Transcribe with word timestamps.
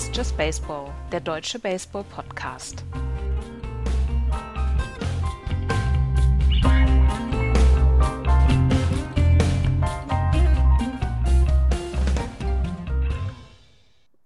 Ist 0.00 0.16
Just 0.16 0.34
Baseball, 0.38 0.90
der 1.12 1.20
deutsche 1.20 1.58
Baseball-Podcast. 1.58 2.82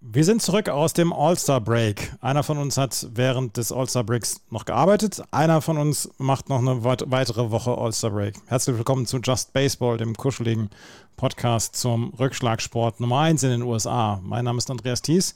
Wir 0.00 0.22
sind 0.22 0.42
zurück 0.42 0.68
aus 0.68 0.92
dem 0.92 1.12
All-Star 1.12 1.60
Break. 1.60 2.14
Einer 2.20 2.44
von 2.44 2.58
uns 2.58 2.76
hat 2.76 3.08
während 3.12 3.56
des 3.56 3.72
All-Star 3.72 4.04
Breaks 4.04 4.42
noch 4.50 4.66
gearbeitet. 4.66 5.24
Einer 5.32 5.60
von 5.60 5.76
uns 5.76 6.08
macht 6.18 6.50
noch 6.50 6.60
eine 6.60 6.84
weitere 6.84 7.50
Woche 7.50 7.76
All-Star 7.76 8.12
Break. 8.12 8.36
Herzlich 8.46 8.76
willkommen 8.76 9.06
zu 9.06 9.18
Just 9.18 9.52
Baseball, 9.52 9.96
dem 9.96 10.14
kuscheligen 10.14 10.70
Podcast 11.16 11.74
zum 11.74 12.14
Rückschlagsport 12.14 13.00
Nummer 13.00 13.22
1 13.22 13.42
in 13.42 13.50
den 13.50 13.62
USA. 13.62 14.20
Mein 14.22 14.44
Name 14.44 14.58
ist 14.58 14.70
Andreas 14.70 15.02
Thies. 15.02 15.34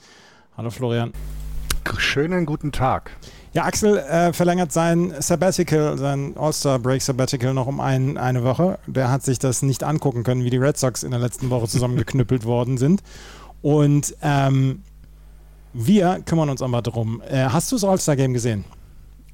Hallo 0.58 0.70
Florian. 0.70 1.12
Schönen 1.98 2.44
guten 2.44 2.72
Tag. 2.72 3.12
Ja, 3.52 3.62
Axel 3.62 3.98
äh, 3.98 4.32
verlängert 4.32 4.72
sein 4.72 5.14
Sabbatical, 5.20 5.96
sein 5.96 6.36
All-Star 6.36 6.80
Break 6.80 7.00
Sabbatical 7.00 7.54
noch 7.54 7.68
um 7.68 7.78
ein, 7.78 8.18
eine 8.18 8.42
Woche. 8.42 8.80
Der 8.88 9.08
hat 9.08 9.22
sich 9.22 9.38
das 9.38 9.62
nicht 9.62 9.84
angucken 9.84 10.24
können, 10.24 10.42
wie 10.42 10.50
die 10.50 10.56
Red 10.56 10.76
Sox 10.76 11.04
in 11.04 11.12
der 11.12 11.20
letzten 11.20 11.48
Woche 11.50 11.68
zusammengeknüppelt 11.68 12.44
worden 12.44 12.76
sind. 12.76 13.04
Und 13.62 14.16
ähm, 14.20 14.82
wir 15.74 16.22
kümmern 16.26 16.50
uns 16.50 16.60
aber 16.60 16.82
darum. 16.82 17.22
Äh, 17.28 17.44
hast 17.44 17.70
du 17.70 17.76
das 17.76 17.84
All-Star-Game 17.84 18.32
gesehen? 18.32 18.64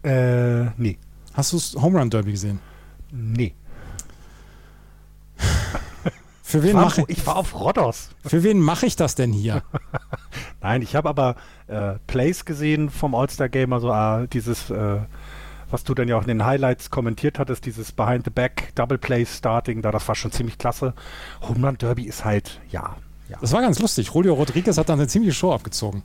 Äh, 0.02 0.64
nee. 0.76 0.98
Hast 1.32 1.54
du 1.54 1.56
das 1.56 1.74
Home 1.80 1.98
Run 1.98 2.10
Derby 2.10 2.32
gesehen? 2.32 2.60
Nee. 3.10 3.54
Für 6.54 6.62
wen 6.62 6.76
mache 6.76 7.00
ich? 7.08 7.18
Ich 7.18 7.26
war 7.26 7.34
auf 7.34 7.58
Rodos. 7.58 8.10
Für 8.24 8.44
wen 8.44 8.60
mache 8.60 8.86
ich 8.86 8.94
das 8.94 9.16
denn 9.16 9.32
hier? 9.32 9.64
Nein, 10.60 10.82
ich 10.82 10.94
habe 10.94 11.08
aber 11.08 11.34
äh, 11.66 11.94
Plays 12.06 12.44
gesehen 12.44 12.90
vom 12.90 13.16
All-Star-Game, 13.16 13.72
also 13.72 13.90
äh, 13.90 14.28
dieses, 14.28 14.70
äh, 14.70 14.98
was 15.68 15.82
du 15.82 15.94
dann 15.94 16.06
ja 16.06 16.16
auch 16.16 16.22
in 16.22 16.28
den 16.28 16.44
Highlights 16.44 16.90
kommentiert 16.90 17.40
hattest, 17.40 17.66
dieses 17.66 17.90
Behind-the-Back 17.90 18.72
Double 18.76 18.98
Play 18.98 19.26
Starting, 19.26 19.82
da 19.82 19.90
das 19.90 20.06
war 20.06 20.14
schon 20.14 20.30
ziemlich 20.30 20.56
klasse. 20.56 20.94
Home 21.48 21.66
Run 21.66 21.76
Derby 21.76 22.04
ist 22.04 22.24
halt, 22.24 22.60
ja, 22.70 22.94
ja. 23.28 23.38
Das 23.40 23.50
war 23.50 23.60
ganz 23.60 23.80
lustig. 23.80 24.12
Julio 24.14 24.34
Rodriguez 24.34 24.78
hat 24.78 24.88
dann 24.88 25.00
eine 25.00 25.08
ziemliche 25.08 25.34
Show 25.34 25.52
abgezogen. 25.52 26.04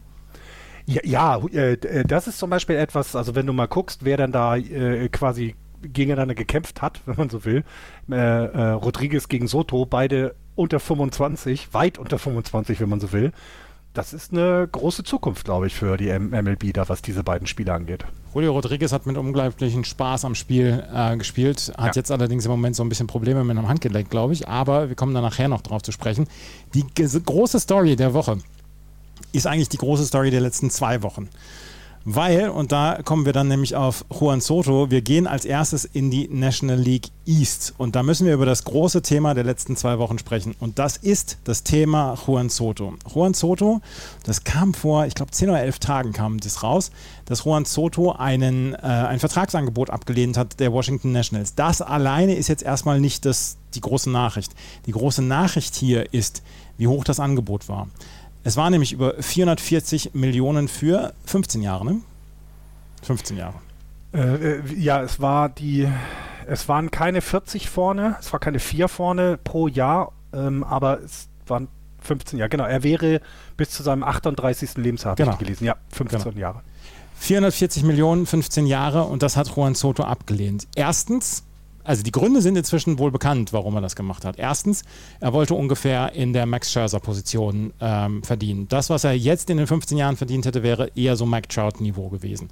Ja, 0.87 1.01
ja 1.03 1.37
äh, 1.53 1.73
äh, 1.73 2.03
das 2.05 2.27
ist 2.27 2.39
zum 2.39 2.49
Beispiel 2.49 2.77
etwas, 2.77 3.15
also 3.15 3.35
wenn 3.35 3.45
du 3.45 3.53
mal 3.53 3.67
guckst, 3.67 4.03
wer 4.03 4.17
dann 4.17 4.31
da 4.31 4.55
äh, 4.55 5.09
quasi 5.09 5.53
gegeneinander 5.81 6.35
gekämpft 6.35 6.81
hat, 6.81 7.01
wenn 7.05 7.15
man 7.15 7.29
so 7.29 7.45
will. 7.45 7.63
Äh, 8.09 8.15
äh, 8.15 8.69
Rodriguez 8.71 9.27
gegen 9.27 9.47
Soto, 9.47 9.85
beide 9.85 10.35
unter 10.55 10.79
25, 10.79 11.73
weit 11.73 11.97
unter 11.97 12.19
25, 12.19 12.79
wenn 12.81 12.89
man 12.89 12.99
so 12.99 13.11
will 13.11 13.31
das 13.93 14.13
ist 14.13 14.31
eine 14.31 14.67
große 14.71 15.03
Zukunft, 15.03 15.45
glaube 15.45 15.67
ich, 15.67 15.73
für 15.73 15.97
die 15.97 16.07
MLB, 16.17 16.73
da 16.73 16.87
was 16.87 17.01
diese 17.01 17.23
beiden 17.23 17.47
Spiele 17.47 17.73
angeht. 17.73 18.05
Julio 18.33 18.51
Rodriguez 18.51 18.91
hat 18.91 19.05
mit 19.07 19.17
unglaublichen 19.17 19.83
Spaß 19.83 20.25
am 20.25 20.35
Spiel 20.35 20.85
äh, 20.93 21.17
gespielt, 21.17 21.73
hat 21.75 21.95
ja. 21.95 21.99
jetzt 21.99 22.11
allerdings 22.11 22.45
im 22.45 22.51
Moment 22.51 22.75
so 22.75 22.83
ein 22.83 22.89
bisschen 22.89 23.07
Probleme 23.07 23.43
mit 23.43 23.57
einem 23.57 23.67
Handgelenk, 23.67 24.09
glaube 24.09 24.33
ich, 24.33 24.47
aber 24.47 24.89
wir 24.89 24.95
kommen 24.95 25.13
da 25.13 25.21
nachher 25.21 25.47
noch 25.47 25.61
drauf 25.61 25.81
zu 25.81 25.91
sprechen. 25.91 26.27
Die 26.75 26.85
große 26.95 27.59
Story 27.59 27.95
der 27.95 28.13
Woche 28.13 28.37
ist 29.31 29.47
eigentlich 29.47 29.69
die 29.69 29.77
große 29.77 30.05
Story 30.05 30.29
der 30.29 30.41
letzten 30.41 30.69
zwei 30.69 31.01
Wochen. 31.01 31.27
Weil, 32.11 32.49
und 32.49 32.71
da 32.71 33.03
kommen 33.03 33.27
wir 33.27 33.33
dann 33.33 33.49
nämlich 33.49 33.75
auf 33.75 34.03
Juan 34.09 34.41
Soto, 34.41 34.89
wir 34.89 35.03
gehen 35.03 35.27
als 35.27 35.45
erstes 35.45 35.85
in 35.85 36.09
die 36.09 36.27
National 36.27 36.79
League 36.79 37.09
East. 37.27 37.75
Und 37.77 37.95
da 37.95 38.01
müssen 38.01 38.25
wir 38.25 38.33
über 38.33 38.47
das 38.47 38.63
große 38.63 39.03
Thema 39.03 39.35
der 39.35 39.43
letzten 39.43 39.75
zwei 39.75 39.99
Wochen 39.99 40.17
sprechen. 40.17 40.55
Und 40.59 40.79
das 40.79 40.97
ist 40.97 41.37
das 41.43 41.61
Thema 41.61 42.17
Juan 42.25 42.49
Soto. 42.49 42.95
Juan 43.13 43.35
Soto, 43.35 43.81
das 44.23 44.43
kam 44.43 44.73
vor, 44.73 45.05
ich 45.05 45.13
glaube, 45.13 45.29
10 45.29 45.49
oder 45.49 45.61
11 45.61 45.77
Tagen 45.77 46.11
kam 46.11 46.39
das 46.39 46.63
raus, 46.63 46.89
dass 47.25 47.45
Juan 47.45 47.65
Soto 47.65 48.13
einen, 48.13 48.73
äh, 48.73 48.77
ein 48.79 49.19
Vertragsangebot 49.19 49.91
abgelehnt 49.91 50.35
hat 50.35 50.59
der 50.59 50.73
Washington 50.73 51.11
Nationals. 51.11 51.53
Das 51.53 51.83
alleine 51.83 52.33
ist 52.33 52.47
jetzt 52.47 52.63
erstmal 52.63 52.99
nicht 52.99 53.23
das, 53.23 53.57
die 53.75 53.81
große 53.81 54.09
Nachricht. 54.09 54.55
Die 54.87 54.93
große 54.93 55.21
Nachricht 55.21 55.75
hier 55.75 56.11
ist, 56.11 56.41
wie 56.77 56.87
hoch 56.87 57.03
das 57.03 57.19
Angebot 57.19 57.69
war. 57.69 57.87
Es 58.43 58.57
war 58.57 58.69
nämlich 58.69 58.93
über 58.93 59.15
440 59.21 60.13
Millionen 60.13 60.67
für 60.67 61.13
15 61.25 61.61
Jahre, 61.61 61.85
ne? 61.85 62.01
15 63.03 63.37
Jahre. 63.37 63.55
Äh, 64.13 64.19
äh, 64.19 64.73
ja, 64.75 65.01
es 65.01 65.19
war 65.19 65.49
die, 65.49 65.87
es 66.47 66.67
waren 66.67 66.89
keine 66.91 67.21
40 67.21 67.69
vorne, 67.69 68.15
es 68.19 68.31
war 68.31 68.39
keine 68.39 68.59
4 68.59 68.87
vorne 68.87 69.37
pro 69.43 69.67
Jahr, 69.67 70.13
ähm, 70.33 70.63
aber 70.63 71.01
es 71.01 71.27
waren 71.47 71.67
15 72.01 72.39
Jahre. 72.39 72.49
Genau, 72.49 72.65
er 72.65 72.83
wäre 72.83 73.21
bis 73.57 73.69
zu 73.71 73.83
seinem 73.83 74.03
38. 74.03 74.77
Lebensjahr, 74.77 75.15
genau. 75.15 75.35
gelesen. 75.37 75.65
Ja, 75.65 75.75
15 75.91 76.19
genau. 76.19 76.37
Jahre. 76.37 76.61
440 77.19 77.83
Millionen, 77.83 78.25
15 78.25 78.65
Jahre 78.65 79.03
und 79.03 79.21
das 79.21 79.35
hat 79.35 79.49
Juan 79.55 79.75
Soto 79.75 80.03
abgelehnt. 80.03 80.67
Erstens, 80.75 81.43
also 81.83 82.03
die 82.03 82.11
Gründe 82.11 82.41
sind 82.41 82.55
inzwischen 82.55 82.99
wohl 82.99 83.11
bekannt, 83.11 83.53
warum 83.53 83.75
er 83.75 83.81
das 83.81 83.95
gemacht 83.95 84.25
hat. 84.25 84.37
Erstens, 84.37 84.83
er 85.19 85.33
wollte 85.33 85.53
ungefähr 85.53 86.13
in 86.13 86.33
der 86.33 86.45
Max 86.45 86.71
Scherzer-Position 86.71 87.73
ähm, 87.79 88.23
verdienen. 88.23 88.67
Das, 88.67 88.89
was 88.89 89.03
er 89.03 89.13
jetzt 89.13 89.49
in 89.49 89.57
den 89.57 89.67
15 89.67 89.97
Jahren 89.97 90.17
verdient 90.17 90.45
hätte, 90.45 90.63
wäre 90.63 90.91
eher 90.95 91.15
so 91.15 91.25
Mike 91.25 91.47
Trout-Niveau 91.47 92.09
gewesen. 92.09 92.49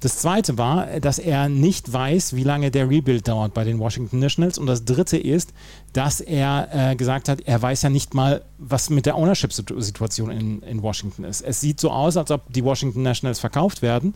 Das 0.00 0.16
zweite 0.16 0.56
war, 0.56 0.86
dass 1.00 1.18
er 1.18 1.50
nicht 1.50 1.92
weiß, 1.92 2.34
wie 2.34 2.42
lange 2.42 2.70
der 2.70 2.88
Rebuild 2.88 3.28
dauert 3.28 3.52
bei 3.52 3.64
den 3.64 3.78
Washington 3.78 4.18
Nationals. 4.18 4.56
Und 4.56 4.66
das 4.66 4.86
dritte 4.86 5.18
ist, 5.18 5.52
dass 5.92 6.22
er 6.22 6.68
äh, 6.72 6.96
gesagt 6.96 7.28
hat, 7.28 7.42
er 7.42 7.60
weiß 7.60 7.82
ja 7.82 7.90
nicht 7.90 8.14
mal, 8.14 8.42
was 8.56 8.88
mit 8.88 9.04
der 9.04 9.16
Ownership-Situation 9.16 10.30
in, 10.30 10.62
in 10.62 10.82
Washington 10.82 11.24
ist. 11.24 11.42
Es 11.42 11.60
sieht 11.60 11.80
so 11.80 11.90
aus, 11.90 12.16
als 12.16 12.30
ob 12.30 12.50
die 12.50 12.64
Washington 12.64 13.02
Nationals 13.02 13.40
verkauft 13.40 13.82
werden 13.82 14.14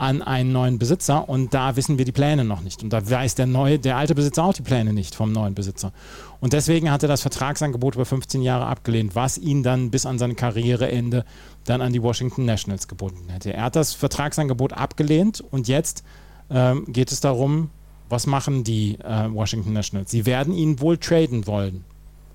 an 0.00 0.22
einen 0.22 0.50
neuen 0.50 0.78
Besitzer 0.78 1.28
und 1.28 1.52
da 1.52 1.76
wissen 1.76 1.98
wir 1.98 2.06
die 2.06 2.12
Pläne 2.12 2.42
noch 2.42 2.62
nicht. 2.62 2.82
Und 2.82 2.90
da 2.90 3.08
weiß 3.08 3.34
der 3.34 3.44
neue, 3.44 3.78
der 3.78 3.98
alte 3.98 4.14
Besitzer 4.14 4.44
auch 4.44 4.54
die 4.54 4.62
Pläne 4.62 4.94
nicht 4.94 5.14
vom 5.14 5.30
neuen 5.30 5.54
Besitzer. 5.54 5.92
Und 6.40 6.54
deswegen 6.54 6.90
hat 6.90 7.02
er 7.02 7.08
das 7.08 7.20
Vertragsangebot 7.20 7.96
über 7.96 8.06
15 8.06 8.40
Jahre 8.40 8.64
abgelehnt, 8.64 9.14
was 9.14 9.36
ihn 9.36 9.62
dann 9.62 9.90
bis 9.90 10.06
an 10.06 10.18
sein 10.18 10.36
Karriereende 10.36 11.26
dann 11.64 11.82
an 11.82 11.92
die 11.92 12.02
Washington 12.02 12.46
Nationals 12.46 12.88
gebunden 12.88 13.28
hätte. 13.28 13.52
Er 13.52 13.64
hat 13.64 13.76
das 13.76 13.92
Vertragsangebot 13.92 14.72
abgelehnt 14.72 15.44
und 15.50 15.68
jetzt 15.68 16.02
ähm, 16.48 16.86
geht 16.88 17.12
es 17.12 17.20
darum, 17.20 17.68
was 18.08 18.26
machen 18.26 18.64
die 18.64 18.98
äh, 19.00 19.30
Washington 19.30 19.74
Nationals? 19.74 20.10
Sie 20.10 20.24
werden 20.24 20.54
ihn 20.54 20.80
wohl 20.80 20.96
traden 20.96 21.46
wollen. 21.46 21.84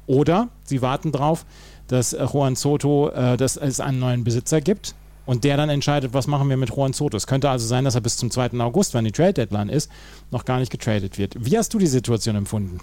Oder 0.06 0.50
sie 0.66 0.84
warten 0.84 1.12
darauf, 1.12 1.48
dass 1.88 2.12
Juan 2.12 2.56
Soto, 2.56 3.10
äh, 3.10 3.38
dass 3.38 3.58
es 3.58 3.80
einen 3.80 3.98
neuen 3.98 4.24
Besitzer 4.24 4.62
gibt 4.62 4.94
und 5.26 5.44
der 5.44 5.58
dann 5.58 5.70
entscheidet, 5.70 6.14
was 6.14 6.28
machen 6.28 6.50
wir 6.50 6.58
mit 6.58 6.70
Juan 6.70 6.94
Soto. 6.94 7.18
Es 7.18 7.28
könnte 7.28 7.50
also 7.50 7.66
sein, 7.66 7.86
dass 7.86 7.96
er 7.96 8.02
bis 8.02 8.18
zum 8.18 8.32
2. 8.32 8.60
August, 8.60 8.94
wenn 8.94 9.06
die 9.06 9.12
Trade 9.12 9.34
Deadline 9.34 9.70
ist, 9.70 9.92
noch 10.32 10.46
gar 10.46 10.60
nicht 10.60 10.72
getradet 10.72 11.18
wird. 11.18 11.34
Wie 11.38 11.58
hast 11.58 11.74
du 11.74 11.80
die 11.80 11.88
Situation 11.88 12.36
empfunden? 12.36 12.80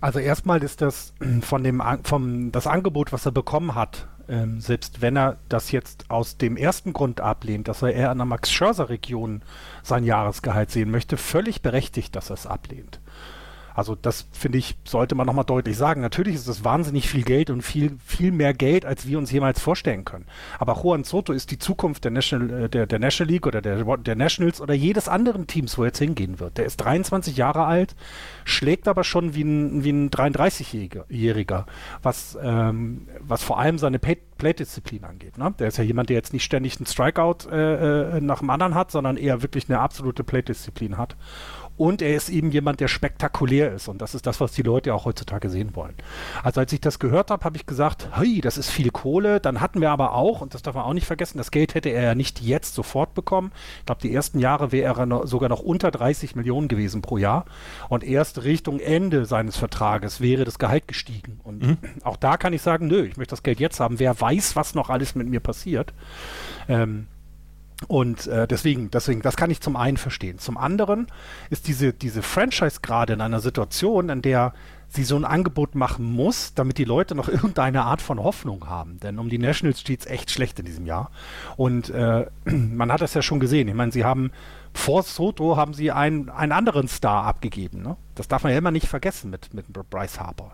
Also 0.00 0.18
erstmal 0.18 0.62
ist 0.62 0.80
das 0.80 1.12
von 1.40 1.62
dem 1.64 1.82
vom 2.04 2.52
das 2.52 2.66
Angebot, 2.66 3.12
was 3.12 3.26
er 3.26 3.32
bekommen 3.32 3.74
hat, 3.74 4.06
ähm, 4.28 4.60
selbst 4.60 5.02
wenn 5.02 5.16
er 5.16 5.38
das 5.48 5.72
jetzt 5.72 6.10
aus 6.10 6.36
dem 6.36 6.56
ersten 6.56 6.92
Grund 6.92 7.20
ablehnt, 7.20 7.68
dass 7.68 7.82
er 7.82 7.92
eher 7.92 8.10
an 8.10 8.18
der 8.18 8.26
Max 8.26 8.50
Scherzer 8.50 8.88
Region 8.88 9.42
sein 9.82 10.04
Jahresgehalt 10.04 10.70
sehen 10.70 10.90
möchte, 10.90 11.16
völlig 11.16 11.62
berechtigt, 11.62 12.16
dass 12.16 12.30
er 12.30 12.34
es 12.34 12.46
ablehnt. 12.46 13.00
Also 13.80 13.94
das 13.94 14.26
finde 14.30 14.58
ich, 14.58 14.76
sollte 14.84 15.14
man 15.14 15.26
nochmal 15.26 15.46
deutlich 15.46 15.74
sagen. 15.74 16.02
Natürlich 16.02 16.34
ist 16.34 16.46
das 16.46 16.64
wahnsinnig 16.64 17.08
viel 17.08 17.22
Geld 17.22 17.48
und 17.48 17.62
viel, 17.62 17.96
viel 18.04 18.30
mehr 18.30 18.52
Geld, 18.52 18.84
als 18.84 19.08
wir 19.08 19.16
uns 19.16 19.32
jemals 19.32 19.58
vorstellen 19.58 20.04
können. 20.04 20.26
Aber 20.58 20.78
Juan 20.82 21.02
Soto 21.02 21.32
ist 21.32 21.50
die 21.50 21.58
Zukunft 21.58 22.04
der 22.04 22.10
National, 22.10 22.64
äh, 22.64 22.68
der, 22.68 22.86
der 22.86 22.98
National 22.98 23.32
League 23.32 23.46
oder 23.46 23.62
der, 23.62 23.82
der 23.96 24.16
Nationals 24.16 24.60
oder 24.60 24.74
jedes 24.74 25.08
anderen 25.08 25.46
Teams, 25.46 25.78
wo 25.78 25.82
er 25.82 25.86
jetzt 25.86 25.98
hingehen 25.98 26.40
wird. 26.40 26.58
Der 26.58 26.66
ist 26.66 26.76
23 26.76 27.38
Jahre 27.38 27.64
alt, 27.64 27.96
schlägt 28.44 28.86
aber 28.86 29.02
schon 29.02 29.34
wie 29.34 29.44
ein, 29.44 29.82
wie 29.82 29.92
ein 29.92 30.10
33-Jähriger, 30.10 31.64
was, 32.02 32.36
ähm, 32.42 33.08
was 33.20 33.42
vor 33.42 33.58
allem 33.58 33.78
seine 33.78 33.98
Play-Disziplin 33.98 35.04
angeht. 35.04 35.38
Ne? 35.38 35.54
Der 35.58 35.68
ist 35.68 35.78
ja 35.78 35.84
jemand, 35.84 36.10
der 36.10 36.16
jetzt 36.16 36.34
nicht 36.34 36.44
ständig 36.44 36.76
einen 36.76 36.84
Strikeout 36.84 37.48
äh, 37.50 38.18
äh, 38.18 38.20
nach 38.20 38.40
dem 38.40 38.50
anderen 38.50 38.74
hat, 38.74 38.90
sondern 38.90 39.16
eher 39.16 39.40
wirklich 39.40 39.70
eine 39.70 39.80
absolute 39.80 40.22
Play-Disziplin 40.22 40.98
hat. 40.98 41.16
Und 41.80 42.02
er 42.02 42.14
ist 42.14 42.28
eben 42.28 42.50
jemand, 42.50 42.80
der 42.80 42.88
spektakulär 42.88 43.72
ist. 43.72 43.88
Und 43.88 44.02
das 44.02 44.14
ist 44.14 44.26
das, 44.26 44.38
was 44.38 44.52
die 44.52 44.60
Leute 44.60 44.92
auch 44.92 45.06
heutzutage 45.06 45.48
sehen 45.48 45.74
wollen. 45.74 45.94
Also 46.42 46.60
als 46.60 46.74
ich 46.74 46.82
das 46.82 46.98
gehört 46.98 47.30
habe, 47.30 47.42
habe 47.42 47.56
ich 47.56 47.64
gesagt, 47.64 48.06
hey, 48.12 48.42
das 48.42 48.58
ist 48.58 48.68
viel 48.68 48.90
Kohle. 48.90 49.40
Dann 49.40 49.62
hatten 49.62 49.80
wir 49.80 49.88
aber 49.88 50.12
auch, 50.12 50.42
und 50.42 50.52
das 50.52 50.60
darf 50.60 50.74
man 50.74 50.84
auch 50.84 50.92
nicht 50.92 51.06
vergessen, 51.06 51.38
das 51.38 51.50
Geld 51.50 51.74
hätte 51.74 51.88
er 51.88 52.02
ja 52.02 52.14
nicht 52.14 52.42
jetzt 52.42 52.74
sofort 52.74 53.14
bekommen. 53.14 53.50
Ich 53.78 53.86
glaube, 53.86 54.02
die 54.02 54.14
ersten 54.14 54.40
Jahre 54.40 54.72
wäre 54.72 55.00
er 55.00 55.06
noch, 55.06 55.26
sogar 55.26 55.48
noch 55.48 55.60
unter 55.60 55.90
30 55.90 56.36
Millionen 56.36 56.68
gewesen 56.68 57.00
pro 57.00 57.16
Jahr. 57.16 57.46
Und 57.88 58.04
erst 58.04 58.44
Richtung 58.44 58.78
Ende 58.78 59.24
seines 59.24 59.56
Vertrages 59.56 60.20
wäre 60.20 60.44
das 60.44 60.58
Gehalt 60.58 60.86
gestiegen. 60.86 61.40
Und 61.44 61.62
mhm. 61.62 61.78
auch 62.04 62.18
da 62.18 62.36
kann 62.36 62.52
ich 62.52 62.60
sagen, 62.60 62.88
nö, 62.88 63.06
ich 63.06 63.16
möchte 63.16 63.32
das 63.32 63.42
Geld 63.42 63.58
jetzt 63.58 63.80
haben. 63.80 63.98
Wer 63.98 64.20
weiß, 64.20 64.54
was 64.54 64.74
noch 64.74 64.90
alles 64.90 65.14
mit 65.14 65.30
mir 65.30 65.40
passiert. 65.40 65.94
Ähm, 66.68 67.06
Und 67.88 68.26
äh, 68.26 68.46
deswegen, 68.46 68.90
deswegen, 68.90 69.22
das 69.22 69.36
kann 69.36 69.50
ich 69.50 69.60
zum 69.60 69.76
einen 69.76 69.96
verstehen. 69.96 70.38
Zum 70.38 70.58
anderen 70.58 71.06
ist 71.48 71.66
diese, 71.66 71.92
diese 71.92 72.22
Franchise 72.22 72.80
gerade 72.82 73.14
in 73.14 73.20
einer 73.20 73.40
Situation, 73.40 74.10
in 74.10 74.22
der 74.22 74.52
sie 74.88 75.04
so 75.04 75.16
ein 75.16 75.24
Angebot 75.24 75.74
machen 75.74 76.04
muss, 76.12 76.52
damit 76.52 76.76
die 76.78 76.84
Leute 76.84 77.14
noch 77.14 77.28
irgendeine 77.28 77.82
Art 77.82 78.02
von 78.02 78.22
Hoffnung 78.22 78.68
haben. 78.68 79.00
Denn 79.00 79.18
um 79.18 79.28
die 79.28 79.38
Nationals 79.38 79.80
steht 79.80 80.00
es 80.00 80.06
echt 80.06 80.30
schlecht 80.30 80.58
in 80.58 80.66
diesem 80.66 80.84
Jahr. 80.84 81.10
Und 81.56 81.90
äh, 81.90 82.26
man 82.44 82.92
hat 82.92 83.00
das 83.00 83.14
ja 83.14 83.22
schon 83.22 83.40
gesehen. 83.40 83.68
Ich 83.68 83.74
meine, 83.74 83.92
sie 83.92 84.04
haben 84.04 84.30
vor 84.72 85.02
Soto 85.02 85.56
haben 85.56 85.74
sie 85.74 85.90
einen, 85.90 86.28
einen 86.28 86.52
anderen 86.52 86.86
Star 86.86 87.24
abgegeben. 87.24 87.82
Ne? 87.82 87.96
Das 88.14 88.28
darf 88.28 88.44
man 88.44 88.52
ja 88.52 88.58
immer 88.58 88.70
nicht 88.70 88.86
vergessen 88.86 89.30
mit, 89.30 89.52
mit 89.54 89.66
Bryce 89.72 90.20
Harper. 90.20 90.52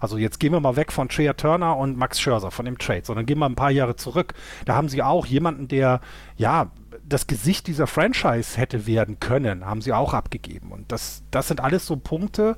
Also 0.00 0.18
jetzt 0.18 0.40
gehen 0.40 0.52
wir 0.52 0.60
mal 0.60 0.76
weg 0.76 0.92
von 0.92 1.08
Trea 1.08 1.32
Turner 1.32 1.76
und 1.76 1.96
Max 1.96 2.20
Scherzer, 2.20 2.50
von 2.50 2.64
dem 2.64 2.78
Trade, 2.78 3.02
sondern 3.04 3.26
gehen 3.26 3.38
wir 3.38 3.46
ein 3.46 3.54
paar 3.54 3.70
Jahre 3.70 3.96
zurück. 3.96 4.34
Da 4.64 4.74
haben 4.74 4.88
sie 4.88 5.02
auch 5.02 5.26
jemanden, 5.26 5.68
der, 5.68 6.00
ja, 6.36 6.70
das 7.08 7.26
Gesicht 7.26 7.66
dieser 7.66 7.86
Franchise 7.86 8.58
hätte 8.58 8.86
werden 8.86 9.20
können, 9.20 9.64
haben 9.64 9.80
sie 9.80 9.92
auch 9.92 10.12
abgegeben. 10.12 10.72
Und 10.72 10.90
das, 10.90 11.22
das 11.30 11.48
sind 11.48 11.60
alles 11.60 11.86
so 11.86 11.96
Punkte, 11.96 12.56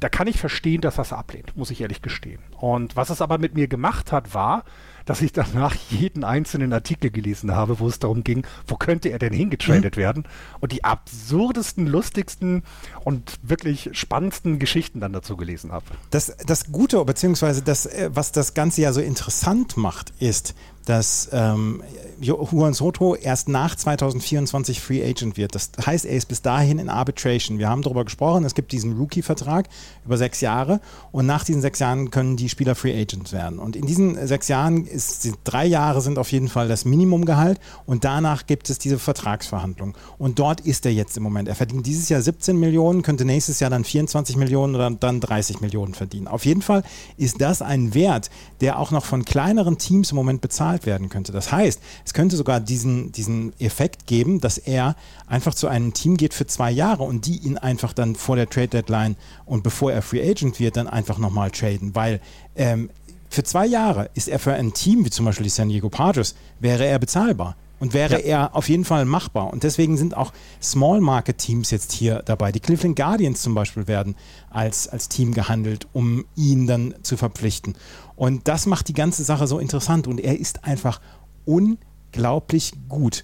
da 0.00 0.08
kann 0.08 0.26
ich 0.26 0.38
verstehen, 0.38 0.80
dass 0.80 0.98
es 0.98 1.12
ablehnt, 1.12 1.56
muss 1.56 1.70
ich 1.70 1.80
ehrlich 1.80 2.02
gestehen. 2.02 2.40
Und 2.58 2.96
was 2.96 3.10
es 3.10 3.20
aber 3.20 3.38
mit 3.38 3.54
mir 3.54 3.68
gemacht 3.68 4.12
hat, 4.12 4.32
war, 4.32 4.64
dass 5.08 5.22
ich 5.22 5.32
danach 5.32 5.74
jeden 5.88 6.22
einzelnen 6.22 6.70
Artikel 6.74 7.10
gelesen 7.10 7.54
habe, 7.54 7.80
wo 7.80 7.88
es 7.88 7.98
darum 7.98 8.24
ging, 8.24 8.46
wo 8.66 8.76
könnte 8.76 9.08
er 9.08 9.18
denn 9.18 9.32
hingetradet 9.32 9.96
mhm. 9.96 10.00
werden 10.00 10.24
und 10.60 10.70
die 10.72 10.84
absurdesten, 10.84 11.86
lustigsten 11.86 12.62
und 13.04 13.38
wirklich 13.42 13.88
spannendsten 13.92 14.58
Geschichten 14.58 15.00
dann 15.00 15.14
dazu 15.14 15.38
gelesen 15.38 15.72
habe. 15.72 15.86
Das, 16.10 16.36
das 16.46 16.70
Gute, 16.70 17.02
beziehungsweise 17.06 17.62
das, 17.62 17.86
äh, 17.86 18.10
was 18.12 18.32
das 18.32 18.52
Ganze 18.52 18.82
ja 18.82 18.92
so 18.92 19.00
interessant 19.00 19.78
macht, 19.78 20.12
ist, 20.18 20.54
dass 20.84 21.28
ähm, 21.32 21.82
Juan 22.20 22.74
Soto 22.74 23.14
erst 23.14 23.48
nach 23.48 23.76
2024 23.76 24.80
Free 24.80 25.08
Agent 25.08 25.36
wird. 25.36 25.54
Das 25.54 25.70
heißt, 25.84 26.04
er 26.04 26.16
ist 26.16 26.26
bis 26.26 26.42
dahin 26.42 26.78
in 26.78 26.88
Arbitration. 26.88 27.58
Wir 27.58 27.68
haben 27.68 27.82
darüber 27.82 28.04
gesprochen, 28.04 28.44
es 28.44 28.54
gibt 28.54 28.72
diesen 28.72 28.96
Rookie-Vertrag 28.96 29.68
über 30.04 30.16
sechs 30.16 30.40
Jahre 30.40 30.80
und 31.12 31.26
nach 31.26 31.44
diesen 31.44 31.62
sechs 31.62 31.78
Jahren 31.78 32.10
können 32.10 32.36
die 32.36 32.48
Spieler 32.48 32.74
Free 32.74 33.00
Agents 33.00 33.32
werden. 33.32 33.58
Und 33.58 33.76
in 33.76 33.86
diesen 33.86 34.26
sechs 34.26 34.48
Jahren 34.48 34.86
ist 34.86 35.28
drei 35.44 35.66
Jahre 35.66 36.00
sind 36.00 36.18
auf 36.18 36.32
jeden 36.32 36.48
Fall 36.48 36.66
das 36.66 36.84
Minimumgehalt 36.84 37.60
und 37.86 38.04
danach 38.04 38.46
gibt 38.46 38.68
es 38.70 38.78
diese 38.78 38.98
Vertragsverhandlung. 38.98 39.94
Und 40.18 40.38
dort 40.38 40.60
ist 40.60 40.86
er 40.86 40.92
jetzt 40.92 41.16
im 41.16 41.22
Moment. 41.22 41.48
Er 41.48 41.54
verdient 41.54 41.86
dieses 41.86 42.08
Jahr 42.08 42.20
17 42.20 42.58
Millionen, 42.58 43.02
könnte 43.02 43.24
nächstes 43.24 43.60
Jahr 43.60 43.70
dann 43.70 43.84
24 43.84 44.36
Millionen 44.36 44.74
oder 44.74 44.90
dann 44.90 45.20
30 45.20 45.60
Millionen 45.60 45.94
verdienen. 45.94 46.26
Auf 46.26 46.44
jeden 46.44 46.62
Fall 46.62 46.82
ist 47.16 47.40
das 47.40 47.62
ein 47.62 47.94
Wert, 47.94 48.30
der 48.60 48.78
auch 48.78 48.90
noch 48.90 49.04
von 49.04 49.24
kleineren 49.24 49.78
Teams 49.78 50.10
im 50.10 50.16
Moment 50.16 50.40
bezahlt 50.40 50.77
bezahlt 50.78 50.86
werden 50.86 51.08
könnte. 51.08 51.32
Das 51.32 51.52
heißt, 51.52 51.80
es 52.04 52.14
könnte 52.14 52.36
sogar 52.36 52.60
diesen, 52.60 53.12
diesen 53.12 53.52
Effekt 53.60 54.06
geben, 54.06 54.40
dass 54.40 54.58
er 54.58 54.96
einfach 55.26 55.54
zu 55.54 55.68
einem 55.68 55.92
Team 55.92 56.16
geht 56.16 56.34
für 56.34 56.46
zwei 56.46 56.70
Jahre 56.70 57.04
und 57.04 57.26
die 57.26 57.38
ihn 57.38 57.58
einfach 57.58 57.92
dann 57.92 58.14
vor 58.14 58.36
der 58.36 58.48
Trade 58.48 58.68
Deadline 58.68 59.16
und 59.46 59.62
bevor 59.62 59.92
er 59.92 60.02
Free 60.02 60.28
Agent 60.28 60.60
wird, 60.60 60.76
dann 60.76 60.88
einfach 60.88 61.18
nochmal 61.18 61.50
traden, 61.50 61.94
weil 61.94 62.20
ähm, 62.56 62.90
für 63.30 63.42
zwei 63.42 63.66
Jahre 63.66 64.10
ist 64.14 64.28
er 64.28 64.38
für 64.38 64.54
ein 64.54 64.72
Team 64.72 65.04
wie 65.04 65.10
zum 65.10 65.26
Beispiel 65.26 65.44
die 65.44 65.50
San 65.50 65.68
Diego 65.68 65.90
Padres, 65.90 66.34
wäre 66.60 66.86
er 66.86 66.98
bezahlbar 66.98 67.56
und 67.78 67.92
wäre 67.92 68.14
ja. 68.14 68.38
er 68.38 68.56
auf 68.56 68.68
jeden 68.68 68.84
Fall 68.84 69.04
machbar. 69.04 69.52
Und 69.52 69.62
deswegen 69.62 69.96
sind 69.96 70.16
auch 70.16 70.32
Small 70.62 71.00
Market 71.00 71.38
Teams 71.38 71.70
jetzt 71.70 71.92
hier 71.92 72.22
dabei. 72.24 72.52
Die 72.52 72.60
Cleveland 72.60 72.96
Guardians 72.96 73.42
zum 73.42 73.54
Beispiel 73.54 73.86
werden 73.86 74.16
als, 74.50 74.88
als 74.88 75.08
Team 75.08 75.34
gehandelt, 75.34 75.86
um 75.92 76.24
ihn 76.36 76.66
dann 76.66 76.94
zu 77.02 77.16
verpflichten. 77.16 77.76
Und 78.18 78.48
das 78.48 78.66
macht 78.66 78.88
die 78.88 78.94
ganze 78.94 79.22
Sache 79.22 79.46
so 79.46 79.60
interessant 79.60 80.08
und 80.08 80.18
er 80.18 80.36
ist 80.36 80.64
einfach 80.64 81.00
unglaublich 81.44 82.72
gut. 82.88 83.22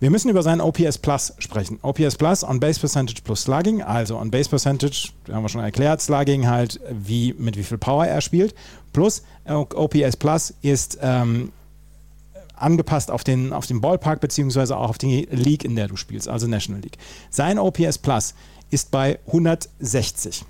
Wir 0.00 0.10
müssen 0.10 0.28
über 0.28 0.42
seinen 0.42 0.60
OPS 0.60 0.98
Plus 0.98 1.32
sprechen. 1.38 1.78
OPS 1.82 2.16
Plus, 2.16 2.42
On 2.42 2.58
Base 2.58 2.80
Percentage 2.80 3.22
plus 3.22 3.42
Slugging, 3.42 3.82
also 3.82 4.18
On 4.18 4.32
Base 4.32 4.50
Percentage, 4.50 5.10
haben 5.30 5.44
wir 5.44 5.48
schon 5.48 5.60
erklärt, 5.60 6.02
Slugging 6.02 6.48
halt, 6.48 6.80
wie, 6.90 7.34
mit 7.38 7.56
wie 7.56 7.62
viel 7.62 7.78
Power 7.78 8.04
er 8.04 8.20
spielt. 8.20 8.52
Plus 8.92 9.22
OPS 9.46 10.16
Plus 10.16 10.52
ist 10.60 10.98
ähm, 11.00 11.52
angepasst 12.56 13.12
auf 13.12 13.22
den, 13.22 13.52
auf 13.52 13.68
den 13.68 13.80
Ballpark 13.80 14.20
beziehungsweise 14.20 14.76
auch 14.76 14.90
auf 14.90 14.98
die 14.98 15.28
League, 15.30 15.64
in 15.64 15.76
der 15.76 15.86
du 15.86 15.94
spielst, 15.94 16.26
also 16.26 16.48
National 16.48 16.82
League. 16.82 16.98
Sein 17.30 17.60
OPS 17.60 17.98
Plus 17.98 18.34
ist 18.70 18.90
bei 18.90 19.20
160. 19.28 20.44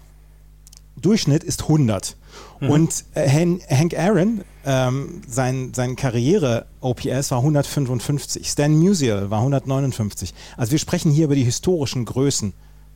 Durchschnitt 0.96 1.44
ist 1.44 1.64
100. 1.64 2.16
Mhm. 2.60 2.70
Und 2.70 3.04
äh, 3.14 3.28
Hank 3.28 3.98
Aaron, 3.98 4.44
ähm, 4.64 5.22
sein, 5.26 5.72
sein 5.74 5.96
Karriere-OPS 5.96 7.30
war 7.30 7.38
155. 7.38 8.48
Stan 8.48 8.72
Musial 8.72 9.30
war 9.30 9.40
159. 9.40 10.32
Also 10.56 10.72
wir 10.72 10.78
sprechen 10.78 11.10
hier 11.10 11.24
über 11.26 11.34
die 11.34 11.44
historischen 11.44 12.04
Größen 12.04 12.52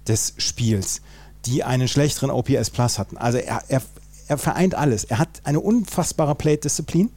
des 0.07 0.35
Spiels, 0.39 1.03
die 1.45 1.65
einen 1.65 1.89
schlechteren 1.89 2.31
OPS 2.31 2.71
Plus 2.71 2.99
hatten. 2.99 3.17
Also 3.17 3.39
er, 3.39 3.63
er, 3.69 3.83
er 4.29 4.39
vereint 4.39 4.75
alles. 4.75 5.05
Er 5.05 5.19
hat 5.19 5.41
eine 5.45 5.61
unfassbare 5.61 6.35
Plate-Disziplin. 6.35 7.11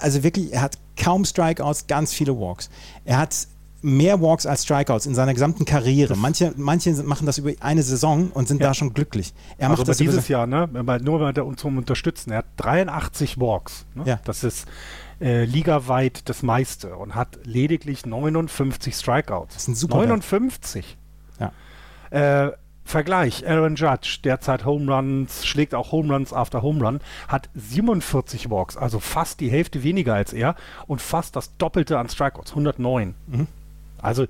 Also 0.00 0.24
wirklich, 0.24 0.52
er 0.52 0.62
hat 0.62 0.78
kaum 0.96 1.24
Strikeouts, 1.24 1.86
ganz 1.86 2.12
viele 2.12 2.38
Walks. 2.38 2.70
Er 3.04 3.18
hat 3.18 3.46
mehr 3.84 4.20
Walks 4.22 4.46
als 4.46 4.64
Strikeouts 4.64 5.04
in 5.04 5.14
seiner 5.14 5.34
gesamten 5.34 5.66
Karriere. 5.66 6.16
Manche, 6.16 6.54
manche 6.56 6.90
machen 7.02 7.26
das 7.26 7.38
über 7.38 7.52
eine 7.60 7.82
Saison 7.82 8.30
und 8.32 8.48
sind 8.48 8.60
ja. 8.60 8.68
da 8.68 8.74
schon 8.74 8.94
glücklich. 8.94 9.34
Er 9.58 9.68
also 9.68 9.82
macht 9.82 9.88
das 9.88 9.98
dieses 9.98 10.28
Jahr, 10.28 10.46
ne? 10.46 10.68
nur 11.02 11.56
zum 11.56 11.76
Unterstützen. 11.76 12.30
Er 12.30 12.38
hat 12.38 12.46
83 12.56 13.38
Walks. 13.38 13.84
Ne? 13.94 14.04
Ja. 14.06 14.20
Das 14.24 14.42
ist 14.42 14.66
äh, 15.20 15.44
ligaweit 15.44 16.28
das 16.28 16.42
meiste 16.42 16.96
und 16.96 17.14
hat 17.14 17.38
lediglich 17.44 18.06
59 18.06 18.94
Strikeouts. 18.94 19.54
Das 19.54 19.66
sind 19.66 19.76
super 19.76 19.98
59. 19.98 20.96
Ja. 21.38 21.52
Äh, 22.10 22.52
Vergleich, 22.86 23.48
Aaron 23.48 23.76
Judge, 23.76 24.18
derzeit 24.24 24.66
Home 24.66 24.94
Runs, 24.94 25.46
schlägt 25.46 25.74
auch 25.74 25.90
Home 25.90 26.12
Runs 26.12 26.34
after 26.34 26.60
Home 26.60 26.84
Run, 26.84 27.00
hat 27.28 27.48
47 27.54 28.50
Walks, 28.50 28.76
also 28.76 29.00
fast 29.00 29.40
die 29.40 29.50
Hälfte 29.50 29.82
weniger 29.82 30.12
als 30.12 30.34
er 30.34 30.54
und 30.86 31.00
fast 31.00 31.34
das 31.34 31.56
Doppelte 31.56 31.98
an 31.98 32.10
Strikeouts, 32.10 32.50
109. 32.50 33.14
Mhm. 33.26 33.46
Also, 34.04 34.26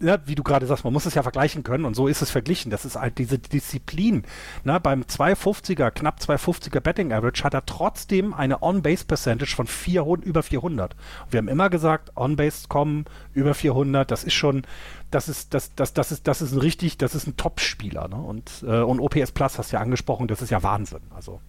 ja, 0.00 0.18
wie 0.26 0.34
du 0.34 0.42
gerade 0.42 0.66
sagst, 0.66 0.84
man 0.84 0.92
muss 0.92 1.06
es 1.06 1.14
ja 1.14 1.22
vergleichen 1.22 1.62
können 1.62 1.84
und 1.84 1.94
so 1.94 2.08
ist 2.08 2.22
es 2.22 2.30
verglichen. 2.30 2.70
Das 2.70 2.84
ist 2.84 2.96
halt 2.96 3.18
diese 3.18 3.38
Disziplin. 3.38 4.24
Na, 4.64 4.78
beim 4.78 5.02
250er, 5.02 5.90
knapp 5.90 6.18
250er 6.18 6.80
Betting 6.80 7.12
Average 7.12 7.44
hat 7.44 7.54
er 7.54 7.64
trotzdem 7.64 8.34
eine 8.34 8.62
On-Base 8.62 9.04
Percentage 9.04 9.54
von 9.54 9.66
400, 9.66 10.26
über 10.26 10.42
400. 10.42 10.96
wir 11.30 11.38
haben 11.38 11.48
immer 11.48 11.70
gesagt, 11.70 12.16
On-Base 12.16 12.66
kommen 12.68 13.04
über 13.32 13.54
400, 13.54 14.10
das 14.10 14.24
ist 14.24 14.34
schon, 14.34 14.62
das 15.10 15.28
ist, 15.28 15.54
das, 15.54 15.74
das, 15.74 15.94
das 15.94 16.12
ist, 16.12 16.26
das 16.26 16.42
ist 16.42 16.52
ein 16.52 16.58
richtig, 16.58 16.98
das 16.98 17.14
ist 17.14 17.26
ein 17.26 17.36
Top-Spieler. 17.36 18.08
Ne? 18.08 18.16
Und, 18.16 18.64
äh, 18.66 18.80
und 18.80 19.00
OPS 19.00 19.32
Plus 19.32 19.58
hast 19.58 19.72
du 19.72 19.76
ja 19.76 19.82
angesprochen, 19.82 20.26
das 20.26 20.42
ist 20.42 20.50
ja 20.50 20.62
Wahnsinn. 20.62 21.02
Also. 21.14 21.40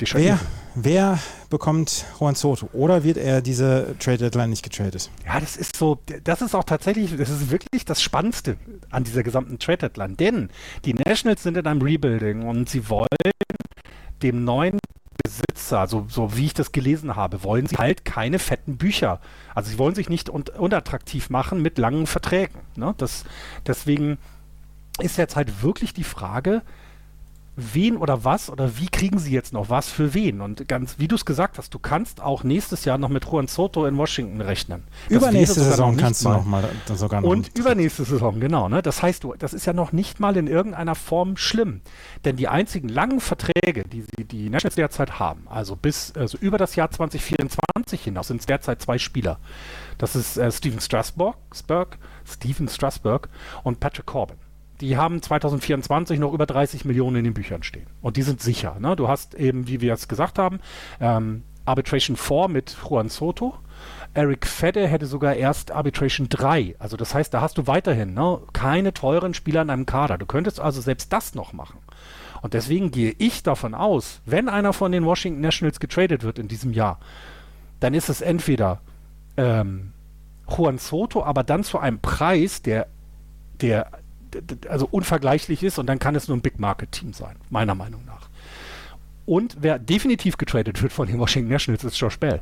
Wer, 0.00 0.38
wer 0.76 1.18
bekommt 1.50 2.06
Juan 2.20 2.36
Soto? 2.36 2.68
Oder 2.72 3.02
wird 3.02 3.16
er 3.16 3.40
diese 3.40 3.96
Trade 3.98 4.18
Deadline 4.18 4.50
nicht 4.50 4.62
getradet? 4.62 5.10
Ja, 5.26 5.40
das 5.40 5.56
ist 5.56 5.76
so, 5.76 5.98
das 6.22 6.40
ist 6.40 6.54
auch 6.54 6.64
tatsächlich, 6.64 7.16
das 7.16 7.30
ist 7.30 7.50
wirklich 7.50 7.84
das 7.84 8.00
Spannendste 8.00 8.56
an 8.90 9.02
dieser 9.02 9.24
gesamten 9.24 9.58
Trade 9.58 9.78
Deadline. 9.78 10.16
Denn 10.16 10.50
die 10.84 10.94
Nationals 10.94 11.42
sind 11.42 11.56
in 11.56 11.66
einem 11.66 11.82
Rebuilding 11.82 12.46
und 12.46 12.68
sie 12.68 12.88
wollen 12.88 13.08
dem 14.22 14.44
neuen 14.44 14.78
Besitzer, 15.24 15.88
so, 15.88 16.06
so 16.08 16.36
wie 16.36 16.46
ich 16.46 16.54
das 16.54 16.70
gelesen 16.70 17.16
habe, 17.16 17.42
wollen 17.42 17.66
sie 17.66 17.76
halt 17.76 18.04
keine 18.04 18.38
fetten 18.38 18.76
Bücher. 18.76 19.20
Also 19.54 19.70
sie 19.70 19.78
wollen 19.78 19.96
sich 19.96 20.08
nicht 20.08 20.30
un 20.30 20.44
unattraktiv 20.56 21.28
machen 21.28 21.60
mit 21.60 21.76
langen 21.76 22.06
Verträgen. 22.06 22.60
Ne? 22.76 22.94
Das, 22.98 23.24
deswegen 23.66 24.18
ist 25.00 25.18
jetzt 25.18 25.36
halt 25.36 25.62
wirklich 25.62 25.92
die 25.92 26.04
Frage, 26.04 26.62
wen 27.58 27.96
oder 27.96 28.24
was 28.24 28.50
oder 28.50 28.78
wie 28.78 28.88
kriegen 28.88 29.18
sie 29.18 29.32
jetzt 29.32 29.52
noch 29.52 29.68
was 29.68 29.88
für 29.88 30.14
wen? 30.14 30.40
Und 30.40 30.68
ganz, 30.68 30.98
wie 30.98 31.08
du 31.08 31.16
es 31.16 31.24
gesagt 31.24 31.58
hast, 31.58 31.74
du 31.74 31.78
kannst 31.78 32.20
auch 32.20 32.44
nächstes 32.44 32.84
Jahr 32.84 32.98
noch 32.98 33.08
mit 33.08 33.24
Juan 33.24 33.48
Soto 33.48 33.84
in 33.86 33.96
Washington 33.96 34.40
rechnen. 34.40 34.84
Das 35.08 35.18
übernächste 35.18 35.60
Saison 35.60 35.96
kannst 35.96 36.24
du 36.24 36.30
noch 36.30 36.44
mal 36.44 36.64
sogar 36.94 37.20
noch 37.20 37.28
Und 37.28 37.56
übernächste 37.58 38.04
Saison, 38.04 38.38
genau. 38.40 38.68
Ne? 38.68 38.80
Das 38.80 39.02
heißt, 39.02 39.24
du, 39.24 39.34
das 39.38 39.54
ist 39.54 39.66
ja 39.66 39.72
noch 39.72 39.92
nicht 39.92 40.20
mal 40.20 40.36
in 40.36 40.46
irgendeiner 40.46 40.94
Form 40.94 41.36
schlimm. 41.36 41.80
Denn 42.24 42.36
die 42.36 42.48
einzigen 42.48 42.88
langen 42.88 43.20
Verträge, 43.20 43.82
die 43.84 44.02
sie, 44.02 44.24
die 44.24 44.50
Nationals 44.50 44.76
derzeit 44.76 45.18
haben, 45.18 45.46
also 45.48 45.76
bis 45.76 46.12
also 46.14 46.38
über 46.38 46.58
das 46.58 46.76
Jahr 46.76 46.90
2024 46.90 48.02
hinaus, 48.02 48.28
sind 48.28 48.40
es 48.40 48.46
derzeit 48.46 48.80
zwei 48.80 48.98
Spieler. 48.98 49.38
Das 49.98 50.14
ist 50.14 50.36
äh, 50.36 50.50
Steven 50.52 50.80
Strasburg, 50.80 51.36
Steven 52.24 52.68
Strasburg 52.68 53.28
und 53.64 53.80
Patrick 53.80 54.06
Corbin 54.06 54.38
die 54.80 54.96
haben 54.96 55.20
2024 55.22 56.18
noch 56.18 56.32
über 56.32 56.46
30 56.46 56.84
Millionen 56.84 57.16
in 57.16 57.24
den 57.24 57.34
Büchern 57.34 57.62
stehen. 57.62 57.86
Und 58.00 58.16
die 58.16 58.22
sind 58.22 58.40
sicher. 58.40 58.76
Ne? 58.78 58.96
Du 58.96 59.08
hast 59.08 59.34
eben, 59.34 59.68
wie 59.68 59.80
wir 59.80 59.92
es 59.92 60.08
gesagt 60.08 60.38
haben, 60.38 60.60
ähm, 61.00 61.42
Arbitration 61.64 62.16
4 62.16 62.48
mit 62.48 62.76
Juan 62.88 63.08
Soto. 63.08 63.54
Eric 64.14 64.46
Fedde 64.46 64.86
hätte 64.86 65.06
sogar 65.06 65.34
erst 65.34 65.70
Arbitration 65.70 66.28
3. 66.28 66.76
Also 66.78 66.96
das 66.96 67.14
heißt, 67.14 67.32
da 67.34 67.40
hast 67.40 67.58
du 67.58 67.66
weiterhin 67.66 68.14
ne, 68.14 68.40
keine 68.52 68.94
teuren 68.94 69.34
Spieler 69.34 69.62
in 69.62 69.70
einem 69.70 69.86
Kader. 69.86 70.18
Du 70.18 70.26
könntest 70.26 70.60
also 70.60 70.80
selbst 70.80 71.12
das 71.12 71.34
noch 71.34 71.52
machen. 71.52 71.78
Und 72.40 72.54
deswegen 72.54 72.90
gehe 72.90 73.14
ich 73.18 73.42
davon 73.42 73.74
aus, 73.74 74.20
wenn 74.24 74.48
einer 74.48 74.72
von 74.72 74.92
den 74.92 75.04
Washington 75.04 75.40
Nationals 75.40 75.80
getradet 75.80 76.22
wird 76.22 76.38
in 76.38 76.48
diesem 76.48 76.72
Jahr, 76.72 76.98
dann 77.80 77.94
ist 77.94 78.08
es 78.08 78.20
entweder 78.20 78.80
ähm, 79.36 79.92
Juan 80.48 80.78
Soto, 80.78 81.22
aber 81.22 81.44
dann 81.44 81.64
zu 81.64 81.78
einem 81.78 82.00
Preis, 82.00 82.62
der, 82.62 82.86
der 83.60 83.90
also 84.68 84.88
unvergleichlich 84.90 85.62
ist 85.62 85.78
und 85.78 85.86
dann 85.86 85.98
kann 85.98 86.14
es 86.14 86.28
nur 86.28 86.36
ein 86.36 86.40
Big 86.40 86.58
Market 86.58 86.92
Team 86.92 87.12
sein, 87.12 87.36
meiner 87.50 87.74
Meinung 87.74 88.04
nach. 88.04 88.28
Und 89.26 89.58
wer 89.60 89.78
definitiv 89.78 90.38
getradet 90.38 90.82
wird 90.82 90.92
von 90.92 91.06
den 91.06 91.18
Washington 91.18 91.52
Nationals 91.52 91.84
ist 91.84 91.98
Josh 91.98 92.18
Bell. 92.18 92.40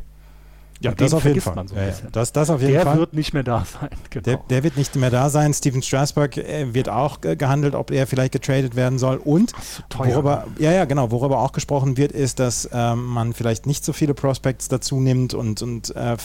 Ja, 0.80 0.92
das 0.92 1.14
auf 1.14 1.24
jeden 1.24 1.40
Fall. 1.40 1.66
So 1.66 1.74
ja, 1.74 1.86
ja. 1.86 1.94
Das, 2.12 2.32
das 2.32 2.50
auf 2.50 2.60
jeden 2.60 2.74
der 2.74 2.82
Fall. 2.82 2.98
wird 2.98 3.14
nicht 3.14 3.32
mehr 3.32 3.42
da 3.42 3.64
sein. 3.80 3.88
Genau. 4.10 4.22
Der, 4.24 4.36
der, 4.36 4.62
wird 4.62 4.76
nicht 4.76 4.94
mehr 4.96 5.10
da 5.10 5.30
sein. 5.30 5.54
Steven 5.54 5.82
Strasberg 5.82 6.36
äh, 6.36 6.74
wird 6.74 6.88
auch 6.88 7.18
äh, 7.24 7.36
gehandelt, 7.36 7.74
ob 7.74 7.90
er 7.90 8.06
vielleicht 8.06 8.32
getradet 8.32 8.76
werden 8.76 8.98
soll. 8.98 9.16
Und 9.16 9.52
worüber, 9.96 10.46
ja, 10.58 10.72
ja, 10.72 10.84
genau, 10.84 11.10
worüber 11.10 11.40
auch 11.40 11.52
gesprochen 11.52 11.96
wird, 11.96 12.12
ist, 12.12 12.38
dass 12.38 12.68
ähm, 12.72 13.04
man 13.06 13.32
vielleicht 13.32 13.66
nicht 13.66 13.84
so 13.84 13.92
viele 13.92 14.14
Prospects 14.14 14.68
dazu 14.68 15.00
nimmt 15.00 15.34
und, 15.34 15.62
und 15.62 15.94
äh, 15.96 16.16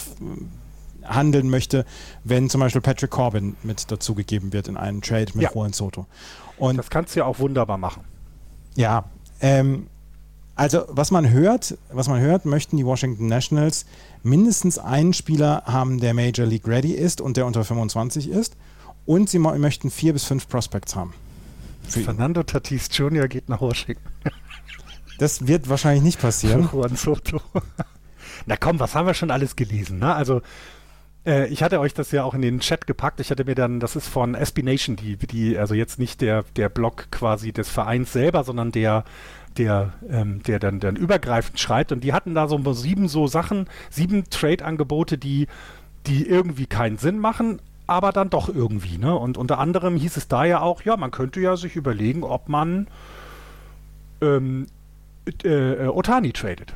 handeln 1.13 1.49
möchte, 1.49 1.85
wenn 2.23 2.49
zum 2.49 2.61
Beispiel 2.61 2.81
Patrick 2.81 3.11
Corbin 3.11 3.55
mit 3.63 3.91
dazugegeben 3.91 4.53
wird 4.53 4.67
in 4.67 4.77
einen 4.77 5.01
Trade 5.01 5.27
mit 5.33 5.43
ja. 5.43 5.51
Juan 5.53 5.73
Soto. 5.73 6.05
Und 6.57 6.77
das 6.77 6.89
kannst 6.89 7.15
du 7.15 7.19
ja 7.19 7.25
auch 7.25 7.39
wunderbar 7.39 7.77
machen. 7.77 8.03
Ja, 8.75 9.05
ähm, 9.39 9.87
also 10.55 10.83
was 10.89 11.11
man 11.11 11.29
hört, 11.29 11.77
was 11.91 12.07
man 12.07 12.19
hört, 12.19 12.45
möchten 12.45 12.77
die 12.77 12.85
Washington 12.85 13.27
Nationals 13.27 13.85
mindestens 14.21 14.77
einen 14.77 15.13
Spieler 15.13 15.63
haben, 15.65 15.99
der 15.99 16.13
Major 16.13 16.45
League 16.45 16.67
ready 16.67 16.91
ist 16.91 17.21
und 17.21 17.37
der 17.37 17.45
unter 17.45 17.63
25 17.63 18.29
ist. 18.29 18.55
Und 19.05 19.29
sie 19.29 19.39
möchten 19.39 19.89
vier 19.89 20.13
bis 20.13 20.25
fünf 20.25 20.47
Prospects 20.47 20.95
haben. 20.95 21.13
Fernando 21.87 22.43
Tatis 22.43 22.89
Jr. 22.91 23.27
geht 23.27 23.49
nach 23.49 23.61
Washington. 23.61 24.03
Das 25.17 25.47
wird 25.47 25.69
wahrscheinlich 25.69 26.03
nicht 26.03 26.21
passieren. 26.21 26.69
Juan 26.73 26.95
Soto. 26.95 27.41
Na 28.45 28.55
komm, 28.57 28.79
was 28.79 28.95
haben 28.95 29.07
wir 29.07 29.13
schon 29.13 29.31
alles 29.31 29.55
gelesen? 29.55 29.99
Ne? 29.99 30.13
Also 30.13 30.41
äh, 31.25 31.47
ich 31.47 31.63
hatte 31.63 31.79
euch 31.79 31.93
das 31.93 32.11
ja 32.11 32.23
auch 32.23 32.33
in 32.33 32.41
den 32.41 32.59
Chat 32.59 32.87
gepackt. 32.87 33.19
Ich 33.19 33.31
hatte 33.31 33.45
mir 33.45 33.55
dann, 33.55 33.79
das 33.79 33.95
ist 33.95 34.07
von 34.07 34.35
SB 34.35 34.63
Nation, 34.63 34.95
die, 34.95 35.17
die, 35.17 35.57
also 35.57 35.73
jetzt 35.73 35.99
nicht 35.99 36.21
der, 36.21 36.43
der 36.55 36.69
Blog 36.69 37.07
quasi 37.11 37.51
des 37.51 37.69
Vereins 37.69 38.11
selber, 38.11 38.43
sondern 38.43 38.71
der, 38.71 39.03
der, 39.57 39.93
ähm, 40.09 40.41
der 40.43 40.59
dann, 40.59 40.79
dann 40.79 40.95
übergreifend 40.95 41.59
schreibt. 41.59 41.91
Und 41.91 42.03
die 42.03 42.13
hatten 42.13 42.33
da 42.33 42.47
so 42.47 42.73
sieben 42.73 43.07
so 43.07 43.27
Sachen, 43.27 43.67
sieben 43.89 44.29
Trade-Angebote, 44.29 45.17
die, 45.17 45.47
die 46.07 46.27
irgendwie 46.27 46.65
keinen 46.65 46.97
Sinn 46.97 47.19
machen, 47.19 47.61
aber 47.87 48.11
dann 48.11 48.29
doch 48.29 48.49
irgendwie. 48.49 48.97
Ne? 48.97 49.15
Und 49.15 49.37
unter 49.37 49.59
anderem 49.59 49.95
hieß 49.95 50.17
es 50.17 50.27
da 50.27 50.45
ja 50.45 50.61
auch, 50.61 50.83
ja, 50.83 50.97
man 50.97 51.11
könnte 51.11 51.41
ja 51.41 51.57
sich 51.57 51.75
überlegen, 51.75 52.23
ob 52.23 52.49
man 52.49 52.87
ähm, 54.21 54.67
äh, 55.43 55.87
Otani 55.87 56.31
tradet 56.31 56.73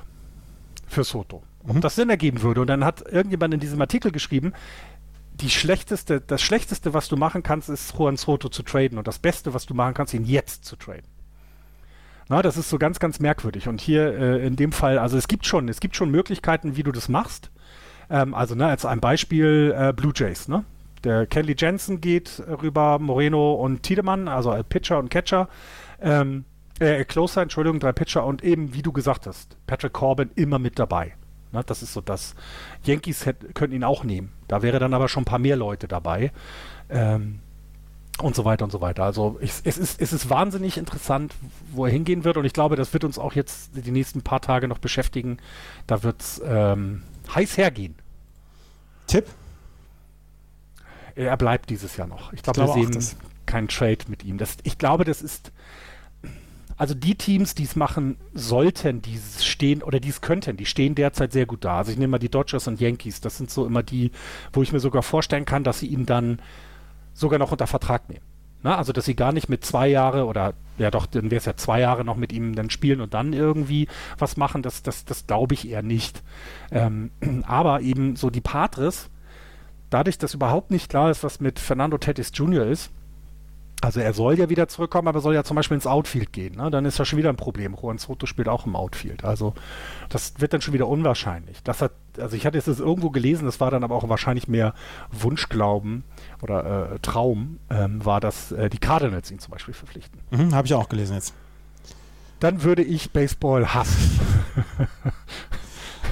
für 0.88 1.04
Soto 1.04 1.42
ob 1.68 1.76
mhm. 1.76 1.82
das 1.82 1.96
Sinn 1.96 2.10
ergeben 2.10 2.42
würde. 2.42 2.62
Und 2.62 2.68
dann 2.68 2.84
hat 2.84 3.02
irgendjemand 3.02 3.54
in 3.54 3.60
diesem 3.60 3.80
Artikel 3.82 4.12
geschrieben, 4.12 4.54
die 5.34 5.50
schlechteste, 5.50 6.22
das 6.22 6.42
Schlechteste, 6.42 6.94
was 6.94 7.08
du 7.10 7.18
machen 7.18 7.44
kannst, 7.44 7.70
ist 7.70 7.94
Juan 7.98 8.18
Soto 8.18 8.50
zu 8.50 8.64
traden. 8.64 8.98
Und 8.98 9.08
das 9.08 9.20
Beste, 9.20 9.54
was 9.54 9.66
du 9.66 9.74
machen 9.74 9.94
kannst, 9.94 10.14
ihn 10.14 10.26
jetzt 10.26 10.66
zu 10.66 10.76
traden. 10.76 11.04
Na, 12.28 12.42
das 12.42 12.58
ist 12.58 12.70
so 12.70 12.80
ganz, 12.80 13.00
ganz 13.00 13.20
merkwürdig. 13.20 13.68
Und 13.68 13.82
hier 13.82 14.18
äh, 14.18 14.48
in 14.48 14.56
dem 14.56 14.72
Fall, 14.72 14.98
also 14.98 15.18
es 15.18 15.28
gibt 15.28 15.46
schon, 15.46 15.70
es 15.70 15.80
gibt 15.80 15.96
schon 15.96 16.10
Möglichkeiten, 16.10 16.76
wie 16.76 16.84
du 16.84 16.92
das 16.92 17.10
machst. 17.10 17.52
Ähm, 18.10 18.34
also, 18.34 18.56
ne, 18.56 18.68
als 18.68 18.86
ein 18.86 19.00
Beispiel 19.00 19.76
äh, 19.78 19.94
Blue 19.94 20.14
Jays, 20.16 20.48
ne? 20.48 20.64
Der 21.04 21.28
Kelly 21.28 21.56
Jensen 21.56 22.02
geht 22.02 22.42
rüber, 22.64 22.98
Moreno 22.98 23.54
und 23.54 23.84
Tiedemann, 23.84 24.28
also 24.28 24.50
als 24.50 24.68
Pitcher 24.68 24.98
und 24.98 25.10
Catcher. 25.10 25.50
Ähm, 26.02 26.46
äh, 26.80 27.06
Closer, 27.06 27.44
Entschuldigung, 27.44 27.80
drei 27.80 27.92
Pitcher 27.92 28.26
und 28.26 28.44
eben, 28.44 28.74
wie 28.74 28.82
du 28.82 28.92
gesagt 28.92 29.28
hast, 29.28 29.56
Patrick 29.68 29.94
Corbin 29.94 30.32
immer 30.34 30.58
mit 30.58 30.80
dabei. 30.80 31.14
Ne? 31.56 31.64
Das 31.66 31.82
ist 31.82 31.94
so 31.94 32.02
das. 32.02 32.36
Yankees 32.84 33.26
hätt, 33.26 33.56
können 33.56 33.74
ihn 33.74 33.84
auch 33.84 34.04
nehmen. 34.04 34.32
Da 34.48 34.62
wäre 34.62 34.80
dann 34.80 34.94
aber 34.94 35.10
schon 35.10 35.24
ein 35.24 35.26
paar 35.26 35.40
mehr 35.40 35.56
Leute 35.56 35.88
dabei. 35.88 36.32
Ähm, 36.90 37.40
und 38.22 38.36
so 38.36 38.46
weiter 38.46 38.64
und 38.64 38.72
so 38.72 38.80
weiter. 38.80 39.04
Also 39.04 39.38
ich, 39.42 39.52
es, 39.64 39.78
ist, 39.78 40.00
es 40.00 40.14
ist 40.14 40.30
wahnsinnig 40.30 40.78
interessant, 40.78 41.34
wo 41.72 41.86
er 41.86 41.92
hingehen 41.92 42.24
wird. 42.24 42.38
Und 42.38 42.46
ich 42.46 42.54
glaube, 42.54 42.76
das 42.76 42.94
wird 42.94 43.04
uns 43.04 43.20
auch 43.20 43.34
jetzt 43.34 43.72
die 43.76 43.92
nächsten 43.92 44.22
paar 44.22 44.40
Tage 44.40 44.68
noch 44.68 44.78
beschäftigen. 44.78 45.38
Da 45.86 46.04
wird 46.04 46.22
es 46.22 46.42
ähm, 46.46 47.04
heiß 47.34 47.58
hergehen. 47.58 47.96
Tipp? 49.08 49.26
Er 51.16 51.36
bleibt 51.38 51.70
dieses 51.70 51.98
Jahr 51.98 52.08
noch. 52.08 52.32
Ich, 52.34 52.42
glaub, 52.42 52.58
ich 52.58 52.64
glaube, 52.64 52.94
wir 52.94 53.02
sehen 53.02 53.18
keinen 53.46 53.68
Trade 53.68 54.00
mit 54.08 54.24
ihm. 54.24 54.38
Das, 54.38 54.58
ich 54.64 54.78
glaube, 54.78 55.04
das 55.04 55.22
ist 55.22 55.52
also 56.78 56.94
die 56.94 57.16
Teams, 57.16 57.56
die 57.56 57.64
es 57.64 57.76
machen 57.76 58.18
sollten, 58.34 59.02
die 59.02 59.20
stehen 59.40 59.82
oder 59.82 60.00
die 60.00 60.10
es 60.10 60.22
könnten, 60.22 60.58
die 60.58 60.66
stehen 60.66 60.96
derzeit 60.96 61.32
sehr 61.32 61.46
gut 61.46 61.64
da. 61.64 61.78
Also 61.78 61.92
ich 61.92 61.98
nehme 61.98 62.12
mal 62.12 62.20
die 62.20 62.30
Dodgers 62.30 62.68
und 62.68 62.82
Yankees. 62.82 63.22
Das 63.22 63.38
sind 63.38 63.50
so 63.50 63.66
immer 63.66 63.84
die, 63.84 64.12
wo 64.52 64.62
ich 64.62 64.74
mir 64.74 64.80
sogar 64.80 65.02
vorstellen 65.02 65.46
kann, 65.46 65.64
dass 65.64 65.80
sie 65.80 65.88
ihn 65.88 66.06
dann 66.06 66.42
sogar 67.14 67.40
noch 67.40 67.52
unter 67.52 67.68
Vertrag 67.68 68.10
nehmen. 68.10 68.26
Na, 68.62 68.78
also 68.78 68.92
dass 68.94 69.06
sie 69.06 69.16
gar 69.16 69.32
nicht 69.32 69.48
mit 69.48 69.64
zwei 69.64 69.88
Jahre 69.88 70.26
oder 70.26 70.54
ja 70.78 70.90
doch, 70.92 71.06
dann 71.06 71.26
wäre 71.26 71.38
es 71.38 71.46
ja 71.46 71.56
zwei 71.56 71.80
Jahre 71.80 72.04
noch 72.04 72.18
mit 72.18 72.34
ihm 72.34 72.56
dann 72.56 72.70
spielen 72.70 73.00
und 73.00 73.14
dann 73.14 73.32
irgendwie 73.32 73.88
was 74.18 74.38
machen. 74.38 74.64
Das, 74.64 74.82
das, 74.84 75.06
das 75.06 75.28
glaube 75.28 75.54
ich 75.54 75.70
eher 75.70 75.84
nicht. 75.84 76.24
Ähm, 76.72 77.12
aber 77.46 77.82
eben 77.82 78.16
so 78.16 78.30
die 78.30 78.42
Patres, 78.42 79.10
dadurch, 79.90 80.18
dass 80.18 80.34
überhaupt 80.34 80.72
nicht 80.72 80.90
klar 80.90 81.12
ist, 81.12 81.24
was 81.24 81.40
mit 81.40 81.60
Fernando 81.60 81.98
Tatis 81.98 82.32
Jr. 82.34 82.66
ist, 82.66 82.92
also 83.82 84.00
er 84.00 84.14
soll 84.14 84.40
ja 84.40 84.50
wieder 84.50 84.68
zurückkommen, 84.68 85.08
aber 85.08 85.20
soll 85.20 85.36
ja 85.36 85.44
zum 85.44 85.56
Beispiel 85.56 85.76
ins 85.76 85.88
Outfield 85.88 86.34
gehen. 86.34 86.56
Ne? 86.56 86.72
Dann 86.72 86.86
ist 86.86 87.00
das 87.00 87.08
schon 87.08 87.20
wieder 87.20 87.30
ein 87.30 87.36
Problem. 87.36 87.76
Juan 87.80 87.98
Soto 87.98 88.26
spielt 88.26 88.48
auch 88.48 88.66
im 88.66 88.76
Outfield. 88.76 89.24
Also 89.24 89.54
das 90.10 90.34
wird 90.40 90.54
dann 90.54 90.62
schon 90.62 90.74
wieder 90.74 90.88
unwahrscheinlich. 90.88 91.62
Das 91.64 91.82
hat, 91.82 91.92
also 92.18 92.36
ich 92.36 92.46
hatte 92.46 92.58
es 92.58 92.68
irgendwo 92.68 93.10
gelesen, 93.10 93.46
das 93.46 93.60
war 93.60 93.72
dann 93.72 93.84
aber 93.84 93.96
auch 93.96 94.08
wahrscheinlich 94.08 94.48
mehr 94.48 94.74
Wunschglauben 95.12 96.04
oder 96.42 96.94
äh, 96.94 97.00
Traum, 97.00 97.60
ähm, 97.70 98.04
war, 98.04 98.22
dass 98.22 98.52
äh, 98.52 98.70
die 98.70 98.80
Cardinals 98.80 99.30
ihn 99.30 99.40
zum 99.40 99.52
Beispiel 99.52 99.74
verpflichten. 99.74 100.20
Mhm, 100.32 100.56
Habe 100.56 100.68
ich 100.68 100.74
auch 100.74 100.90
gelesen 100.90 101.16
jetzt. 101.16 101.34
Dann 102.40 102.64
würde 102.64 102.84
ich 102.84 103.12
Baseball 103.12 103.74
hassen. 103.74 104.20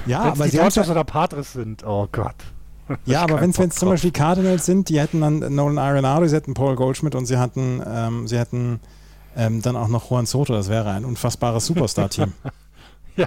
ja, 0.06 0.24
Wenn's 0.24 0.40
aber 0.40 0.48
die 0.48 0.56
Dodgers 0.56 0.90
oder 0.90 1.04
Padres 1.04 1.52
sind, 1.52 1.84
oh 1.84 2.08
Gott. 2.10 2.36
Ja, 3.06 3.22
aber 3.22 3.40
wenn 3.40 3.50
es 3.50 3.76
zum 3.76 3.88
Beispiel 3.88 4.12
Cardinals 4.12 4.66
sind, 4.66 4.88
die 4.88 5.00
hätten 5.00 5.20
dann 5.20 5.38
Nolan 5.54 5.78
Arenado, 5.78 6.26
sie 6.26 6.36
hätten 6.36 6.54
Paul 6.54 6.76
Goldschmidt 6.76 7.14
und 7.14 7.26
sie 7.26 7.38
hatten, 7.38 7.82
ähm, 7.86 8.28
sie 8.28 8.38
hätten 8.38 8.80
ähm, 9.36 9.62
dann 9.62 9.76
auch 9.76 9.88
noch 9.88 10.10
Juan 10.10 10.26
Soto. 10.26 10.52
Das 10.52 10.68
wäre 10.68 10.90
ein 10.90 11.04
unfassbares 11.04 11.66
Superstar-Team. 11.66 12.32
ja, 13.16 13.26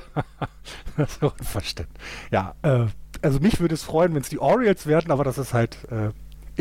das 0.96 1.12
ist 1.12 1.24
unverständlich. 1.24 2.02
Ja, 2.32 2.54
äh, 2.62 2.86
also 3.22 3.40
mich 3.40 3.60
würde 3.60 3.76
es 3.76 3.84
freuen, 3.84 4.14
wenn 4.14 4.22
es 4.22 4.30
die 4.30 4.40
Orioles 4.40 4.86
werden, 4.86 5.12
aber 5.12 5.24
das 5.24 5.38
ist 5.38 5.54
halt 5.54 5.78
äh, 5.90 6.12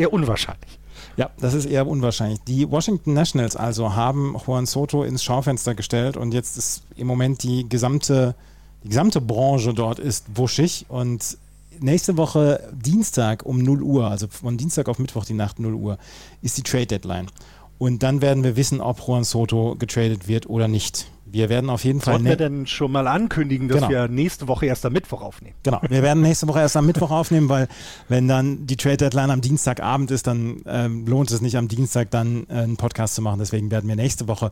eher 0.01 0.11
unwahrscheinlich. 0.11 0.79
Ja, 1.15 1.29
das 1.39 1.53
ist 1.53 1.65
eher 1.65 1.87
unwahrscheinlich. 1.87 2.39
Die 2.47 2.69
Washington 2.69 3.13
Nationals 3.13 3.55
also 3.55 3.95
haben 3.95 4.35
Juan 4.45 4.65
Soto 4.65 5.03
ins 5.03 5.23
Schaufenster 5.23 5.75
gestellt 5.75 6.17
und 6.17 6.33
jetzt 6.33 6.57
ist 6.57 6.83
im 6.95 7.07
Moment 7.07 7.43
die 7.43 7.67
gesamte, 7.69 8.35
die 8.83 8.89
gesamte 8.89 9.21
Branche 9.21 9.73
dort 9.73 9.99
ist 9.99 10.25
wuschig 10.35 10.85
und 10.89 11.37
nächste 11.79 12.17
Woche 12.17 12.71
Dienstag 12.73 13.45
um 13.45 13.59
0 13.59 13.81
Uhr, 13.81 14.09
also 14.09 14.27
von 14.27 14.57
Dienstag 14.57 14.89
auf 14.89 14.99
Mittwoch 14.99 15.25
die 15.25 15.33
Nacht 15.33 15.59
0 15.59 15.73
Uhr, 15.73 15.97
ist 16.41 16.57
die 16.57 16.63
Trade 16.63 16.87
Deadline. 16.87 17.27
Und 17.77 18.03
dann 18.03 18.21
werden 18.21 18.43
wir 18.43 18.55
wissen, 18.55 18.81
ob 18.81 19.07
Juan 19.07 19.23
Soto 19.23 19.75
getradet 19.75 20.27
wird 20.27 20.49
oder 20.49 20.67
nicht. 20.67 21.07
Wir 21.29 21.49
werden 21.49 21.69
auf 21.69 21.83
jeden 21.83 21.99
Fall. 21.99 22.15
Sollten 22.15 22.25
wir 22.27 22.35
denn 22.37 22.67
schon 22.67 22.91
mal 22.91 23.07
ankündigen, 23.07 23.67
dass 23.67 23.77
genau. 23.77 23.89
wir 23.89 24.07
nächste 24.07 24.47
Woche 24.47 24.65
erst 24.65 24.85
am 24.85 24.93
Mittwoch 24.93 25.21
aufnehmen? 25.21 25.55
Genau, 25.63 25.81
wir 25.87 26.01
werden 26.01 26.21
nächste 26.21 26.47
Woche 26.47 26.59
erst 26.59 26.77
am 26.77 26.85
Mittwoch 26.85 27.11
aufnehmen, 27.11 27.49
weil 27.49 27.67
wenn 28.07 28.27
dann 28.27 28.65
die 28.65 28.77
Trade 28.77 28.97
Deadline 28.97 29.31
am 29.31 29.41
Dienstagabend 29.41 30.11
ist, 30.11 30.27
dann 30.27 30.61
ähm, 30.65 31.05
lohnt 31.05 31.31
es 31.31 31.41
nicht 31.41 31.57
am 31.57 31.67
Dienstag 31.67 32.11
dann 32.11 32.45
äh, 32.49 32.53
einen 32.53 32.77
Podcast 32.77 33.15
zu 33.15 33.21
machen. 33.21 33.39
Deswegen 33.39 33.71
werden 33.71 33.87
wir 33.89 33.95
nächste 33.95 34.27
Woche 34.27 34.51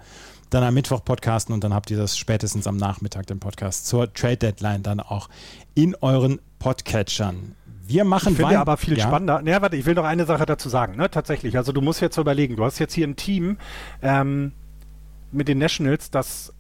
dann 0.50 0.64
am 0.64 0.74
Mittwoch 0.74 1.04
podcasten 1.04 1.54
und 1.54 1.64
dann 1.64 1.74
habt 1.74 1.90
ihr 1.92 1.98
das 1.98 2.18
spätestens 2.18 2.68
am 2.68 2.78
Nachmittag 2.78 3.28
den 3.28 3.40
Podcast 3.40 3.88
zur 3.88 4.14
Trade 4.14 4.38
Deadline 4.38 4.84
dann 4.84 5.00
auch 5.00 5.30
in 5.74 5.96
euren 6.02 6.40
Podcatchern. 6.60 7.56
Wir 7.88 8.04
machen 8.04 8.34
Ich 8.34 8.38
finde 8.38 8.60
aber 8.60 8.78
viel 8.78 8.98
ja. 8.98 9.08
spannender. 9.08 9.42
Naja, 9.42 9.62
warte, 9.62 9.76
ich 9.78 9.86
will 9.86 9.94
noch 9.94 10.06
eine 10.06 10.26
Sache 10.26 10.46
dazu 10.46 10.70
sagen. 10.70 10.96
Ne? 10.96 11.10
Tatsächlich, 11.10 11.58
also 11.58 11.72
du 11.72 11.82
musst 11.82 12.02
jetzt 12.02 12.18
überlegen, 12.18 12.56
du 12.56 12.64
hast 12.64 12.80
jetzt 12.80 12.94
hier 12.94 13.08
ein 13.08 13.16
Team 13.16 13.58
ähm, 14.02 14.54
mit 15.32 15.48
den 15.48 15.60
Nationals, 15.60 16.10
das 16.10 16.54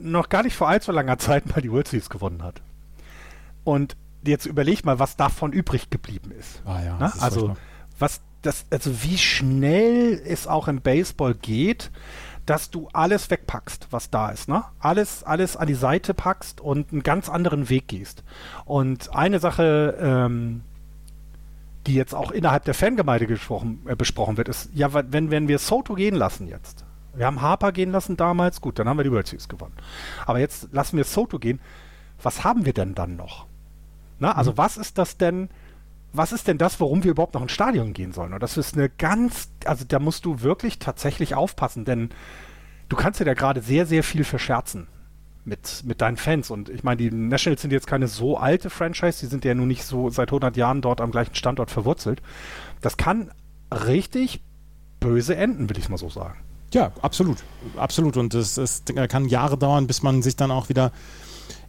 noch 0.00 0.28
gar 0.28 0.42
nicht 0.42 0.56
vor 0.56 0.68
allzu 0.68 0.92
langer 0.92 1.18
Zeit 1.18 1.46
mal 1.54 1.60
die 1.60 1.70
World 1.70 1.88
Series 1.88 2.10
gewonnen 2.10 2.42
hat. 2.42 2.62
Und 3.64 3.96
jetzt 4.24 4.46
überleg 4.46 4.84
mal, 4.84 4.98
was 4.98 5.16
davon 5.16 5.52
übrig 5.52 5.90
geblieben 5.90 6.30
ist. 6.38 6.62
Ah 6.64 6.82
ja, 6.82 6.98
ne? 6.98 7.12
Also 7.20 7.56
was 7.98 8.20
das, 8.42 8.66
also 8.70 9.02
wie 9.02 9.18
schnell 9.18 10.20
es 10.24 10.46
auch 10.46 10.68
im 10.68 10.80
Baseball 10.80 11.34
geht, 11.34 11.90
dass 12.46 12.70
du 12.70 12.88
alles 12.92 13.30
wegpackst, 13.30 13.88
was 13.90 14.10
da 14.10 14.28
ist, 14.28 14.48
ne? 14.48 14.64
Alles, 14.78 15.24
alles 15.24 15.56
an 15.56 15.66
die 15.66 15.74
Seite 15.74 16.12
packst 16.12 16.60
und 16.60 16.92
einen 16.92 17.02
ganz 17.02 17.30
anderen 17.30 17.70
Weg 17.70 17.88
gehst. 17.88 18.22
Und 18.66 19.14
eine 19.14 19.38
Sache, 19.38 19.96
ähm, 19.98 20.62
die 21.86 21.94
jetzt 21.94 22.14
auch 22.14 22.30
innerhalb 22.30 22.64
der 22.64 22.74
Fangemeinde 22.74 23.26
gesprochen, 23.26 23.80
äh, 23.86 23.96
besprochen 23.96 24.36
wird, 24.36 24.48
ist, 24.48 24.70
ja, 24.74 24.92
wenn, 24.92 25.30
wenn 25.30 25.48
wir 25.48 25.58
Soto 25.58 25.94
gehen 25.94 26.14
lassen 26.14 26.46
jetzt, 26.46 26.83
wir 27.16 27.26
haben 27.26 27.40
Harper 27.40 27.72
gehen 27.72 27.90
lassen 27.90 28.16
damals, 28.16 28.60
gut, 28.60 28.78
dann 28.78 28.88
haben 28.88 28.98
wir 28.98 29.04
die 29.04 29.12
World 29.12 29.26
Series 29.26 29.48
gewonnen. 29.48 29.74
Aber 30.26 30.38
jetzt 30.38 30.68
lassen 30.72 30.96
wir 30.96 31.04
Soto 31.04 31.38
gehen, 31.38 31.60
was 32.22 32.44
haben 32.44 32.64
wir 32.64 32.72
denn 32.72 32.94
dann 32.94 33.16
noch? 33.16 33.46
Na, 34.18 34.32
also 34.32 34.52
mhm. 34.52 34.58
was 34.58 34.76
ist 34.76 34.98
das 34.98 35.16
denn, 35.16 35.48
was 36.12 36.32
ist 36.32 36.48
denn 36.48 36.58
das, 36.58 36.80
warum 36.80 37.04
wir 37.04 37.10
überhaupt 37.10 37.34
noch 37.34 37.42
ins 37.42 37.52
Stadion 37.52 37.92
gehen 37.92 38.12
sollen? 38.12 38.32
Und 38.32 38.42
das 38.42 38.56
ist 38.56 38.74
eine 38.74 38.88
ganz, 38.88 39.50
also 39.64 39.84
da 39.86 39.98
musst 39.98 40.24
du 40.24 40.40
wirklich 40.42 40.78
tatsächlich 40.78 41.34
aufpassen, 41.34 41.84
denn 41.84 42.10
du 42.88 42.96
kannst 42.96 43.20
dir 43.20 43.24
da 43.24 43.34
gerade 43.34 43.60
sehr, 43.60 43.86
sehr 43.86 44.04
viel 44.04 44.24
verscherzen 44.24 44.86
mit, 45.44 45.82
mit 45.84 46.00
deinen 46.00 46.16
Fans. 46.16 46.50
Und 46.50 46.68
ich 46.68 46.84
meine, 46.84 46.96
die 46.98 47.10
Nationals 47.10 47.62
sind 47.62 47.72
jetzt 47.72 47.86
keine 47.86 48.08
so 48.08 48.36
alte 48.36 48.70
Franchise, 48.70 49.20
die 49.20 49.26
sind 49.26 49.44
ja 49.44 49.54
nun 49.54 49.68
nicht 49.68 49.84
so 49.84 50.08
seit 50.10 50.28
100 50.28 50.56
Jahren 50.56 50.82
dort 50.82 51.00
am 51.00 51.10
gleichen 51.10 51.34
Standort 51.34 51.70
verwurzelt. 51.70 52.22
Das 52.80 52.96
kann 52.96 53.30
richtig 53.70 54.42
böse 55.00 55.36
enden, 55.36 55.68
will 55.68 55.78
ich 55.78 55.88
mal 55.88 55.98
so 55.98 56.08
sagen. 56.08 56.43
Ja, 56.74 56.92
absolut. 57.00 57.38
Absolut. 57.76 58.16
Und 58.16 58.34
es 58.34 58.82
kann 59.08 59.28
Jahre 59.28 59.56
dauern, 59.56 59.86
bis 59.86 60.02
man 60.02 60.22
sich 60.22 60.36
dann 60.36 60.50
auch 60.50 60.68
wieder 60.68 60.92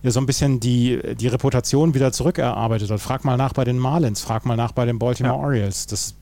ja, 0.03 0.11
so 0.11 0.19
ein 0.19 0.25
bisschen 0.25 0.59
die, 0.59 0.99
die 1.15 1.27
Reputation 1.27 1.93
wieder 1.93 2.11
zurückerarbeitet 2.11 2.91
hat. 2.91 2.99
Frag 2.99 3.23
mal 3.23 3.37
nach 3.37 3.53
bei 3.53 3.63
den 3.63 3.79
Marlins, 3.79 4.21
frag 4.21 4.45
mal 4.45 4.57
nach 4.57 4.73
bei 4.73 4.85
den 4.85 4.99
Baltimore 4.99 5.35
ja. 5.35 5.41
Orioles. 5.41 5.87
Das, 5.87 6.15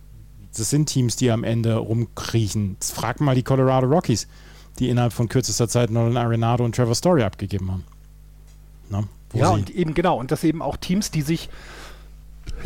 das 0.56 0.70
sind 0.70 0.86
Teams, 0.86 1.16
die 1.16 1.32
am 1.32 1.44
Ende 1.44 1.75
rumkriechen. 1.75 2.78
Frag 2.80 3.20
mal 3.20 3.36
die 3.36 3.44
Colorado 3.44 3.88
Rockies 3.88 4.28
die 4.80 4.90
innerhalb 4.90 5.13
von 5.13 5.30
kürzester 5.30 5.68
Zeit 5.68 5.92
Nolan 5.92 6.18
Arenado 6.18 6.66
und 6.66 6.75
Trevor 6.75 6.96
Story 6.96 7.24
abgegeben 7.24 7.72
haben. 7.72 7.84
Na, 8.90 9.04
ja, 9.34 9.50
und 9.50 9.70
eben 9.70 9.94
genau. 9.94 10.20
Und 10.20 10.32
das 10.32 10.44
eben 10.44 10.62
auch 10.62 10.78
Teams, 10.78 11.10
die 11.12 11.22
sich, 11.22 11.50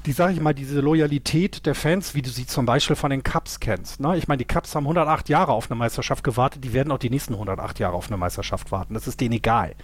die 0.05 0.11
sage 0.11 0.33
ich 0.33 0.41
mal, 0.41 0.53
diese 0.53 0.79
Loyalität 0.79 1.65
der 1.65 1.75
Fans, 1.75 2.15
wie 2.15 2.21
du 2.21 2.29
sie 2.29 2.45
zum 2.45 2.65
Beispiel 2.65 2.95
von 2.95 3.09
den 3.09 3.23
Cubs 3.23 3.59
kennst. 3.59 3.99
Ne? 3.99 4.17
Ich 4.17 4.27
meine, 4.27 4.39
die 4.39 4.45
Cubs 4.45 4.75
haben 4.75 4.85
108 4.85 5.29
Jahre 5.29 5.53
auf 5.53 5.69
eine 5.69 5.77
Meisterschaft 5.77 6.23
gewartet, 6.23 6.63
die 6.63 6.73
werden 6.73 6.91
auch 6.91 6.97
die 6.97 7.09
nächsten 7.09 7.33
108 7.33 7.79
Jahre 7.79 7.95
auf 7.95 8.07
eine 8.07 8.17
Meisterschaft 8.17 8.71
warten. 8.71 8.93
Das 8.93 9.07
ist 9.07 9.19
denen 9.21 9.33
egal. 9.33 9.75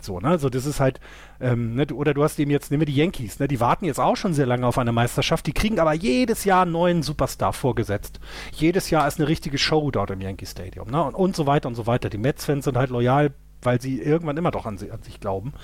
So, 0.00 0.20
ne? 0.20 0.28
Also 0.28 0.48
das 0.48 0.66
ist 0.66 0.80
halt, 0.80 1.00
ähm, 1.40 1.74
ne? 1.74 1.86
oder 1.92 2.14
du 2.14 2.22
hast 2.22 2.38
eben 2.38 2.50
jetzt, 2.50 2.70
nehmen 2.70 2.82
wir 2.82 2.86
die 2.86 2.96
Yankees, 2.96 3.38
ne? 3.38 3.48
Die 3.48 3.60
warten 3.60 3.84
jetzt 3.84 3.98
auch 3.98 4.16
schon 4.16 4.34
sehr 4.34 4.46
lange 4.46 4.66
auf 4.66 4.78
eine 4.78 4.92
Meisterschaft, 4.92 5.46
die 5.46 5.52
kriegen 5.52 5.80
aber 5.80 5.94
jedes 5.94 6.44
Jahr 6.44 6.62
einen 6.62 6.72
neuen 6.72 7.02
Superstar 7.02 7.52
vorgesetzt. 7.52 8.20
Jedes 8.52 8.90
Jahr 8.90 9.08
ist 9.08 9.18
eine 9.18 9.28
richtige 9.28 9.58
Show 9.58 9.90
dort 9.90 10.10
im 10.10 10.20
Yankee 10.20 10.46
Stadium, 10.46 10.90
ne? 10.90 11.02
Und, 11.02 11.14
und 11.14 11.36
so 11.36 11.46
weiter 11.46 11.68
und 11.68 11.74
so 11.74 11.86
weiter. 11.86 12.10
Die 12.10 12.18
Mets-Fans 12.18 12.64
sind 12.64 12.76
halt 12.76 12.90
loyal, 12.90 13.32
weil 13.62 13.80
sie 13.80 14.00
irgendwann 14.00 14.36
immer 14.36 14.50
doch 14.50 14.66
an, 14.66 14.78
sie, 14.78 14.90
an 14.90 15.02
sich 15.02 15.18
glauben. 15.18 15.54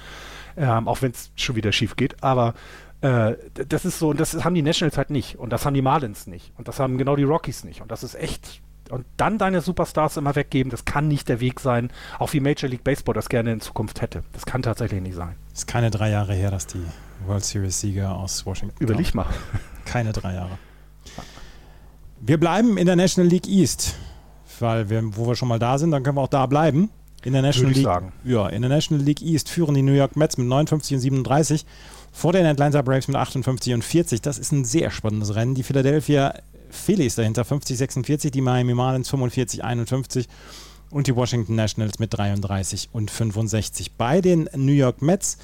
Ähm, 0.56 0.88
auch 0.88 1.02
wenn 1.02 1.12
es 1.12 1.30
schon 1.36 1.56
wieder 1.56 1.72
schief 1.72 1.96
geht. 1.96 2.22
Aber 2.22 2.54
äh, 3.02 3.36
das 3.68 3.84
ist 3.84 3.98
so, 3.98 4.10
und 4.10 4.20
das 4.20 4.44
haben 4.44 4.54
die 4.54 4.62
Nationals 4.62 4.96
halt 4.96 5.10
nicht. 5.10 5.38
Und 5.38 5.50
das 5.50 5.66
haben 5.66 5.74
die 5.74 5.82
Marlins 5.82 6.26
nicht. 6.26 6.52
Und 6.56 6.68
das 6.68 6.80
haben 6.80 6.98
genau 6.98 7.16
die 7.16 7.24
Rockies 7.24 7.64
nicht. 7.64 7.82
Und 7.82 7.90
das 7.90 8.02
ist 8.02 8.14
echt 8.14 8.62
und 8.90 9.06
dann 9.16 9.38
deine 9.38 9.62
Superstars 9.62 10.18
immer 10.18 10.34
weggeben, 10.36 10.70
das 10.70 10.84
kann 10.84 11.08
nicht 11.08 11.26
der 11.30 11.40
Weg 11.40 11.60
sein, 11.60 11.90
auch 12.18 12.34
wie 12.34 12.40
Major 12.40 12.68
League 12.68 12.84
Baseball 12.84 13.14
das 13.14 13.30
gerne 13.30 13.50
in 13.52 13.60
Zukunft 13.62 14.02
hätte. 14.02 14.22
Das 14.34 14.44
kann 14.44 14.60
tatsächlich 14.60 15.00
nicht 15.00 15.14
sein. 15.14 15.34
Es 15.52 15.60
ist 15.60 15.66
keine 15.66 15.90
drei 15.90 16.10
Jahre 16.10 16.34
her, 16.34 16.50
dass 16.50 16.66
die 16.66 16.84
World 17.26 17.42
Series-Sieger 17.42 18.14
aus 18.14 18.44
Washington. 18.44 18.76
Überleg 18.80 19.14
mal. 19.14 19.26
Keine 19.84 20.12
drei 20.12 20.34
Jahre. 20.34 20.58
Wir 22.20 22.38
bleiben 22.38 22.76
in 22.76 22.86
der 22.86 22.96
National 22.96 23.28
League 23.30 23.48
East, 23.48 23.96
weil 24.60 24.90
wir, 24.90 25.02
wo 25.16 25.26
wir 25.26 25.36
schon 25.36 25.48
mal 25.48 25.58
da 25.58 25.78
sind, 25.78 25.90
dann 25.90 26.02
können 26.02 26.16
wir 26.16 26.22
auch 26.22 26.28
da 26.28 26.46
bleiben. 26.46 26.90
In 27.24 27.32
der 27.32 27.42
National 27.42 27.72
League, 27.72 27.84
sagen. 27.84 28.12
Ja, 28.24 28.48
in 28.48 28.62
der 28.62 28.68
National 28.68 29.04
League 29.04 29.22
East 29.22 29.48
führen 29.48 29.74
die 29.74 29.82
New 29.82 29.92
York 29.92 30.16
Mets 30.16 30.38
mit 30.38 30.46
59 30.48 30.96
und 30.96 31.00
37 31.00 31.66
vor 32.12 32.32
den 32.32 32.46
Atlanta 32.46 32.82
Braves 32.82 33.08
mit 33.08 33.16
58 33.16 33.74
und 33.74 33.82
40. 33.82 34.20
Das 34.20 34.38
ist 34.38 34.52
ein 34.52 34.64
sehr 34.64 34.90
spannendes 34.90 35.34
Rennen. 35.34 35.54
Die 35.54 35.62
Philadelphia 35.62 36.34
Phillies 36.70 37.16
dahinter 37.16 37.44
50, 37.44 37.76
46, 37.78 38.30
die 38.30 38.40
Miami 38.40 38.74
Marlins 38.74 39.08
45, 39.10 39.64
51 39.64 40.28
und 40.90 41.06
die 41.06 41.16
Washington 41.16 41.54
Nationals 41.54 41.98
mit 41.98 42.16
33 42.16 42.90
und 42.92 43.10
65. 43.10 43.92
Bei 43.92 44.20
den 44.20 44.48
New 44.54 44.72
York 44.72 45.02
Mets 45.02 45.38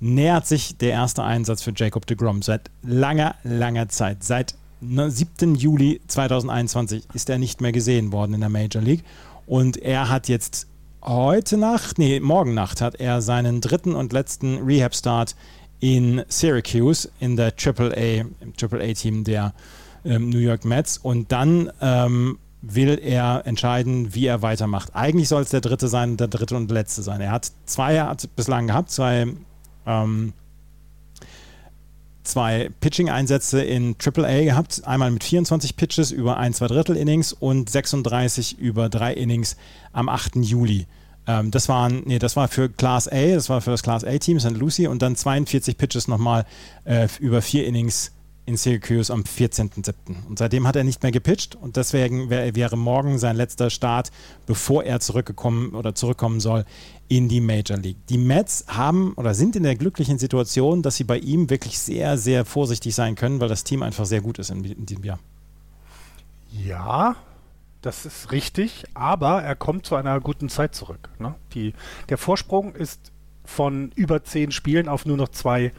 nähert 0.00 0.46
sich 0.46 0.76
der 0.76 0.90
erste 0.90 1.22
Einsatz 1.22 1.62
für 1.62 1.72
Jacob 1.74 2.06
de 2.06 2.16
Grom 2.16 2.42
seit 2.42 2.70
langer, 2.82 3.36
langer 3.44 3.88
Zeit. 3.88 4.24
Seit 4.24 4.54
7. 4.80 5.54
Juli 5.54 6.00
2021 6.08 7.04
ist 7.14 7.30
er 7.30 7.38
nicht 7.38 7.60
mehr 7.60 7.72
gesehen 7.72 8.12
worden 8.12 8.34
in 8.34 8.40
der 8.40 8.48
Major 8.48 8.82
League 8.82 9.04
und 9.46 9.76
er 9.76 10.08
hat 10.08 10.28
jetzt 10.28 10.66
heute 11.02 11.56
Nacht, 11.56 11.98
nee, 11.98 12.20
morgen 12.20 12.54
Nacht 12.54 12.80
hat 12.80 12.96
er 12.96 13.22
seinen 13.22 13.60
dritten 13.60 13.94
und 13.94 14.12
letzten 14.12 14.58
Rehab-Start 14.58 15.36
in 15.82 16.22
Syracuse 16.28 17.10
in 17.18 17.34
der 17.34 17.52
AAA, 17.58 18.20
im 18.40 18.52
AAA-Team 18.56 19.24
der 19.24 19.52
ähm, 20.04 20.30
New 20.30 20.38
York 20.38 20.64
Mets 20.64 20.96
und 20.96 21.32
dann 21.32 21.72
ähm, 21.80 22.38
will 22.62 23.00
er 23.02 23.42
entscheiden, 23.46 24.14
wie 24.14 24.26
er 24.26 24.42
weitermacht. 24.42 24.94
Eigentlich 24.94 25.28
soll 25.28 25.42
es 25.42 25.50
der 25.50 25.60
dritte 25.60 25.88
sein, 25.88 26.16
der 26.16 26.28
dritte 26.28 26.56
und 26.56 26.70
letzte 26.70 27.02
sein. 27.02 27.20
Er 27.20 27.32
hat 27.32 27.50
zwei 27.66 28.00
hat 28.00 28.28
bislang 28.36 28.68
gehabt, 28.68 28.92
zwei, 28.92 29.26
ähm, 29.84 30.32
zwei 32.22 32.70
Pitching-Einsätze 32.78 33.64
in 33.64 33.96
AAA 33.98 34.44
gehabt. 34.44 34.86
Einmal 34.86 35.10
mit 35.10 35.24
24 35.24 35.74
Pitches 35.74 36.12
über 36.12 36.36
ein, 36.36 36.54
zwei 36.54 36.68
Drittel 36.68 36.96
Innings 36.96 37.32
und 37.32 37.68
36 37.68 38.56
über 38.56 38.88
drei 38.88 39.14
Innings 39.14 39.56
am 39.92 40.08
8. 40.08 40.36
Juli. 40.36 40.86
Ähm, 41.26 41.50
das 41.50 41.68
waren, 41.68 42.02
nee, 42.06 42.18
das 42.18 42.36
war 42.36 42.48
für 42.48 42.68
Class 42.68 43.08
A, 43.08 43.34
das 43.34 43.48
war 43.48 43.60
für 43.60 43.70
das 43.70 43.82
Class 43.82 44.04
A-Team 44.04 44.40
St. 44.40 44.56
Lucie 44.56 44.86
und 44.86 45.02
dann 45.02 45.16
42 45.16 45.76
Pitches 45.76 46.08
nochmal 46.08 46.44
äh, 46.84 47.08
über 47.20 47.42
vier 47.42 47.66
Innings 47.66 48.12
in 48.44 48.56
Syracuse 48.56 49.12
am 49.12 49.22
14.07. 49.22 49.94
Und 50.28 50.38
seitdem 50.38 50.66
hat 50.66 50.74
er 50.74 50.82
nicht 50.82 51.02
mehr 51.02 51.12
gepitcht 51.12 51.54
und 51.54 51.76
deswegen 51.76 52.28
wär, 52.28 52.54
wäre 52.56 52.76
morgen 52.76 53.18
sein 53.18 53.36
letzter 53.36 53.70
Start, 53.70 54.10
bevor 54.46 54.82
er 54.82 54.98
zurückgekommen 54.98 55.74
oder 55.74 55.94
zurückkommen 55.94 56.40
soll 56.40 56.64
in 57.08 57.28
die 57.28 57.40
Major 57.40 57.76
League. 57.76 57.98
Die 58.08 58.18
Mets 58.18 58.64
haben 58.66 59.12
oder 59.14 59.34
sind 59.34 59.54
in 59.54 59.62
der 59.62 59.76
glücklichen 59.76 60.18
Situation, 60.18 60.82
dass 60.82 60.96
sie 60.96 61.04
bei 61.04 61.18
ihm 61.18 61.50
wirklich 61.50 61.78
sehr, 61.78 62.18
sehr 62.18 62.44
vorsichtig 62.44 62.94
sein 62.94 63.14
können, 63.14 63.40
weil 63.40 63.48
das 63.48 63.62
Team 63.62 63.82
einfach 63.82 64.06
sehr 64.06 64.20
gut 64.20 64.40
ist 64.40 64.50
in, 64.50 64.64
in 64.64 64.86
diesem 64.86 65.04
Jahr. 65.04 65.20
Ja, 66.50 67.16
das 67.82 68.06
ist 68.06 68.32
richtig, 68.32 68.84
aber 68.94 69.42
er 69.42 69.56
kommt 69.56 69.84
zu 69.84 69.96
einer 69.96 70.20
guten 70.20 70.48
Zeit 70.48 70.74
zurück. 70.74 71.10
Ne? 71.18 71.34
Die, 71.52 71.74
der 72.08 72.16
Vorsprung 72.16 72.74
ist 72.74 73.12
von 73.44 73.90
über 73.96 74.22
zehn 74.24 74.52
Spielen 74.52 74.88
auf 74.88 75.04
nur 75.04 75.16
noch 75.16 75.28
zwei 75.28 75.72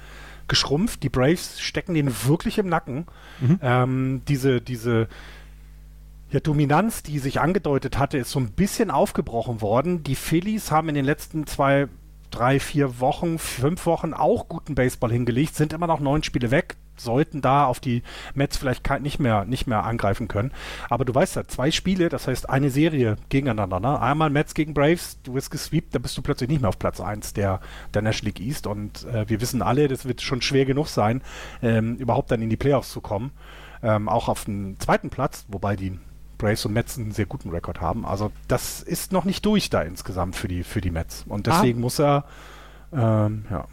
geschrumpft. 0.49 1.01
Die 1.03 1.09
Braves 1.09 1.61
stecken 1.61 1.93
den 1.93 2.13
wirklich 2.25 2.57
im 2.57 2.67
Nacken. 2.67 3.05
Mhm. 3.39 3.59
Ähm, 3.61 4.21
diese, 4.27 4.59
diese 4.59 5.07
ja, 6.29 6.41
Dominanz, 6.41 7.03
die 7.03 7.19
sich 7.19 7.39
angedeutet 7.39 7.97
hatte, 7.97 8.17
ist 8.17 8.31
so 8.31 8.39
ein 8.39 8.51
bisschen 8.51 8.91
aufgebrochen 8.91 9.61
worden. 9.61 10.03
Die 10.03 10.15
Phillies 10.15 10.71
haben 10.71 10.89
in 10.89 10.95
den 10.95 11.05
letzten 11.05 11.47
zwei, 11.47 11.87
drei, 12.31 12.59
vier 12.59 12.99
Wochen, 12.99 13.39
fünf 13.39 13.85
Wochen 13.85 14.13
auch 14.13 14.49
guten 14.49 14.75
Baseball 14.75 15.11
hingelegt, 15.11 15.55
sind 15.55 15.71
immer 15.71 15.87
noch 15.87 16.01
neun 16.01 16.23
Spiele 16.23 16.51
weg 16.51 16.75
sollten 16.95 17.41
da 17.41 17.65
auf 17.65 17.79
die 17.79 18.03
Mets 18.33 18.57
vielleicht 18.57 18.87
nicht 19.01 19.19
mehr, 19.19 19.45
nicht 19.45 19.67
mehr 19.67 19.83
angreifen 19.83 20.27
können. 20.27 20.51
Aber 20.89 21.05
du 21.05 21.13
weißt 21.13 21.35
ja, 21.35 21.47
zwei 21.47 21.71
Spiele, 21.71 22.09
das 22.09 22.27
heißt 22.27 22.49
eine 22.49 22.69
Serie 22.69 23.17
gegeneinander. 23.29 23.79
Ne? 23.79 23.99
Einmal 23.99 24.29
Mets 24.29 24.53
gegen 24.53 24.73
Braves, 24.73 25.19
du 25.23 25.33
wirst 25.33 25.51
gesweept, 25.51 25.95
da 25.95 25.99
bist 25.99 26.17
du 26.17 26.21
plötzlich 26.21 26.49
nicht 26.49 26.61
mehr 26.61 26.69
auf 26.69 26.79
Platz 26.79 26.99
1 26.99 27.33
der, 27.33 27.59
der 27.93 28.01
National 28.01 28.33
League 28.35 28.45
East. 28.45 28.67
Und 28.67 29.05
äh, 29.05 29.27
wir 29.27 29.41
wissen 29.41 29.61
alle, 29.61 29.87
das 29.87 30.05
wird 30.05 30.21
schon 30.21 30.41
schwer 30.41 30.65
genug 30.65 30.87
sein, 30.87 31.21
ähm, 31.61 31.95
überhaupt 31.97 32.31
dann 32.31 32.41
in 32.41 32.49
die 32.49 32.57
Playoffs 32.57 32.91
zu 32.91 33.01
kommen. 33.01 33.31
Ähm, 33.81 34.07
auch 34.07 34.29
auf 34.29 34.45
den 34.45 34.79
zweiten 34.79 35.09
Platz, 35.09 35.45
wobei 35.49 35.75
die 35.75 35.99
Braves 36.37 36.65
und 36.65 36.73
Mets 36.73 36.97
einen 36.97 37.11
sehr 37.11 37.25
guten 37.25 37.49
Rekord 37.49 37.81
haben. 37.81 38.05
Also 38.05 38.31
das 38.47 38.81
ist 38.81 39.11
noch 39.11 39.25
nicht 39.25 39.45
durch 39.45 39.69
da 39.69 39.81
insgesamt 39.81 40.35
für 40.35 40.47
die, 40.47 40.63
für 40.63 40.81
die 40.81 40.91
Mets. 40.91 41.25
Und 41.27 41.47
deswegen 41.47 41.79
ah. 41.79 41.81
muss 41.81 41.99
er, 41.99 42.25
ähm, 42.91 43.45
ja. 43.49 43.65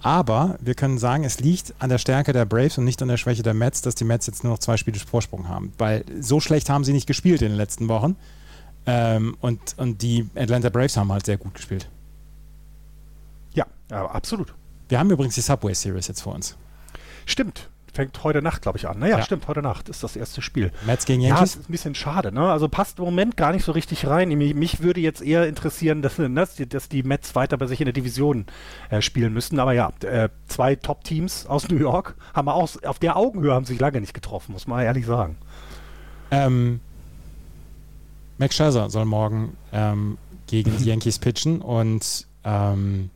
Aber 0.00 0.56
wir 0.60 0.74
können 0.74 0.98
sagen, 0.98 1.24
es 1.24 1.40
liegt 1.40 1.74
an 1.80 1.90
der 1.90 1.98
Stärke 1.98 2.32
der 2.32 2.44
Braves 2.44 2.78
und 2.78 2.84
nicht 2.84 3.02
an 3.02 3.08
der 3.08 3.16
Schwäche 3.16 3.42
der 3.42 3.54
Mets, 3.54 3.82
dass 3.82 3.94
die 3.94 4.04
Mets 4.04 4.26
jetzt 4.26 4.44
nur 4.44 4.52
noch 4.52 4.58
zwei 4.58 4.76
Spiele 4.76 4.98
Vorsprung 4.98 5.48
haben. 5.48 5.72
Weil 5.78 6.04
so 6.20 6.40
schlecht 6.40 6.70
haben 6.70 6.84
sie 6.84 6.92
nicht 6.92 7.06
gespielt 7.06 7.42
in 7.42 7.48
den 7.48 7.56
letzten 7.56 7.88
Wochen. 7.88 8.16
Ähm, 8.86 9.36
und, 9.40 9.76
und 9.76 10.02
die 10.02 10.28
Atlanta 10.34 10.70
Braves 10.70 10.96
haben 10.96 11.12
halt 11.12 11.26
sehr 11.26 11.36
gut 11.36 11.54
gespielt. 11.54 11.88
Ja, 13.54 13.66
ja, 13.90 14.06
absolut. 14.06 14.54
Wir 14.88 14.98
haben 14.98 15.10
übrigens 15.10 15.34
die 15.34 15.40
Subway 15.40 15.74
Series 15.74 16.06
jetzt 16.06 16.22
vor 16.22 16.34
uns. 16.34 16.56
Stimmt 17.26 17.68
fängt 17.98 18.22
heute 18.22 18.42
Nacht, 18.42 18.62
glaube 18.62 18.78
ich, 18.78 18.86
an. 18.86 19.00
Naja, 19.00 19.18
ja. 19.18 19.24
stimmt, 19.24 19.48
heute 19.48 19.60
Nacht 19.60 19.88
ist 19.88 20.04
das 20.04 20.14
erste 20.14 20.40
Spiel. 20.40 20.70
Mets 20.86 21.04
gegen 21.04 21.20
Yankees? 21.20 21.54
Ja, 21.54 21.60
ist 21.60 21.68
ein 21.68 21.72
bisschen 21.72 21.96
schade, 21.96 22.30
ne? 22.30 22.48
Also 22.48 22.68
passt 22.68 23.00
im 23.00 23.06
Moment 23.06 23.36
gar 23.36 23.50
nicht 23.50 23.64
so 23.64 23.72
richtig 23.72 24.06
rein. 24.06 24.28
Mich, 24.28 24.54
mich 24.54 24.82
würde 24.84 25.00
jetzt 25.00 25.20
eher 25.20 25.48
interessieren, 25.48 26.00
dass, 26.00 26.16
ne, 26.16 26.30
dass, 26.30 26.54
dass, 26.54 26.88
die 26.88 27.02
Mets 27.02 27.34
weiter 27.34 27.58
bei 27.58 27.66
sich 27.66 27.80
in 27.80 27.86
der 27.86 27.92
Division 27.92 28.46
äh, 28.90 29.02
spielen 29.02 29.32
müssten. 29.32 29.58
Aber 29.58 29.72
ja, 29.72 29.90
äh, 30.04 30.28
zwei 30.46 30.76
Top-Teams 30.76 31.46
aus 31.46 31.68
New 31.70 31.76
York 31.76 32.14
haben 32.34 32.48
auch, 32.48 32.70
auf 32.84 33.00
der 33.00 33.16
Augenhöhe 33.16 33.52
haben 33.52 33.64
sich 33.64 33.80
lange 33.80 34.00
nicht 34.00 34.14
getroffen, 34.14 34.52
muss 34.52 34.68
man 34.68 34.84
ehrlich 34.84 35.04
sagen. 35.04 35.36
Ähm, 36.30 36.78
Max 38.38 38.54
Scherzer 38.54 38.90
soll 38.90 39.06
morgen 39.06 39.56
ähm, 39.72 40.18
gegen 40.46 40.76
die 40.76 40.84
Yankees 40.88 41.18
pitchen 41.18 41.60
und 41.62 42.28
ähm, 42.44 43.10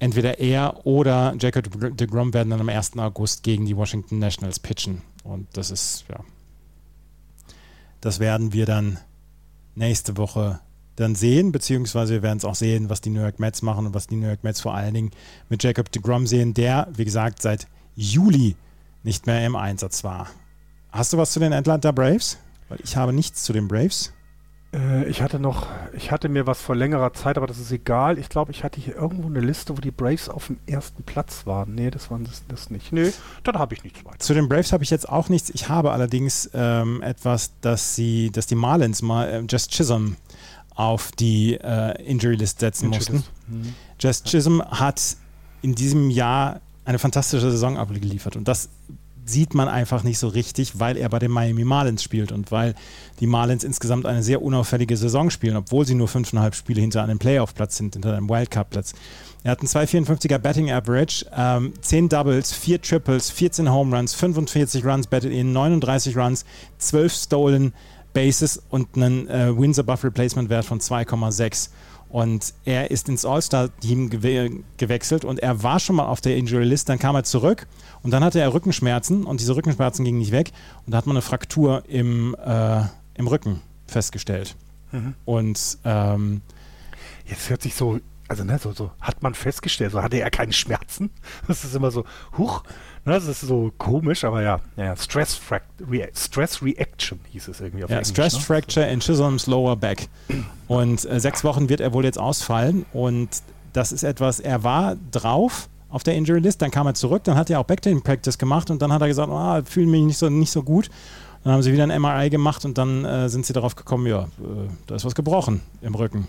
entweder 0.00 0.40
er 0.40 0.84
oder 0.84 1.34
Jacob 1.38 1.96
de 1.96 2.06
Grom 2.08 2.34
werden 2.34 2.50
dann 2.50 2.60
am 2.60 2.68
1. 2.68 2.96
August 2.98 3.44
gegen 3.44 3.66
die 3.66 3.76
Washington 3.76 4.18
Nationals 4.18 4.58
pitchen. 4.58 5.02
Und 5.22 5.46
das 5.52 5.70
ist, 5.70 6.04
ja, 6.08 6.18
das 8.00 8.18
werden 8.18 8.52
wir 8.52 8.66
dann 8.66 8.98
nächste 9.76 10.16
Woche 10.16 10.60
dann 10.96 11.14
sehen, 11.14 11.52
beziehungsweise 11.52 12.14
wir 12.14 12.22
werden 12.22 12.38
es 12.38 12.44
auch 12.44 12.54
sehen, 12.54 12.90
was 12.90 13.00
die 13.00 13.10
New 13.10 13.20
York 13.20 13.38
Mets 13.38 13.62
machen 13.62 13.86
und 13.86 13.94
was 13.94 14.06
die 14.06 14.16
New 14.16 14.26
York 14.26 14.42
Mets 14.42 14.60
vor 14.60 14.74
allen 14.74 14.92
Dingen 14.92 15.10
mit 15.48 15.62
Jacob 15.62 15.92
de 15.92 16.02
Grom 16.02 16.26
sehen, 16.26 16.52
der, 16.54 16.88
wie 16.94 17.04
gesagt, 17.04 17.40
seit 17.40 17.68
Juli 17.94 18.56
nicht 19.02 19.26
mehr 19.26 19.44
im 19.46 19.56
Einsatz 19.56 20.04
war. 20.04 20.28
Hast 20.90 21.12
du 21.12 21.18
was 21.18 21.32
zu 21.32 21.40
den 21.40 21.52
Atlanta 21.52 21.92
Braves? 21.92 22.38
Weil 22.68 22.80
ich 22.82 22.96
habe 22.96 23.12
nichts 23.12 23.44
zu 23.44 23.52
den 23.52 23.68
Braves. 23.68 24.12
Äh, 24.72 25.08
ich 25.08 25.22
hatte 25.22 25.38
noch, 25.38 25.66
ich 25.92 26.10
hatte 26.10 26.28
mir 26.28 26.46
was 26.46 26.60
vor 26.60 26.76
längerer 26.76 27.12
Zeit, 27.12 27.36
aber 27.36 27.46
das 27.46 27.58
ist 27.58 27.72
egal. 27.72 28.18
Ich 28.18 28.28
glaube, 28.28 28.52
ich 28.52 28.62
hatte 28.64 28.80
hier 28.80 28.96
irgendwo 28.96 29.28
eine 29.28 29.40
Liste, 29.40 29.76
wo 29.76 29.80
die 29.80 29.90
Braves 29.90 30.28
auf 30.28 30.46
dem 30.46 30.58
ersten 30.66 31.02
Platz 31.02 31.46
waren. 31.46 31.74
Nee, 31.74 31.90
das 31.90 32.10
waren 32.10 32.24
das, 32.24 32.42
das 32.48 32.70
nicht. 32.70 32.92
Nee, 32.92 33.12
dann 33.42 33.58
habe 33.58 33.74
ich 33.74 33.84
nichts 33.84 34.04
weiter. 34.04 34.18
Zu 34.18 34.34
den 34.34 34.48
Braves 34.48 34.72
habe 34.72 34.84
ich 34.84 34.90
jetzt 34.90 35.08
auch 35.08 35.28
nichts. 35.28 35.50
Ich 35.50 35.68
habe 35.68 35.92
allerdings 35.92 36.50
ähm, 36.54 37.02
etwas, 37.02 37.52
dass 37.60 37.94
sie, 37.94 38.30
dass 38.30 38.46
die 38.46 38.54
Marlins 38.54 39.02
mal 39.02 39.28
äh, 39.28 39.44
Just 39.48 39.72
Chisholm 39.72 40.16
auf 40.74 41.12
die 41.12 41.54
äh, 41.54 42.02
Injury 42.04 42.36
List 42.36 42.60
setzen 42.60 42.88
mussten. 42.88 43.24
Mhm. 43.48 43.74
Just 43.98 44.26
Chisholm 44.26 44.62
hat 44.62 45.16
in 45.62 45.74
diesem 45.74 46.10
Jahr 46.10 46.60
eine 46.84 46.98
fantastische 46.98 47.50
Saison 47.50 47.76
abgeliefert 47.76 48.36
und 48.36 48.48
das 48.48 48.70
sieht 49.24 49.54
man 49.54 49.68
einfach 49.68 50.02
nicht 50.02 50.18
so 50.18 50.28
richtig, 50.28 50.78
weil 50.78 50.96
er 50.96 51.08
bei 51.08 51.18
den 51.18 51.30
Miami 51.30 51.64
Marlins 51.64 52.02
spielt 52.02 52.32
und 52.32 52.50
weil 52.50 52.74
die 53.20 53.26
Marlins 53.26 53.64
insgesamt 53.64 54.06
eine 54.06 54.22
sehr 54.22 54.42
unauffällige 54.42 54.96
Saison 54.96 55.30
spielen, 55.30 55.56
obwohl 55.56 55.86
sie 55.86 55.94
nur 55.94 56.08
fünfeinhalb 56.08 56.54
Spiele 56.54 56.80
hinter 56.80 57.02
einem 57.02 57.18
Playoff-Platz 57.18 57.76
sind, 57.76 57.94
hinter 57.94 58.16
einem 58.16 58.28
Wildcard-Platz. 58.28 58.92
Er 59.42 59.52
hat 59.52 59.60
einen 59.60 59.68
2,54er 59.68 60.38
Betting 60.38 60.70
Average, 60.70 61.26
ähm, 61.34 61.72
10 61.80 62.08
Doubles, 62.08 62.52
4 62.52 62.82
Triples, 62.82 63.30
14 63.30 63.70
Home 63.70 63.96
Runs, 63.96 64.14
45 64.14 64.84
Runs 64.84 65.06
betted 65.06 65.32
in, 65.32 65.52
39 65.52 66.16
Runs, 66.16 66.44
12 66.78 67.12
Stolen 67.12 67.72
Bases 68.12 68.62
und 68.70 68.96
einen 68.96 69.28
äh, 69.28 69.56
Wins 69.56 69.78
Above 69.78 70.04
Replacement 70.04 70.50
Wert 70.50 70.64
von 70.64 70.80
2,6. 70.80 71.70
Und 72.10 72.54
er 72.64 72.90
ist 72.90 73.08
ins 73.08 73.24
All-Star-Team 73.24 74.10
gew 74.10 74.62
gewechselt 74.76 75.24
und 75.24 75.38
er 75.38 75.62
war 75.62 75.78
schon 75.78 75.96
mal 75.96 76.06
auf 76.06 76.20
der 76.20 76.36
Injury 76.36 76.64
List, 76.64 76.88
dann 76.88 76.98
kam 76.98 77.14
er 77.14 77.22
zurück 77.22 77.68
und 78.02 78.10
dann 78.10 78.24
hatte 78.24 78.40
er 78.40 78.52
Rückenschmerzen 78.52 79.24
und 79.24 79.40
diese 79.40 79.54
Rückenschmerzen 79.54 80.04
gingen 80.04 80.18
nicht 80.18 80.32
weg 80.32 80.50
und 80.84 80.92
da 80.92 80.98
hat 80.98 81.06
man 81.06 81.16
eine 81.16 81.22
Fraktur 81.22 81.84
im, 81.86 82.34
äh, 82.44 82.82
im 83.14 83.28
Rücken 83.28 83.60
festgestellt. 83.86 84.56
Mhm. 84.90 85.14
Und 85.24 85.78
ähm, 85.84 86.42
jetzt 87.26 87.48
hört 87.48 87.62
sich 87.62 87.76
so, 87.76 88.00
also 88.26 88.42
ne, 88.42 88.58
so, 88.58 88.72
so 88.72 88.90
hat 89.00 89.22
man 89.22 89.34
festgestellt, 89.34 89.92
so 89.92 90.02
hatte 90.02 90.18
er 90.18 90.30
keine 90.30 90.52
Schmerzen. 90.52 91.10
Das 91.46 91.64
ist 91.64 91.76
immer 91.76 91.92
so, 91.92 92.04
huch, 92.36 92.64
ne, 93.04 93.14
das 93.14 93.26
ist 93.26 93.40
so 93.40 93.72
komisch, 93.78 94.24
aber 94.24 94.42
ja, 94.42 94.60
ja 94.76 94.96
Stress, 94.96 95.40
Re 95.88 96.08
Stress 96.14 96.62
Reaction 96.62 97.20
hieß 97.30 97.48
es 97.48 97.60
irgendwie 97.60 97.84
auf 97.84 97.90
ja, 97.90 97.96
Englisch. 97.96 98.10
Stress 98.10 98.34
ne? 98.34 98.40
Fracture 98.40 98.86
in 98.86 99.00
Chisholm's 99.00 99.46
Lower 99.46 99.76
Back. 99.76 100.08
Und 100.68 101.04
äh, 101.04 101.20
sechs 101.20 101.44
Wochen 101.44 101.68
wird 101.68 101.80
er 101.80 101.92
wohl 101.92 102.04
jetzt 102.04 102.18
ausfallen 102.18 102.86
und 102.92 103.28
das 103.72 103.92
ist 103.92 104.02
etwas, 104.02 104.40
er 104.40 104.64
war 104.64 104.96
drauf 105.10 105.68
auf 105.88 106.02
der 106.02 106.14
Injury 106.14 106.40
List, 106.40 106.62
dann 106.62 106.70
kam 106.70 106.86
er 106.86 106.94
zurück, 106.94 107.24
dann 107.24 107.36
hat 107.36 107.50
er 107.50 107.60
auch 107.60 107.64
Backdating 107.64 108.02
Practice 108.02 108.38
gemacht 108.38 108.70
und 108.70 108.80
dann 108.80 108.92
hat 108.92 109.02
er 109.02 109.08
gesagt, 109.08 109.30
ah, 109.30 109.62
fühle 109.64 109.86
mich 109.86 110.02
nicht 110.02 110.18
so, 110.18 110.28
nicht 110.28 110.50
so 110.50 110.62
gut. 110.62 110.88
Dann 111.42 111.54
haben 111.54 111.62
sie 111.62 111.72
wieder 111.72 111.84
ein 111.84 112.02
MRI 112.02 112.28
gemacht 112.28 112.64
und 112.64 112.76
dann 112.76 113.04
äh, 113.04 113.28
sind 113.28 113.46
sie 113.46 113.52
darauf 113.52 113.74
gekommen, 113.74 114.06
ja, 114.06 114.24
äh, 114.24 114.68
da 114.86 114.94
ist 114.94 115.04
was 115.04 115.14
gebrochen 115.14 115.62
im 115.80 115.94
Rücken. 115.94 116.26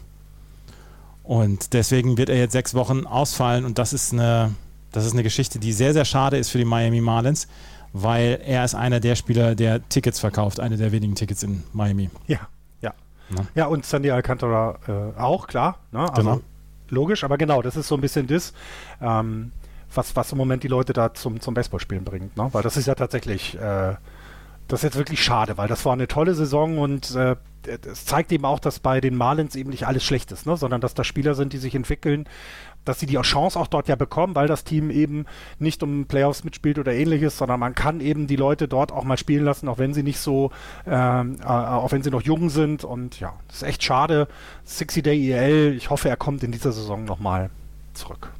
Und 1.23 1.73
deswegen 1.73 2.17
wird 2.17 2.29
er 2.29 2.37
jetzt 2.37 2.53
sechs 2.53 2.73
Wochen 2.73 3.05
ausfallen 3.05 3.65
und 3.65 3.77
das 3.77 3.93
ist 3.93 4.13
eine, 4.13 4.51
das 4.91 5.05
ist 5.05 5.13
eine 5.13 5.23
Geschichte, 5.23 5.59
die 5.59 5.73
sehr, 5.73 5.93
sehr 5.93 6.05
schade 6.05 6.37
ist 6.37 6.49
für 6.49 6.57
die 6.57 6.65
Miami 6.65 7.01
Marlins, 7.01 7.47
weil 7.93 8.41
er 8.45 8.65
ist 8.65 8.75
einer 8.75 8.99
der 8.99 9.15
Spieler, 9.15 9.55
der 9.55 9.87
Tickets 9.89 10.19
verkauft, 10.19 10.59
eine 10.59 10.77
der 10.77 10.91
wenigen 10.91 11.15
Tickets 11.15 11.43
in 11.43 11.63
Miami. 11.73 12.09
Ja, 12.27 12.39
ja. 12.81 12.93
Na? 13.29 13.45
Ja, 13.55 13.65
und 13.67 13.85
Sandy 13.85 14.11
Alcantara 14.11 14.79
äh, 14.87 15.19
auch, 15.19 15.47
klar. 15.47 15.79
Ne? 15.91 15.99
Also 15.99 16.21
genau 16.21 16.41
logisch, 16.91 17.23
aber 17.23 17.37
genau, 17.37 17.61
das 17.61 17.75
ist 17.75 17.87
so 17.87 17.95
ein 17.95 18.01
bisschen 18.01 18.27
das, 18.27 18.53
ähm, 19.01 19.51
was, 19.93 20.15
was 20.15 20.31
im 20.31 20.37
Moment 20.37 20.63
die 20.63 20.67
Leute 20.67 20.93
da 20.93 21.13
zum, 21.13 21.41
zum 21.41 21.53
Baseballspielen 21.53 22.03
bringt. 22.03 22.37
Ne? 22.37 22.49
Weil 22.51 22.63
das 22.63 22.77
ist 22.77 22.85
ja 22.85 22.95
tatsächlich, 22.95 23.57
äh, 23.57 23.95
das 24.71 24.79
ist 24.79 24.83
jetzt 24.83 24.97
wirklich 24.97 25.21
schade, 25.21 25.57
weil 25.57 25.67
das 25.67 25.83
war 25.83 25.91
eine 25.91 26.07
tolle 26.07 26.33
Saison 26.33 26.77
und 26.77 27.13
äh, 27.13 27.35
es 27.67 28.05
zeigt 28.05 28.31
eben 28.31 28.45
auch, 28.45 28.59
dass 28.59 28.79
bei 28.79 29.01
den 29.01 29.17
Marlins 29.17 29.57
eben 29.57 29.69
nicht 29.69 29.85
alles 29.85 30.01
schlecht 30.01 30.31
ist, 30.31 30.45
ne? 30.45 30.55
sondern 30.55 30.79
dass 30.79 30.93
da 30.93 31.03
Spieler 31.03 31.35
sind, 31.35 31.51
die 31.51 31.57
sich 31.57 31.75
entwickeln, 31.75 32.25
dass 32.85 32.97
sie 32.97 33.05
die 33.05 33.19
Chance 33.19 33.59
auch 33.59 33.67
dort 33.67 33.89
ja 33.89 33.97
bekommen, 33.97 34.33
weil 34.33 34.47
das 34.47 34.63
Team 34.63 34.89
eben 34.89 35.25
nicht 35.59 35.83
um 35.83 36.05
Playoffs 36.05 36.45
mitspielt 36.45 36.79
oder 36.79 36.93
ähnliches, 36.93 37.37
sondern 37.37 37.59
man 37.59 37.75
kann 37.75 37.99
eben 37.99 38.27
die 38.27 38.37
Leute 38.37 38.69
dort 38.69 38.93
auch 38.93 39.03
mal 39.03 39.17
spielen 39.17 39.43
lassen, 39.43 39.67
auch 39.67 39.77
wenn 39.77 39.93
sie 39.93 40.03
nicht 40.03 40.19
so, 40.19 40.51
ähm, 40.87 41.35
äh, 41.41 41.45
auch 41.45 41.91
wenn 41.91 42.01
sie 42.01 42.09
noch 42.09 42.21
jung 42.21 42.49
sind. 42.49 42.85
Und 42.85 43.19
ja, 43.19 43.33
das 43.49 43.57
ist 43.57 43.63
echt 43.63 43.83
schade. 43.83 44.29
60 44.63 45.03
Day 45.03 45.31
EL, 45.31 45.75
ich 45.75 45.89
hoffe, 45.89 46.07
er 46.07 46.15
kommt 46.15 46.43
in 46.43 46.53
dieser 46.53 46.71
Saison 46.71 47.03
nochmal 47.03 47.49
zurück. 47.93 48.31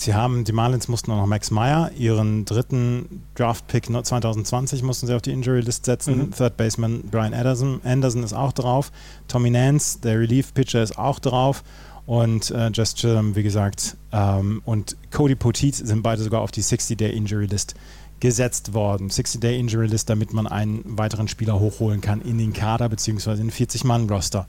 Sie 0.00 0.14
haben, 0.14 0.44
die 0.44 0.52
Marlins 0.52 0.88
mussten 0.88 1.12
auch 1.12 1.18
noch 1.18 1.26
Max 1.26 1.50
Meyer, 1.50 1.90
ihren 1.94 2.46
dritten 2.46 3.22
Draft-Pick 3.34 3.84
2020 3.84 4.82
mussten 4.82 5.06
sie 5.06 5.14
auf 5.14 5.20
die 5.20 5.30
Injury-List 5.30 5.84
setzen. 5.84 6.16
Mhm. 6.16 6.30
Third 6.30 6.56
Baseman 6.56 7.02
Brian 7.10 7.34
Anderson, 7.34 7.82
Anderson 7.84 8.22
ist 8.22 8.32
auch 8.32 8.52
drauf. 8.52 8.92
Tommy 9.28 9.50
Nance, 9.50 9.98
der 10.00 10.18
Relief-Pitcher, 10.18 10.82
ist 10.82 10.98
auch 10.98 11.18
drauf 11.18 11.62
und 12.06 12.50
äh, 12.50 12.70
Just 12.72 12.96
Chillum, 12.96 13.36
wie 13.36 13.42
gesagt, 13.42 13.98
ähm, 14.10 14.62
und 14.64 14.96
Cody 15.10 15.34
Potit 15.34 15.74
sind 15.74 16.02
beide 16.02 16.22
sogar 16.22 16.40
auf 16.40 16.50
die 16.50 16.62
60-Day 16.62 17.10
Injury 17.14 17.44
List 17.44 17.74
gesetzt 18.20 18.72
worden. 18.72 19.10
60-Day 19.10 19.58
Injury 19.58 19.86
List, 19.86 20.08
damit 20.08 20.32
man 20.32 20.46
einen 20.46 20.82
weiteren 20.84 21.28
Spieler 21.28 21.60
hochholen 21.60 22.00
kann 22.00 22.22
in 22.22 22.38
den 22.38 22.54
Kader 22.54 22.88
bzw. 22.88 23.32
in 23.32 23.48
den 23.48 23.50
40-Mann-Roster. 23.50 24.46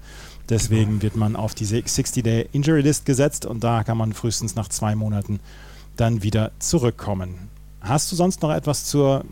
Deswegen 0.49 1.01
wird 1.01 1.15
man 1.15 1.35
auf 1.35 1.55
diese 1.55 1.77
60-Day 1.77 2.49
Injury 2.51 2.81
List 2.81 3.05
gesetzt 3.05 3.45
und 3.45 3.63
da 3.63 3.83
kann 3.83 3.97
man 3.97 4.13
frühestens 4.13 4.55
nach 4.55 4.67
zwei 4.67 4.95
Monaten 4.95 5.39
dann 5.97 6.23
wieder 6.23 6.51
zurückkommen. 6.59 7.49
Hast 7.81 8.11
du 8.11 8.15
sonst 8.15 8.41
noch 8.41 8.51
etwas 8.51 8.85
zur 8.85 9.23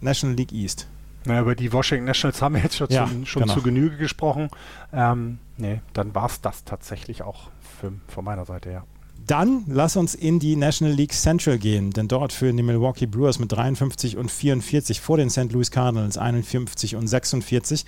National 0.00 0.36
League 0.36 0.52
East? 0.52 0.86
Na, 1.24 1.40
über 1.40 1.54
die 1.54 1.72
Washington 1.72 2.06
Nationals 2.06 2.40
haben 2.40 2.54
wir 2.54 2.62
jetzt 2.62 2.76
schon, 2.76 2.88
ja, 2.90 3.06
zu, 3.06 3.26
schon 3.26 3.42
genau. 3.42 3.54
zu 3.54 3.62
Genüge 3.62 3.96
gesprochen. 3.96 4.48
Ähm, 4.92 5.38
nee, 5.56 5.80
dann 5.92 6.14
war 6.14 6.26
es 6.26 6.40
das 6.40 6.64
tatsächlich 6.64 7.22
auch 7.22 7.50
für, 7.80 7.92
von 8.08 8.24
meiner 8.24 8.44
Seite, 8.44 8.70
ja. 8.70 8.84
Dann 9.26 9.64
lass 9.66 9.96
uns 9.96 10.14
in 10.14 10.38
die 10.38 10.56
National 10.56 10.94
League 10.94 11.12
Central 11.12 11.58
gehen, 11.58 11.90
denn 11.90 12.08
dort 12.08 12.32
führen 12.32 12.56
die 12.56 12.62
Milwaukee 12.62 13.04
Brewers 13.04 13.38
mit 13.38 13.52
53 13.52 14.16
und 14.16 14.30
44 14.30 15.02
vor 15.02 15.18
den 15.18 15.28
St. 15.28 15.52
Louis 15.52 15.70
Cardinals 15.70 16.16
51 16.16 16.96
und 16.96 17.08
46. 17.08 17.84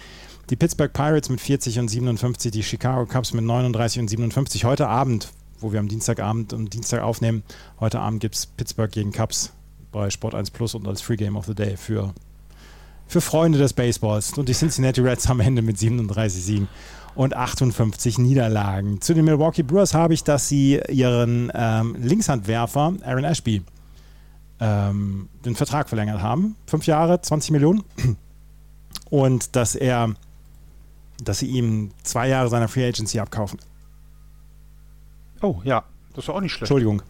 Die 0.51 0.57
Pittsburgh 0.57 0.93
Pirates 0.93 1.31
mit 1.31 1.41
40 1.41 1.79
und 1.79 1.87
57, 1.87 2.51
die 2.51 2.65
Chicago 2.65 3.07
Cubs 3.07 3.33
mit 3.33 3.45
39 3.45 4.01
und 4.01 4.09
57. 4.09 4.65
Heute 4.65 4.89
Abend, 4.89 5.29
wo 5.61 5.71
wir 5.71 5.79
am 5.79 5.87
Dienstagabend 5.87 6.53
und 6.53 6.75
Dienstag 6.75 7.03
aufnehmen, 7.03 7.45
heute 7.79 8.01
Abend 8.01 8.19
gibt 8.19 8.35
es 8.35 8.47
Pittsburgh 8.47 8.91
gegen 8.91 9.13
Cubs 9.13 9.53
bei 9.93 10.11
Sport 10.11 10.35
1 10.35 10.51
Plus 10.51 10.75
und 10.75 10.89
als 10.89 11.03
Free 11.03 11.15
Game 11.15 11.37
of 11.37 11.47
the 11.47 11.55
Day 11.55 11.77
für 11.77 12.13
für 13.07 13.21
Freunde 13.21 13.59
des 13.59 13.75
Baseballs. 13.75 14.37
Und 14.39 14.49
die 14.49 14.53
Cincinnati 14.53 15.01
Reds 15.01 15.31
am 15.31 15.39
Ende 15.39 15.63
mit 15.63 15.79
37 15.79 16.43
Siegen 16.43 16.69
und 17.15 17.35
58 17.37 18.19
Niederlagen. 18.19 19.01
Zu 19.01 19.15
den 19.15 19.27
Milwaukee 19.27 19.63
Brewers 19.63 19.95
habe 19.95 20.15
ich, 20.15 20.25
dass 20.25 20.49
sie 20.49 20.81
ihren 20.89 21.53
ähm, 21.55 21.95
Linkshandwerfer 22.01 22.95
Aaron 23.05 23.25
Ashby 23.25 23.63
ähm, 24.59 25.29
den 25.45 25.55
Vertrag 25.55 25.89
verlängert 25.89 26.23
haben. 26.23 26.57
Fünf 26.67 26.87
Jahre, 26.87 27.21
20 27.21 27.53
Millionen. 27.53 27.85
Und 29.11 29.55
dass 29.55 29.75
er, 29.77 30.15
dass 31.23 31.39
sie 31.39 31.47
ihm 31.47 31.91
zwei 32.03 32.29
Jahre 32.29 32.49
seiner 32.49 32.69
Free 32.69 32.87
Agency 32.87 33.19
abkaufen. 33.19 33.59
Oh 35.43 35.61
ja, 35.65 35.85
das 36.15 36.25
ist 36.25 36.31
auch 36.31 36.41
nicht 36.41 36.53
schlecht. 36.53 36.71
Entschuldigung. 36.71 37.03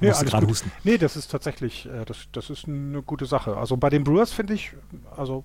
Nee, 0.00 0.10
gerade 0.10 0.46
husten. 0.46 0.72
Nee, 0.82 0.96
das 0.96 1.16
ist 1.16 1.30
tatsächlich, 1.30 1.86
äh, 1.86 2.04
das, 2.06 2.28
das 2.32 2.48
ist 2.48 2.66
eine 2.66 3.02
gute 3.02 3.26
Sache. 3.26 3.56
Also 3.56 3.76
bei 3.76 3.90
den 3.90 4.02
Brewers 4.02 4.32
finde 4.32 4.54
ich, 4.54 4.72
also 5.14 5.44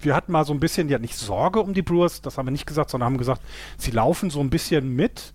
wir 0.00 0.14
hatten 0.14 0.32
mal 0.32 0.44
so 0.44 0.52
ein 0.52 0.60
bisschen, 0.60 0.88
ja 0.90 0.98
nicht 0.98 1.16
Sorge 1.16 1.60
um 1.60 1.72
die 1.72 1.82
Brewers, 1.82 2.20
das 2.20 2.36
haben 2.36 2.46
wir 2.46 2.52
nicht 2.52 2.66
gesagt, 2.66 2.90
sondern 2.90 3.06
haben 3.06 3.18
gesagt, 3.18 3.40
sie 3.78 3.90
laufen 3.90 4.28
so 4.28 4.40
ein 4.40 4.50
bisschen 4.50 4.94
mit, 4.94 5.32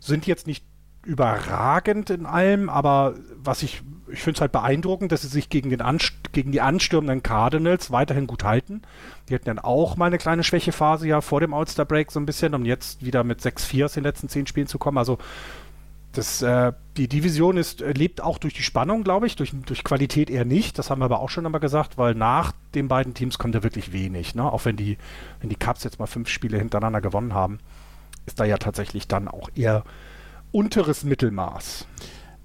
sind 0.00 0.26
jetzt 0.26 0.46
nicht 0.46 0.64
überragend 1.08 2.10
in 2.10 2.26
allem, 2.26 2.68
aber 2.68 3.14
was 3.42 3.62
ich, 3.62 3.80
ich 4.12 4.20
finde 4.20 4.36
es 4.36 4.40
halt 4.42 4.52
beeindruckend, 4.52 5.10
dass 5.10 5.22
sie 5.22 5.28
sich 5.28 5.48
gegen, 5.48 5.70
den 5.70 5.80
Anst 5.80 6.12
gegen 6.32 6.52
die 6.52 6.60
anstürmenden 6.60 7.22
Cardinals 7.22 7.90
weiterhin 7.90 8.26
gut 8.26 8.44
halten. 8.44 8.82
Die 9.28 9.34
hatten 9.34 9.46
dann 9.46 9.58
auch 9.58 9.96
mal 9.96 10.04
eine 10.04 10.18
kleine 10.18 10.44
Schwächephase 10.44 11.08
ja 11.08 11.22
vor 11.22 11.40
dem 11.40 11.54
All-Star-Break 11.54 12.12
so 12.12 12.20
ein 12.20 12.26
bisschen, 12.26 12.54
um 12.54 12.66
jetzt 12.66 13.02
wieder 13.02 13.24
mit 13.24 13.40
6-4 13.40 13.86
aus 13.86 13.94
den 13.94 14.04
letzten 14.04 14.28
10 14.28 14.46
Spielen 14.46 14.66
zu 14.66 14.78
kommen. 14.78 14.98
Also 14.98 15.16
das, 16.12 16.42
äh, 16.42 16.74
die 16.98 17.08
Division 17.08 17.56
ist, 17.56 17.80
äh, 17.80 17.92
lebt 17.92 18.20
auch 18.20 18.36
durch 18.36 18.52
die 18.52 18.62
Spannung, 18.62 19.02
glaube 19.02 19.26
ich, 19.26 19.36
durch, 19.36 19.54
durch 19.64 19.84
Qualität 19.84 20.28
eher 20.28 20.44
nicht. 20.44 20.78
Das 20.78 20.90
haben 20.90 21.00
wir 21.00 21.06
aber 21.06 21.20
auch 21.20 21.30
schon 21.30 21.46
einmal 21.46 21.62
gesagt, 21.62 21.96
weil 21.96 22.14
nach 22.14 22.52
den 22.74 22.88
beiden 22.88 23.14
Teams 23.14 23.38
kommt 23.38 23.54
ja 23.54 23.62
wirklich 23.62 23.94
wenig. 23.94 24.34
Ne? 24.34 24.44
Auch 24.44 24.66
wenn 24.66 24.76
die, 24.76 24.98
wenn 25.40 25.48
die 25.48 25.56
Cubs 25.56 25.84
jetzt 25.84 25.98
mal 25.98 26.06
fünf 26.06 26.28
Spiele 26.28 26.58
hintereinander 26.58 27.00
gewonnen 27.00 27.32
haben, 27.32 27.60
ist 28.26 28.38
da 28.38 28.44
ja 28.44 28.58
tatsächlich 28.58 29.08
dann 29.08 29.26
auch 29.26 29.48
eher 29.54 29.84
unteres 30.52 31.04
Mittelmaß. 31.04 31.86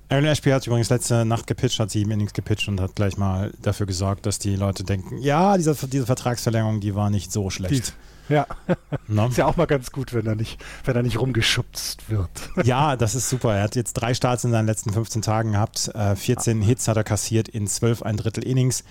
Aaron 0.10 0.26
Ashby 0.26 0.52
hat 0.52 0.68
übrigens 0.68 0.90
letzte 0.90 1.26
Nacht 1.26 1.48
gepitcht, 1.48 1.80
hat 1.80 1.90
sieben 1.90 2.12
Innings 2.12 2.34
gepitcht 2.34 2.68
und 2.68 2.80
hat 2.80 2.96
gleich 2.96 3.18
mal 3.18 3.52
dafür 3.62 3.88
gesorgt, 3.88 4.26
dass 4.26 4.38
die 4.38 4.56
Leute 4.56 4.84
denken, 4.84 5.18
ja, 5.18 5.58
diese, 5.58 5.76
diese 5.88 6.06
Vertragsverlängerung, 6.06 6.82
die 6.82 6.94
war 6.94 7.10
nicht 7.10 7.32
so 7.32 7.50
schlecht. 7.50 7.94
Die, 8.30 8.34
Ja. 8.34 8.46
No? 9.08 9.28
Ist 9.28 9.38
ja 9.38 9.48
auch 9.48 9.58
mal 9.58 9.66
ganz 9.66 9.92
gut, 9.92 10.14
wenn 10.14 10.26
er 10.26 10.36
nicht, 10.36 10.64
wenn 10.86 10.96
er 10.96 11.04
nicht 11.04 11.20
rumgeschubst 11.20 12.10
wird. 12.10 12.30
Ja, 12.64 12.96
das 12.96 13.16
ist 13.16 13.30
super. 13.30 13.56
Er 13.56 13.64
hat 13.64 13.76
jetzt 13.76 13.94
drei 13.94 14.14
Starts 14.14 14.44
in 14.44 14.52
seinen 14.52 14.68
letzten 14.68 14.94
15 14.94 15.22
Tagen 15.22 15.54
gehabt. 15.54 15.92
14 16.16 16.62
äh, 16.62 16.66
Hits 16.66 16.88
hat 16.88 16.98
er 16.98 17.04
kassiert 17.04 17.48
in 17.50 17.68
12 17.68 18.04
ein 18.04 18.18
Drittel 18.18 18.44
Innings 18.44 18.84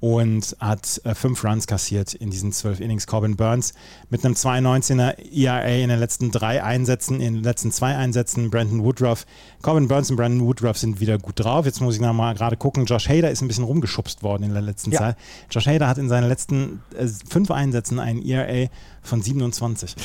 und 0.00 0.56
hat 0.60 1.00
äh, 1.04 1.14
fünf 1.14 1.42
Runs 1.42 1.66
kassiert 1.66 2.12
in 2.12 2.30
diesen 2.30 2.52
zwölf 2.52 2.80
Innings. 2.80 3.06
Corbin 3.06 3.36
Burns 3.36 3.72
mit 4.10 4.24
einem 4.24 4.34
2,19er 4.34 5.16
ERA 5.32 5.66
in 5.66 5.88
den 5.88 5.98
letzten 5.98 6.30
drei 6.30 6.62
Einsätzen, 6.62 7.20
in 7.20 7.34
den 7.34 7.42
letzten 7.42 7.72
zwei 7.72 7.96
Einsätzen. 7.96 8.50
Brandon 8.50 8.84
Woodruff. 8.84 9.24
Corbin 9.62 9.88
Burns 9.88 10.10
und 10.10 10.16
Brandon 10.16 10.46
Woodruff 10.46 10.76
sind 10.76 11.00
wieder 11.00 11.18
gut 11.18 11.40
drauf. 11.40 11.64
Jetzt 11.64 11.80
muss 11.80 11.94
ich 11.94 12.00
noch 12.00 12.12
mal 12.12 12.34
gerade 12.34 12.56
gucken. 12.56 12.84
Josh 12.84 13.08
Hader 13.08 13.30
ist 13.30 13.40
ein 13.40 13.48
bisschen 13.48 13.64
rumgeschubst 13.64 14.22
worden 14.22 14.42
in 14.42 14.52
der 14.52 14.62
letzten 14.62 14.90
ja. 14.90 14.98
Zeit. 14.98 15.16
Josh 15.50 15.66
Hader 15.66 15.88
hat 15.88 15.98
in 15.98 16.08
seinen 16.08 16.28
letzten 16.28 16.82
äh, 16.96 17.06
fünf 17.28 17.50
Einsätzen 17.50 17.98
einen 17.98 18.22
ERA 18.22 18.68
von 19.00 19.22
27. 19.22 19.96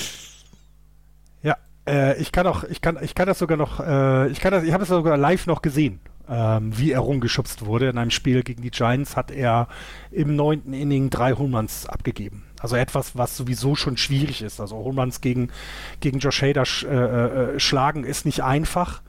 Ja, 1.43 1.57
äh, 1.85 2.19
ich 2.21 2.31
kann 2.31 2.47
auch, 2.47 2.63
ich 2.63 2.79
kann, 2.79 2.97
ich 3.01 3.13
kann 3.13 3.27
das 3.27 3.39
sogar 3.39 3.57
noch, 3.57 3.81
äh, 3.81 4.29
ich 4.29 4.39
kann 4.39 4.53
das, 4.53 4.63
ich 4.63 4.71
habe 4.71 4.83
es 4.83 4.89
sogar 4.89 5.17
live 5.17 5.47
noch 5.47 5.61
gesehen 5.61 5.99
ähm, 6.29 6.77
wie 6.77 6.91
er 6.91 6.99
rumgeschubst 6.99 7.65
wurde. 7.65 7.89
In 7.89 7.97
einem 7.97 8.11
Spiel 8.11 8.43
gegen 8.43 8.61
die 8.61 8.71
Giants 8.71 9.15
hat 9.15 9.31
er 9.31 9.67
im 10.11 10.35
neunten 10.35 10.73
Inning 10.73 11.09
drei 11.09 11.33
Homeruns 11.33 11.85
abgegeben. 11.87 12.43
Also 12.59 12.75
etwas, 12.75 13.17
was 13.17 13.35
sowieso 13.37 13.75
schon 13.75 13.97
schwierig 13.97 14.41
ist. 14.41 14.59
Also 14.59 14.75
Homeruns 14.77 15.21
gegen, 15.21 15.49
gegen 15.99 16.19
Josh 16.19 16.41
Hader 16.41 16.65
sch, 16.65 16.83
äh, 16.83 17.55
äh, 17.55 17.59
schlagen 17.59 18.03
ist 18.03 18.25
nicht 18.25 18.43
einfach. 18.43 19.01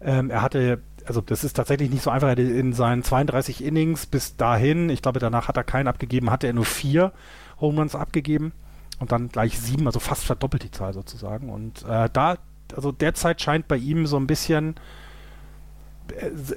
Ähm, 0.00 0.30
er 0.30 0.42
hatte 0.42 0.80
also 1.06 1.20
das 1.20 1.44
ist 1.44 1.54
tatsächlich 1.54 1.90
nicht 1.90 2.02
so 2.02 2.10
einfach. 2.10 2.36
In 2.36 2.72
seinen 2.72 3.02
32 3.02 3.64
Innings 3.64 4.06
bis 4.06 4.36
dahin, 4.36 4.90
ich 4.90 5.02
glaube, 5.02 5.18
danach 5.18 5.48
hat 5.48 5.56
er 5.56 5.64
keinen 5.64 5.88
abgegeben, 5.88 6.30
hatte 6.30 6.46
er 6.46 6.52
nur 6.52 6.64
vier 6.64 7.12
Home 7.60 7.78
Runs 7.78 7.94
abgegeben 7.94 8.52
und 8.98 9.12
dann 9.12 9.28
gleich 9.28 9.58
sieben, 9.58 9.86
also 9.86 9.98
fast 9.98 10.24
verdoppelt 10.24 10.62
die 10.62 10.70
Zahl 10.70 10.92
sozusagen. 10.92 11.50
Und 11.50 11.84
äh, 11.84 12.08
da, 12.12 12.38
also 12.74 12.92
derzeit 12.92 13.40
scheint 13.40 13.68
bei 13.68 13.76
ihm 13.76 14.06
so 14.06 14.16
ein 14.16 14.26
bisschen 14.26 14.76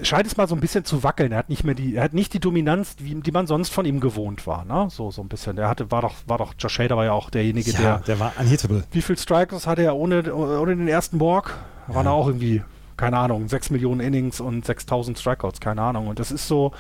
scheint 0.02 0.28
es 0.28 0.38
mal 0.38 0.48
so 0.48 0.56
ein 0.56 0.62
bisschen 0.62 0.86
zu 0.86 1.04
wackeln. 1.04 1.32
Er 1.32 1.38
hat 1.38 1.50
nicht 1.50 1.64
mehr 1.64 1.76
die, 1.76 1.96
er 1.96 2.04
hat 2.04 2.14
nicht 2.14 2.34
die 2.34 2.40
Dominanz, 2.40 2.96
wie, 3.00 3.16
die 3.16 3.32
man 3.32 3.48
sonst 3.48 3.70
von 3.70 3.86
ihm 3.86 4.00
gewohnt 4.00 4.46
war, 4.48 4.66
ne? 4.66 4.88
So, 4.90 5.12
so 5.12 5.22
ein 5.22 5.28
bisschen. 5.28 5.56
Der 5.56 5.68
hatte, 5.68 5.92
war 5.92 6.02
doch, 6.02 6.16
war 6.28 6.38
doch, 6.38 6.54
Josh 6.58 6.80
Hader 6.80 6.98
war 6.98 7.06
ja 7.06 7.14
auch 7.14 7.30
derjenige, 7.30 7.72
ja, 7.72 7.80
der. 7.80 8.00
Der 8.00 8.20
war 8.20 8.34
unhittable. 8.40 8.84
Wie 8.92 9.02
viel 9.02 9.18
Strikers 9.18 9.68
hatte 9.68 9.84
er 9.84 9.96
ohne, 9.96 10.34
ohne 10.34 10.76
den 10.76 10.88
ersten 10.88 11.20
Walk? 11.20 11.58
Waren 11.88 12.06
ja. 12.06 12.12
auch 12.12 12.28
irgendwie, 12.28 12.64
keine 12.98 13.18
Ahnung, 13.18 13.48
6 13.48 13.70
Millionen 13.72 14.00
Innings 14.00 14.40
und 14.40 14.66
6000 14.66 15.18
Strikeouts, 15.18 15.60
keine 15.60 15.82
Ahnung. 15.82 16.08
Und 16.08 16.20
das 16.20 16.32
ist 16.32 16.48
so, 16.48 16.72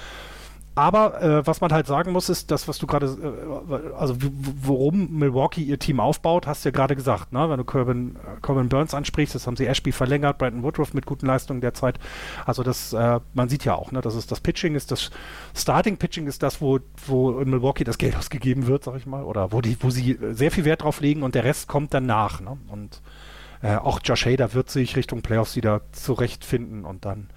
aber 0.76 1.22
äh, 1.22 1.46
was 1.46 1.62
man 1.62 1.72
halt 1.72 1.86
sagen 1.86 2.12
muss, 2.12 2.30
ist 2.30 2.50
das, 2.50 2.68
was 2.68 2.80
du 2.80 2.88
gerade, 2.88 3.06
äh, 3.06 3.96
also 3.96 4.16
worum 4.62 5.20
Milwaukee 5.20 5.62
ihr 5.62 5.78
Team 5.78 6.00
aufbaut, 6.00 6.48
hast 6.48 6.66
du 6.66 6.70
ja 6.70 6.72
gerade 6.74 6.96
gesagt, 6.96 7.32
ne? 7.32 7.50
Wenn 7.50 7.58
du 7.58 7.64
Corbin, 7.64 8.16
äh, 8.16 8.40
Corbin 8.42 8.70
Burns 8.70 8.94
ansprichst, 8.94 9.36
das 9.36 9.46
haben 9.46 9.56
sie 9.56 9.68
Ashby 9.68 9.92
verlängert, 9.92 10.40
Brandon 10.40 10.64
Woodruff 10.64 10.94
mit 10.94 11.06
guten 11.06 11.28
Leistungen 11.28 11.62
derzeit. 11.62 12.00
Also 12.46 12.64
das, 12.64 12.92
äh, 12.94 13.20
man 13.34 13.50
sieht 13.50 13.66
ja 13.66 13.76
auch, 13.76 13.92
ne? 13.92 14.02
Das 14.02 14.16
ist 14.16 14.32
das 14.32 14.40
Pitching, 14.40 14.74
ist 14.74 14.92
das 14.92 15.12
Starting 15.56 15.98
Pitching 15.98 16.26
ist 16.26 16.42
das, 16.42 16.60
wo, 16.60 16.80
wo 17.06 17.40
in 17.40 17.50
Milwaukee 17.52 17.84
das 17.84 18.00
Geld 18.00 18.16
ausgegeben 18.16 18.66
wird, 18.66 18.84
sag 18.84 18.96
ich 18.96 19.06
mal, 19.06 19.24
oder 19.24 19.52
wo 19.52 19.62
die, 19.62 19.78
wo 19.80 19.92
sie 19.92 20.18
sehr 20.32 20.50
viel 20.50 20.66
Wert 20.66 20.82
drauf 20.82 21.02
legen 21.02 21.22
und 21.22 21.36
der 21.36 21.44
Rest 21.44 21.68
kommt 21.68 21.94
dann 21.94 22.08
nach, 22.08 22.42
ne? 22.42 22.58
Und 22.70 23.02
äh, 23.62 23.76
auch 23.76 24.00
Josh 24.04 24.26
Hader 24.26 24.54
wird 24.54 24.70
sich 24.70 24.96
Richtung 24.96 25.22
Playoffs 25.22 25.56
wieder 25.56 25.82
zurechtfinden 25.92 26.84
und 26.84 27.06
dann 27.06 27.30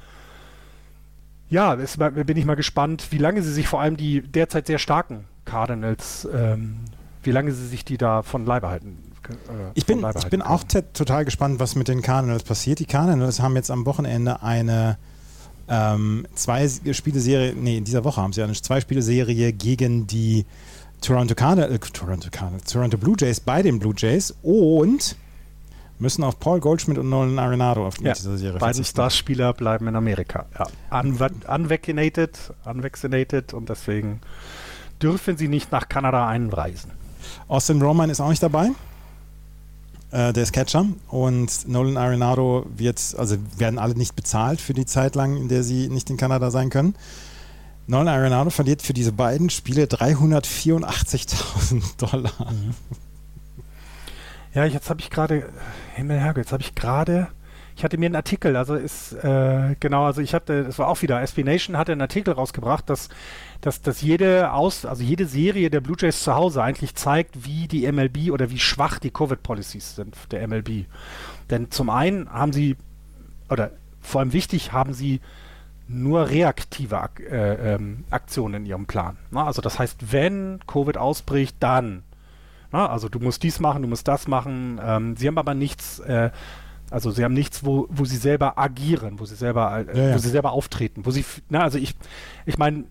ja, 1.48 1.74
es, 1.74 1.96
bin 1.96 2.36
ich 2.36 2.44
mal 2.44 2.56
gespannt, 2.56 3.06
wie 3.10 3.18
lange 3.18 3.42
sie 3.42 3.52
sich 3.52 3.68
vor 3.68 3.80
allem 3.80 3.96
die 3.96 4.22
derzeit 4.22 4.66
sehr 4.66 4.78
starken 4.78 5.24
Cardinals, 5.44 6.28
ähm, 6.32 6.76
wie 7.22 7.30
lange 7.30 7.52
sie 7.52 7.66
sich 7.66 7.84
die 7.84 7.98
da 7.98 8.22
von 8.22 8.46
Leibe 8.46 8.68
halten. 8.68 8.98
Äh, 9.28 9.70
ich 9.74 9.86
bin, 9.86 10.04
ich 10.16 10.28
bin 10.28 10.42
auch 10.42 10.64
total 10.64 11.24
gespannt, 11.24 11.60
was 11.60 11.74
mit 11.74 11.88
den 11.88 12.02
Cardinals 12.02 12.42
passiert. 12.42 12.80
Die 12.80 12.86
Cardinals 12.86 13.40
haben 13.40 13.56
jetzt 13.56 13.70
am 13.70 13.86
Wochenende 13.86 14.42
eine 14.42 14.98
ähm, 15.68 16.26
zwei 16.34 16.68
Spieleserie, 16.68 17.54
nee, 17.54 17.78
in 17.78 17.84
dieser 17.84 18.04
Woche 18.04 18.20
haben 18.20 18.32
sie 18.32 18.42
eine 18.42 18.52
zwei 18.52 18.80
Spieleserie 18.80 19.52
gegen 19.52 20.06
die 20.06 20.46
Toronto 21.00 21.34
Cardinals, 21.34 21.72
äh, 21.72 21.78
Toronto 21.78 22.28
Cardinals, 22.30 22.72
Toronto 22.72 22.98
Blue 22.98 23.16
Jays 23.18 23.40
bei 23.40 23.62
den 23.62 23.78
Blue 23.78 23.94
Jays 23.96 24.34
und 24.42 25.16
müssen 25.98 26.24
auf 26.24 26.38
Paul 26.38 26.60
Goldschmidt 26.60 26.98
und 26.98 27.08
Nolan 27.08 27.38
Arenado 27.38 27.86
auf 27.86 28.00
ja, 28.00 28.12
dieser 28.12 28.36
Serie 28.36 28.58
Beide 28.58 28.84
Starspieler 28.84 29.52
bleiben 29.52 29.88
in 29.88 29.96
Amerika. 29.96 30.46
Ja. 30.58 30.66
Un 31.00 31.18
unvaccinated, 31.48 32.38
unvaccinated 32.64 33.54
und 33.54 33.68
deswegen 33.68 34.20
dürfen 35.02 35.36
sie 35.36 35.48
nicht 35.48 35.72
nach 35.72 35.88
Kanada 35.88 36.26
einreisen. 36.28 36.90
Austin 37.48 37.82
Roman 37.82 38.10
ist 38.10 38.20
auch 38.20 38.28
nicht 38.28 38.42
dabei. 38.42 38.70
Äh, 40.10 40.32
der 40.32 40.42
ist 40.44 40.52
Catcher 40.52 40.86
und 41.08 41.68
Nolan 41.68 41.96
Arenado 41.96 42.66
wird, 42.76 43.14
also 43.18 43.36
werden 43.58 43.78
alle 43.78 43.94
nicht 43.94 44.14
bezahlt 44.14 44.60
für 44.60 44.74
die 44.74 44.86
Zeit 44.86 45.14
lang, 45.16 45.36
in 45.36 45.48
der 45.48 45.62
sie 45.62 45.88
nicht 45.88 46.10
in 46.10 46.16
Kanada 46.16 46.50
sein 46.50 46.70
können. 46.70 46.94
Nolan 47.88 48.08
Arenado 48.08 48.50
verliert 48.50 48.82
für 48.82 48.92
diese 48.92 49.12
beiden 49.12 49.50
Spiele 49.50 49.84
384.000 49.84 51.82
Dollar. 52.10 52.32
Mhm. 52.50 52.74
Ja, 54.54 54.64
jetzt 54.64 54.88
habe 54.88 55.00
ich 55.00 55.10
gerade, 55.10 55.50
Himmelherrgott, 55.96 56.44
jetzt 56.44 56.52
habe 56.52 56.62
ich 56.62 56.74
gerade, 56.74 57.28
ich 57.76 57.84
hatte 57.84 57.98
mir 57.98 58.06
einen 58.06 58.16
Artikel, 58.16 58.56
also 58.56 58.74
ist, 58.74 59.12
äh, 59.12 59.76
genau, 59.80 60.04
also 60.04 60.20
ich 60.20 60.34
hatte, 60.34 60.60
es 60.60 60.78
war 60.78 60.88
auch 60.88 61.02
wieder, 61.02 61.20
SB 61.20 61.42
Nation 61.42 61.76
hatte 61.76 61.92
einen 61.92 62.00
Artikel 62.00 62.32
rausgebracht, 62.32 62.88
dass, 62.88 63.08
dass, 63.60 63.82
dass 63.82 64.00
jede 64.02 64.52
Aus, 64.52 64.86
also 64.86 65.02
jede 65.02 65.26
Serie 65.26 65.70
der 65.70 65.80
Blue 65.80 65.96
Jays 65.98 66.22
zu 66.22 66.34
Hause 66.34 66.62
eigentlich 66.62 66.94
zeigt, 66.94 67.44
wie 67.44 67.68
die 67.68 67.90
MLB 67.90 68.30
oder 68.30 68.50
wie 68.50 68.58
schwach 68.58 68.98
die 68.98 69.10
Covid-Policies 69.10 69.96
sind 69.96 70.16
der 70.30 70.46
MLB. 70.46 70.86
Denn 71.50 71.70
zum 71.70 71.90
einen 71.90 72.30
haben 72.30 72.52
sie, 72.52 72.76
oder 73.50 73.72
vor 74.00 74.20
allem 74.20 74.32
wichtig, 74.32 74.72
haben 74.72 74.94
sie 74.94 75.20
nur 75.88 76.30
reaktive 76.30 77.00
Ak 77.00 77.20
äh, 77.20 77.74
ähm, 77.74 78.04
Aktionen 78.10 78.62
in 78.62 78.66
ihrem 78.66 78.86
Plan. 78.86 79.16
Na, 79.30 79.46
also 79.46 79.62
das 79.62 79.78
heißt, 79.78 80.12
wenn 80.12 80.60
Covid 80.66 80.96
ausbricht, 80.96 81.56
dann 81.60 82.02
na, 82.76 82.88
also 82.88 83.08
du 83.08 83.18
musst 83.18 83.42
dies 83.42 83.58
machen, 83.58 83.82
du 83.82 83.88
musst 83.88 84.06
das 84.06 84.28
machen. 84.28 84.78
Ähm, 84.84 85.16
sie 85.16 85.26
haben 85.26 85.38
aber 85.38 85.54
nichts, 85.54 85.98
äh, 86.00 86.30
also 86.90 87.10
sie 87.10 87.24
haben 87.24 87.34
nichts, 87.34 87.64
wo, 87.64 87.86
wo 87.90 88.04
sie 88.04 88.16
selber 88.16 88.58
agieren, 88.58 89.18
wo 89.18 89.24
sie 89.24 89.34
selber, 89.34 89.86
äh, 89.88 89.96
ja, 89.96 90.08
ja. 90.08 90.14
wo 90.14 90.18
sie 90.18 90.28
selber 90.28 90.52
auftreten, 90.52 91.06
wo 91.06 91.10
sie, 91.10 91.24
na, 91.48 91.62
also 91.62 91.78
ich, 91.78 91.94
ich 92.44 92.58
meine, 92.58 92.84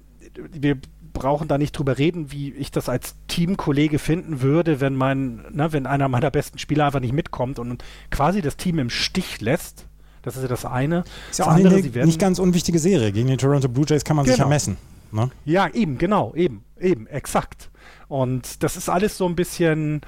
wir 0.51 0.77
brauchen 1.13 1.47
da 1.47 1.57
nicht 1.57 1.71
drüber 1.73 1.97
reden, 1.97 2.31
wie 2.31 2.51
ich 2.51 2.71
das 2.71 2.89
als 2.89 3.15
Teamkollege 3.27 3.99
finden 3.99 4.41
würde, 4.41 4.81
wenn 4.81 4.95
mein, 4.95 5.45
na, 5.51 5.71
wenn 5.71 5.85
einer 5.85 6.09
meiner 6.09 6.31
besten 6.31 6.57
Spieler 6.57 6.85
einfach 6.85 6.99
nicht 6.99 7.13
mitkommt 7.13 7.59
und 7.59 7.83
quasi 8.09 8.41
das 8.41 8.57
Team 8.57 8.79
im 8.79 8.89
Stich 8.89 9.39
lässt. 9.39 9.85
Das 10.23 10.35
ist 10.35 10.41
ja 10.41 10.47
das 10.47 10.65
eine. 10.65 11.03
Ist 11.29 11.37
ja 11.37 11.45
auch 11.45 11.51
andere, 11.51 11.75
eine 11.75 12.05
nicht 12.05 12.19
ganz 12.19 12.39
unwichtige 12.39 12.79
Serie. 12.79 13.11
Gegen 13.11 13.27
die 13.27 13.37
Toronto 13.37 13.69
Blue 13.69 13.85
Jays 13.87 14.03
kann 14.03 14.15
man 14.15 14.25
genau. 14.25 14.33
sich 14.33 14.39
ja 14.39 14.45
genau. 14.45 14.55
messen. 14.55 14.77
Ne? 15.11 15.29
Ja, 15.45 15.69
eben, 15.69 15.99
genau, 15.99 16.33
eben, 16.33 16.63
eben, 16.79 17.05
exakt. 17.05 17.69
Und 18.07 18.63
das 18.63 18.77
ist 18.77 18.89
alles 18.89 19.17
so 19.17 19.25
ein 19.25 19.35
bisschen, 19.35 20.01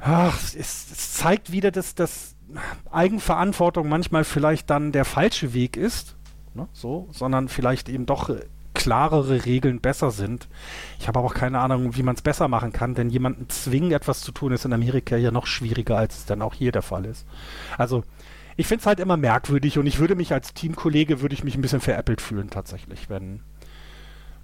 ach, 0.00 0.38
es, 0.38 0.54
es 0.54 1.14
zeigt 1.14 1.52
wieder, 1.52 1.70
dass 1.70 1.94
das 1.94 2.34
Eigenverantwortung 2.90 3.88
manchmal 3.88 4.24
vielleicht 4.24 4.70
dann 4.70 4.92
der 4.92 5.04
falsche 5.04 5.52
Weg 5.52 5.76
ist, 5.76 6.16
ne, 6.54 6.68
so, 6.72 7.08
sondern 7.12 7.48
vielleicht 7.48 7.88
eben 7.88 8.06
doch 8.06 8.30
klarere 8.74 9.44
Regeln 9.44 9.80
besser 9.80 10.10
sind. 10.10 10.48
Ich 10.98 11.08
habe 11.08 11.18
aber 11.18 11.28
auch 11.28 11.34
keine 11.34 11.58
Ahnung, 11.58 11.96
wie 11.96 12.02
man 12.02 12.14
es 12.14 12.22
besser 12.22 12.48
machen 12.48 12.72
kann, 12.72 12.94
denn 12.94 13.10
jemanden 13.10 13.48
zwingen, 13.48 13.90
etwas 13.90 14.20
zu 14.20 14.32
tun, 14.32 14.52
ist 14.52 14.64
in 14.64 14.72
Amerika 14.72 15.16
ja 15.16 15.30
noch 15.30 15.46
schwieriger, 15.46 15.98
als 15.98 16.18
es 16.18 16.26
dann 16.26 16.42
auch 16.42 16.54
hier 16.54 16.72
der 16.72 16.82
Fall 16.82 17.04
ist. 17.04 17.26
Also 17.76 18.04
ich 18.56 18.66
finde 18.66 18.82
es 18.82 18.86
halt 18.86 19.00
immer 19.00 19.16
merkwürdig 19.16 19.78
und 19.78 19.86
ich 19.86 19.98
würde 19.98 20.14
mich 20.14 20.32
als 20.32 20.54
Teamkollege, 20.54 21.20
würde 21.20 21.34
ich 21.34 21.44
mich 21.44 21.56
ein 21.56 21.60
bisschen 21.60 21.80
veräppelt 21.80 22.20
fühlen 22.20 22.50
tatsächlich, 22.50 23.10
wenn, 23.10 23.40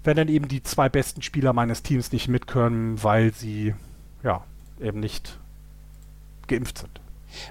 wenn 0.05 0.17
dann 0.17 0.27
eben 0.27 0.47
die 0.47 0.63
zwei 0.63 0.89
besten 0.89 1.21
Spieler 1.21 1.53
meines 1.53 1.83
Teams 1.83 2.11
nicht 2.11 2.27
mitkönnen, 2.27 3.03
weil 3.03 3.33
sie 3.33 3.73
ja 4.23 4.43
eben 4.79 4.99
nicht 4.99 5.37
geimpft 6.47 6.79
sind. 6.79 6.99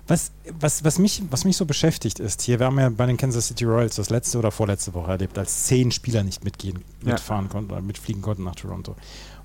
Was, 0.06 0.32
was, 0.58 0.84
was, 0.84 0.98
mich, 0.98 1.22
was 1.30 1.44
mich 1.44 1.56
so 1.56 1.66
beschäftigt 1.66 2.18
ist, 2.18 2.42
hier, 2.42 2.58
wir 2.58 2.66
haben 2.66 2.78
ja 2.78 2.88
bei 2.88 3.06
den 3.06 3.16
Kansas 3.16 3.48
City 3.48 3.64
Royals 3.64 3.96
das 3.96 4.08
letzte 4.08 4.38
oder 4.38 4.50
vorletzte 4.50 4.94
Woche 4.94 5.10
erlebt, 5.10 5.38
als 5.38 5.64
zehn 5.64 5.90
Spieler 5.90 6.22
nicht 6.22 6.44
mitgehen, 6.44 6.82
mitfahren 7.02 7.46
ja. 7.46 7.50
konnten 7.50 7.72
oder 7.72 7.82
mitfliegen 7.82 8.22
konnten 8.22 8.44
nach 8.44 8.54
Toronto. 8.54 8.96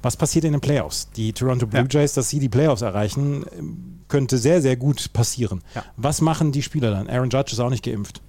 Was 0.01 0.15
passiert 0.15 0.45
in 0.45 0.53
den 0.53 0.61
Playoffs? 0.61 1.09
Die 1.11 1.33
Toronto 1.33 1.67
Blue 1.67 1.87
ja. 1.89 1.99
Jays, 1.99 2.13
dass 2.13 2.29
sie 2.29 2.39
die 2.39 2.47
Playoffs 2.47 2.81
erreichen, 2.81 4.01
könnte 4.07 4.37
sehr, 4.37 4.61
sehr 4.61 4.77
gut 4.77 5.11
passieren. 5.11 5.61
Ja. 5.75 5.83
Was 5.97 6.21
machen 6.21 6.51
die 6.51 6.63
Spieler 6.63 6.91
dann? 6.91 7.09
Aaron 7.09 7.29
Judge 7.29 7.51
ist 7.51 7.59
auch 7.59 7.69
nicht 7.69 7.83
geimpft. 7.83 8.21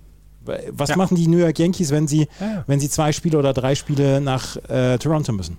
Was 0.70 0.90
ja. 0.90 0.96
machen 0.96 1.16
die 1.16 1.28
New 1.28 1.38
York 1.38 1.58
Yankees, 1.58 1.90
wenn 1.90 2.08
sie, 2.08 2.28
ja. 2.40 2.64
wenn 2.66 2.80
sie 2.80 2.88
zwei 2.88 3.12
Spiele 3.12 3.38
oder 3.38 3.52
drei 3.52 3.74
Spiele 3.74 4.20
nach 4.20 4.56
äh, 4.68 4.98
Toronto 4.98 5.32
müssen? 5.32 5.58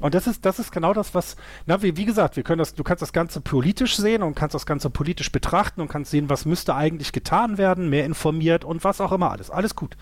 Und 0.00 0.14
das 0.14 0.26
ist, 0.26 0.44
das 0.44 0.58
ist 0.58 0.72
genau 0.72 0.92
das, 0.92 1.14
was, 1.14 1.36
na, 1.66 1.80
wie, 1.82 1.96
wie 1.96 2.04
gesagt, 2.04 2.36
wir 2.36 2.42
können 2.42 2.58
das, 2.58 2.74
du 2.74 2.82
kannst 2.82 3.00
das 3.00 3.12
Ganze 3.12 3.40
politisch 3.40 3.96
sehen 3.96 4.22
und 4.22 4.34
kannst 4.34 4.54
das 4.54 4.66
Ganze 4.66 4.90
politisch 4.90 5.30
betrachten 5.30 5.80
und 5.80 5.88
kannst 5.88 6.10
sehen, 6.10 6.28
was 6.28 6.44
müsste 6.44 6.74
eigentlich 6.74 7.12
getan 7.12 7.58
werden, 7.58 7.88
mehr 7.88 8.04
informiert 8.04 8.64
und 8.64 8.82
was 8.82 9.00
auch 9.00 9.12
immer 9.12 9.30
alles. 9.30 9.50
Alles 9.50 9.76
gut. 9.76 9.96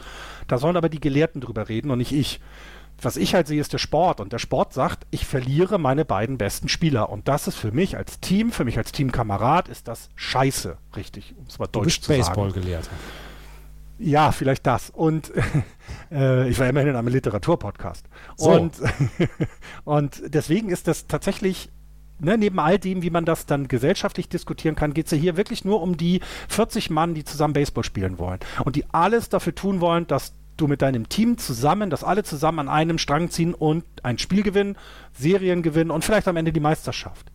Da 0.49 0.59
sollen 0.59 0.77
aber 0.77 0.89
die 0.89 1.01
Gelehrten 1.01 1.41
drüber 1.41 1.69
reden 1.69 1.91
und 1.91 1.99
nicht 1.99 2.13
ich. 2.13 2.41
was 3.03 3.17
ich 3.17 3.35
halt 3.35 3.47
sehe, 3.47 3.61
ist 3.61 3.75
der 3.75 3.79
Sport. 3.79 4.21
Und 4.21 4.33
der 4.33 4.39
Sport 4.39 4.73
sagt, 4.73 5.07
ich 5.11 5.27
verliere 5.27 5.79
meine 5.79 6.05
beiden 6.05 6.39
besten 6.39 6.69
Spieler. 6.69 7.11
Und 7.11 7.29
das 7.29 7.47
ist 7.47 7.57
für 7.57 7.71
mich 7.71 7.97
als 7.97 8.19
Team, 8.21 8.51
für 8.51 8.65
mich 8.65 8.79
als 8.79 8.93
Teamkamerad, 8.93 9.69
ist 9.69 9.89
das 9.89 10.09
scheiße, 10.15 10.79
richtig, 10.97 11.35
um 11.39 11.45
es 11.47 11.59
mal 11.59 11.67
deutsch 11.67 12.01
zu 12.01 12.09
sagen. 12.09 12.21
Baseball-Gelehrter. 12.23 12.91
Ja, 14.03 14.33
vielleicht 14.33 14.67
das. 14.67 14.91
Und 14.91 15.33
äh, 16.11 16.49
ich 16.49 16.59
war 16.59 16.69
immerhin 16.69 16.91
in 16.91 16.97
einem 16.97 17.09
Literaturpodcast. 17.09 18.07
So. 18.37 18.51
Und, 18.51 18.75
und 19.85 20.23
deswegen 20.27 20.71
ist 20.71 20.89
das 20.89 21.07
tatsächlich 21.07 21.71
Ne, 22.25 22.39
neben 22.39 22.61
all 22.61 22.79
dem, 22.79 23.03
wie 23.03 23.11
man 23.11 23.25
das 23.25 23.47
dann 23.47 23.67
gesellschaftlich 23.67 24.29
diskutieren 24.29 24.77
kann, 24.77 24.95
geht 24.95 25.07
es 25.07 25.11
ja 25.11 25.19
hier 25.19 25.37
wirklich 25.37 25.65
nur 25.65 25.83
um 25.83 25.97
die 25.97 26.21
40 26.51 26.89
Mann, 26.89 27.15
die 27.15 27.25
zusammen 27.25 27.53
Baseball 27.53 27.83
spielen 27.83 28.21
wollen 28.21 28.39
und 28.65 28.77
die 28.77 28.85
alles 28.93 29.29
dafür 29.29 29.57
tun 29.57 29.81
wollen, 29.81 30.07
dass 30.07 30.33
du 30.57 30.69
mit 30.69 30.83
deinem 30.83 31.09
Team 31.09 31.37
zusammen, 31.37 31.91
dass 31.91 32.05
alle 32.05 32.23
zusammen 32.23 32.61
an 32.61 32.69
einem 32.69 32.99
Strang 32.99 33.29
ziehen 33.31 33.55
und 33.55 33.85
ein 34.05 34.19
Spiel 34.19 34.45
gewinnen, 34.45 34.77
Serien 35.13 35.63
gewinnen 35.63 35.91
und 35.91 36.05
vielleicht 36.05 36.29
am 36.29 36.37
Ende 36.37 36.53
die 36.53 36.61
Meisterschaft. 36.61 37.33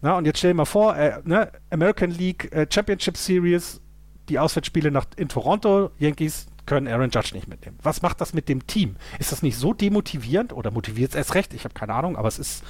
Na, 0.00 0.16
und 0.16 0.24
jetzt 0.24 0.38
stell 0.38 0.50
dir 0.50 0.56
mal 0.56 0.64
vor, 0.64 0.96
äh, 0.96 1.20
ne, 1.24 1.52
American 1.70 2.10
League 2.10 2.52
äh, 2.52 2.66
Championship 2.68 3.16
Series, 3.16 3.80
die 4.28 4.38
Auswärtsspiele 4.38 4.90
nach, 4.90 5.06
in 5.16 5.28
Toronto, 5.28 5.90
Yankees 5.98 6.46
können 6.66 6.86
Aaron 6.86 7.10
Judge 7.10 7.30
nicht 7.34 7.48
mitnehmen. 7.48 7.78
Was 7.82 8.02
macht 8.02 8.20
das 8.20 8.34
mit 8.34 8.48
dem 8.48 8.66
Team? 8.66 8.96
Ist 9.18 9.32
das 9.32 9.42
nicht 9.42 9.56
so 9.56 9.72
demotivierend 9.72 10.52
oder 10.52 10.70
motiviert 10.70 11.10
es 11.10 11.16
erst 11.16 11.34
recht? 11.34 11.54
Ich 11.54 11.64
habe 11.64 11.74
keine 11.74 11.94
Ahnung, 11.94 12.16
aber 12.16 12.28
es 12.28 12.38
ist, 12.38 12.62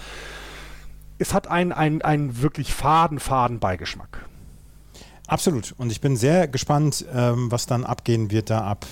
es 1.18 1.34
hat 1.34 1.48
einen, 1.48 1.72
einen, 1.72 2.02
einen 2.02 2.40
wirklich 2.40 2.72
faden, 2.72 3.18
faden 3.18 3.58
Beigeschmack. 3.58 4.24
Absolut. 5.26 5.74
Und 5.76 5.92
ich 5.92 6.00
bin 6.00 6.16
sehr 6.16 6.48
gespannt, 6.48 7.04
ähm, 7.12 7.50
was 7.50 7.66
dann 7.66 7.84
abgehen 7.84 8.30
wird 8.30 8.50
da 8.50 8.62
ab 8.62 8.86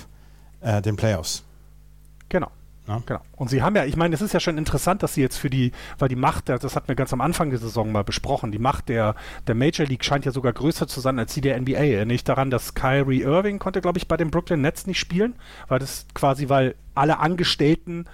äh, 0.61 0.83
den 0.83 0.97
Playoffs. 0.97 1.45
Genau. 2.29 2.51
Ja. 2.87 3.03
Genau. 3.05 3.21
Und 3.37 3.51
sie 3.51 3.63
haben 3.63 3.75
ja, 3.77 3.85
ich 3.85 3.97
meine, 3.97 4.15
es 4.15 4.21
ist 4.21 4.33
ja 4.33 4.41
schon 4.41 4.59
interessant, 4.59 5.03
dass 5.03 5.15
sie 5.15 5.21
jetzt 5.21 5.37
für 5.37 5.51
die, 5.51 5.73
weil 5.99 6.09
die 6.09 6.17
Macht, 6.17 6.49
das 6.49 6.77
hatten 6.77 6.89
wir 6.89 6.95
ganz 6.95 7.13
am 7.13 7.21
Anfang 7.21 7.51
der 7.51 7.59
Saison 7.59 7.91
mal 7.91 8.05
besprochen, 8.05 8.53
die 8.53 8.59
Macht 8.59 8.89
der, 8.89 9.15
der 9.47 9.55
Major 9.55 9.87
League 9.87 10.05
scheint 10.05 10.25
ja 10.25 10.33
sogar 10.33 10.53
größer 10.53 10.87
zu 10.87 11.01
sein 11.01 11.19
als 11.19 11.35
die 11.35 11.41
der 11.41 11.61
NBA. 11.61 12.05
Nicht 12.05 12.29
daran, 12.29 12.51
dass 12.51 12.75
Kyrie 12.75 13.23
Irving 13.23 13.59
konnte, 13.59 13.81
glaube 13.81 13.99
ich, 13.99 14.09
bei 14.09 14.17
den 14.17 14.31
Brooklyn 14.31 14.61
Nets 14.61 14.87
nicht 14.87 14.99
spielen, 14.99 15.35
weil 15.69 15.79
das 15.79 16.07
quasi, 16.15 16.49
weil 16.49 16.75
alle 16.95 17.19
Angestellten 17.19 18.07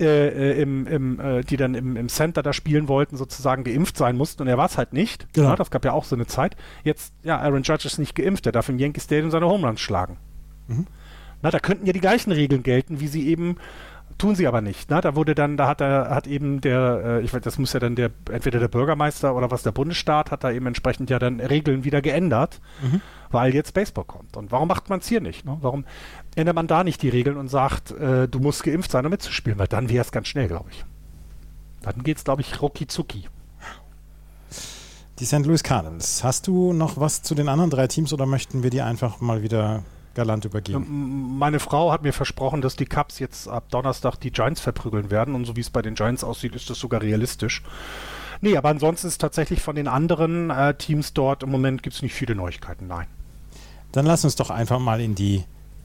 äh, 0.00 0.28
äh, 0.28 0.62
im, 0.62 0.86
im, 0.86 1.20
äh, 1.20 1.42
die 1.42 1.58
dann 1.58 1.74
im, 1.74 1.94
im 1.94 2.08
Center 2.08 2.42
da 2.42 2.54
spielen 2.54 2.88
wollten, 2.88 3.18
sozusagen 3.18 3.64
geimpft 3.64 3.98
sein 3.98 4.16
mussten 4.16 4.40
und 4.40 4.48
er 4.48 4.56
war 4.56 4.64
es 4.64 4.78
halt 4.78 4.94
nicht. 4.94 5.30
Genau. 5.34 5.50
Ja, 5.50 5.56
das 5.56 5.70
gab 5.70 5.84
ja 5.84 5.92
auch 5.92 6.04
so 6.04 6.16
eine 6.16 6.26
Zeit. 6.26 6.56
Jetzt, 6.84 7.12
ja, 7.22 7.38
Aaron 7.38 7.64
Judge 7.64 7.86
ist 7.86 7.98
nicht 7.98 8.14
geimpft, 8.14 8.46
er 8.46 8.52
darf 8.52 8.70
im 8.70 8.78
Yankee 8.78 9.00
Stadium 9.00 9.30
seine 9.30 9.46
Homeruns 9.46 9.78
schlagen. 9.78 10.16
Mhm. 10.68 10.86
Na, 11.42 11.50
da 11.50 11.58
könnten 11.58 11.84
ja 11.84 11.92
die 11.92 12.00
gleichen 12.00 12.32
Regeln 12.32 12.62
gelten, 12.62 13.00
wie 13.00 13.08
sie 13.08 13.28
eben 13.28 13.56
tun 14.20 14.34
sie 14.34 14.46
aber 14.46 14.60
nicht. 14.60 14.90
Na, 14.90 15.00
da 15.00 15.16
wurde 15.16 15.34
dann, 15.34 15.56
da 15.56 15.66
hat 15.66 15.80
er, 15.80 16.10
hat 16.10 16.26
eben 16.26 16.60
der, 16.60 17.02
äh, 17.04 17.22
ich 17.22 17.32
weiß, 17.32 17.40
das 17.40 17.58
muss 17.58 17.72
ja 17.72 17.80
dann 17.80 17.96
der, 17.96 18.10
entweder 18.30 18.60
der 18.60 18.68
Bürgermeister 18.68 19.34
oder 19.34 19.50
was 19.50 19.62
der 19.62 19.72
Bundesstaat 19.72 20.30
hat 20.30 20.44
da 20.44 20.52
eben 20.52 20.66
entsprechend 20.66 21.10
ja 21.10 21.18
dann 21.18 21.40
Regeln 21.40 21.84
wieder 21.84 22.02
geändert, 22.02 22.60
mhm. 22.82 23.00
weil 23.30 23.54
jetzt 23.54 23.72
Baseball 23.74 24.04
kommt. 24.04 24.36
Und 24.36 24.52
warum 24.52 24.68
macht 24.68 24.88
man 24.90 25.00
es 25.00 25.08
hier 25.08 25.20
nicht? 25.20 25.44
Ne? 25.44 25.56
Warum 25.60 25.84
ändert 26.36 26.54
man 26.54 26.66
da 26.66 26.84
nicht 26.84 27.02
die 27.02 27.08
Regeln 27.08 27.36
und 27.36 27.48
sagt, 27.48 27.90
äh, 27.92 28.28
du 28.28 28.38
musst 28.38 28.62
geimpft 28.62 28.90
sein, 28.90 29.04
um 29.04 29.10
mitzuspielen? 29.10 29.58
Weil 29.58 29.68
dann 29.68 29.88
wäre 29.88 30.04
es 30.04 30.12
ganz 30.12 30.28
schnell, 30.28 30.48
glaube 30.48 30.70
ich. 30.70 30.84
Dann 31.82 32.02
geht 32.02 32.18
es, 32.18 32.24
glaube 32.24 32.42
ich, 32.42 32.60
rucki 32.60 32.86
zucki. 32.86 33.24
Die 35.18 35.24
St. 35.24 35.44
Louis 35.46 35.62
Cardinals. 35.62 36.24
Hast 36.24 36.46
du 36.46 36.72
noch 36.72 36.98
was 36.98 37.22
zu 37.22 37.34
den 37.34 37.48
anderen 37.48 37.70
drei 37.70 37.86
Teams 37.86 38.12
oder 38.12 38.26
möchten 38.26 38.62
wir 38.62 38.70
die 38.70 38.82
einfach 38.82 39.20
mal 39.20 39.42
wieder 39.42 39.82
galant 40.14 40.44
übergeben. 40.44 41.38
Meine 41.38 41.60
Frau 41.60 41.92
hat 41.92 42.02
mir 42.02 42.12
versprochen, 42.12 42.60
dass 42.60 42.76
die 42.76 42.86
Cubs 42.86 43.18
jetzt 43.18 43.48
ab 43.48 43.64
Donnerstag 43.70 44.16
die 44.16 44.30
Giants 44.30 44.60
verprügeln 44.60 45.10
werden 45.10 45.34
und 45.34 45.44
so 45.44 45.56
wie 45.56 45.60
es 45.60 45.70
bei 45.70 45.82
den 45.82 45.94
Giants 45.94 46.24
aussieht, 46.24 46.54
ist 46.54 46.70
das 46.70 46.78
sogar 46.78 47.02
realistisch. 47.02 47.62
Nee, 48.40 48.56
aber 48.56 48.70
ansonsten 48.70 49.06
ist 49.08 49.20
tatsächlich 49.20 49.60
von 49.60 49.76
den 49.76 49.86
anderen 49.86 50.50
äh, 50.50 50.74
Teams 50.74 51.12
dort 51.12 51.42
im 51.42 51.50
Moment 51.50 51.82
gibt 51.82 51.96
es 51.96 52.02
nicht 52.02 52.14
viele 52.14 52.34
Neuigkeiten, 52.34 52.86
nein. 52.86 53.06
Dann 53.92 54.06
lass 54.06 54.24
uns 54.24 54.36
doch 54.36 54.50
einfach 54.50 54.78
mal 54.78 55.00
in 55.00 55.14
die, 55.14 55.44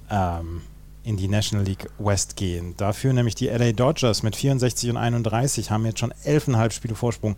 ähm, 0.09 0.61
in 1.03 1.17
die 1.17 1.27
National 1.27 1.65
League 1.65 1.89
West 1.97 2.35
gehen. 2.35 2.75
Dafür 2.77 3.13
nämlich 3.13 3.35
die 3.35 3.47
LA 3.47 3.73
Dodgers 3.73 4.23
mit 4.23 4.35
64 4.35 4.89
und 4.91 4.97
31 4.97 5.71
haben 5.71 5.85
jetzt 5.85 5.99
schon 5.99 6.13
11,5 6.13 6.71
Spiele 6.71 6.95
Vorsprung 6.95 7.35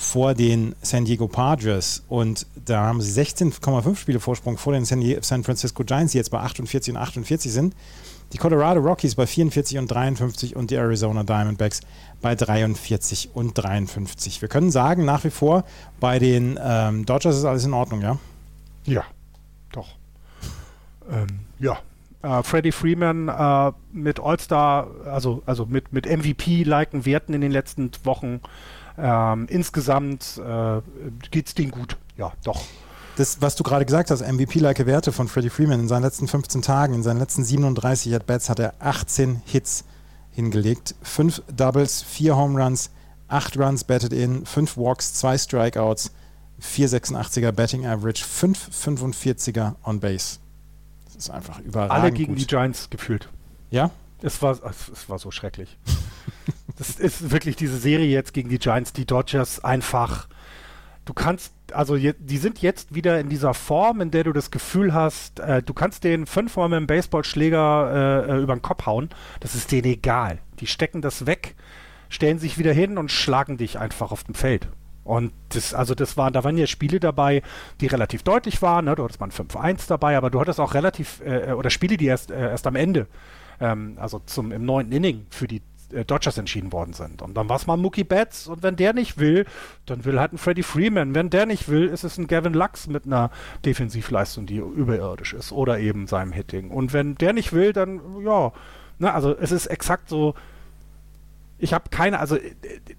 vor 0.00 0.32
den 0.32 0.74
San 0.80 1.04
Diego 1.04 1.28
Padres 1.28 2.02
und 2.08 2.46
da 2.64 2.84
haben 2.84 3.02
sie 3.02 3.20
16,5 3.20 3.96
Spiele 3.96 4.18
Vorsprung 4.18 4.56
vor 4.56 4.72
den 4.72 4.86
San 4.86 5.44
Francisco 5.44 5.84
Giants, 5.84 6.12
die 6.12 6.18
jetzt 6.18 6.30
bei 6.30 6.38
48 6.38 6.94
und 6.94 7.00
48 7.00 7.52
sind. 7.52 7.74
Die 8.32 8.38
Colorado 8.38 8.80
Rockies 8.80 9.14
bei 9.14 9.26
44 9.26 9.76
und 9.76 9.90
53 9.90 10.56
und 10.56 10.70
die 10.70 10.76
Arizona 10.76 11.22
Diamondbacks 11.22 11.82
bei 12.22 12.34
43 12.34 13.32
und 13.34 13.52
53. 13.52 14.40
Wir 14.40 14.48
können 14.48 14.70
sagen, 14.70 15.04
nach 15.04 15.22
wie 15.24 15.30
vor 15.30 15.64
bei 16.00 16.18
den 16.18 16.58
ähm, 16.62 17.04
Dodgers 17.04 17.36
ist 17.36 17.44
alles 17.44 17.66
in 17.66 17.74
Ordnung, 17.74 18.00
ja? 18.00 18.18
Ja, 18.86 19.04
doch. 19.70 19.88
ähm, 21.10 21.40
ja. 21.58 21.78
Uh, 22.22 22.42
Freddie 22.42 22.72
Freeman 22.72 23.28
uh, 23.28 23.72
mit 23.92 24.20
All-Star, 24.20 24.88
also, 25.06 25.42
also 25.46 25.64
mit, 25.66 25.92
mit 25.92 26.06
MVP-liken 26.06 27.06
Werten 27.06 27.32
in 27.32 27.40
den 27.40 27.50
letzten 27.50 27.90
Wochen 28.04 28.40
ähm, 29.00 29.46
insgesamt 29.48 30.38
äh, 30.38 30.80
geht 31.30 31.48
es 31.48 31.54
denen 31.54 31.70
gut. 31.70 31.96
Ja, 32.16 32.32
doch. 32.44 32.62
Das, 33.16 33.42
was 33.42 33.56
du 33.56 33.62
gerade 33.64 33.84
gesagt 33.84 34.10
hast, 34.10 34.20
MVP-like 34.20 34.86
Werte 34.86 35.12
von 35.12 35.28
Freddie 35.28 35.50
Freeman 35.50 35.80
in 35.80 35.88
seinen 35.88 36.02
letzten 36.02 36.28
15 36.28 36.62
Tagen, 36.62 36.94
in 36.94 37.02
seinen 37.02 37.18
letzten 37.18 37.44
37 37.44 38.14
At-Bats 38.14 38.48
hat 38.48 38.58
er 38.58 38.74
18 38.78 39.42
Hits 39.44 39.84
hingelegt, 40.30 40.94
5 41.02 41.42
Doubles, 41.54 42.02
4 42.02 42.36
Home 42.36 42.62
Runs, 42.62 42.90
8 43.28 43.58
Runs 43.58 43.84
batted 43.84 44.12
in, 44.12 44.46
5 44.46 44.76
Walks, 44.76 45.14
2 45.14 45.38
Strikeouts, 45.38 46.12
4,86er 46.62 47.52
Batting 47.52 47.86
Average, 47.86 48.24
5,45er 48.24 49.74
on 49.84 50.00
Base. 50.00 50.38
Das 51.06 51.16
ist 51.16 51.30
einfach 51.30 51.58
überragend. 51.60 51.92
Alle 51.92 52.12
gegen 52.12 52.32
gut. 52.32 52.42
die 52.42 52.46
Giants 52.46 52.90
gefühlt. 52.90 53.28
Ja? 53.70 53.90
Es 54.22 54.40
war, 54.42 54.58
es 54.64 55.08
war 55.08 55.18
so 55.18 55.30
schrecklich. 55.30 55.78
das 56.80 56.98
ist 56.98 57.30
wirklich 57.30 57.56
diese 57.56 57.76
Serie 57.76 58.06
jetzt 58.06 58.32
gegen 58.32 58.48
die 58.48 58.58
Giants, 58.58 58.94
die 58.94 59.04
Dodgers 59.04 59.62
einfach. 59.62 60.28
Du 61.04 61.12
kannst, 61.12 61.52
also 61.74 61.94
je, 61.94 62.14
die 62.18 62.38
sind 62.38 62.62
jetzt 62.62 62.94
wieder 62.94 63.20
in 63.20 63.28
dieser 63.28 63.52
Form, 63.52 64.00
in 64.00 64.10
der 64.10 64.24
du 64.24 64.32
das 64.32 64.50
Gefühl 64.50 64.94
hast, 64.94 65.40
äh, 65.40 65.62
du 65.62 65.74
kannst 65.74 66.04
den 66.04 66.24
fünfmal 66.24 66.70
mit 66.70 66.78
dem 66.78 66.86
Baseballschläger 66.86 68.24
äh, 68.26 68.32
äh, 68.32 68.42
über 68.42 68.56
den 68.56 68.62
Kopf 68.62 68.86
hauen. 68.86 69.10
Das 69.40 69.54
ist 69.54 69.70
denen 69.72 69.92
egal. 69.92 70.38
Die 70.60 70.66
stecken 70.66 71.02
das 71.02 71.26
weg, 71.26 71.54
stellen 72.08 72.38
sich 72.38 72.56
wieder 72.56 72.72
hin 72.72 72.96
und 72.96 73.10
schlagen 73.10 73.58
dich 73.58 73.78
einfach 73.78 74.10
auf 74.10 74.24
dem 74.24 74.34
Feld. 74.34 74.66
Und 75.04 75.32
das, 75.50 75.74
also 75.74 75.94
das 75.94 76.16
waren, 76.16 76.32
da 76.32 76.44
waren 76.44 76.56
ja 76.56 76.66
Spiele 76.66 76.98
dabei, 76.98 77.42
die 77.82 77.88
relativ 77.88 78.22
deutlich 78.22 78.62
waren, 78.62 78.86
ne? 78.86 78.94
Du 78.94 79.04
hattest 79.04 79.20
mal 79.20 79.26
ein 79.26 79.32
5-1 79.76 79.86
dabei, 79.86 80.16
aber 80.16 80.30
du 80.30 80.40
hattest 80.40 80.58
auch 80.58 80.72
relativ, 80.72 81.20
äh, 81.26 81.52
oder 81.52 81.68
Spiele, 81.68 81.98
die 81.98 82.06
erst, 82.06 82.30
äh, 82.30 82.40
erst 82.40 82.66
am 82.66 82.76
Ende 82.76 83.06
ähm, 83.60 83.96
also 84.00 84.20
zum 84.26 84.52
im 84.52 84.64
neunten 84.64 84.92
Inning 84.92 85.26
für 85.30 85.46
die 85.46 85.62
äh, 85.92 86.04
Dodgers 86.04 86.38
entschieden 86.38 86.72
worden 86.72 86.92
sind. 86.92 87.22
Und 87.22 87.34
dann 87.34 87.48
war 87.48 87.56
es 87.56 87.66
mal 87.66 87.76
Mookie 87.76 88.04
Betts 88.04 88.46
und 88.46 88.62
wenn 88.62 88.76
der 88.76 88.92
nicht 88.92 89.18
will, 89.18 89.46
dann 89.86 90.04
will 90.04 90.18
halt 90.18 90.32
ein 90.32 90.38
Freddie 90.38 90.62
Freeman. 90.62 91.14
Wenn 91.14 91.30
der 91.30 91.46
nicht 91.46 91.68
will, 91.68 91.86
ist 91.86 92.04
es 92.04 92.18
ein 92.18 92.26
Gavin 92.26 92.54
Lux 92.54 92.86
mit 92.86 93.06
einer 93.06 93.30
Defensivleistung, 93.64 94.46
die 94.46 94.56
überirdisch 94.56 95.34
ist 95.34 95.52
oder 95.52 95.78
eben 95.78 96.06
seinem 96.06 96.32
Hitting. 96.32 96.70
Und 96.70 96.92
wenn 96.92 97.14
der 97.16 97.32
nicht 97.32 97.52
will, 97.52 97.72
dann 97.72 98.00
ja, 98.22 98.52
na, 98.98 99.14
also 99.14 99.36
es 99.36 99.50
ist 99.50 99.66
exakt 99.66 100.08
so. 100.08 100.34
Ich 101.58 101.74
habe 101.74 101.90
keine, 101.90 102.20
also 102.20 102.36
äh, 102.36 102.52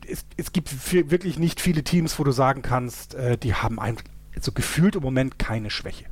es, 0.08 0.26
es 0.38 0.52
gibt 0.52 0.94
wirklich 0.94 1.40
nicht 1.40 1.62
viele 1.62 1.84
Teams, 1.84 2.20
wo 2.20 2.24
du 2.24 2.32
sagen 2.32 2.62
kannst, 2.62 3.16
äh, 3.16 3.38
die 3.38 3.56
haben 3.56 3.80
ein, 3.80 3.98
so 4.40 4.52
gefühlt 4.52 4.96
im 4.96 5.02
Moment 5.02 5.40
keine 5.40 5.70
Schwäche. 5.70 6.11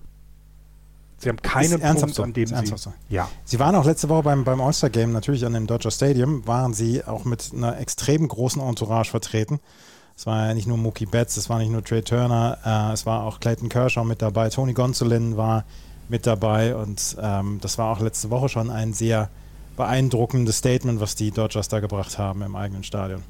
Sie 1.20 1.30
haben 1.30 1.42
keinen 1.42 1.80
Punkt, 1.80 2.16
so. 2.16 2.24
an 2.24 2.34
dem 2.34 2.48
sie... 2.48 2.78
So. 2.78 2.94
Ja. 3.10 3.30
Sie 3.44 3.60
waren 3.60 3.76
auch 3.76 3.86
letzte 3.86 4.08
Woche 4.10 4.24
beim, 4.24 4.46
beim 4.46 4.62
All-Star-Game 4.62 5.12
natürlich 5.12 5.46
an 5.46 5.54
dem 5.54 5.68
Dodger 5.68 5.92
Stadium, 5.92 6.48
waren 6.48 6.74
sie 6.74 7.04
auch 7.04 7.26
mit 7.26 7.52
einer 7.54 7.78
extrem 7.78 8.28
großen 8.28 8.62
Entourage 8.62 9.12
vertreten. 9.12 9.60
Es 10.16 10.26
war 10.26 10.48
ja 10.48 10.54
nicht 10.54 10.68
nur 10.68 10.78
Mookie 10.78 11.06
Betts, 11.06 11.38
es 11.38 11.50
war 11.50 11.60
nicht 11.60 11.72
nur 11.72 11.84
Trey 11.84 12.02
Turner, 12.02 12.58
äh, 12.66 12.94
es 12.94 13.06
war 13.06 13.24
auch 13.24 13.40
Clayton 13.40 13.70
Kershaw 13.70 14.06
mit 14.06 14.22
dabei, 14.22 14.50
Tony 14.50 14.74
Gonsolin 14.74 15.38
war 15.38 15.64
mit 16.10 16.26
dabei 16.26 16.76
und 16.76 17.16
ähm, 17.22 17.60
das 17.62 17.78
war 17.78 17.92
auch 17.92 18.02
letzte 18.02 18.30
Woche 18.30 18.50
schon 18.50 18.70
ein 18.70 18.94
sehr 18.94 19.30
beeindruckendes 19.78 20.58
Statement, 20.58 21.00
was 21.00 21.16
die 21.16 21.32
Dodgers 21.32 21.70
da 21.70 21.80
gebracht 21.80 22.18
haben 22.18 22.42
im 22.42 22.56
eigenen 22.56 22.84
Stadion. 22.84 23.24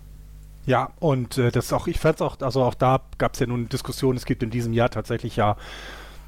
Ja, 0.66 0.90
und 1.00 1.38
äh, 1.38 1.52
das 1.52 1.72
auch, 1.74 1.88
ich 1.88 2.00
fand 2.00 2.16
es 2.16 2.22
auch, 2.22 2.40
also 2.42 2.64
auch 2.64 2.74
da 2.74 3.02
gab 3.18 3.34
es 3.34 3.40
ja 3.40 3.48
nun 3.48 3.70
Diskussionen, 3.70 4.18
es 4.18 4.26
gibt 4.26 4.42
in 4.42 4.50
diesem 4.50 4.74
Jahr 4.74 4.90
tatsächlich 4.90 5.36
ja 5.36 5.58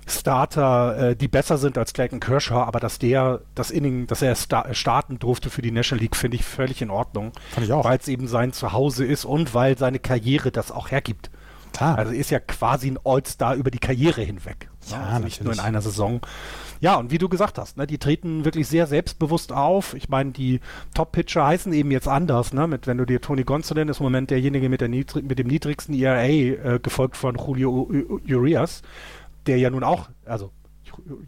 Starter, 0.07 1.11
äh, 1.11 1.15
die 1.15 1.27
besser 1.27 1.57
sind 1.57 1.77
als 1.77 1.93
Clayton 1.93 2.19
Kershaw, 2.19 2.63
aber 2.63 2.79
dass 2.79 2.99
der 2.99 3.41
das 3.55 3.71
Inning, 3.71 4.07
dass 4.07 4.21
er 4.21 4.35
sta 4.35 4.73
starten 4.73 5.19
durfte 5.19 5.49
für 5.49 5.61
die 5.61 5.71
National 5.71 6.01
League, 6.01 6.15
finde 6.15 6.35
ich 6.35 6.45
völlig 6.45 6.81
in 6.81 6.89
Ordnung. 6.89 7.31
Fand 7.51 7.65
ich 7.65 7.73
auch. 7.73 7.85
Weil 7.85 7.97
es 7.99 8.07
eben 8.07 8.27
sein 8.27 8.53
Zuhause 8.53 9.05
ist 9.05 9.25
und 9.25 9.53
weil 9.53 9.77
seine 9.77 9.99
Karriere 9.99 10.51
das 10.51 10.71
auch 10.71 10.91
hergibt. 10.91 11.29
Klar. 11.73 11.97
Also 11.97 12.11
ist 12.11 12.31
ja 12.31 12.39
quasi 12.39 12.91
ein 12.91 12.99
All-Star 13.03 13.55
über 13.55 13.71
die 13.71 13.79
Karriere 13.79 14.21
hinweg. 14.21 14.69
Ja, 14.89 15.03
also 15.03 15.23
nicht 15.23 15.43
nur 15.43 15.53
in 15.53 15.59
einer 15.59 15.81
Saison. 15.81 16.21
Ja, 16.79 16.95
und 16.95 17.11
wie 17.11 17.19
du 17.19 17.29
gesagt 17.29 17.59
hast, 17.59 17.77
ne, 17.77 17.85
die 17.85 17.99
treten 17.99 18.43
wirklich 18.43 18.67
sehr 18.67 18.87
selbstbewusst 18.87 19.51
auf. 19.53 19.93
Ich 19.93 20.09
meine, 20.09 20.31
die 20.31 20.59
Top-Pitcher 20.95 21.45
heißen 21.45 21.71
eben 21.73 21.91
jetzt 21.91 22.07
anders. 22.07 22.53
Ne? 22.53 22.67
Mit, 22.67 22.87
wenn 22.87 22.97
du 22.97 23.05
dir 23.05 23.21
Tony 23.21 23.43
Gonsolin 23.43 23.87
ist 23.87 23.99
im 23.99 24.05
Moment 24.05 24.31
derjenige 24.31 24.67
mit, 24.67 24.81
der 24.81 24.89
niedrig, 24.89 25.23
mit 25.23 25.37
dem 25.37 25.47
niedrigsten 25.47 25.93
ERA, 25.93 26.23
äh, 26.23 26.79
gefolgt 26.81 27.17
von 27.17 27.35
Julio 27.35 27.89
Urias, 28.27 28.81
der 29.47 29.57
ja 29.57 29.69
nun 29.69 29.83
auch, 29.83 30.09
also 30.25 30.51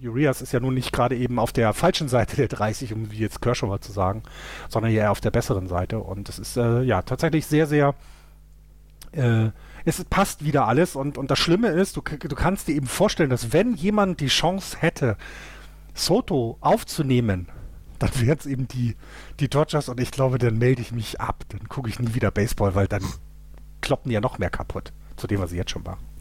Urias 0.04 0.42
ist 0.42 0.52
ja 0.52 0.60
nun 0.60 0.74
nicht 0.74 0.92
gerade 0.92 1.16
eben 1.16 1.40
auf 1.40 1.54
der 1.54 1.74
falschen 1.74 2.10
Seite 2.10 2.36
der 2.36 2.48
30, 2.48 2.94
um 2.94 3.12
wie 3.12 3.20
jetzt 3.20 3.42
Kershaw 3.42 3.68
mal 3.68 3.80
zu 3.80 3.92
sagen, 3.92 4.24
sondern 4.70 4.92
eher 4.92 5.12
auf 5.12 5.22
der 5.22 5.32
besseren 5.32 5.68
Seite. 5.68 6.00
Und 6.00 6.28
es 6.28 6.38
ist 6.38 6.58
äh, 6.58 6.82
ja 6.82 7.02
tatsächlich 7.02 7.46
sehr, 7.46 7.66
sehr 7.66 7.96
äh, 9.14 9.52
es 9.86 10.04
passt 10.06 10.44
wieder 10.46 10.68
alles 10.68 10.96
und, 10.96 11.18
und 11.18 11.30
das 11.30 11.40
Schlimme 11.40 11.70
ist, 11.70 11.98
du, 11.98 12.02
du 12.02 12.36
kannst 12.36 12.68
dir 12.68 12.76
eben 12.76 12.88
vorstellen, 12.88 13.30
dass 13.30 13.52
wenn 13.52 13.76
jemand 13.76 14.22
die 14.22 14.28
Chance 14.28 14.78
hätte, 14.80 15.18
Soto 15.94 16.58
aufzunehmen, 16.62 17.48
dann 18.00 18.10
wären 18.16 18.38
es 18.38 18.46
eben 18.46 18.68
die, 18.68 18.96
die 19.40 19.50
Dodgers 19.50 19.90
und 19.90 20.00
ich 20.00 20.12
glaube, 20.12 20.38
dann 20.38 20.58
melde 20.58 20.82
ich 20.82 20.92
mich 20.92 21.22
ab. 21.22 21.44
Dann 21.50 21.68
gucke 21.70 21.90
ich 21.90 22.00
nie 22.00 22.14
wieder 22.14 22.32
Baseball, 22.32 22.76
weil 22.76 22.88
dann 22.88 23.04
kloppen 23.82 24.10
die 24.10 24.16
ja 24.16 24.22
noch 24.22 24.40
mehr 24.40 24.50
kaputt, 24.50 24.92
zu 25.18 25.28
dem, 25.28 25.40
was 25.40 25.52
sie 25.52 25.58
jetzt 25.58 25.72
schon 25.72 25.84
machen. 25.84 26.13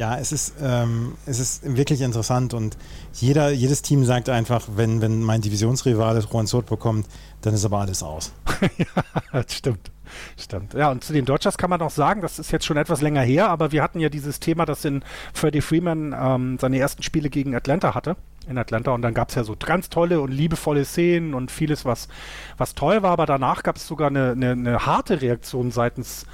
Ja, 0.00 0.16
es 0.16 0.32
ist, 0.32 0.54
ähm, 0.62 1.12
es 1.26 1.38
ist 1.38 1.76
wirklich 1.76 2.00
interessant 2.00 2.54
und 2.54 2.78
jeder, 3.12 3.50
jedes 3.50 3.82
Team 3.82 4.06
sagt 4.06 4.30
einfach, 4.30 4.66
wenn, 4.74 5.02
wenn 5.02 5.22
mein 5.22 5.42
Divisionsrivale 5.42 6.20
Juan 6.20 6.46
Soto 6.46 6.74
bekommt, 6.74 7.06
dann 7.42 7.52
ist 7.52 7.66
aber 7.66 7.80
alles 7.80 8.02
aus. 8.02 8.32
ja, 8.78 8.86
das 9.30 9.52
stimmt. 9.52 9.90
Stimmt. 10.38 10.72
Ja, 10.72 10.90
und 10.90 11.04
zu 11.04 11.12
den 11.12 11.26
Dodgers 11.26 11.58
kann 11.58 11.68
man 11.68 11.82
auch 11.82 11.90
sagen, 11.90 12.22
das 12.22 12.38
ist 12.38 12.50
jetzt 12.50 12.64
schon 12.64 12.78
etwas 12.78 13.02
länger 13.02 13.20
her, 13.20 13.50
aber 13.50 13.72
wir 13.72 13.82
hatten 13.82 14.00
ja 14.00 14.08
dieses 14.08 14.40
Thema, 14.40 14.64
dass 14.64 14.86
in 14.86 15.04
Freddie 15.34 15.60
Freeman 15.60 16.16
ähm, 16.18 16.56
seine 16.58 16.78
ersten 16.78 17.02
Spiele 17.02 17.28
gegen 17.28 17.54
Atlanta 17.54 17.94
hatte. 17.94 18.16
In 18.48 18.56
Atlanta 18.56 18.92
und 18.92 19.02
dann 19.02 19.12
gab 19.12 19.28
es 19.28 19.34
ja 19.34 19.44
so 19.44 19.54
ganz 19.54 19.90
tolle 19.90 20.22
und 20.22 20.32
liebevolle 20.32 20.86
Szenen 20.86 21.34
und 21.34 21.50
vieles, 21.50 21.84
was, 21.84 22.08
was 22.56 22.74
toll 22.74 23.02
war, 23.02 23.10
aber 23.10 23.26
danach 23.26 23.62
gab 23.62 23.76
es 23.76 23.86
sogar 23.86 24.08
eine, 24.08 24.30
eine, 24.30 24.52
eine, 24.52 24.86
harte 24.86 25.20
Reaktion 25.20 25.70
seitens 25.70 26.24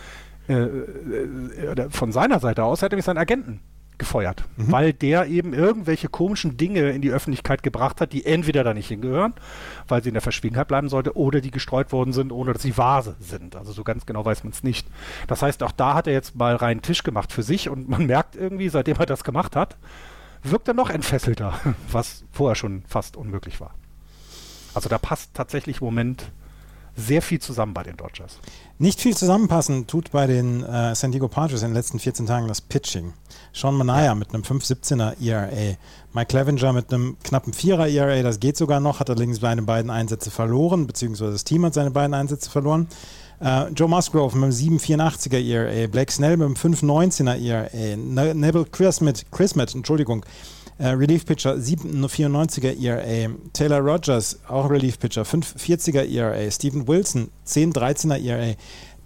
äh, 0.48 0.54
äh, 0.54 1.90
von 1.90 2.12
seiner 2.12 2.40
Seite 2.40 2.64
aus, 2.64 2.82
er 2.82 2.86
hat 2.86 2.92
nämlich 2.92 3.04
seinen 3.04 3.18
Agenten 3.18 3.60
gefeuert, 3.98 4.44
mhm. 4.56 4.72
weil 4.72 4.92
der 4.92 5.26
eben 5.26 5.54
irgendwelche 5.54 6.08
komischen 6.08 6.56
Dinge 6.56 6.90
in 6.90 7.00
die 7.00 7.10
Öffentlichkeit 7.10 7.62
gebracht 7.62 8.00
hat, 8.00 8.12
die 8.12 8.26
entweder 8.26 8.62
da 8.62 8.74
nicht 8.74 8.88
hingehören, 8.88 9.32
weil 9.88 10.02
sie 10.02 10.10
in 10.10 10.14
der 10.14 10.22
Verschwiegenheit 10.22 10.68
bleiben 10.68 10.88
sollte, 10.88 11.16
oder 11.16 11.40
die 11.40 11.50
gestreut 11.50 11.92
worden 11.92 12.12
sind, 12.12 12.32
ohne 12.32 12.52
dass 12.52 12.62
sie 12.62 12.76
vase 12.76 13.16
sind. 13.20 13.56
Also 13.56 13.72
so 13.72 13.84
ganz 13.84 14.06
genau 14.06 14.24
weiß 14.24 14.44
man 14.44 14.52
es 14.52 14.62
nicht. 14.62 14.86
Das 15.28 15.42
heißt, 15.42 15.62
auch 15.62 15.72
da 15.72 15.94
hat 15.94 16.06
er 16.06 16.12
jetzt 16.12 16.36
mal 16.36 16.56
reinen 16.56 16.82
Tisch 16.82 17.02
gemacht 17.02 17.32
für 17.32 17.42
sich 17.42 17.68
und 17.68 17.88
man 17.88 18.06
merkt 18.06 18.36
irgendwie, 18.36 18.68
seitdem 18.68 18.96
er 18.98 19.06
das 19.06 19.24
gemacht 19.24 19.56
hat, 19.56 19.76
wirkt 20.42 20.68
er 20.68 20.74
noch 20.74 20.90
entfesselter, 20.90 21.54
was 21.90 22.24
vorher 22.32 22.54
schon 22.54 22.82
fast 22.86 23.16
unmöglich 23.16 23.60
war. 23.60 23.74
Also 24.74 24.90
da 24.90 24.98
passt 24.98 25.32
tatsächlich 25.32 25.80
im 25.80 25.86
Moment 25.86 26.30
sehr 26.96 27.22
viel 27.22 27.40
zusammen 27.40 27.74
bei 27.74 27.82
den 27.82 27.96
Dodgers. 27.96 28.38
Nicht 28.78 29.00
viel 29.00 29.16
zusammenpassen 29.16 29.86
tut 29.86 30.10
bei 30.10 30.26
den 30.26 30.62
äh, 30.64 30.94
San 30.94 31.12
Diego 31.12 31.28
Padres 31.28 31.62
in 31.62 31.68
den 31.68 31.74
letzten 31.74 31.98
14 31.98 32.26
Tagen 32.26 32.48
das 32.48 32.60
Pitching. 32.60 33.12
Sean 33.52 33.74
Manaya 33.74 34.14
mit 34.14 34.34
einem 34.34 34.42
5,17er 34.42 35.20
ERA. 35.20 35.76
Mike 36.12 36.26
Clevenger 36.26 36.72
mit 36.72 36.92
einem 36.92 37.16
knappen 37.22 37.52
4er 37.52 37.88
ERA, 37.88 38.22
das 38.22 38.40
geht 38.40 38.56
sogar 38.56 38.80
noch, 38.80 39.00
hat 39.00 39.08
allerdings 39.08 39.40
seine 39.40 39.62
beiden 39.62 39.90
Einsätze 39.90 40.30
verloren, 40.30 40.86
beziehungsweise 40.86 41.32
das 41.32 41.44
Team 41.44 41.64
hat 41.64 41.74
seine 41.74 41.90
beiden 41.90 42.14
Einsätze 42.14 42.50
verloren. 42.50 42.88
Uh, 43.38 43.68
Joe 43.74 43.86
Musgrove 43.86 44.34
mit 44.34 44.44
einem 44.44 44.78
7,84er 44.78 45.38
ERA, 45.38 45.86
Blake 45.88 46.10
Snell 46.10 46.38
mit 46.38 46.46
einem 46.46 46.54
5,19er 46.54 47.38
ERA, 47.38 47.96
ne 47.96 48.34
Neville 48.34 48.64
Chrismet, 48.64 49.30
Chrismet, 49.30 49.74
Entschuldigung, 49.74 50.24
uh, 50.78 50.88
Relief 50.88 51.26
Pitcher 51.26 51.54
7,94er 51.54 52.80
ERA, 52.80 53.30
Taylor 53.52 53.80
Rogers, 53.80 54.40
auch 54.48 54.70
Relief 54.70 54.98
Pitcher, 54.98 55.22
5,40er 55.22 56.04
ERA, 56.04 56.50
Stephen 56.50 56.86
Wilson, 56.86 57.30
10,13er 57.46 58.22
ERA 58.22 58.54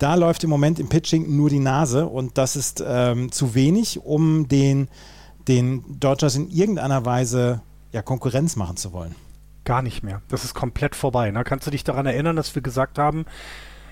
da 0.01 0.15
läuft 0.15 0.43
im 0.45 0.51
Moment 0.51 0.81
im 0.81 0.89
Pitching 0.89 1.37
nur 1.37 1.51
die 1.51 1.59
Nase 1.59 2.07
und 2.07 2.39
das 2.39 2.57
ist 2.57 2.83
ähm, 2.85 3.31
zu 3.31 3.55
wenig, 3.55 4.01
um 4.03 4.49
den, 4.49 4.89
den 5.47 6.01
Dodgers 6.01 6.37
in 6.37 6.49
irgendeiner 6.49 7.05
Weise 7.05 7.61
ja, 7.93 8.01
Konkurrenz 8.01 8.57
machen 8.57 8.79
zu 8.79 8.93
wollen. 8.93 9.15
Gar 9.65 9.83
nicht 9.83 10.03
mehr. 10.03 10.23
Das 10.29 10.45
ist 10.45 10.55
komplett 10.55 10.97
vorbei. 10.97 11.31
Ne? 11.31 11.45
Kannst 11.45 11.67
du 11.67 11.71
dich 11.71 11.85
daran 11.85 12.07
erinnern, 12.07 12.35
dass 12.35 12.55
wir 12.55 12.63
gesagt 12.63 12.99
haben, 12.99 13.27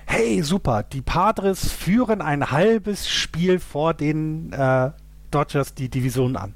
hey, 0.07 0.41
super, 0.41 0.81
die 0.81 1.01
Padres 1.01 1.71
führen 1.71 2.21
ein 2.21 2.49
halbes 2.49 3.07
Spiel 3.07 3.59
vor 3.59 3.93
den 3.93 4.51
äh, 4.51 4.89
Dodgers 5.29 5.75
die 5.75 5.89
Division 5.89 6.37
an. 6.37 6.55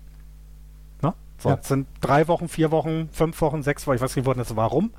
So, 1.43 1.49
ja. 1.49 1.59
sind 1.61 1.87
drei 2.01 2.27
Wochen, 2.27 2.47
vier 2.47 2.71
Wochen, 2.71 3.09
fünf 3.11 3.39
Wochen, 3.41 3.63
sechs 3.63 3.85
Wochen, 3.85 3.95
ich 3.95 4.01
weiß 4.01 4.15
nicht, 4.15 4.25
wann 4.25 4.43
warum 4.55 4.91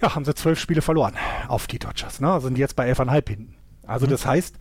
ja, 0.00 0.14
haben 0.14 0.24
sie 0.24 0.34
zwölf 0.34 0.58
Spiele 0.58 0.82
verloren 0.82 1.14
auf 1.48 1.66
die 1.66 1.78
Dodgers. 1.78 2.20
Ne? 2.20 2.40
Sind 2.40 2.58
jetzt 2.58 2.76
bei 2.76 2.86
elfeinhalb 2.86 3.28
hinten. 3.28 3.54
Also 3.86 4.06
mhm. 4.06 4.10
das 4.10 4.26
heißt, 4.26 4.56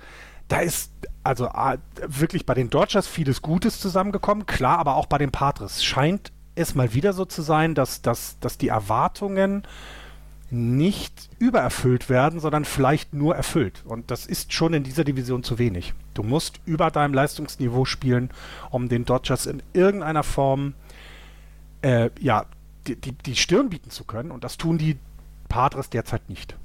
da 0.47 0.59
ist 0.59 0.91
also 1.23 1.47
ah, 1.47 1.77
wirklich 2.07 2.45
bei 2.45 2.53
den 2.53 2.69
Dodgers 2.69 3.07
vieles 3.07 3.41
Gutes 3.41 3.79
zusammengekommen. 3.79 4.45
Klar, 4.45 4.79
aber 4.79 4.95
auch 4.95 5.05
bei 5.05 5.17
den 5.17 5.31
Padres 5.31 5.83
scheint 5.83 6.31
es 6.55 6.73
mal 6.73 6.93
wieder 6.93 7.13
so 7.13 7.25
zu 7.25 7.41
sein, 7.41 7.75
dass, 7.75 8.01
dass, 8.01 8.39
dass 8.39 8.57
die 8.57 8.69
Erwartungen 8.69 9.63
nicht 10.49 11.29
übererfüllt 11.39 12.09
werden, 12.09 12.39
sondern 12.39 12.63
vielleicht 12.63 13.13
nur 13.13 13.35
erfüllt. 13.35 13.83
Und 13.85 14.11
das 14.11 14.25
ist 14.25 14.53
schon 14.53 14.73
in 14.73 14.83
dieser 14.83 15.03
Division 15.03 15.43
zu 15.43 15.59
wenig. 15.59 15.93
Du 16.13 16.23
musst 16.23 16.61
über 16.65 16.89
deinem 16.89 17.13
Leistungsniveau 17.13 17.85
spielen, 17.85 18.29
um 18.71 18.87
den 18.87 19.03
Dodgers 19.03 19.45
in 19.45 19.61
irgendeiner 19.73 20.23
Form 20.23 20.73
äh, 21.81 22.09
ja, 22.19 22.45
die, 22.87 22.95
die, 22.95 23.11
die 23.11 23.35
Stirn 23.35 23.69
bieten 23.69 23.89
zu 23.89 24.05
können. 24.05 24.31
Und 24.31 24.43
das 24.43 24.57
tun 24.57 24.77
die 24.77 24.97
Padres 25.47 25.89
derzeit 25.89 26.29
nicht. 26.29 26.55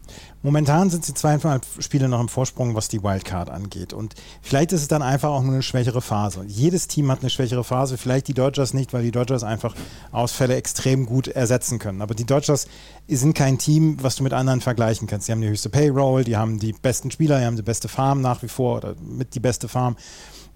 Momentan 0.43 0.91
sind 0.91 1.05
sie 1.05 1.14
zweieinhalb 1.14 1.64
Spiele 1.78 2.09
noch 2.09 2.20
im 2.20 2.28
Vorsprung, 2.28 2.74
was 2.74 2.89
die 2.89 3.03
Wildcard 3.03 3.49
angeht. 3.49 3.93
Und 3.93 4.14
vielleicht 4.43 4.72
ist 4.72 4.83
es 4.83 4.89
dann 4.89 5.03
einfach 5.03 5.30
auch 5.30 5.43
nur 5.43 5.55
eine 5.55 5.62
schwächere 5.62 6.03
Phase. 6.03 6.45
Jedes 6.47 6.89
Team 6.89 7.11
hat 7.11 7.20
eine 7.20 7.30
schwächere 7.30 7.62
Phase, 7.62 7.97
vielleicht 7.97 8.28
die 8.28 8.35
Dodgers 8.35 8.74
nicht, 8.74 8.93
weil 8.93 9.03
die 9.03 9.12
Dodgers 9.12 9.45
einfach 9.45 9.74
Ausfälle 10.11 10.57
extrem 10.57 11.07
gut 11.07 11.28
ersetzen 11.28 11.78
können. 11.78 12.03
Aber 12.03 12.14
die 12.14 12.26
Dodgers 12.26 12.66
sind 13.07 13.35
kein 13.35 13.59
Team, 13.59 13.99
was 14.03 14.16
du 14.16 14.24
mit 14.24 14.33
anderen 14.33 14.61
vergleichen 14.61 15.07
kannst. 15.07 15.28
Die 15.28 15.33
haben 15.33 15.41
die 15.41 15.49
höchste 15.49 15.70
Payroll, 15.70 16.24
die 16.24 16.37
haben 16.37 16.59
die 16.59 16.72
besten 16.72 17.11
Spieler, 17.11 17.39
die 17.39 17.47
haben 17.47 17.57
die 17.57 17.62
beste 17.62 17.89
Farm 17.89 18.20
nach 18.20 18.43
wie 18.43 18.49
vor 18.49 18.78
oder 18.78 18.95
mit 19.01 19.35
die 19.35 19.41
beste 19.41 19.68
Farm. 19.68 19.97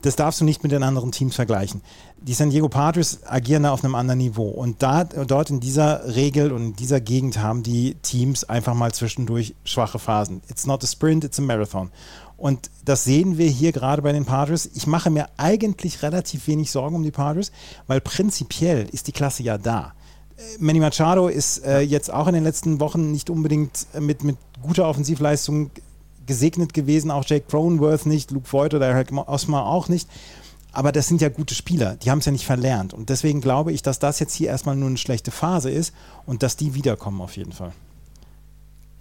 Das 0.07 0.15
darfst 0.15 0.41
du 0.41 0.45
nicht 0.45 0.63
mit 0.63 0.71
den 0.71 0.85
anderen 0.85 1.11
Teams 1.11 1.35
vergleichen. 1.35 1.83
Die 2.23 2.33
San 2.33 2.51
Diego 2.51 2.69
Padres 2.69 3.27
agieren 3.27 3.65
da 3.65 3.73
auf 3.73 3.83
einem 3.83 3.97
anderen 3.97 4.19
Niveau. 4.19 4.47
Und 4.47 4.81
da, 4.81 5.03
dort 5.03 5.51
in 5.51 5.59
dieser 5.59 6.15
Regel 6.15 6.53
und 6.53 6.63
in 6.63 6.77
dieser 6.77 7.01
Gegend 7.01 7.39
haben 7.43 7.65
die 7.65 7.97
Teams 8.03 8.45
einfach 8.45 8.75
mal 8.75 8.95
zwischendurch 8.95 9.57
schwache 9.65 9.99
Phasen. 9.99 10.43
It's 10.49 10.65
not 10.65 10.85
a 10.85 10.87
sprint, 10.87 11.25
it's 11.25 11.41
a 11.41 11.43
marathon. 11.43 11.91
Und 12.37 12.71
das 12.85 13.03
sehen 13.03 13.37
wir 13.37 13.49
hier 13.49 13.73
gerade 13.73 14.01
bei 14.01 14.13
den 14.13 14.25
Padres. 14.25 14.71
Ich 14.75 14.87
mache 14.87 15.11
mir 15.11 15.27
eigentlich 15.39 16.05
relativ 16.05 16.47
wenig 16.47 16.71
Sorgen 16.71 16.95
um 16.95 17.03
die 17.03 17.11
Padres, 17.11 17.51
weil 17.89 18.01
prinzipiell 18.01 18.89
ist 18.93 19.09
die 19.09 19.13
Klasse 19.13 19.43
ja 19.43 19.59
da. 19.59 19.93
Manny 20.61 20.79
Machado 20.79 21.27
ist 21.27 21.65
äh, 21.65 21.81
jetzt 21.81 22.13
auch 22.13 22.29
in 22.29 22.35
den 22.35 22.45
letzten 22.45 22.79
Wochen 22.79 23.11
nicht 23.11 23.29
unbedingt 23.29 23.89
mit, 23.99 24.23
mit 24.23 24.37
guter 24.63 24.87
Offensivleistung 24.87 25.71
gesegnet 26.27 26.75
gewesen, 26.75 27.11
auch 27.11 27.25
Jake 27.27 27.47
Cronenworth 27.49 28.07
nicht, 28.07 28.31
Luke 28.31 28.53
Voigt 28.53 28.75
oder 28.75 28.87
Eric 28.87 29.13
Osmar 29.13 29.67
auch 29.67 29.89
nicht. 29.89 30.09
Aber 30.73 30.93
das 30.93 31.09
sind 31.09 31.23
ja 31.23 31.31
gute 31.31 31.55
Spieler, 31.55 31.97
die 31.97 32.11
haben 32.11 32.19
es 32.19 32.27
ja 32.27 32.33
nicht 32.33 32.45
verlernt. 32.45 32.93
Und 32.93 33.09
deswegen 33.09 33.41
glaube 33.41 33.73
ich, 33.73 33.81
dass 33.81 33.99
das 33.99 34.21
jetzt 34.21 34.35
hier 34.35 34.49
erstmal 34.49 34.77
nur 34.77 34.89
eine 34.89 34.99
schlechte 34.99 35.31
Phase 35.31 35.71
ist 35.71 35.95
und 36.27 36.43
dass 36.43 36.57
die 36.57 36.75
wiederkommen 36.75 37.23
auf 37.23 37.37
jeden 37.37 37.53
Fall. 37.53 37.73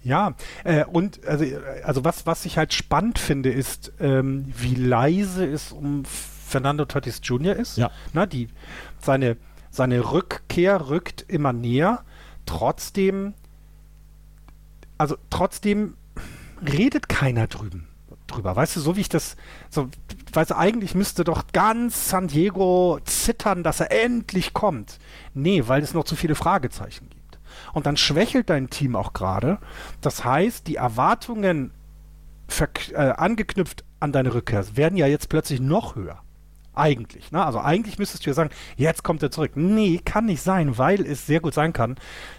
Ja, 0.02 0.34
äh, 0.64 0.84
und 0.84 1.26
also, 1.26 1.44
also 1.82 2.04
was, 2.04 2.26
was 2.26 2.44
ich 2.46 2.56
halt 2.56 2.72
spannend 2.72 3.18
finde, 3.18 3.50
ist, 3.50 3.92
ähm, 3.98 4.46
wie 4.56 4.74
leise 4.74 5.44
es 5.44 5.72
um 5.72 6.04
Fernando 6.06 6.84
Tatis 6.84 7.20
Jr. 7.22 7.56
ist. 7.56 7.76
Ja. 7.76 7.90
Na, 8.12 8.24
die, 8.24 8.48
seine, 9.02 9.36
seine 9.70 10.12
Rückkehr 10.12 10.88
rückt 10.88 11.24
immer 11.28 11.52
näher. 11.52 12.04
Trotzdem, 12.46 13.34
also 14.96 15.16
trotzdem 15.28 15.94
redet 16.60 17.08
keiner 17.08 17.46
drüben 17.46 17.88
drüber. 18.26 18.56
Weißt 18.56 18.76
du, 18.76 18.80
so 18.80 18.96
wie 18.96 19.00
ich 19.00 19.08
das, 19.08 19.36
so, 19.70 19.88
weißt 20.32 20.50
du, 20.50 20.56
eigentlich 20.56 20.94
müsste 20.94 21.24
doch 21.24 21.44
ganz 21.52 22.10
San 22.10 22.28
Diego 22.28 22.98
zittern, 23.04 23.62
dass 23.62 23.80
er 23.80 23.92
endlich 23.92 24.52
kommt. 24.52 24.98
Nee, 25.34 25.64
weil 25.66 25.82
es 25.82 25.94
noch 25.94 26.04
zu 26.04 26.16
viele 26.16 26.34
Fragezeichen 26.34 27.08
gibt. 27.10 27.38
Und 27.72 27.86
dann 27.86 27.96
schwächelt 27.96 28.50
dein 28.50 28.70
Team 28.70 28.96
auch 28.96 29.12
gerade. 29.12 29.58
Das 30.00 30.24
heißt, 30.24 30.66
die 30.66 30.76
Erwartungen 30.76 31.72
äh, 32.92 32.96
angeknüpft 32.96 33.84
an 34.00 34.12
deine 34.12 34.34
Rückkehr 34.34 34.64
werden 34.76 34.98
ja 34.98 35.06
jetzt 35.06 35.28
plötzlich 35.28 35.60
noch 35.60 35.96
höher. 35.96 36.20
Eigentlich. 36.74 37.32
Ne? 37.32 37.42
Also 37.44 37.58
eigentlich 37.58 37.98
müsstest 37.98 38.26
du 38.26 38.30
ja 38.30 38.34
sagen, 38.34 38.50
jetzt 38.76 39.02
kommt 39.02 39.22
er 39.22 39.30
zurück. 39.30 39.52
Nee, 39.54 40.00
kann 40.04 40.26
nicht 40.26 40.42
sein, 40.42 40.76
weil 40.76 41.06
es 41.06 41.26
sehr 41.26 41.40
gut 41.40 41.54
sein 41.54 41.72
kann, 41.72 41.96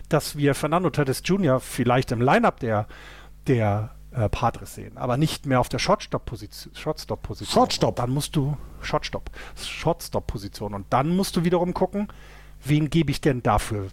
dass 0.10 0.38
wir 0.38 0.54
Fernando 0.54 0.92
Tatis 0.92 1.24
Jr. 1.26 1.60
vielleicht 1.60 2.12
im 2.12 2.22
Lineup 2.22 2.60
der, 2.60 2.88
der 3.48 3.97
äh, 4.18 4.30
Padres 4.30 4.74
sehen, 4.74 4.98
aber 4.98 5.16
nicht 5.16 5.46
mehr 5.46 5.60
auf 5.60 5.70
der 5.70 5.78
Shotstop-Position. 5.80 6.74
Shotstop-Position. 6.76 7.54
Shotstop. 7.54 7.96
Dann 7.98 8.10
musst 8.10 8.36
du 8.36 8.58
Shotstop, 8.82 9.30
Shotstop-Position 9.56 10.74
und 10.74 10.88
dann 10.90 11.16
musst 11.16 11.36
du 11.36 11.44
wiederum 11.44 11.74
gucken, 11.74 12.08
wen 12.64 12.90
gebe 12.90 13.12
ich 13.12 13.22
denn 13.22 13.44
dafür 13.44 13.90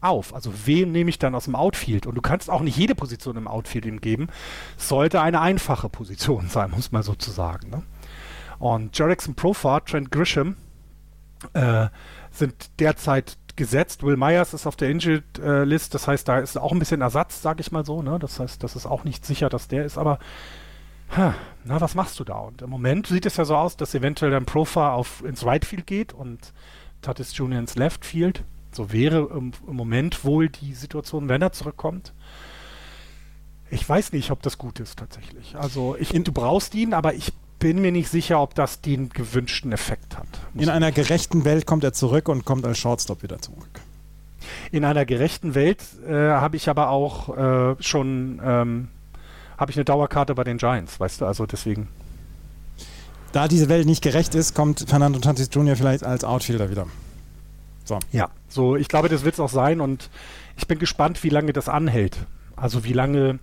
auf? 0.00 0.34
Also 0.34 0.50
wen 0.64 0.92
nehme 0.92 1.10
ich 1.10 1.18
dann 1.18 1.34
aus 1.34 1.44
dem 1.44 1.56
Outfield? 1.56 2.06
Und 2.06 2.14
du 2.14 2.22
kannst 2.22 2.48
auch 2.48 2.62
nicht 2.62 2.76
jede 2.78 2.94
Position 2.94 3.36
im 3.36 3.46
Outfield 3.46 3.84
ihm 3.84 4.00
geben. 4.00 4.28
Es 4.78 4.88
sollte 4.88 5.20
eine 5.20 5.40
einfache 5.40 5.90
Position 5.90 6.48
sein, 6.48 6.70
muss 6.70 6.90
man 6.90 7.02
sozusagen. 7.02 7.68
Ne? 7.68 7.82
Und 8.58 8.96
Jerickson 8.98 9.34
Profar, 9.34 9.84
Trent 9.84 10.10
Grisham 10.10 10.56
äh, 11.52 11.88
sind 12.30 12.80
derzeit 12.80 13.36
gesetzt. 13.56 14.02
Will 14.02 14.16
Myers 14.16 14.54
ist 14.54 14.66
auf 14.66 14.76
der 14.76 14.90
Injured 14.90 15.38
äh, 15.38 15.64
List, 15.64 15.94
das 15.94 16.08
heißt, 16.08 16.26
da 16.28 16.38
ist 16.38 16.56
auch 16.56 16.72
ein 16.72 16.78
bisschen 16.78 17.00
Ersatz, 17.00 17.42
sage 17.42 17.60
ich 17.60 17.72
mal 17.72 17.84
so. 17.84 18.02
Ne? 18.02 18.18
Das 18.18 18.40
heißt, 18.40 18.62
das 18.62 18.76
ist 18.76 18.86
auch 18.86 19.04
nicht 19.04 19.24
sicher, 19.24 19.48
dass 19.48 19.68
der 19.68 19.84
ist, 19.84 19.98
aber 19.98 20.18
ha, 21.16 21.34
na, 21.64 21.80
was 21.80 21.94
machst 21.94 22.18
du 22.18 22.24
da? 22.24 22.38
Und 22.38 22.62
im 22.62 22.70
Moment 22.70 23.06
sieht 23.06 23.26
es 23.26 23.36
ja 23.36 23.44
so 23.44 23.56
aus, 23.56 23.76
dass 23.76 23.94
eventuell 23.94 24.30
dann 24.30 24.46
Profar 24.46 24.94
auf 24.94 25.22
ins 25.24 25.44
Right 25.44 25.64
Field 25.64 25.86
geht 25.86 26.12
und 26.12 26.52
Tatis 27.02 27.36
Jr. 27.36 27.58
ins 27.58 27.76
Left 27.76 28.04
Field. 28.04 28.44
So 28.72 28.92
wäre 28.92 29.28
im, 29.30 29.52
im 29.68 29.76
Moment 29.76 30.24
wohl 30.24 30.48
die 30.48 30.74
Situation, 30.74 31.28
wenn 31.28 31.42
er 31.42 31.52
zurückkommt. 31.52 32.12
Ich 33.70 33.88
weiß 33.88 34.12
nicht, 34.12 34.30
ob 34.30 34.42
das 34.42 34.58
gut 34.58 34.80
ist 34.80 34.98
tatsächlich. 34.98 35.56
Also 35.56 35.96
ich, 35.98 36.10
du 36.10 36.32
brauchst 36.32 36.74
ihn, 36.74 36.92
aber 36.92 37.14
ich 37.14 37.32
bin 37.64 37.80
mir 37.80 37.92
nicht 37.92 38.10
sicher, 38.10 38.42
ob 38.42 38.54
das 38.54 38.82
den 38.82 39.08
gewünschten 39.08 39.72
Effekt 39.72 40.18
hat. 40.18 40.26
In 40.54 40.68
einer 40.68 40.92
gerechten 40.92 41.46
Welt 41.46 41.64
kommt 41.64 41.82
er 41.82 41.94
zurück 41.94 42.28
und 42.28 42.44
kommt 42.44 42.66
als 42.66 42.76
Shortstop 42.76 43.22
wieder 43.22 43.40
zurück. 43.40 43.80
In 44.70 44.84
einer 44.84 45.06
gerechten 45.06 45.54
Welt 45.54 45.78
äh, 46.06 46.12
habe 46.12 46.58
ich 46.58 46.68
aber 46.68 46.90
auch 46.90 47.34
äh, 47.34 47.82
schon 47.82 48.38
ähm, 48.44 48.88
habe 49.56 49.70
ich 49.70 49.78
eine 49.78 49.86
Dauerkarte 49.86 50.34
bei 50.34 50.44
den 50.44 50.58
Giants, 50.58 51.00
weißt 51.00 51.22
du, 51.22 51.24
also 51.24 51.46
deswegen. 51.46 51.88
Da 53.32 53.48
diese 53.48 53.70
Welt 53.70 53.86
nicht 53.86 54.02
gerecht 54.02 54.34
ist, 54.34 54.54
kommt 54.54 54.84
Fernando 54.86 55.18
Tatis 55.18 55.48
Jr. 55.50 55.74
vielleicht 55.74 56.04
als 56.04 56.22
Outfielder 56.22 56.68
wieder. 56.68 56.86
So. 57.86 57.98
Ja, 58.12 58.28
so 58.46 58.76
ich 58.76 58.88
glaube, 58.88 59.08
das 59.08 59.24
wird 59.24 59.36
es 59.36 59.40
auch 59.40 59.48
sein 59.48 59.80
und 59.80 60.10
ich 60.58 60.66
bin 60.68 60.78
gespannt, 60.78 61.24
wie 61.24 61.30
lange 61.30 61.54
das 61.54 61.70
anhält. 61.70 62.18
Also 62.56 62.84
wie 62.84 62.92
lange 62.92 63.38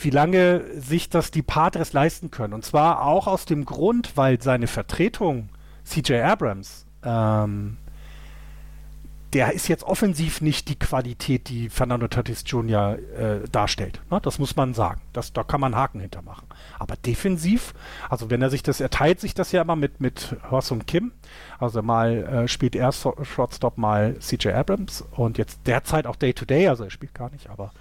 wie 0.00 0.10
lange 0.10 0.64
sich 0.80 1.08
das 1.08 1.30
die 1.30 1.42
Padres 1.42 1.92
leisten 1.92 2.30
können. 2.30 2.54
Und 2.54 2.64
zwar 2.64 3.02
auch 3.02 3.26
aus 3.26 3.44
dem 3.44 3.64
Grund, 3.64 4.16
weil 4.16 4.40
seine 4.40 4.66
Vertretung, 4.66 5.48
CJ 5.84 6.20
Abrams, 6.20 6.86
ähm, 7.02 7.78
der 9.34 9.52
ist 9.52 9.68
jetzt 9.68 9.84
offensiv 9.84 10.40
nicht 10.40 10.68
die 10.68 10.78
Qualität, 10.78 11.48
die 11.50 11.68
Fernando 11.68 12.08
Tatis 12.08 12.44
Jr. 12.46 12.98
Äh, 12.98 13.48
darstellt. 13.52 14.00
Ne? 14.10 14.20
Das 14.22 14.38
muss 14.38 14.56
man 14.56 14.72
sagen. 14.72 15.02
Das, 15.12 15.34
da 15.34 15.44
kann 15.44 15.60
man 15.60 15.76
Haken 15.76 16.00
hintermachen. 16.00 16.46
Aber 16.78 16.96
defensiv, 16.96 17.74
also 18.08 18.30
wenn 18.30 18.40
er 18.40 18.48
sich 18.48 18.62
das, 18.62 18.80
er 18.80 18.88
teilt 18.88 19.20
sich 19.20 19.34
das 19.34 19.52
ja 19.52 19.60
immer 19.60 19.76
mit, 19.76 20.00
mit 20.00 20.36
Horsum 20.50 20.86
Kim. 20.86 21.12
Also 21.58 21.82
mal 21.82 22.24
äh, 22.24 22.48
spielt 22.48 22.74
er 22.74 22.90
Shortstop, 22.92 23.76
mal 23.76 24.18
CJ 24.18 24.50
Abrams 24.50 25.04
und 25.10 25.36
jetzt 25.36 25.60
derzeit 25.66 26.06
auch 26.06 26.16
Day-to-Day, 26.16 26.64
-Day, 26.64 26.70
also 26.70 26.84
er 26.84 26.90
spielt 26.90 27.14
gar 27.14 27.30
nicht, 27.30 27.50
aber 27.50 27.72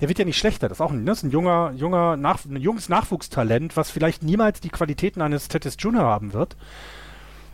der 0.00 0.08
wird 0.08 0.18
ja 0.18 0.24
nicht 0.24 0.38
schlechter. 0.38 0.68
Das 0.68 0.78
ist 0.78 0.82
auch 0.82 0.92
ein, 0.92 1.00
ne? 1.00 1.06
das 1.06 1.18
ist 1.18 1.24
ein 1.24 1.30
junger, 1.30 1.72
junger 1.76 2.16
Nach, 2.16 2.44
ein 2.44 2.56
junges 2.56 2.88
Nachwuchstalent, 2.88 3.76
was 3.76 3.90
vielleicht 3.90 4.22
niemals 4.22 4.60
die 4.60 4.70
Qualitäten 4.70 5.22
eines 5.22 5.48
Tatis 5.48 5.76
Jr. 5.78 6.02
haben 6.02 6.32
wird 6.32 6.56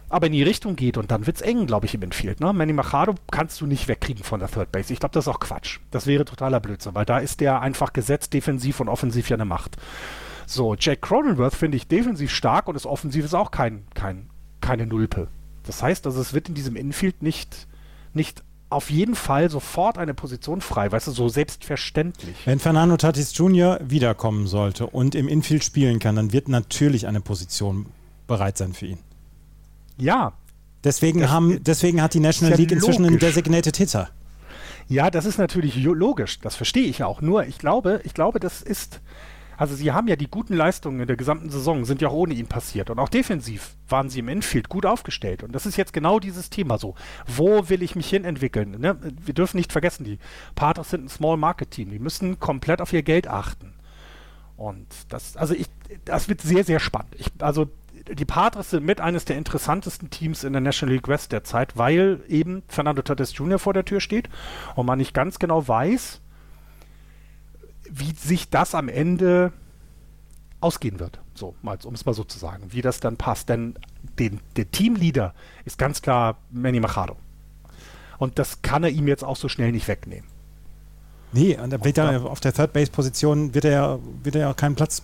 aber 0.09 0.27
in 0.27 0.33
die 0.33 0.43
Richtung 0.43 0.77
geht 0.77 0.99
und 0.99 1.11
dann 1.11 1.27
wird 1.27 1.37
es 1.37 1.43
eng, 1.43 1.67
glaube 1.67 1.87
ich, 1.87 1.95
im 1.95 2.03
Infield. 2.03 2.41
Ne? 2.41 2.53
Manny 2.53 2.73
Machado 2.73 3.15
kannst 3.31 3.61
du 3.61 3.67
nicht 3.67 3.89
wegkriegen 3.89 4.23
von 4.23 4.41
der 4.41 4.49
Third 4.49 4.71
Base. 4.71 4.93
Ich 4.93 5.01
glaube, 5.01 5.13
das 5.13 5.25
ist 5.25 5.29
auch 5.29 5.41
Quatsch. 5.41 5.81
Das 5.91 6.07
wäre 6.07 6.25
totaler 6.25 6.61
Blödsinn, 6.61 6.95
weil 6.95 7.05
da 7.05 7.19
ist 7.19 7.41
der 7.41 7.61
einfach 7.61 7.93
gesetzt, 7.93 8.33
defensiv 8.33 8.81
und 8.81 8.89
offensiv 8.89 9.29
ja 9.29 9.37
eine 9.37 9.45
Macht. 9.45 9.77
So, 10.47 10.77
Jack 10.79 11.03
Cronenworth 11.03 11.57
finde 11.57 11.77
ich 11.77 11.89
defensiv 11.89 12.31
stark 12.31 12.69
und 12.69 12.77
ist 12.77 12.87
offensiv 12.87 13.25
ist 13.25 13.35
auch 13.35 13.51
kein, 13.51 13.85
kein, 13.95 14.31
keine 14.61 14.87
Nulpe. 14.87 15.27
Das 15.65 15.83
heißt 15.83 16.07
also, 16.07 16.21
es 16.21 16.33
wird 16.33 16.49
in 16.49 16.55
diesem 16.55 16.77
Infield 16.77 17.23
nicht, 17.23 17.67
nicht 18.15 18.45
auf 18.69 18.91
jeden 18.91 19.15
Fall 19.15 19.49
sofort 19.49 19.97
eine 19.99 20.15
Position 20.15 20.61
frei, 20.61 20.91
weißt 20.91 21.07
du, 21.07 21.13
so 21.13 21.29
selbstverständlich. 21.29 22.37
Wenn 22.45 22.59
Fernando 22.59 22.97
Tatis 22.97 23.37
Jr. 23.37 23.79
wiederkommen 23.83 24.47
sollte 24.47 24.87
und 24.87 25.15
im 25.15 25.29
Infield 25.29 25.63
spielen 25.63 25.99
kann, 25.99 26.17
dann 26.17 26.33
wird 26.33 26.49
natürlich 26.49 27.07
eine 27.07 27.21
Position 27.21 27.87
bereit 28.27 28.59
sein 28.59 28.73
für 28.73 28.87
ihn. 28.87 28.99
Ja. 29.99 30.33
Deswegen, 30.83 31.21
das, 31.21 31.31
haben, 31.31 31.63
deswegen 31.63 32.03
hat 32.03 32.15
die 32.15 32.21
National 32.21 32.53
ja 32.53 32.57
League 32.59 32.73
inzwischen 32.73 33.05
logisch. 33.05 33.23
einen 33.23 33.33
Designated 33.33 33.77
Hitter. 33.77 34.11
Ja, 34.89 35.11
das 35.11 35.25
ist 35.25 35.39
natürlich 35.39 35.77
logisch. 35.77 36.39
Das 36.41 36.55
verstehe 36.55 36.87
ich 36.87 37.03
auch. 37.03 37.21
Nur, 37.21 37.47
ich 37.47 37.59
glaube, 37.59 38.01
ich 38.05 38.15
glaube, 38.15 38.41
das 38.41 38.63
ist. 38.63 39.01
Also 39.57 39.75
sie 39.75 39.93
haben 39.93 40.09
ja 40.09 40.17
die 40.17 40.29
guten 40.29 40.55
Leistungen 40.55 41.01
in 41.01 41.07
der 41.07 41.17
gesamten 41.17 41.51
Saison, 41.51 41.85
sind 41.85 42.03
ja 42.03 42.09
auch 42.09 42.15
ohne 42.15 42.35
ihn 42.35 42.47
passiert. 42.47 42.91
Und 42.91 42.99
auch 42.99 43.09
defensiv 43.09 43.77
waren 43.89 44.11
sie 44.11 44.21
im 44.21 44.29
Infield 44.29 44.69
gut 44.69 44.87
aufgestellt. 44.87 45.43
Und 45.43 45.53
das 45.53 45.67
ist 45.67 45.77
jetzt 45.77 45.93
genau 45.93 46.21
dieses 46.21 46.51
Thema 46.51 46.79
so. 46.79 46.95
Wo 47.27 47.69
will 47.69 47.83
ich 47.83 47.97
mich 47.97 48.09
hin 48.09 48.25
entwickeln? 48.25 48.77
Ne? 48.79 48.97
Wir 49.25 49.35
dürfen 49.35 49.57
nicht 49.57 49.73
vergessen, 49.73 50.05
die 50.05 50.19
Partners 50.55 50.91
sind 50.91 51.05
ein 51.05 51.09
Small 51.09 51.37
Market 51.37 51.71
Team. 51.71 51.91
Die 51.91 51.99
müssen 51.99 52.39
komplett 52.39 52.81
auf 52.81 52.93
ihr 52.93 53.03
Geld 53.03 53.29
achten. 53.29 53.73
Und 54.57 54.87
das, 55.09 55.37
also 55.37 55.55
ich, 55.55 55.67
das 56.05 56.29
wird 56.29 56.41
sehr, 56.41 56.65
sehr 56.65 56.81
spannend. 56.81 57.15
Ich, 57.19 57.31
also 57.41 57.69
die 58.09 58.25
Padres 58.25 58.71
sind 58.71 58.85
mit 58.85 59.01
eines 59.01 59.25
der 59.25 59.37
interessantesten 59.37 60.11
Teams 60.11 60.45
in 60.45 60.53
der 60.53 60.63
National 60.63 60.95
League 60.95 61.09
West 61.09 61.33
derzeit, 61.33 61.77
weil 61.77 62.21
eben 62.29 62.63
Fernando 62.69 63.03
Tatis 63.03 63.37
Jr. 63.37 63.59
vor 63.59 63.75
der 63.75 63.85
Tür 63.85 64.01
steht 64.01 64.29
und 64.75 64.87
man 64.87 64.99
nicht 64.99 65.15
ganz 65.15 65.39
genau 65.39 65.67
weiß, 65.67 66.21
wie 67.91 68.13
sich 68.13 68.51
das 68.51 68.75
am 68.75 68.89
Ende 68.89 69.53
ausgehen 70.61 71.01
wird. 71.01 71.21
So, 71.35 71.55
um 71.63 71.95
es 71.95 72.07
mal 72.07 72.15
so 72.15 72.25
zu 72.25 72.39
sagen, 72.39 72.65
wie 72.71 72.83
das 72.83 73.01
dann 73.01 73.17
passt. 73.17 73.49
Denn 73.49 73.75
den, 74.19 74.41
der 74.57 74.71
Teamleader 74.71 75.35
ist 75.65 75.79
ganz 75.79 76.03
klar 76.03 76.39
Manny 76.51 76.81
Machado. 76.81 77.17
Und 78.19 78.39
das 78.39 78.63
kann 78.63 78.83
er 78.83 78.91
ihm 78.91 79.09
jetzt 79.09 79.25
auch 79.25 79.37
so 79.37 79.49
schnell 79.49 79.73
nicht 79.73 79.89
wegnehmen. 79.89 80.29
Nee, 81.33 81.59
und 81.59 81.73
er, 81.73 82.25
auf 82.25 82.41
der 82.41 82.53
Third 82.53 82.73
Base 82.73 82.91
Position 82.91 83.53
wird 83.55 83.67
er, 83.67 83.99
wird 84.23 84.37
er 84.37 84.41
ja 84.43 84.55
keinen 84.55 84.75
Platz 84.75 85.03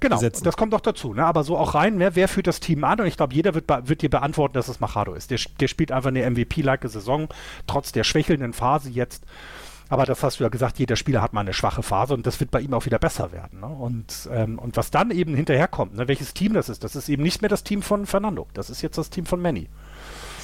Genau, 0.00 0.16
besetzen. 0.16 0.44
das 0.44 0.56
kommt 0.58 0.74
doch 0.74 0.82
dazu. 0.82 1.14
Ne? 1.14 1.24
Aber 1.24 1.44
so 1.44 1.56
auch 1.56 1.74
rein, 1.74 1.98
wer, 1.98 2.14
wer 2.14 2.28
führt 2.28 2.46
das 2.46 2.60
Team 2.60 2.84
an? 2.84 3.00
Und 3.00 3.06
ich 3.06 3.16
glaube, 3.16 3.34
jeder 3.34 3.54
wird, 3.54 3.64
wird 3.88 4.02
dir 4.02 4.10
beantworten, 4.10 4.52
dass 4.54 4.68
es 4.68 4.80
Machado 4.80 5.14
ist. 5.14 5.30
Der, 5.30 5.38
der 5.60 5.68
spielt 5.68 5.92
einfach 5.92 6.08
eine 6.08 6.28
MVP-like 6.28 6.82
Saison, 6.82 7.28
trotz 7.66 7.92
der 7.92 8.04
schwächelnden 8.04 8.52
Phase 8.52 8.90
jetzt. 8.90 9.24
Aber 9.94 10.06
das 10.06 10.24
hast 10.24 10.40
du 10.40 10.42
ja 10.42 10.50
gesagt, 10.50 10.80
jeder 10.80 10.96
Spieler 10.96 11.22
hat 11.22 11.34
mal 11.34 11.42
eine 11.42 11.52
schwache 11.52 11.84
Phase 11.84 12.14
und 12.14 12.26
das 12.26 12.40
wird 12.40 12.50
bei 12.50 12.60
ihm 12.60 12.74
auch 12.74 12.84
wieder 12.84 12.98
besser 12.98 13.30
werden. 13.30 13.60
Ne? 13.60 13.68
Und, 13.68 14.28
ähm, 14.32 14.58
und 14.58 14.76
was 14.76 14.90
dann 14.90 15.12
eben 15.12 15.36
hinterherkommt, 15.36 15.94
ne? 15.94 16.08
welches 16.08 16.34
Team 16.34 16.52
das 16.52 16.68
ist, 16.68 16.82
das 16.82 16.96
ist 16.96 17.08
eben 17.08 17.22
nicht 17.22 17.42
mehr 17.42 17.48
das 17.48 17.62
Team 17.62 17.80
von 17.80 18.04
Fernando. 18.04 18.48
Das 18.54 18.70
ist 18.70 18.82
jetzt 18.82 18.98
das 18.98 19.08
Team 19.08 19.24
von 19.24 19.40
Manny. 19.40 19.68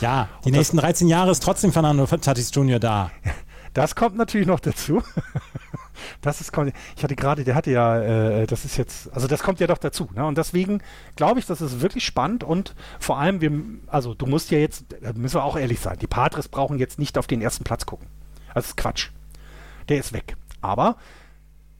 Ja, 0.01 0.29
die 0.45 0.51
und 0.51 0.57
nächsten 0.57 0.77
13 0.77 1.09
Jahre 1.09 1.33
ist 1.33 1.43
trotzdem 1.43 1.73
Fernando 1.73 2.07
Tatis 2.07 2.53
Jr. 2.55 2.79
da. 2.79 3.11
Das 3.73 3.95
kommt 3.95 4.17
natürlich 4.17 4.47
noch 4.47 4.61
dazu. 4.61 5.03
Das 6.23 6.41
ist, 6.41 6.53
ich 6.97 7.05
hatte 7.05 7.15
gerade, 7.15 7.45
der 7.45 7.55
hatte 7.55 7.71
ja, 7.73 8.01
äh, 8.01 8.47
das 8.47 8.65
ist 8.65 8.79
jetzt, 8.79 9.13
also 9.13 9.27
das 9.27 9.43
kommt 9.43 9.61
ja 9.61 9.67
doch 9.67 9.77
dazu. 9.77 10.09
Ne? 10.15 10.25
Und 10.25 10.39
deswegen 10.39 10.81
glaube 11.15 11.41
ich, 11.41 11.47
das 11.47 11.61
ist 11.61 11.83
wirklich 11.83 12.05
spannend 12.07 12.43
und 12.43 12.75
vor 12.99 13.19
allem, 13.19 13.41
wir, 13.43 13.53
also 13.87 14.15
du 14.15 14.25
musst 14.25 14.51
ja 14.51 14.59
jetzt, 14.59 14.87
müssen 15.15 15.35
wir 15.35 15.45
auch 15.45 15.59
ehrlich 15.59 15.81
sein, 15.81 15.99
die 15.99 16.07
Padres 16.07 16.49
brauchen 16.49 16.79
jetzt 16.79 16.99
nicht 16.99 17.19
auf 17.19 17.27
den 17.27 17.43
ersten 17.43 17.65
Platz 17.65 17.85
gucken. 17.85 18.07
Das 18.55 18.69
ist 18.69 18.77
Quatsch. 18.79 19.11
Der 19.91 19.99
ist 19.99 20.15
weg. 20.15 20.37
Aber 20.63 20.97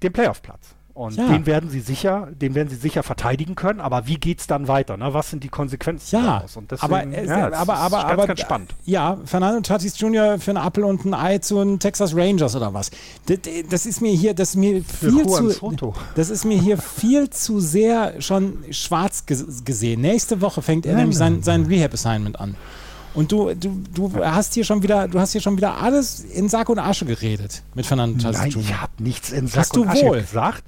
den 0.03 0.13
Playoff-Platz. 0.13 0.75
Und 0.93 1.17
ja. 1.17 1.29
den 1.29 1.47
werden 1.47 1.71
sie 1.71 1.81
sicher, 1.81 2.29
den 2.33 2.55
werden 2.55 2.69
sie 2.69 2.77
sicher 2.77 3.03
verteidigen 3.03 3.55
können, 3.55 3.81
aber 3.81 4.07
wie 4.07 4.17
geht 4.17 4.41
es 4.41 4.47
dann 4.47 4.69
weiter? 4.69 4.97
Ne? 4.97 5.15
Was 5.15 5.31
sind 5.31 5.45
die 5.45 5.49
Konsequenzen 5.49 6.17
ja, 6.17 6.23
daraus? 6.23 6.57
Und 6.57 6.71
deswegen, 6.71 6.93
aber, 6.93 7.17
es, 7.17 7.29
ja, 7.29 7.53
aber, 7.53 7.77
aber, 7.77 7.97
ganz, 8.01 8.13
aber, 8.13 8.27
ganz 8.27 8.41
spannend. 8.41 8.75
Ja, 8.85 9.17
Fernando 9.25 9.61
Tatis 9.61 9.99
Jr. 9.99 10.39
für 10.39 10.51
einen 10.51 10.67
Apple 10.67 10.85
und 10.85 11.05
ein 11.07 11.15
Ei 11.15 11.39
zu 11.39 11.57
den 11.57 11.79
Texas 11.79 12.15
Rangers 12.15 12.57
oder 12.57 12.75
was? 12.75 12.91
Das, 13.27 13.39
das 13.71 13.87
ist 13.87 14.03
mir 14.03 14.13
hier, 14.13 14.35
das 14.35 14.51
ist 14.51 14.57
mir 14.57 14.83
viel 14.83 15.27
zu, 15.27 15.51
Soto. 15.51 15.95
das 16.17 16.29
ist 16.29 16.45
mir 16.45 16.61
hier 16.61 16.77
viel 16.77 17.31
zu 17.31 17.61
sehr 17.61 18.21
schon 18.21 18.59
schwarz 18.71 19.25
gesehen. 19.27 20.01
Nächste 20.01 20.41
Woche 20.41 20.61
fängt 20.61 20.87
er 20.87 20.97
nämlich 20.97 21.17
sein, 21.17 21.43
sein 21.43 21.67
Rehab-Assignment 21.67 22.39
an. 22.41 22.57
Und 23.15 23.33
du, 23.33 23.55
du, 23.55 23.83
du 23.93 24.25
hast 24.25 24.55
hier 24.55 24.65
schon 24.65 24.83
wieder, 24.83 25.09
du 25.09 25.19
hast 25.19 25.33
hier 25.33 25.41
schon 25.41 25.57
wieder 25.57 25.79
alles 25.79 26.21
in 26.21 26.49
Sack 26.49 26.69
und 26.69 26.79
Asche 26.79 27.05
geredet 27.05 27.63
mit 27.75 27.87
Fernando 27.87 28.19
Tatis 28.23 28.39
Nein, 28.39 28.55
ich 28.57 28.75
habe 28.77 28.93
nichts 29.03 29.33
in 29.33 29.47
Sack 29.47 29.61
hast 29.61 29.77
und 29.77 29.89
Asche 29.89 30.07
wohl. 30.07 30.21
gesagt 30.21 30.65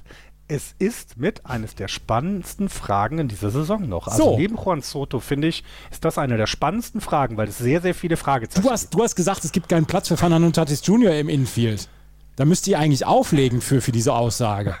es 0.47 0.75
ist 0.77 1.17
mit 1.17 1.45
eines 1.45 1.75
der 1.75 1.87
spannendsten 1.87 2.69
Fragen 2.69 3.17
in 3.17 3.27
dieser 3.27 3.49
Saison 3.49 3.87
noch. 3.87 4.07
Also 4.07 4.23
so. 4.23 4.37
neben 4.37 4.55
Juan 4.57 4.81
Soto, 4.81 5.19
finde 5.19 5.47
ich, 5.47 5.63
ist 5.89 6.03
das 6.03 6.17
eine 6.17 6.37
der 6.37 6.47
spannendsten 6.47 7.01
Fragen, 7.01 7.37
weil 7.37 7.47
es 7.47 7.57
sehr, 7.57 7.81
sehr 7.81 7.95
viele 7.95 8.17
Fragezeichen 8.17 8.65
du 8.65 8.71
hast, 8.71 8.93
Du 8.93 9.01
hast 9.01 9.15
gesagt, 9.15 9.45
es 9.45 9.51
gibt 9.51 9.69
keinen 9.69 9.85
Platz 9.85 10.09
für 10.09 10.17
Fernando 10.17 10.49
Tatis 10.51 10.85
Jr. 10.85 11.15
im 11.15 11.29
Infield. 11.29 11.87
Da 12.35 12.45
müsst 12.45 12.67
ihr 12.67 12.77
eigentlich 12.77 13.05
auflegen 13.05 13.61
für, 13.61 13.79
für 13.81 13.91
diese 13.91 14.13
Aussage. 14.13 14.75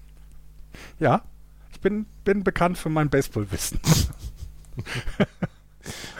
ja, 1.00 1.22
ich 1.72 1.80
bin, 1.80 2.06
bin 2.24 2.44
bekannt 2.44 2.76
für 2.76 2.88
mein 2.88 3.08
Baseballwissen. 3.08 3.80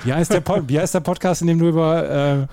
wie, 0.05 0.13
heißt 0.13 0.33
der 0.33 0.43
wie 0.69 0.79
heißt 0.79 0.95
der 0.95 1.01
Podcast, 1.01 1.41
in 1.43 1.49
dem 1.49 1.59
du 1.59 1.69
über 1.69 2.09
äh, 2.43 2.47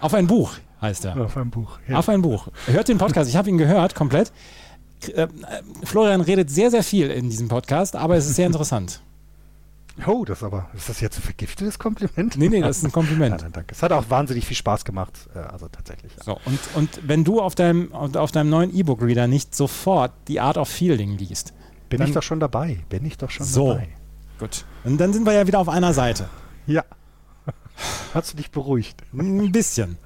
Auf 0.00 0.14
ein 0.14 0.26
Buch 0.26 0.56
heißt 0.82 1.04
er? 1.04 1.16
Auf 1.16 1.36
ein 1.36 1.50
Buch. 1.50 1.78
Ja. 1.88 1.98
Auf 1.98 2.08
ein 2.08 2.20
Buch. 2.20 2.48
Hört 2.66 2.88
den 2.88 2.98
Podcast, 2.98 3.30
ich 3.30 3.36
habe 3.36 3.48
ihn 3.48 3.56
gehört, 3.56 3.94
komplett. 3.94 4.32
Äh, 5.14 5.28
Florian 5.84 6.20
redet 6.20 6.50
sehr, 6.50 6.70
sehr 6.70 6.82
viel 6.82 7.10
in 7.10 7.30
diesem 7.30 7.48
Podcast, 7.48 7.96
aber 7.96 8.16
es 8.16 8.26
ist 8.26 8.36
sehr 8.36 8.46
interessant. 8.46 9.00
Oh, 10.06 10.24
das 10.24 10.42
aber, 10.42 10.70
ist 10.74 10.88
das 10.88 11.02
jetzt 11.02 11.18
ein 11.18 11.22
vergiftetes 11.22 11.78
Kompliment? 11.78 12.38
Nee, 12.38 12.48
nee, 12.48 12.62
das 12.62 12.78
ist 12.78 12.84
ein 12.84 12.92
Kompliment. 12.92 13.42
Ja, 13.42 13.48
danke. 13.50 13.74
Es 13.74 13.82
hat 13.82 13.92
auch 13.92 14.08
wahnsinnig 14.08 14.46
viel 14.46 14.56
Spaß 14.56 14.86
gemacht, 14.86 15.28
äh, 15.34 15.40
also 15.40 15.68
tatsächlich. 15.68 16.10
Ja. 16.16 16.24
So, 16.24 16.40
und, 16.46 16.58
und 16.74 17.00
wenn 17.06 17.24
du 17.24 17.42
auf 17.42 17.54
deinem, 17.54 17.92
auf 17.92 18.32
deinem 18.32 18.48
neuen 18.48 18.74
E-Book-Reader 18.74 19.26
nicht 19.26 19.54
sofort 19.54 20.12
die 20.28 20.40
Art 20.40 20.56
of 20.56 20.70
Fielding 20.70 21.18
liest. 21.18 21.52
Bin 21.90 22.00
ich 22.00 22.12
doch 22.12 22.22
schon 22.22 22.40
dabei. 22.40 22.78
Bin 22.88 23.04
ich 23.04 23.18
doch 23.18 23.28
schon 23.28 23.44
so, 23.44 23.74
dabei. 23.74 23.88
Gut. 24.38 24.64
Und 24.84 24.98
dann 24.98 25.12
sind 25.12 25.26
wir 25.26 25.34
ja 25.34 25.46
wieder 25.46 25.58
auf 25.58 25.68
einer 25.68 25.92
Seite. 25.92 26.30
Ja. 26.66 26.84
Hast 28.14 28.32
du 28.32 28.36
dich 28.36 28.50
beruhigt? 28.50 29.02
Ein 29.12 29.52
bisschen. 29.52 29.98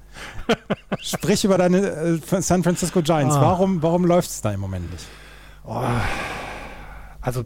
Sprich 1.01 1.45
über 1.45 1.57
deine 1.57 1.77
äh, 1.77 2.41
San 2.41 2.63
Francisco 2.63 3.01
Giants. 3.01 3.35
Ah. 3.35 3.41
Warum, 3.41 3.83
warum 3.83 4.05
läuft 4.05 4.29
es 4.29 4.41
da 4.41 4.51
im 4.51 4.59
Moment 4.59 4.91
nicht? 4.91 5.05
Oh, 5.65 5.83
also 7.21 7.43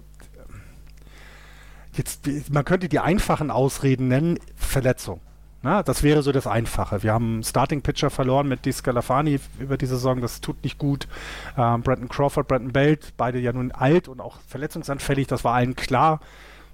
jetzt, 1.94 2.30
man 2.52 2.64
könnte 2.66 2.88
die 2.88 3.00
einfachen 3.00 3.52
Ausreden 3.52 4.08
nennen, 4.08 4.40
Verletzung. 4.56 5.22
Na, 5.64 5.84
das 5.84 6.02
wäre 6.02 6.24
so 6.24 6.32
das 6.32 6.48
Einfache. 6.48 7.04
Wir 7.04 7.14
haben 7.14 7.34
einen 7.34 7.44
Starting 7.44 7.82
Pitcher 7.84 8.10
verloren 8.10 8.48
mit 8.48 8.66
Di 8.66 8.72
Scalafani 8.72 9.40
über 9.60 9.78
die 9.78 9.86
Saison, 9.86 10.20
das 10.20 10.42
tut 10.42 10.64
nicht 10.64 10.80
gut. 10.80 11.08
Ähm, 11.56 11.84
Brandon 11.84 12.10
Crawford, 12.10 12.48
Brandon 12.48 12.72
Belt, 12.72 13.14
beide 13.16 13.38
ja 13.38 13.54
nun 13.54 13.72
alt 13.72 14.08
und 14.08 14.22
auch 14.22 14.40
verletzungsanfällig, 14.48 15.28
das 15.28 15.44
war 15.44 15.54
allen 15.54 15.76
klar. 15.76 16.20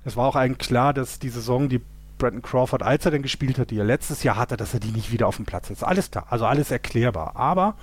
Es 0.06 0.16
war 0.16 0.26
auch 0.26 0.38
allen 0.38 0.58
klar, 0.58 0.94
dass 0.94 1.20
die 1.20 1.28
Saison, 1.28 1.68
die 1.68 1.82
Brandon 2.18 2.42
Crawford, 2.42 2.84
als 2.84 3.06
er 3.06 3.12
denn 3.12 3.22
gespielt 3.22 3.58
hat, 3.60 3.72
die 3.72 3.78
er 3.78 3.86
letztes 3.86 4.24
Jahr 4.24 4.36
hatte, 4.36 4.58
dass 4.58 4.74
er 4.74 4.80
die 4.80 4.92
nicht 4.92 5.12
wieder 5.12 5.28
auf 5.28 5.38
dem 5.38 5.46
Platz 5.46 5.70
ist. 5.70 5.84
Alles 5.84 6.10
da, 6.12 6.26
also 6.30 6.46
alles 6.46 6.72
erklärbar. 6.72 7.36
Aber 7.36 7.76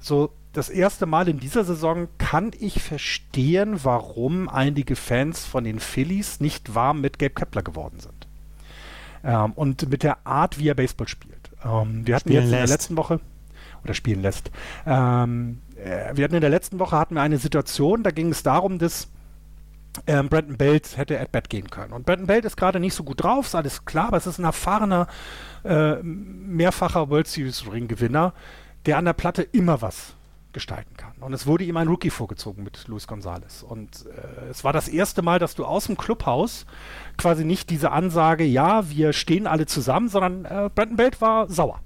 so 0.00 0.32
das 0.52 0.68
erste 0.68 1.06
Mal 1.06 1.28
in 1.28 1.38
dieser 1.38 1.64
Saison 1.64 2.08
kann 2.18 2.50
ich 2.58 2.82
verstehen, 2.82 3.84
warum 3.84 4.48
einige 4.48 4.96
Fans 4.96 5.46
von 5.46 5.64
den 5.64 5.80
Phillies 5.80 6.40
nicht 6.40 6.74
warm 6.74 7.00
mit 7.00 7.18
Gabe 7.18 7.34
Kepler 7.34 7.62
geworden 7.62 8.00
sind. 8.00 8.26
Ähm, 9.24 9.52
und 9.52 9.88
mit 9.88 10.02
der 10.02 10.26
Art, 10.26 10.58
wie 10.58 10.68
er 10.68 10.74
Baseball 10.74 11.08
spielt. 11.08 11.50
Ähm, 11.64 12.06
wir 12.06 12.16
hatten 12.16 12.28
Spielen 12.28 12.34
jetzt 12.34 12.44
in 12.44 12.50
der 12.50 12.60
lässt. 12.60 12.72
letzten 12.72 12.96
Woche 12.96 13.20
oder 13.84 13.94
spielen 13.94 14.22
lässt. 14.22 14.50
Ähm, 14.86 15.60
äh, 15.76 16.14
wir 16.14 16.24
hatten 16.24 16.34
in 16.34 16.40
der 16.40 16.50
letzten 16.50 16.78
Woche 16.78 16.98
hatten 16.98 17.14
wir 17.14 17.22
eine 17.22 17.38
Situation, 17.38 18.02
da 18.02 18.10
ging 18.10 18.30
es 18.30 18.42
darum, 18.42 18.78
dass 18.78 19.08
ähm, 20.06 20.28
Brandon 20.28 20.56
Belt 20.56 20.96
hätte 20.96 21.20
at 21.20 21.32
bat 21.32 21.50
gehen 21.50 21.70
können. 21.70 21.92
Und 21.92 22.06
Brandon 22.06 22.26
Belt 22.26 22.44
ist 22.44 22.56
gerade 22.56 22.80
nicht 22.80 22.94
so 22.94 23.04
gut 23.04 23.22
drauf, 23.22 23.46
ist 23.46 23.54
alles 23.54 23.84
klar, 23.84 24.08
aber 24.08 24.16
es 24.16 24.26
ist 24.26 24.38
ein 24.38 24.44
erfahrener, 24.44 25.06
äh, 25.64 25.96
mehrfacher 26.02 27.10
World 27.10 27.26
Series 27.26 27.70
Ring 27.70 27.88
Gewinner, 27.88 28.32
der 28.86 28.98
an 28.98 29.04
der 29.04 29.12
Platte 29.12 29.42
immer 29.42 29.82
was 29.82 30.14
gestalten 30.52 30.96
kann. 30.96 31.12
Und 31.20 31.32
es 31.32 31.46
wurde 31.46 31.64
ihm 31.64 31.76
ein 31.76 31.88
Rookie 31.88 32.10
vorgezogen 32.10 32.62
mit 32.62 32.86
Luis 32.88 33.06
Gonzalez. 33.06 33.62
Und 33.62 34.06
äh, 34.06 34.50
es 34.50 34.64
war 34.64 34.72
das 34.72 34.88
erste 34.88 35.22
Mal, 35.22 35.38
dass 35.38 35.54
du 35.54 35.64
aus 35.64 35.86
dem 35.86 35.96
Clubhaus 35.96 36.66
quasi 37.16 37.44
nicht 37.44 37.70
diese 37.70 37.90
Ansage, 37.90 38.44
ja, 38.44 38.88
wir 38.90 39.12
stehen 39.12 39.46
alle 39.46 39.66
zusammen, 39.66 40.08
sondern 40.08 40.44
äh, 40.44 40.70
Brandon 40.74 40.96
Belt 40.96 41.20
war 41.20 41.48
sauer. 41.48 41.80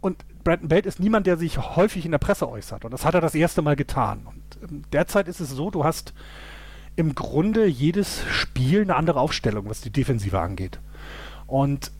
Und 0.00 0.24
Brandon 0.44 0.68
Belt 0.68 0.86
ist 0.86 1.00
niemand, 1.00 1.26
der 1.26 1.36
sich 1.36 1.58
häufig 1.58 2.04
in 2.04 2.12
der 2.12 2.18
Presse 2.18 2.48
äußert. 2.48 2.84
Und 2.84 2.90
das 2.92 3.04
hat 3.04 3.14
er 3.14 3.20
das 3.20 3.34
erste 3.34 3.62
Mal 3.62 3.76
getan. 3.76 4.26
Und 4.26 4.70
ähm, 4.70 4.82
derzeit 4.92 5.26
ist 5.26 5.40
es 5.40 5.50
so, 5.50 5.70
du 5.70 5.84
hast 5.84 6.12
im 6.96 7.14
Grunde 7.14 7.66
jedes 7.66 8.24
Spiel 8.30 8.82
eine 8.82 8.96
andere 8.96 9.20
Aufstellung, 9.20 9.68
was 9.68 9.80
die 9.82 9.90
Defensive 9.90 10.40
angeht. 10.40 10.80
Und 11.46 11.92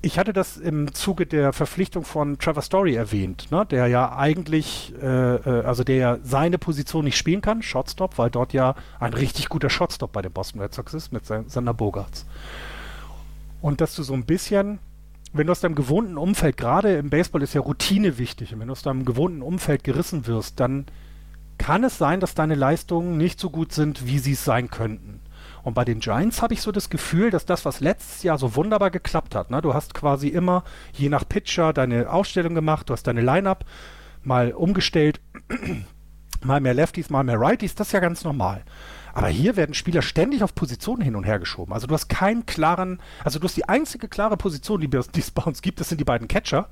ich 0.00 0.18
hatte 0.18 0.32
das 0.32 0.56
im 0.56 0.94
Zuge 0.94 1.26
der 1.26 1.52
Verpflichtung 1.52 2.04
von 2.04 2.38
Trevor 2.38 2.62
Story 2.62 2.94
erwähnt, 2.94 3.50
ne, 3.50 3.66
der 3.66 3.88
ja 3.88 4.16
eigentlich, 4.16 4.94
äh, 5.02 5.06
äh, 5.36 5.64
also 5.64 5.84
der 5.84 5.96
ja 5.96 6.18
seine 6.22 6.58
Position 6.58 7.04
nicht 7.04 7.16
spielen 7.16 7.40
kann, 7.40 7.62
Shotstop, 7.62 8.16
weil 8.16 8.30
dort 8.30 8.52
ja 8.52 8.74
ein 9.00 9.12
richtig 9.12 9.48
guter 9.48 9.70
Shotstop 9.70 10.12
bei 10.12 10.22
den 10.22 10.32
Boston 10.32 10.60
Red 10.60 10.72
Sox 10.72 10.94
ist 10.94 11.12
mit 11.12 11.26
Sander 11.26 11.74
Bogarts. 11.74 12.26
Und 13.60 13.80
dass 13.80 13.96
du 13.96 14.04
so 14.04 14.14
ein 14.14 14.24
bisschen, 14.24 14.78
wenn 15.32 15.48
du 15.48 15.50
aus 15.50 15.60
deinem 15.60 15.74
gewohnten 15.74 16.16
Umfeld, 16.16 16.56
gerade 16.56 16.96
im 16.96 17.10
Baseball 17.10 17.42
ist 17.42 17.54
ja 17.54 17.60
Routine 17.60 18.18
wichtig, 18.18 18.54
und 18.54 18.60
wenn 18.60 18.68
du 18.68 18.72
aus 18.72 18.82
deinem 18.82 19.04
gewohnten 19.04 19.42
Umfeld 19.42 19.82
gerissen 19.82 20.26
wirst, 20.26 20.60
dann 20.60 20.86
kann 21.58 21.84
es 21.84 21.98
sein, 21.98 22.20
dass 22.20 22.34
deine 22.34 22.54
Leistungen 22.54 23.16
nicht 23.16 23.38
so 23.40 23.50
gut 23.50 23.72
sind, 23.72 24.06
wie 24.06 24.18
sie 24.18 24.32
es 24.32 24.44
sein 24.44 24.70
könnten. 24.70 25.20
Und 25.62 25.74
bei 25.74 25.84
den 25.84 26.00
Giants 26.00 26.40
habe 26.40 26.54
ich 26.54 26.62
so 26.62 26.72
das 26.72 26.88
Gefühl, 26.88 27.30
dass 27.30 27.44
das, 27.44 27.64
was 27.64 27.80
letztes 27.80 28.22
Jahr 28.22 28.38
so 28.38 28.54
wunderbar 28.54 28.90
geklappt 28.90 29.34
hat, 29.34 29.50
ne? 29.50 29.60
du 29.60 29.74
hast 29.74 29.92
quasi 29.92 30.28
immer 30.28 30.64
je 30.92 31.08
nach 31.08 31.28
Pitcher 31.28 31.72
deine 31.72 32.10
Ausstellung 32.10 32.54
gemacht, 32.54 32.88
du 32.88 32.94
hast 32.94 33.06
deine 33.06 33.20
Line-Up 33.20 33.64
mal 34.22 34.52
umgestellt, 34.52 35.20
mal 36.44 36.60
mehr 36.60 36.74
Lefties, 36.74 37.10
mal 37.10 37.24
mehr 37.24 37.40
Righties, 37.40 37.74
das 37.74 37.88
ist 37.88 37.92
ja 37.92 38.00
ganz 38.00 38.24
normal. 38.24 38.62
Aber 39.12 39.28
hier 39.28 39.56
werden 39.56 39.74
Spieler 39.74 40.02
ständig 40.02 40.42
auf 40.42 40.54
Positionen 40.54 41.02
hin 41.02 41.16
und 41.16 41.24
her 41.24 41.38
geschoben. 41.38 41.72
Also 41.72 41.86
du 41.86 41.94
hast 41.94 42.08
keinen 42.08 42.46
klaren, 42.46 43.00
also 43.24 43.38
du 43.38 43.44
hast 43.44 43.56
die 43.56 43.68
einzige 43.68 44.06
klare 44.06 44.36
Position, 44.36 44.80
die 44.80 45.18
es 45.18 45.30
bei 45.32 45.42
uns 45.42 45.60
gibt, 45.60 45.80
das 45.80 45.88
sind 45.88 45.98
die 45.98 46.04
beiden 46.04 46.28
Catcher, 46.28 46.68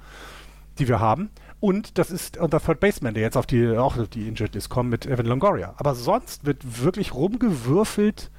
die 0.79 0.87
wir 0.87 1.01
haben. 1.01 1.31
Und 1.61 1.99
das 1.99 2.11
ist 2.11 2.37
unser 2.37 2.61
Third 2.61 2.81
Baseman, 2.81 3.15
der 3.15 3.23
jetzt 3.23 3.37
auf 3.37 3.47
die, 3.47 3.77
auch 3.77 3.97
auf 3.97 4.09
die 4.09 4.29
Injured 4.29 4.55
ist, 4.57 4.69
kommt 4.69 4.91
mit 4.91 5.07
Evan 5.07 5.27
Longoria. 5.27 5.75
Aber 5.79 5.95
sonst 5.95 6.45
wird 6.45 6.83
wirklich 6.83 7.15
rumgewürfelt 7.15 8.31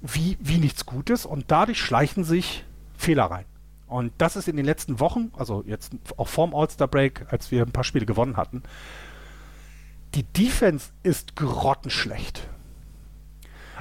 wie, 0.00 0.36
wie 0.40 0.58
nichts 0.58 0.86
Gutes 0.86 1.26
und 1.26 1.46
dadurch 1.48 1.80
schleichen 1.80 2.24
sich 2.24 2.64
Fehler 2.96 3.24
rein. 3.24 3.46
Und 3.86 4.12
das 4.18 4.36
ist 4.36 4.48
in 4.48 4.56
den 4.56 4.64
letzten 4.64 5.00
Wochen, 5.00 5.32
also 5.36 5.62
jetzt 5.66 5.92
auch 6.16 6.28
vorm 6.28 6.54
All-Star-Break, 6.54 7.26
als 7.30 7.50
wir 7.50 7.62
ein 7.62 7.72
paar 7.72 7.84
Spiele 7.84 8.06
gewonnen 8.06 8.36
hatten, 8.36 8.62
die 10.14 10.22
Defense 10.22 10.90
ist 11.02 11.36
grottenschlecht. 11.36 12.48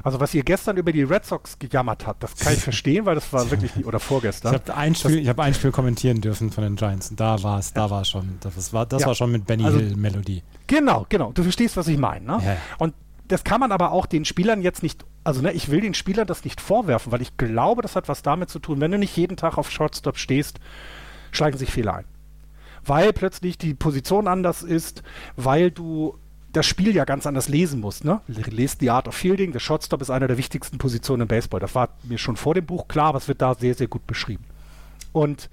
Also 0.01 0.19
was 0.19 0.33
ihr 0.33 0.43
gestern 0.43 0.77
über 0.77 0.91
die 0.91 1.03
Red 1.03 1.25
Sox 1.25 1.59
gejammert 1.59 2.07
habt, 2.07 2.23
das 2.23 2.35
kann 2.35 2.53
ich 2.53 2.59
verstehen, 2.63 3.05
weil 3.05 3.15
das 3.15 3.31
war 3.31 3.49
wirklich, 3.51 3.85
oder 3.85 3.97
Ich 3.97 4.03
vorgestern. 4.03 4.53
habe 4.53 4.75
ein, 4.75 4.95
Spiel- 4.95 5.19
ich 5.19 5.27
hab 5.29 5.39
ein 5.39 5.53
Spiel 5.53 5.71
kommentieren 5.71 6.19
dürfen 6.21 6.51
von 6.51 6.63
den 6.63 6.75
Giants. 6.75 7.11
Und 7.11 7.19
da 7.19 7.41
war 7.43 7.59
es, 7.59 7.73
da 7.73 7.89
war 7.89 8.03
schon, 8.05 8.37
das 8.41 8.73
war, 8.73 8.85
das 8.85 9.01
Ja. 9.01 9.07
war 9.09 9.15
schon 9.15 9.31
mit 9.31 9.45
Benny 9.45 9.65
Also- 9.65 9.77
Hill 9.79 9.95
Melodie. 9.95 10.41
Genau, 10.67 11.05
genau. 11.09 11.31
Du 11.33 11.43
verstehst, 11.43 11.77
was 11.77 11.87
ich 11.87 11.97
meine. 11.97 12.25
Ne? 12.25 12.39
Ja. 12.43 12.57
Und 12.79 12.93
das 13.27 13.43
kann 13.43 13.59
man 13.59 13.71
aber 13.71 13.91
auch 13.91 14.05
den 14.05 14.25
Spielern 14.25 14.61
jetzt 14.61 14.83
nicht, 14.83 15.05
also 15.23 15.41
ne, 15.41 15.51
ich 15.53 15.69
will 15.69 15.81
den 15.81 15.93
Spielern 15.93 16.27
das 16.27 16.43
nicht 16.43 16.59
vorwerfen, 16.59 17.11
weil 17.11 17.21
ich 17.21 17.37
glaube, 17.37 17.81
das 17.81 17.95
hat 17.95 18.07
was 18.09 18.21
damit 18.21 18.49
zu 18.49 18.59
tun, 18.59 18.81
wenn 18.81 18.91
du 18.91 18.97
nicht 18.97 19.15
jeden 19.15 19.37
Tag 19.37 19.57
auf 19.57 19.71
Shortstop 19.71 20.17
stehst, 20.17 20.59
schlagen 21.31 21.57
sich 21.57 21.71
Fehler 21.71 21.95
ein. 21.95 22.05
Weil 22.85 23.13
plötzlich 23.13 23.57
die 23.57 23.73
Position 23.75 24.27
anders 24.27 24.61
ist, 24.61 25.03
weil 25.37 25.71
du 25.71 26.17
das 26.53 26.65
Spiel 26.67 26.95
ja 26.95 27.03
ganz 27.03 27.25
anders 27.25 27.49
lesen 27.49 27.81
musst. 27.81 28.05
Ne? 28.05 28.21
Lest 28.27 28.81
die 28.81 28.89
Art 28.91 29.07
of 29.07 29.15
Fielding, 29.15 29.51
der 29.51 29.59
Shortstop 29.59 30.01
ist 30.01 30.09
eine 30.09 30.27
der 30.27 30.37
wichtigsten 30.37 30.77
Positionen 30.77 31.23
im 31.23 31.27
Baseball. 31.27 31.59
Das 31.59 31.75
war 31.75 31.89
mir 32.03 32.17
schon 32.19 32.37
vor 32.37 32.53
dem 32.53 32.65
Buch 32.65 32.87
klar, 32.87 33.07
aber 33.07 33.17
es 33.17 33.27
wird 33.27 33.41
da 33.41 33.55
sehr, 33.55 33.73
sehr 33.73 33.87
gut 33.87 34.05
beschrieben. 34.07 34.45
Und 35.11 35.49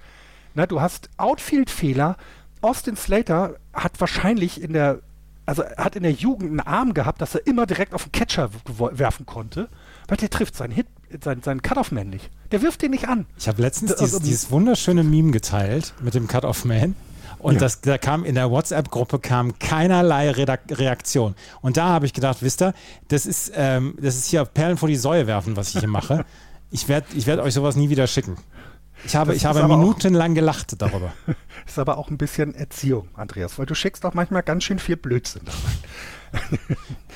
na, 0.55 0.67
du 0.67 0.81
hast 0.81 1.09
Outfield-Fehler. 1.17 2.17
Austin 2.61 2.97
Slater 2.97 3.57
hat 3.73 3.99
wahrscheinlich 3.99 4.61
in 4.61 4.75
der, 4.75 5.01
also 5.47 5.65
hat 5.65 5.97
in 5.97 6.03
der 6.03 6.13
Jugend 6.13 6.51
einen 6.51 6.61
Arm 6.61 6.93
gehabt, 6.93 7.23
dass 7.23 7.35
er 7.35 7.47
immer 7.47 7.65
direkt 7.67 7.95
auf 7.95 8.05
den 8.05 8.13
Catcher 8.13 8.51
werfen 8.77 9.25
konnte, 9.25 9.69
weil 10.09 10.19
der 10.19 10.29
trifft 10.29 10.55
seinen 10.55 10.73
Hit, 10.73 10.87
seinen, 11.23 11.43
seinen 11.43 11.63
Cut-Off-Man 11.63 12.11
nicht. 12.11 12.31
Der 12.53 12.61
wirft 12.61 12.83
den 12.83 12.91
nicht 12.91 13.09
an. 13.09 13.25
Ich 13.39 13.49
habe 13.49 13.63
letztens 13.63 13.93
Also, 13.93 14.05
dieses, 14.05 14.21
dieses 14.21 14.51
wunderschöne 14.51 15.03
Meme 15.03 15.31
geteilt 15.31 15.95
mit 16.03 16.15
dem 16.15 16.27
Cut-Off-Man. 16.27 16.95
Und 17.41 17.55
Ja. 17.55 17.61
das, 17.61 17.81
da 17.81 17.99
kam 17.99 18.25
in 18.25 18.35
der 18.35 18.51
WhatsApp-Gruppe 18.51 19.19
kam 19.19 19.59
keinerlei 19.59 20.31
Reaktion. 20.31 21.35
Und 21.63 21.77
da 21.77 21.87
habe 21.89 22.07
ich 22.07 22.13
gedacht, 22.13 22.39
wisst 22.41 22.63
ihr, 22.63 22.75
das 23.09 23.27
ist, 23.27 23.53
ähm, 23.55 23.95
das 24.01 24.17
ist 24.17 24.27
hier 24.27 24.45
Perlen 24.45 24.77
vor 24.77 24.89
die 24.89 24.97
Säue 24.97 25.27
werfen, 25.27 25.57
was 25.57 25.75
ich 25.75 25.81
hier 25.81 25.89
mache. 25.89 26.25
Ich 26.73 26.87
werde 26.87 27.09
ich 27.17 27.27
werd 27.27 27.41
euch 27.41 27.55
sowas 27.55 27.75
nie 27.75 27.89
wieder 27.91 28.07
schicken. 28.07 28.37
Ich 29.05 29.17
habe, 29.17 29.33
Das 29.33 29.39
ich 29.39 29.45
habe 29.45 29.67
minutenlang 29.67 30.37
gelacht 30.37 30.81
darüber. 30.81 31.13
Ist 31.67 31.81
aber 31.81 31.99
auch 31.99 32.11
ein 32.11 32.17
bisschen 32.17 32.55
Erziehung, 32.55 33.09
Andreas, 33.15 33.59
weil 33.59 33.67
du 33.67 33.75
schickst 33.75 34.07
auch 34.07 34.15
manchmal 34.15 34.45
ganz 34.45 34.63
schön 34.63 34.79
viel 34.79 34.97
Blödsinn. 34.97 35.43
da 35.47 35.51
rein. 35.51 35.79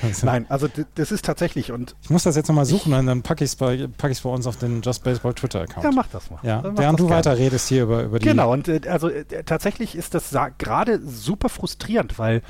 Also, 0.03 0.27
Nein, 0.27 0.47
also 0.49 0.69
das 0.97 1.13
ist 1.13 1.25
tatsächlich 1.25 1.71
und 1.73 1.95
Ich 2.03 2.11
muss 2.11 2.25
das 2.25 2.37
jetzt 2.37 2.49
nochmal 2.49 2.67
suchen 2.67 2.93
und 2.93 3.07
dann 3.07 3.23
packe 3.23 3.45
ich 3.45 3.51
es 3.51 3.57
bei, 3.57 3.87
pack 3.97 4.13
bei 4.23 4.29
uns 4.31 4.47
auf 4.47 4.57
den 4.57 4.83
Just 4.83 5.05
Baseball 5.05 5.33
Twitter-Account. 5.35 5.85
ja, 5.85 5.91
mach 5.93 6.09
das 6.09 6.31
mal. 6.31 6.41
Ja, 6.43 6.63
Mach 6.63 6.77
während 6.77 6.99
du 6.99 7.07
gerne. 7.07 7.19
weiter 7.19 7.39
redest 7.39 7.69
hier 7.69 7.85
über, 7.85 8.03
über 8.03 8.19
die. 8.19 8.27
Genau, 8.27 8.53
und 8.53 8.69
äh, 8.69 8.81
also 8.89 9.09
äh, 9.09 9.25
tatsächlich 9.45 9.95
ist 9.97 10.15
das 10.15 10.37
gerade 10.59 11.01
super 11.07 11.49
frustrierend, 11.49 12.19
weil 12.19 12.43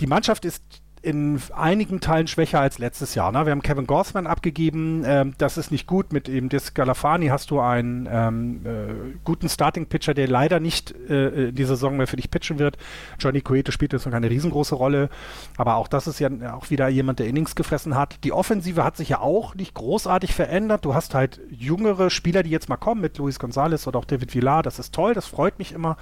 die 0.00 0.06
Mannschaft 0.06 0.44
ist 0.44 0.62
in 1.02 1.40
einigen 1.54 2.00
Teilen 2.00 2.26
schwächer 2.26 2.60
als 2.60 2.78
letztes 2.78 3.14
Jahr. 3.14 3.32
Ne? 3.32 3.46
Wir 3.46 3.52
haben 3.52 3.62
Kevin 3.62 3.86
Gorsman 3.86 4.26
abgegeben, 4.26 5.02
ähm, 5.06 5.34
das 5.38 5.56
ist 5.56 5.70
nicht 5.70 5.86
gut. 5.86 6.12
Mit 6.12 6.28
eben 6.28 6.50
Dis 6.50 6.74
Galafani 6.74 7.28
hast 7.28 7.50
du 7.50 7.60
einen 7.60 8.06
ähm, 8.10 8.60
äh, 8.66 9.18
guten 9.24 9.48
Starting-Pitcher, 9.48 10.12
der 10.12 10.28
leider 10.28 10.60
nicht 10.60 10.94
äh, 11.08 11.48
in 11.48 11.54
dieser 11.54 11.76
Saison 11.76 11.96
mehr 11.96 12.06
für 12.06 12.16
dich 12.16 12.30
pitchen 12.30 12.58
wird. 12.58 12.76
Johnny 13.18 13.40
Cueto 13.40 13.72
spielt 13.72 13.94
jetzt 13.94 14.04
noch 14.04 14.12
keine 14.12 14.28
riesengroße 14.28 14.74
Rolle, 14.74 15.08
aber 15.56 15.76
auch 15.76 15.88
das 15.88 16.06
ist 16.06 16.20
ja 16.20 16.28
auch 16.54 16.68
wieder 16.68 16.88
jemand, 16.88 17.18
der 17.18 17.28
Innings 17.28 17.54
gefressen 17.54 17.94
hat. 17.94 18.22
Die 18.24 18.32
Offensive 18.32 18.84
hat 18.84 18.98
sich 18.98 19.08
ja 19.08 19.20
auch 19.20 19.54
nicht 19.54 19.72
großartig 19.74 20.34
verändert. 20.34 20.84
Du 20.84 20.94
hast 20.94 21.14
halt 21.14 21.40
jüngere 21.50 22.10
Spieler, 22.10 22.42
die 22.42 22.50
jetzt 22.50 22.68
mal 22.68 22.76
kommen, 22.76 23.00
mit 23.00 23.16
Luis 23.16 23.38
Gonzalez 23.38 23.86
oder 23.86 23.98
auch 23.98 24.04
David 24.04 24.34
Villar. 24.34 24.62
Das 24.62 24.78
ist 24.78 24.94
toll, 24.94 25.14
das 25.14 25.26
freut 25.26 25.58
mich 25.58 25.72
immer, 25.72 25.96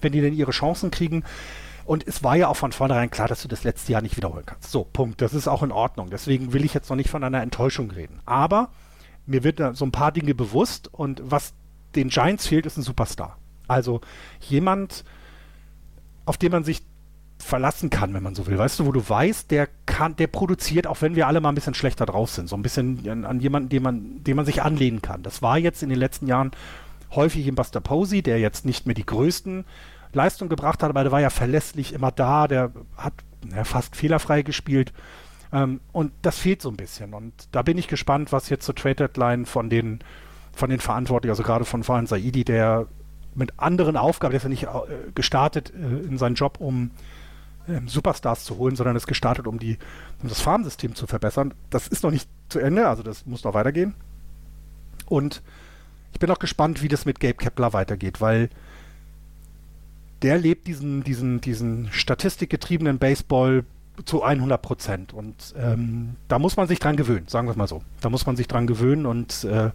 wenn 0.00 0.12
die 0.12 0.20
dann 0.20 0.32
ihre 0.32 0.52
Chancen 0.52 0.92
kriegen. 0.92 1.24
Und 1.84 2.06
es 2.06 2.22
war 2.22 2.36
ja 2.36 2.48
auch 2.48 2.56
von 2.56 2.72
vornherein 2.72 3.10
klar, 3.10 3.28
dass 3.28 3.42
du 3.42 3.48
das 3.48 3.64
letzte 3.64 3.92
Jahr 3.92 4.02
nicht 4.02 4.16
wiederholen 4.16 4.46
kannst. 4.46 4.70
So, 4.70 4.84
Punkt. 4.84 5.20
Das 5.20 5.34
ist 5.34 5.48
auch 5.48 5.62
in 5.62 5.72
Ordnung. 5.72 6.08
Deswegen 6.10 6.52
will 6.52 6.64
ich 6.64 6.74
jetzt 6.74 6.88
noch 6.88 6.96
nicht 6.96 7.10
von 7.10 7.22
einer 7.22 7.42
Enttäuschung 7.42 7.90
reden. 7.90 8.20
Aber 8.24 8.70
mir 9.26 9.44
wird 9.44 9.60
da 9.60 9.74
so 9.74 9.84
ein 9.84 9.92
paar 9.92 10.12
Dinge 10.12 10.34
bewusst 10.34 10.92
und 10.92 11.22
was 11.24 11.54
den 11.94 12.08
Giants 12.08 12.46
fehlt, 12.46 12.66
ist 12.66 12.76
ein 12.76 12.82
Superstar. 12.82 13.38
Also 13.68 14.00
jemand, 14.40 15.04
auf 16.26 16.36
den 16.36 16.52
man 16.52 16.64
sich 16.64 16.82
verlassen 17.38 17.90
kann, 17.90 18.14
wenn 18.14 18.22
man 18.22 18.34
so 18.34 18.46
will. 18.46 18.56
Weißt 18.56 18.78
du, 18.78 18.86
wo 18.86 18.92
du 18.92 19.06
weißt, 19.06 19.50
der 19.50 19.68
kann, 19.86 20.16
der 20.16 20.28
produziert, 20.28 20.86
auch 20.86 21.02
wenn 21.02 21.16
wir 21.16 21.26
alle 21.26 21.40
mal 21.40 21.50
ein 21.50 21.54
bisschen 21.54 21.74
schlechter 21.74 22.06
drauf 22.06 22.30
sind. 22.30 22.48
So 22.48 22.56
ein 22.56 22.62
bisschen 22.62 23.08
an, 23.08 23.24
an 23.24 23.40
jemanden, 23.40 23.68
den 23.68 23.82
man, 23.82 24.24
den 24.24 24.36
man 24.36 24.46
sich 24.46 24.62
anlehnen 24.62 25.02
kann. 25.02 25.22
Das 25.22 25.42
war 25.42 25.58
jetzt 25.58 25.82
in 25.82 25.90
den 25.90 25.98
letzten 25.98 26.26
Jahren 26.26 26.52
häufig 27.14 27.46
im 27.46 27.54
Buster 27.54 27.80
Posey, 27.80 28.22
der 28.22 28.38
jetzt 28.38 28.64
nicht 28.64 28.86
mehr 28.86 28.94
die 28.94 29.06
größten 29.06 29.64
Leistungen 30.14 30.48
gebracht 30.48 30.82
hat, 30.82 30.90
aber 30.90 31.02
der 31.02 31.12
war 31.12 31.20
ja 31.20 31.30
verlässlich 31.30 31.92
immer 31.92 32.10
da, 32.10 32.48
der 32.48 32.72
hat 32.96 33.14
ja, 33.54 33.64
fast 33.64 33.96
fehlerfrei 33.96 34.42
gespielt. 34.42 34.92
Ähm, 35.52 35.80
und 35.92 36.12
das 36.22 36.38
fehlt 36.38 36.62
so 36.62 36.70
ein 36.70 36.76
bisschen. 36.76 37.14
Und 37.14 37.32
da 37.52 37.62
bin 37.62 37.78
ich 37.78 37.88
gespannt, 37.88 38.32
was 38.32 38.48
jetzt 38.48 38.66
zur 38.66 38.74
Trade 38.74 38.96
Deadline 38.96 39.46
von 39.46 39.70
den, 39.70 40.00
von 40.52 40.70
den 40.70 40.80
Verantwortlichen, 40.80 41.30
also 41.30 41.42
gerade 41.42 41.64
von 41.64 41.82
Fahan 41.82 42.06
Saidi, 42.06 42.44
der 42.44 42.86
mit 43.34 43.58
anderen 43.58 43.96
Aufgaben, 43.96 44.32
der 44.32 44.38
ist 44.38 44.44
ja 44.44 44.48
nicht 44.48 44.64
äh, 44.64 45.10
gestartet 45.14 45.72
äh, 45.74 46.06
in 46.06 46.18
seinen 46.18 46.34
Job, 46.34 46.58
um 46.60 46.90
ähm, 47.68 47.88
Superstars 47.88 48.44
zu 48.44 48.58
holen, 48.58 48.76
sondern 48.76 48.96
ist 48.96 49.06
gestartet, 49.06 49.46
um, 49.46 49.58
die, 49.58 49.78
um 50.22 50.28
das 50.28 50.40
Farmsystem 50.40 50.94
zu 50.94 51.06
verbessern. 51.06 51.54
Das 51.70 51.88
ist 51.88 52.04
noch 52.04 52.10
nicht 52.10 52.28
zu 52.48 52.58
Ende, 52.58 52.88
also 52.88 53.02
das 53.02 53.26
muss 53.26 53.44
noch 53.44 53.54
weitergehen. 53.54 53.94
Und 55.06 55.42
ich 56.12 56.18
bin 56.20 56.30
auch 56.30 56.38
gespannt, 56.38 56.82
wie 56.82 56.88
das 56.88 57.04
mit 57.04 57.20
Gabe 57.20 57.34
Kepler 57.34 57.72
weitergeht, 57.72 58.20
weil 58.20 58.50
der 60.24 60.38
lebt 60.38 60.66
diesen, 60.66 61.04
diesen, 61.04 61.42
diesen 61.42 61.92
statistikgetriebenen 61.92 62.98
Baseball 62.98 63.64
zu 64.06 64.22
100 64.22 64.60
Prozent. 64.60 65.12
Und 65.12 65.54
ähm, 65.56 66.16
da 66.28 66.38
muss 66.38 66.56
man 66.56 66.66
sich 66.66 66.78
dran 66.78 66.96
gewöhnen, 66.96 67.28
sagen 67.28 67.46
wir 67.46 67.52
es 67.52 67.58
mal 67.58 67.68
so. 67.68 67.82
Da 68.00 68.08
muss 68.08 68.24
man 68.24 68.34
sich 68.34 68.48
dran 68.48 68.66
gewöhnen 68.66 69.04
und 69.04 69.44
äh, 69.44 69.70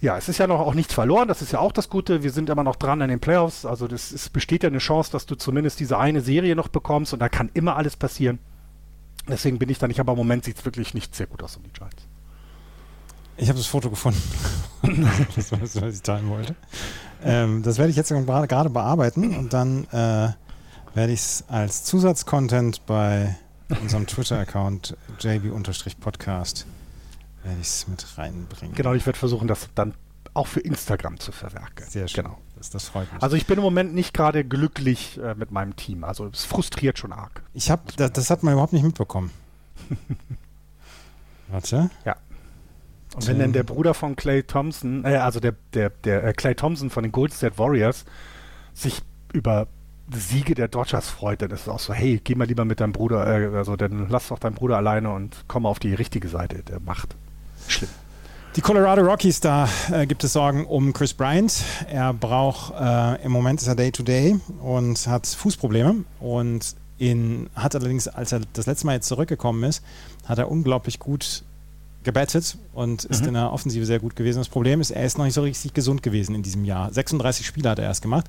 ja, 0.00 0.16
es 0.16 0.28
ist 0.28 0.38
ja 0.38 0.46
noch 0.46 0.60
auch 0.60 0.74
nichts 0.74 0.94
verloren, 0.94 1.26
das 1.26 1.42
ist 1.42 1.52
ja 1.52 1.58
auch 1.58 1.72
das 1.72 1.88
Gute. 1.88 2.22
Wir 2.22 2.30
sind 2.30 2.48
immer 2.48 2.62
noch 2.62 2.76
dran 2.76 3.02
an 3.02 3.08
den 3.08 3.20
Playoffs. 3.20 3.66
Also 3.66 3.88
das, 3.88 4.12
es 4.12 4.28
besteht 4.28 4.62
ja 4.62 4.68
eine 4.68 4.78
Chance, 4.78 5.10
dass 5.10 5.26
du 5.26 5.34
zumindest 5.34 5.80
diese 5.80 5.98
eine 5.98 6.20
Serie 6.20 6.54
noch 6.54 6.68
bekommst 6.68 7.12
und 7.12 7.18
da 7.18 7.28
kann 7.28 7.50
immer 7.54 7.76
alles 7.76 7.96
passieren. 7.96 8.38
Deswegen 9.28 9.58
bin 9.58 9.68
ich 9.68 9.78
da 9.78 9.88
nicht, 9.88 9.98
aber 9.98 10.12
im 10.12 10.18
Moment 10.18 10.44
sieht 10.44 10.58
es 10.58 10.64
wirklich 10.64 10.94
nicht 10.94 11.14
sehr 11.16 11.26
gut 11.26 11.42
aus 11.42 11.56
um 11.56 11.64
die 11.64 11.72
Giants. 11.72 12.06
Ich 13.36 13.48
habe 13.48 13.58
das 13.58 13.66
Foto 13.66 13.90
gefunden. 13.90 14.22
das 15.34 15.50
war 15.50 15.58
das, 15.58 15.80
was 15.80 15.96
ich 15.96 16.02
teilen 16.02 16.28
wollte. 16.28 16.54
Ähm, 17.24 17.62
das 17.62 17.78
werde 17.78 17.90
ich 17.90 17.96
jetzt 17.96 18.10
gerade 18.10 18.70
bearbeiten 18.70 19.36
und 19.36 19.52
dann 19.52 19.84
äh, 19.92 20.28
werde 20.94 21.12
ich 21.12 21.20
es 21.20 21.44
als 21.48 21.84
Zusatzcontent 21.84 22.86
bei 22.86 23.36
unserem 23.82 24.06
Twitter-Account 24.06 24.96
jb-podcast 25.20 26.66
werde 27.42 27.60
ich 27.60 27.66
es 27.66 27.88
mit 27.88 28.06
reinbringen. 28.18 28.74
Genau, 28.74 28.94
ich 28.94 29.06
werde 29.06 29.18
versuchen, 29.18 29.48
das 29.48 29.68
dann 29.74 29.94
auch 30.32 30.46
für 30.46 30.60
Instagram 30.60 31.20
zu 31.20 31.32
verwerken. 31.32 31.86
Sehr 31.88 32.08
schön. 32.08 32.24
Genau. 32.24 32.38
Das, 32.56 32.70
das 32.70 32.88
freut 32.88 33.12
mich. 33.12 33.22
Also 33.22 33.36
ich 33.36 33.46
bin 33.46 33.58
im 33.58 33.64
Moment 33.64 33.94
nicht 33.94 34.14
gerade 34.14 34.44
glücklich 34.44 35.18
äh, 35.18 35.34
mit 35.34 35.50
meinem 35.50 35.76
Team. 35.76 36.04
Also 36.04 36.26
es 36.26 36.44
frustriert 36.44 36.98
schon 36.98 37.12
arg. 37.12 37.42
Ich 37.52 37.70
habe, 37.70 37.82
das, 37.96 38.12
das, 38.12 38.30
hat 38.30 38.42
man 38.42 38.54
überhaupt 38.54 38.72
nicht 38.72 38.84
mitbekommen. 38.84 39.30
Warte. 41.48 41.90
Ja. 42.04 42.16
Und 43.14 43.26
wenn 43.28 43.38
dann 43.38 43.52
der 43.52 43.62
Bruder 43.62 43.94
von 43.94 44.16
Clay 44.16 44.42
Thompson, 44.42 45.04
äh, 45.04 45.16
also 45.16 45.40
der, 45.40 45.54
der, 45.72 45.90
der 45.90 46.24
äh, 46.24 46.32
Clay 46.32 46.54
Thompson 46.54 46.90
von 46.90 47.02
den 47.02 47.12
Gold 47.12 47.32
State 47.32 47.58
Warriors, 47.58 48.04
sich 48.74 49.02
über 49.32 49.68
Siege 50.12 50.54
der 50.54 50.68
Dodgers 50.68 51.08
freut, 51.08 51.40
dann 51.40 51.50
ist 51.50 51.62
es 51.62 51.68
auch 51.68 51.78
so, 51.78 51.94
hey, 51.94 52.20
geh 52.22 52.34
mal 52.34 52.46
lieber 52.46 52.64
mit 52.64 52.80
deinem 52.80 52.92
Bruder, 52.92 53.26
äh, 53.26 53.56
also 53.56 53.76
dann 53.76 54.08
lass 54.08 54.28
doch 54.28 54.38
deinen 54.38 54.54
Bruder 54.54 54.76
alleine 54.76 55.10
und 55.10 55.44
komm 55.48 55.64
auf 55.66 55.78
die 55.78 55.94
richtige 55.94 56.28
Seite 56.28 56.62
der 56.62 56.80
Macht. 56.80 57.14
Schlimm. 57.68 57.90
Die 58.56 58.60
Colorado 58.60 59.02
Rockies, 59.02 59.40
da 59.40 59.68
äh, 59.90 60.06
gibt 60.06 60.22
es 60.22 60.32
Sorgen 60.32 60.64
um 60.64 60.92
Chris 60.92 61.12
Bryant. 61.12 61.64
Er 61.90 62.12
braucht, 62.12 62.72
äh, 62.78 63.24
im 63.24 63.32
Moment 63.32 63.60
ist 63.60 63.66
er 63.66 63.74
Day-to-Day 63.74 64.34
-Day 64.34 64.62
und 64.62 65.06
hat 65.08 65.26
Fußprobleme 65.26 66.04
und 66.20 66.76
in, 66.98 67.50
hat 67.56 67.74
allerdings, 67.74 68.06
als 68.06 68.30
er 68.30 68.42
das 68.52 68.66
letzte 68.66 68.86
Mal 68.86 68.94
jetzt 68.94 69.08
zurückgekommen 69.08 69.64
ist, 69.64 69.82
hat 70.26 70.38
er 70.38 70.48
unglaublich 70.50 71.00
gut 71.00 71.42
gebettet 72.04 72.56
und 72.72 73.04
ist 73.04 73.22
mhm. 73.22 73.28
in 73.28 73.34
der 73.34 73.52
Offensive 73.52 73.86
sehr 73.86 73.98
gut 73.98 74.16
gewesen. 74.16 74.38
Das 74.38 74.48
Problem 74.48 74.80
ist, 74.80 74.90
er 74.90 75.04
ist 75.04 75.18
noch 75.18 75.24
nicht 75.24 75.34
so 75.34 75.42
richtig 75.42 75.74
gesund 75.74 76.02
gewesen 76.02 76.34
in 76.34 76.42
diesem 76.42 76.64
Jahr. 76.64 76.92
36 76.92 77.46
Spiele 77.46 77.70
hat 77.70 77.78
er 77.78 77.86
erst 77.86 78.02
gemacht 78.02 78.26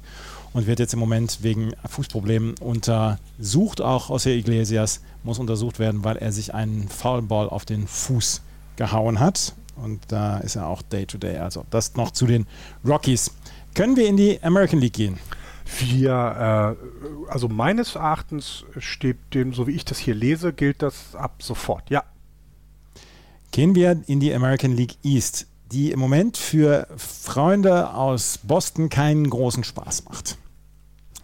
und 0.53 0.67
wird 0.67 0.79
jetzt 0.79 0.93
im 0.93 0.99
Moment 0.99 1.39
wegen 1.41 1.73
Fußproblemen 1.87 2.55
untersucht. 2.59 3.81
Auch 3.81 4.09
José 4.09 4.29
Iglesias 4.29 5.01
muss 5.23 5.39
untersucht 5.39 5.79
werden, 5.79 6.03
weil 6.03 6.17
er 6.17 6.31
sich 6.31 6.53
einen 6.53 6.87
Foulball 6.87 7.49
auf 7.49 7.65
den 7.65 7.87
Fuß 7.87 8.41
gehauen 8.77 9.19
hat. 9.19 9.53
Und 9.75 10.01
da 10.07 10.37
ist 10.37 10.55
er 10.55 10.67
auch 10.67 10.81
Day-to-Day. 10.81 11.35
-Day. 11.35 11.41
Also 11.41 11.65
das 11.69 11.95
noch 11.95 12.11
zu 12.11 12.25
den 12.25 12.47
Rockies. 12.85 13.31
Können 13.73 13.97
wir 13.97 14.07
in 14.07 14.15
die 14.15 14.41
American 14.41 14.79
League 14.79 14.93
gehen? 14.93 15.19
Wir, 15.79 16.77
äh, 16.77 17.31
also 17.31 17.49
meines 17.49 17.95
Erachtens 17.95 18.65
steht 18.77 19.17
dem, 19.33 19.53
so 19.53 19.67
wie 19.67 19.71
ich 19.71 19.83
das 19.83 19.97
hier 19.97 20.15
lese, 20.15 20.53
gilt 20.53 20.81
das 20.81 21.15
ab 21.15 21.41
sofort. 21.41 21.89
Ja. 21.89 22.03
Gehen 23.55 23.73
wir 23.73 24.03
in 24.07 24.19
die 24.19 24.33
American 24.33 24.75
League 24.75 24.97
East, 25.01 25.47
die 25.71 25.91
im 25.91 25.99
Moment 26.01 26.35
für 26.35 26.89
Freunde 26.97 27.93
aus 27.93 28.37
Boston 28.43 28.89
keinen 28.89 29.29
großen 29.29 29.63
Spaß 29.63 30.03
macht. 30.09 30.35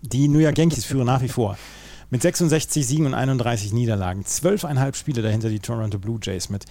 Die 0.01 0.29
New 0.29 0.39
York 0.39 0.57
Yankees 0.57 0.85
führen 0.85 1.07
nach 1.07 1.21
wie 1.21 1.27
vor 1.27 1.57
mit 2.09 2.21
66 2.21 2.87
Siegen 2.87 3.05
und 3.05 3.15
31 3.15 3.73
Niederlagen. 3.73 4.23
Zwölfeinhalb 4.23 4.95
Spiele 4.95 5.21
dahinter 5.21 5.49
die 5.49 5.59
Toronto 5.59 5.99
Blue 5.99 6.19
Jays 6.23 6.49
mit 6.49 6.63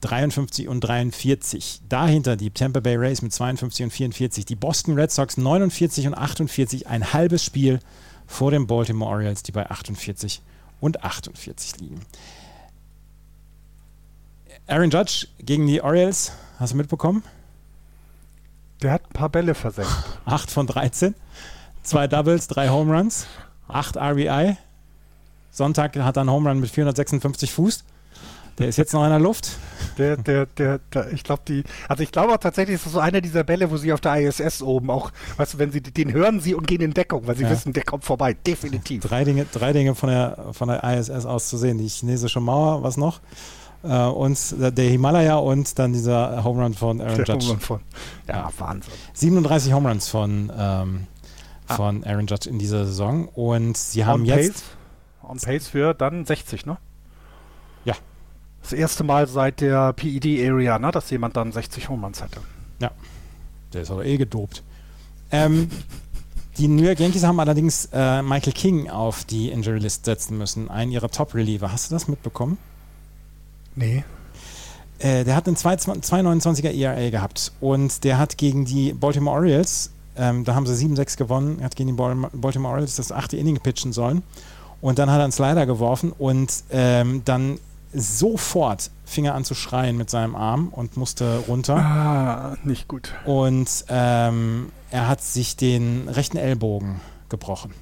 53 0.00 0.68
und 0.68 0.80
43. 0.80 1.82
Dahinter 1.86 2.36
die 2.36 2.48
Tampa 2.48 2.80
Bay 2.80 2.96
Rays 2.96 3.20
mit 3.20 3.34
52 3.34 3.84
und 3.84 3.90
44. 3.90 4.46
Die 4.46 4.56
Boston 4.56 4.94
Red 4.94 5.10
Sox 5.10 5.36
49 5.36 6.06
und 6.06 6.14
48. 6.14 6.86
Ein 6.86 7.12
halbes 7.12 7.44
Spiel 7.44 7.80
vor 8.26 8.50
den 8.50 8.66
Baltimore 8.66 9.10
Orioles, 9.10 9.42
die 9.42 9.52
bei 9.52 9.68
48 9.68 10.40
und 10.80 11.04
48 11.04 11.78
liegen. 11.80 12.00
Aaron 14.66 14.88
Judge 14.88 15.26
gegen 15.40 15.66
die 15.66 15.82
Orioles, 15.82 16.32
hast 16.58 16.72
du 16.72 16.76
mitbekommen? 16.78 17.22
Der 18.82 18.92
hat 18.92 19.02
ein 19.04 19.12
paar 19.12 19.28
Bälle 19.28 19.54
versenkt. 19.54 19.92
8 20.24 20.50
von 20.50 20.66
13. 20.66 21.14
Zwei 21.82 22.06
Doubles, 22.06 22.48
drei 22.48 22.70
Home 22.70 22.96
Runs, 22.96 23.26
8 23.68 23.98
RBI. 23.98 24.56
Sonntag 25.50 25.94
hat 25.96 26.16
er 26.16 26.22
einen 26.22 26.30
Home 26.30 26.48
Run 26.48 26.60
mit 26.60 26.70
456 26.70 27.52
Fuß. 27.52 27.84
Der 28.58 28.68
ist 28.68 28.78
jetzt 28.78 28.94
noch 28.94 29.04
in 29.04 29.10
der 29.10 29.18
Luft. 29.18 29.50
Der, 29.98 30.16
der, 30.16 30.46
der, 30.46 30.78
der 30.92 31.12
ich 31.12 31.24
glaube, 31.24 31.42
die, 31.46 31.62
also 31.88 32.02
ich 32.02 32.10
glaube 32.10 32.32
auch 32.32 32.38
tatsächlich, 32.38 32.76
ist 32.76 32.86
das 32.86 32.92
so 32.92 33.00
einer 33.00 33.20
dieser 33.20 33.44
Bälle, 33.44 33.70
wo 33.70 33.76
sie 33.76 33.92
auf 33.92 34.00
der 34.00 34.16
ISS 34.16 34.62
oben 34.62 34.90
auch, 34.90 35.10
weißt 35.36 35.54
du, 35.54 35.58
wenn 35.58 35.72
sie, 35.72 35.82
den 35.82 36.12
hören 36.12 36.40
sie 36.40 36.54
und 36.54 36.66
gehen 36.66 36.80
in 36.80 36.94
Deckung, 36.94 37.26
weil 37.26 37.36
sie 37.36 37.42
ja. 37.42 37.50
wissen, 37.50 37.72
der 37.72 37.82
kommt 37.82 38.04
vorbei, 38.04 38.32
definitiv. 38.32 39.02
Drei 39.02 39.24
Dinge, 39.24 39.46
drei 39.52 39.72
Dinge 39.72 39.94
von 39.94 40.08
der, 40.08 40.52
von 40.52 40.68
der 40.68 40.82
ISS 40.84 41.26
aus 41.26 41.48
zu 41.48 41.58
sehen. 41.58 41.78
Die 41.78 41.88
chinesische 41.88 42.40
Mauer, 42.40 42.82
was 42.82 42.96
noch? 42.96 43.20
Uh, 43.84 44.08
und 44.08 44.38
der 44.58 44.88
Himalaya 44.88 45.36
und 45.36 45.78
dann 45.78 45.92
dieser 45.92 46.42
Home 46.42 46.62
Run 46.62 46.72
von 46.72 47.02
Aaron 47.02 47.22
der 47.22 47.34
Judge. 47.36 47.54
Von, 47.58 47.80
ja, 48.26 48.50
Wahnsinn. 48.56 48.94
37 49.12 49.74
Home 49.74 49.90
Runs 49.90 50.08
von, 50.08 50.50
ähm, 50.56 51.06
ah. 51.68 51.74
von 51.74 52.02
Aaron 52.02 52.26
Judge 52.26 52.48
in 52.48 52.58
dieser 52.58 52.86
Saison 52.86 53.28
und 53.28 53.76
sie 53.76 54.06
haben 54.06 54.22
on 54.22 54.26
jetzt 54.26 54.64
pace, 55.20 55.30
on 55.30 55.38
pace 55.38 55.68
für 55.68 55.92
dann 55.92 56.24
60, 56.24 56.64
ne? 56.64 56.78
Ja, 57.84 57.94
das 58.62 58.72
erste 58.72 59.04
Mal 59.04 59.26
seit 59.26 59.60
der 59.60 59.92
PED-Area, 59.92 60.78
ne, 60.78 60.90
dass 60.90 61.10
jemand 61.10 61.36
dann 61.36 61.52
60 61.52 61.90
Homeruns 61.90 62.22
hatte. 62.22 62.40
Ja, 62.80 62.90
der 63.74 63.82
ist 63.82 63.90
aber 63.90 64.06
eh 64.06 64.16
gedopt. 64.16 64.62
Ähm, 65.30 65.68
die 66.56 66.68
New 66.68 66.84
York 66.84 67.00
Yankees 67.00 67.24
haben 67.24 67.38
allerdings 67.38 67.90
äh, 67.92 68.22
Michael 68.22 68.54
King 68.54 68.88
auf 68.88 69.24
die 69.24 69.50
Injury 69.50 69.80
List 69.80 70.06
setzen 70.06 70.38
müssen, 70.38 70.70
einen 70.70 70.90
ihrer 70.90 71.10
Top-Reliever. 71.10 71.70
Hast 71.70 71.90
du 71.90 71.94
das 71.94 72.08
mitbekommen? 72.08 72.56
Nee. 73.76 74.04
Äh, 74.98 75.24
der 75.24 75.36
hat 75.36 75.46
einen 75.46 75.56
2,29er 75.56 76.70
ERA 76.70 77.10
gehabt 77.10 77.52
und 77.60 78.04
der 78.04 78.18
hat 78.18 78.38
gegen 78.38 78.64
die 78.64 78.92
Baltimore 78.92 79.36
Orioles, 79.36 79.90
ähm, 80.16 80.44
da 80.44 80.54
haben 80.54 80.66
sie 80.66 80.86
7-6 80.86 81.16
gewonnen, 81.16 81.62
hat 81.62 81.76
gegen 81.76 81.88
die 81.88 81.92
Baltimore 81.94 82.72
Orioles 82.72 82.96
das 82.96 83.10
achte 83.10 83.36
Inning 83.36 83.58
pitchen 83.60 83.92
sollen 83.92 84.22
und 84.80 84.98
dann 84.98 85.10
hat 85.10 85.18
er 85.18 85.24
einen 85.24 85.32
Slider 85.32 85.66
geworfen 85.66 86.12
und 86.16 86.52
ähm, 86.70 87.22
dann 87.24 87.58
sofort 87.92 88.90
fing 89.04 89.24
er 89.24 89.34
an 89.34 89.44
zu 89.44 89.54
schreien 89.54 89.96
mit 89.96 90.10
seinem 90.10 90.34
Arm 90.34 90.68
und 90.68 90.96
musste 90.96 91.38
runter. 91.48 91.76
Ah, 91.76 92.56
nicht 92.64 92.88
gut. 92.88 93.12
Und 93.24 93.84
ähm, 93.88 94.72
er 94.90 95.08
hat 95.08 95.22
sich 95.22 95.56
den 95.56 96.08
rechten 96.08 96.36
Ellbogen 96.36 97.00
gebrochen. 97.28 97.72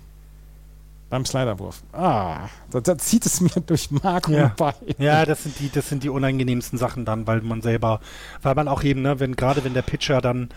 Beim 1.13 1.27
Sliderwurf. 1.27 1.83
Ah, 1.93 2.49
da, 2.71 2.81
da 2.81 2.97
zieht 2.97 3.27
es 3.27 3.43
mir 3.43 3.51
durch 3.67 3.91
Mark 3.91 4.31
ja. 4.31 4.47
und 4.47 4.57
Bein. 4.57 4.73
Ja, 4.97 5.27
das 5.27 5.43
sind 5.43 5.61
die, 5.61 5.69
das 5.69 5.91
sind 5.91 6.05
die 6.05 6.09
unangenehmsten 6.09 6.79
Sachen 6.79 7.05
dann, 7.05 7.27
weil 7.27 7.43
man 7.43 7.61
selber, 7.61 8.01
weil 8.41 8.55
man 8.55 8.67
auch 8.67 8.83
eben, 8.83 9.03
ne, 9.03 9.21
wenn 9.21 9.37
gerade 9.37 9.63
wenn 9.63 9.75
der 9.75 9.83
Pitcher 9.83 10.23
dann 10.23 10.49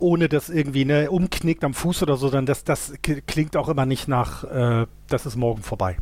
ohne 0.00 0.28
das 0.28 0.48
irgendwie 0.48 0.84
ne, 0.84 1.08
umknickt 1.12 1.62
am 1.62 1.74
Fuß 1.74 2.02
oder 2.02 2.16
so, 2.16 2.28
dann 2.28 2.44
das, 2.44 2.64
das 2.64 2.94
klingt 3.28 3.56
auch 3.56 3.68
immer 3.68 3.86
nicht 3.86 4.08
nach, 4.08 4.42
äh, 4.42 4.86
das 5.06 5.26
ist 5.26 5.36
morgen 5.36 5.62
vorbei. 5.62 5.96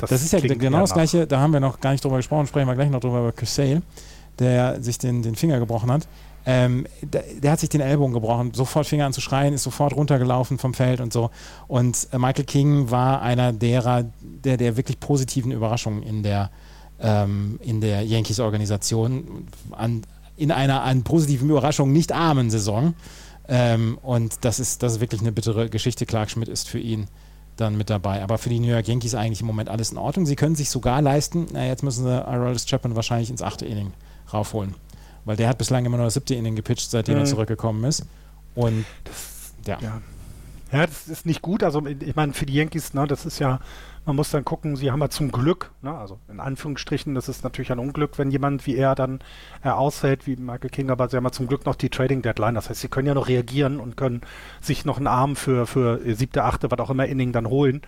Das, 0.00 0.10
das 0.10 0.22
ist 0.24 0.32
ja 0.32 0.40
genau 0.40 0.80
das 0.80 0.92
Gleiche, 0.92 1.28
da 1.28 1.38
haben 1.38 1.52
wir 1.52 1.60
noch 1.60 1.78
gar 1.78 1.92
nicht 1.92 2.02
drüber 2.04 2.16
gesprochen, 2.16 2.48
sprechen 2.48 2.66
wir 2.66 2.74
gleich 2.74 2.90
noch 2.90 2.98
drüber 2.98 3.20
über 3.20 3.30
Cusale. 3.30 3.82
der 4.40 4.82
sich 4.82 4.98
den, 4.98 5.22
den 5.22 5.36
Finger 5.36 5.60
gebrochen 5.60 5.92
hat. 5.92 6.08
Ähm, 6.48 6.86
der, 7.02 7.24
der, 7.42 7.50
hat 7.50 7.58
sich 7.58 7.68
den 7.68 7.80
Ellbogen 7.80 8.14
gebrochen, 8.14 8.54
sofort 8.54 8.86
Finger 8.86 9.04
an 9.06 9.12
zu 9.12 9.20
schreien, 9.20 9.52
ist 9.52 9.64
sofort 9.64 9.94
runtergelaufen 9.94 10.58
vom 10.58 10.74
Feld 10.74 11.00
und 11.00 11.12
so. 11.12 11.30
Und 11.66 12.06
äh, 12.12 12.18
Michael 12.18 12.44
King 12.44 12.90
war 12.92 13.20
einer 13.20 13.52
derer, 13.52 14.04
der, 14.20 14.56
der 14.56 14.76
wirklich 14.76 15.00
positiven 15.00 15.50
Überraschungen 15.50 16.04
in 16.04 16.22
der, 16.22 16.50
ähm, 17.00 17.58
in 17.62 17.80
der 17.80 18.02
Yankees-Organisation, 18.02 19.48
in 20.36 20.52
einer 20.52 20.82
an 20.82 21.02
positiven 21.02 21.50
Überraschungen 21.50 21.92
nicht 21.92 22.12
armen 22.12 22.48
Saison. 22.48 22.94
Ähm, 23.48 23.98
und 24.02 24.44
das 24.44 24.60
ist, 24.60 24.84
das 24.84 24.94
ist 24.94 25.00
wirklich 25.00 25.22
eine 25.22 25.32
bittere 25.32 25.68
Geschichte. 25.68 26.06
Clark 26.06 26.30
Schmidt 26.30 26.48
ist 26.48 26.68
für 26.68 26.78
ihn 26.78 27.08
dann 27.56 27.76
mit 27.76 27.90
dabei. 27.90 28.22
Aber 28.22 28.38
für 28.38 28.50
die 28.50 28.60
New 28.60 28.68
York 28.68 28.86
Yankees 28.86 29.14
eigentlich 29.14 29.40
im 29.40 29.46
Moment 29.48 29.68
alles 29.68 29.90
in 29.90 29.98
Ordnung. 29.98 30.26
Sie 30.26 30.36
können 30.36 30.54
sich 30.54 30.70
sogar 30.70 31.02
leisten, 31.02 31.46
na, 31.52 31.66
jetzt 31.66 31.82
müssen 31.82 32.04
sie 32.04 32.26
Aroldis 32.26 32.66
Chapman 32.66 32.94
wahrscheinlich 32.94 33.30
ins 33.30 33.42
achte 33.42 33.66
Inning 33.66 33.92
raufholen. 34.32 34.74
Weil 35.26 35.36
der 35.36 35.48
hat 35.48 35.58
bislang 35.58 35.84
immer 35.84 35.98
nur 35.98 36.06
das 36.06 36.14
siebte 36.14 36.34
Inning 36.34 36.56
gepitcht, 36.56 36.90
seitdem 36.90 37.16
mhm. 37.16 37.20
er 37.20 37.26
zurückgekommen 37.26 37.84
ist. 37.84 38.06
Und 38.54 38.86
das, 39.04 39.52
ja. 39.66 39.78
ja. 39.82 40.00
Ja, 40.72 40.86
das 40.86 41.06
ist 41.06 41.26
nicht 41.26 41.42
gut. 41.42 41.62
Also 41.62 41.84
ich 41.86 42.16
meine, 42.16 42.32
für 42.32 42.46
die 42.46 42.54
Yankees, 42.54 42.94
ne, 42.94 43.06
das 43.06 43.26
ist 43.26 43.38
ja 43.38 43.60
man 44.06 44.14
muss 44.14 44.30
dann 44.30 44.44
gucken, 44.44 44.76
sie 44.76 44.92
haben 44.92 45.00
ja 45.00 45.10
zum 45.10 45.32
Glück, 45.32 45.72
ne, 45.82 45.92
also 45.92 46.20
in 46.28 46.38
Anführungsstrichen, 46.38 47.14
das 47.16 47.28
ist 47.28 47.42
natürlich 47.42 47.72
ein 47.72 47.80
Unglück, 47.80 48.18
wenn 48.18 48.30
jemand 48.30 48.64
wie 48.66 48.76
er 48.76 48.94
dann 48.94 49.18
äh, 49.64 49.68
aushält, 49.68 50.28
wie 50.28 50.36
Michael 50.36 50.70
King, 50.70 50.90
aber 50.90 51.08
sie 51.08 51.16
haben 51.16 51.24
ja 51.24 51.32
zum 51.32 51.48
Glück 51.48 51.66
noch 51.66 51.74
die 51.74 51.90
Trading 51.90 52.22
Deadline. 52.22 52.54
Das 52.54 52.70
heißt, 52.70 52.80
sie 52.80 52.88
können 52.88 53.08
ja 53.08 53.14
noch 53.14 53.26
reagieren 53.26 53.80
und 53.80 53.96
können 53.96 54.20
sich 54.60 54.84
noch 54.84 54.96
einen 54.96 55.08
Arm 55.08 55.34
für, 55.34 55.66
für 55.66 56.00
siebte, 56.14 56.44
achte, 56.44 56.70
was 56.70 56.78
auch 56.78 56.90
immer 56.90 57.06
Inning 57.06 57.32
dann 57.32 57.48
holen. 57.48 57.82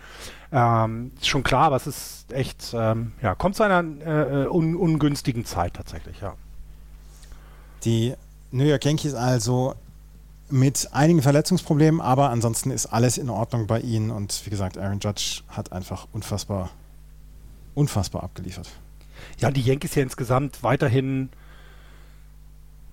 Ähm, 0.51 1.11
ist 1.15 1.29
schon 1.29 1.43
klar, 1.43 1.67
aber 1.67 1.77
es 1.77 1.87
ist 1.87 2.33
echt, 2.33 2.73
ähm, 2.73 3.13
ja, 3.21 3.33
kommt 3.33 3.55
zu 3.55 3.63
einer 3.63 3.79
äh, 3.79 4.47
un 4.47 4.75
ungünstigen 4.75 5.45
Zeit 5.45 5.75
tatsächlich, 5.75 6.19
ja. 6.19 6.33
Die 7.85 8.13
New 8.51 8.65
York 8.65 8.83
Yankees 8.85 9.13
also 9.13 9.75
mit 10.49 10.89
einigen 10.91 11.21
Verletzungsproblemen, 11.21 12.01
aber 12.01 12.29
ansonsten 12.29 12.71
ist 12.71 12.87
alles 12.87 13.17
in 13.17 13.29
Ordnung 13.29 13.67
bei 13.67 13.79
ihnen 13.79 14.09
und 14.09 14.45
wie 14.45 14.49
gesagt, 14.49 14.77
Aaron 14.77 14.99
Judge 14.99 15.41
hat 15.47 15.71
einfach 15.71 16.07
unfassbar, 16.11 16.71
unfassbar 17.75 18.23
abgeliefert. 18.23 18.69
Ja, 19.37 19.51
die 19.51 19.61
Yankees 19.61 19.95
ja 19.95 20.03
insgesamt 20.03 20.63
weiterhin 20.63 21.29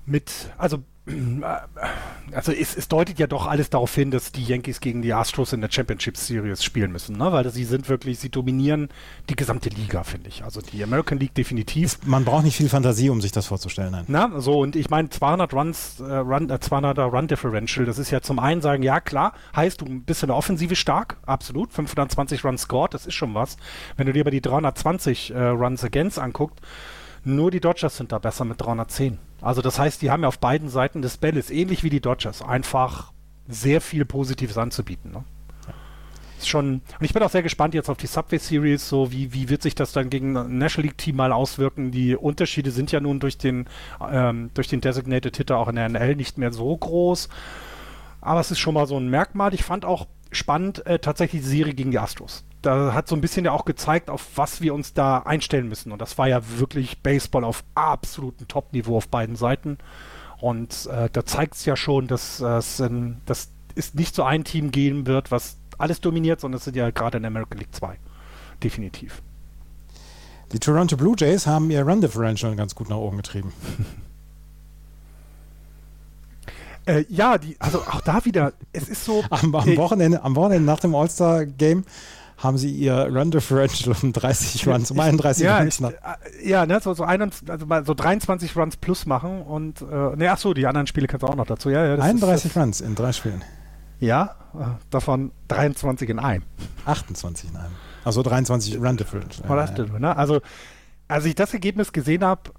mit, 0.05 0.31
also 0.59 0.83
also 2.33 2.51
es, 2.51 2.77
es, 2.77 2.89
deutet 2.89 3.19
ja 3.21 3.29
doch 3.29 3.47
alles 3.47 3.71
darauf 3.71 3.95
hin, 3.95 4.11
dass 4.11 4.33
die 4.33 4.43
Yankees 4.43 4.81
gegen 4.81 5.03
die 5.03 5.13
Astros 5.13 5.53
in 5.53 5.61
der 5.61 5.71
Championship 5.71 6.17
Series 6.17 6.65
spielen 6.65 6.91
müssen, 6.91 7.17
ne? 7.17 7.31
weil 7.31 7.49
sie 7.51 7.65
sind 7.65 7.89
wirklich, 7.89 8.19
sie 8.19 8.29
dominieren 8.29 8.89
die 9.31 9.37
gesamte 9.37 9.69
Liga, 9.69 10.03
finde 10.03 10.29
ich. 10.29 10.43
Also 10.43 10.61
die 10.61 10.83
American 10.83 11.19
League 11.19 11.35
definitiv. 11.35 11.99
Man 12.05 12.25
braucht 12.25 12.45
nicht 12.45 12.57
viel 12.57 12.69
Fantasie, 12.69 13.09
um 13.09 13.21
sich 13.21 13.31
das 13.31 13.47
vorzustellen. 13.47 13.93
Nein. 13.93 14.05
Na, 14.09 14.41
so 14.41 14.59
und 14.59 14.75
ich 14.75 14.91
meine 14.91 15.09
200 15.09 15.55
Runs, 15.55 16.01
äh, 16.01 16.03
Run, 16.03 16.51
äh, 16.51 16.55
200er 16.55 17.05
Run 17.05 17.29
Differential, 17.29 17.87
das 17.87 17.99
ist 17.99 18.11
ja 18.11 18.21
zum 18.21 18.41
einen 18.41 18.61
sagen, 18.61 18.83
ja 18.83 18.99
klar, 19.01 19.33
heißt 19.55 19.81
du 19.81 19.85
bist 20.01 20.25
in 20.25 20.29
der 20.29 20.37
Offensive 20.37 20.75
stark, 20.75 21.19
absolut, 21.25 21.73
520 21.73 22.45
Runs 22.45 22.63
scored, 22.63 22.95
das 22.95 23.07
ist 23.07 23.15
schon 23.15 23.33
was. 23.35 23.57
Wenn 23.97 24.07
du 24.07 24.13
dir 24.13 24.23
aber 24.23 24.33
die 24.33 24.41
320 24.41 25.31
äh, 25.31 25.39
Runs 25.39 25.85
against 25.85 26.19
anguckst, 26.19 26.61
nur 27.27 27.51
die 27.51 27.61
Dodgers 27.61 27.97
sind 27.97 28.13
da 28.13 28.19
besser 28.19 28.45
mit 28.45 28.61
310. 28.61 29.19
Also 29.41 29.61
das 29.61 29.79
heißt, 29.79 30.01
die 30.01 30.11
haben 30.11 30.23
ja 30.23 30.29
auf 30.29 30.39
beiden 30.39 30.69
Seiten 30.69 31.03
des 31.03 31.17
Balles, 31.17 31.51
ähnlich 31.51 31.83
wie 31.83 31.91
die 31.91 32.01
Dodgers, 32.01 32.41
einfach 32.41 33.13
sehr 33.49 33.81
viel 33.81 34.05
Positives 34.05 34.57
anzubieten. 34.57 35.11
Ne? 35.11 35.25
Ist 36.39 36.49
schon, 36.49 36.83
und 36.99 37.05
ich 37.05 37.13
bin 37.13 37.23
auch 37.23 37.31
sehr 37.31 37.43
gespannt 37.43 37.75
jetzt 37.75 37.91
auf 37.91 37.97
die 37.97 38.07
Subway 38.07 38.39
Series, 38.39 38.89
so 38.89 39.11
wie, 39.11 39.33
wie 39.33 39.49
wird 39.49 39.63
sich 39.63 39.75
das 39.75 39.93
dann 39.93 40.09
gegen 40.09 40.37
ein 40.37 40.59
National 40.59 40.87
League 40.87 40.99
Team 40.99 41.17
mal 41.17 41.33
auswirken? 41.33 41.91
Die 41.91 42.15
Unterschiede 42.15 42.71
sind 42.71 42.93
ja 42.93 43.01
nun 43.01 43.19
durch 43.19 43.39
den, 43.39 43.67
ähm, 44.09 44.51
durch 44.55 44.69
den 44.69 44.81
Designated 44.81 45.37
Hitter 45.37 45.59
auch 45.59 45.69
in 45.69 45.77
der 45.77 45.89
NL 45.89 46.15
nicht 46.15 46.39
mehr 46.39 46.53
so 46.53 46.77
groß. 46.77 47.29
Aber 48.21 48.41
es 48.41 48.51
ist 48.51 48.59
schon 48.59 48.75
mal 48.75 48.87
so 48.87 48.99
ein 48.99 49.09
Merkmal. 49.09 49.53
Ich 49.55 49.65
fand 49.65 49.85
auch 49.85 50.07
spannend 50.31 50.87
äh, 50.87 50.99
tatsächlich 50.99 51.43
die 51.43 51.49
Serie 51.49 51.75
gegen 51.75 51.91
die 51.91 51.99
Astros 51.99 52.45
da 52.67 52.93
hat 52.93 53.09
so 53.09 53.15
ein 53.15 53.21
bisschen 53.21 53.45
ja 53.45 53.53
auch 53.53 53.65
gezeigt, 53.65 54.11
auf 54.11 54.27
was 54.37 54.61
wir 54.61 54.75
uns 54.75 54.93
da 54.93 55.19
einstellen 55.19 55.69
müssen. 55.69 55.93
Und 55.93 56.03
das 56.03 56.19
war 56.19 56.29
ja 56.29 56.41
wirklich 56.59 57.03
Baseball 57.03 57.45
auf 57.45 57.65
absolutem 57.75 58.49
Top-Niveau 58.49 58.97
auf 58.97 59.09
beiden 59.09 59.37
Seiten. 59.37 59.79
Und 60.41 60.87
äh, 60.87 61.09
da 61.11 61.25
zeigt 61.25 61.55
es 61.55 61.65
ja 61.65 61.77
schon, 61.77 62.09
dass 62.09 62.41
es 62.41 62.81
äh, 62.81 62.91
dass 63.25 63.51
es 63.75 63.95
nicht 63.95 64.15
so 64.15 64.25
ein 64.25 64.45
Team 64.45 64.71
gehen 64.71 65.07
wird, 65.07 65.31
was 65.31 65.59
alles 65.79 66.01
dominiert, 66.01 66.41
sondern 66.41 66.59
es 66.59 66.65
sind 66.65 66.77
ja 66.77 66.91
gerade 66.91 67.19
in 67.19 67.23
der 67.23 67.31
American 67.31 67.59
League 67.59 67.75
2. 67.75 67.97
Definitiv. 68.63 69.23
Die 70.53 70.59
Toronto 70.59 70.97
Blue 70.97 71.15
Jays 71.17 71.47
haben 71.47 71.71
ihr 71.71 71.83
Run 71.83 72.01
Differential 72.01 72.55
ganz 72.57 72.75
gut 72.75 72.89
nach 72.89 72.97
oben 72.97 73.19
getrieben. 73.19 73.53
Äh, 76.89 77.05
ja, 77.09 77.37
die, 77.37 77.57
also 77.61 77.81
auch 77.81 78.01
da 78.01 78.25
wieder, 78.25 78.53
es 78.73 78.89
ist 78.89 79.05
so. 79.05 79.25
Am, 79.31 79.53
am 79.53 79.77
Wochenende, 79.77 80.23
am 80.23 80.37
Wochenende 80.37 80.65
nach 80.65 80.79
dem 80.79 80.95
All-Star-Game 80.95 81.83
haben 82.39 82.59
sie 82.59 82.71
ihr 82.71 82.95
Run 83.11 83.31
Differential 83.31 83.95
um 84.03 84.13
30 84.13 84.67
Runs, 84.69 84.91
um 84.91 85.01
31 85.01 85.45
ja, 85.45 85.59
Runs. 85.59 85.81
Ich, 85.81 85.87
äh, 85.87 86.49
ja, 86.49 86.67
ne, 86.67 86.81
so, 86.81 86.93
so, 86.93 87.05
21, 87.05 87.51
also 87.51 87.67
so 87.85 87.95
23 87.95 88.57
Runs 88.57 88.77
plus 88.77 89.07
machen 89.07 89.43
und, 89.43 89.81
äh, 89.81 90.17
ne, 90.17 90.31
ach 90.31 90.39
so, 90.39 90.53
die 90.53 90.67
anderen 90.67 90.87
Spiele 90.87 91.07
kannst 91.07 91.23
du 91.23 91.29
auch 91.29 91.37
noch 91.37 91.47
dazu. 91.47 91.71
Ja, 91.71 91.85
ja, 91.85 91.95
31 91.95 92.51
ist, 92.51 92.57
Runs 92.57 92.81
in 92.81 92.95
drei 92.95 93.13
Spielen. 93.13 93.43
Ja, 94.01 94.37
äh, 94.55 94.65
davon 94.91 95.33
23 95.49 96.11
in 96.11 96.19
einem. 96.19 96.45
28 96.85 97.51
in 97.51 97.57
einem. 97.57 97.73
Also 98.05 98.23
23 98.23 98.77
Run 98.79 98.97
Differential. 98.97 99.49
Ja, 99.49 99.85
ja. 99.85 99.99
Ne? 99.99 100.17
Also, 100.17 100.41
als 101.09 101.25
ich 101.25 101.35
das 101.35 101.55
Ergebnis 101.55 101.93
gesehen 101.93 102.23
habe, 102.23 102.51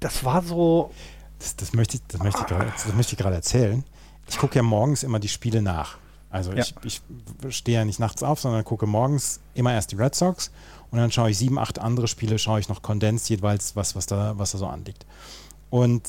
das 0.00 0.24
war 0.24 0.42
so. 0.42 0.92
Das, 1.38 1.56
das 1.56 1.72
möchte 1.74 1.96
ich, 1.96 2.02
das 2.08 2.22
möchte 2.22 2.40
ich 2.40 2.46
gerade, 2.46 2.66
das 2.72 2.94
möchte 2.94 3.12
ich 3.12 3.18
gerade 3.18 3.34
erzählen. 3.34 3.84
Ich 4.28 4.38
gucke 4.38 4.56
ja 4.56 4.62
morgens 4.62 5.02
immer 5.02 5.18
die 5.18 5.28
Spiele 5.28 5.60
nach. 5.62 5.98
Also 6.36 6.52
ja. 6.52 6.58
ich, 6.58 6.74
ich 6.84 7.00
stehe 7.48 7.78
ja 7.78 7.84
nicht 7.86 7.98
nachts 7.98 8.22
auf, 8.22 8.40
sondern 8.40 8.62
gucke 8.62 8.86
morgens 8.86 9.40
immer 9.54 9.72
erst 9.72 9.92
die 9.92 9.96
Red 9.96 10.14
Sox 10.14 10.50
und 10.90 10.98
dann 10.98 11.10
schaue 11.10 11.30
ich 11.30 11.38
sieben, 11.38 11.58
acht 11.58 11.78
andere 11.78 12.08
Spiele, 12.08 12.38
schaue 12.38 12.60
ich 12.60 12.68
noch 12.68 12.82
kondensiert 12.82 13.40
jeweils, 13.40 13.74
was, 13.74 13.96
was, 13.96 14.04
da, 14.04 14.38
was 14.38 14.52
da 14.52 14.58
so 14.58 14.66
anliegt. 14.66 15.06
Und 15.70 16.02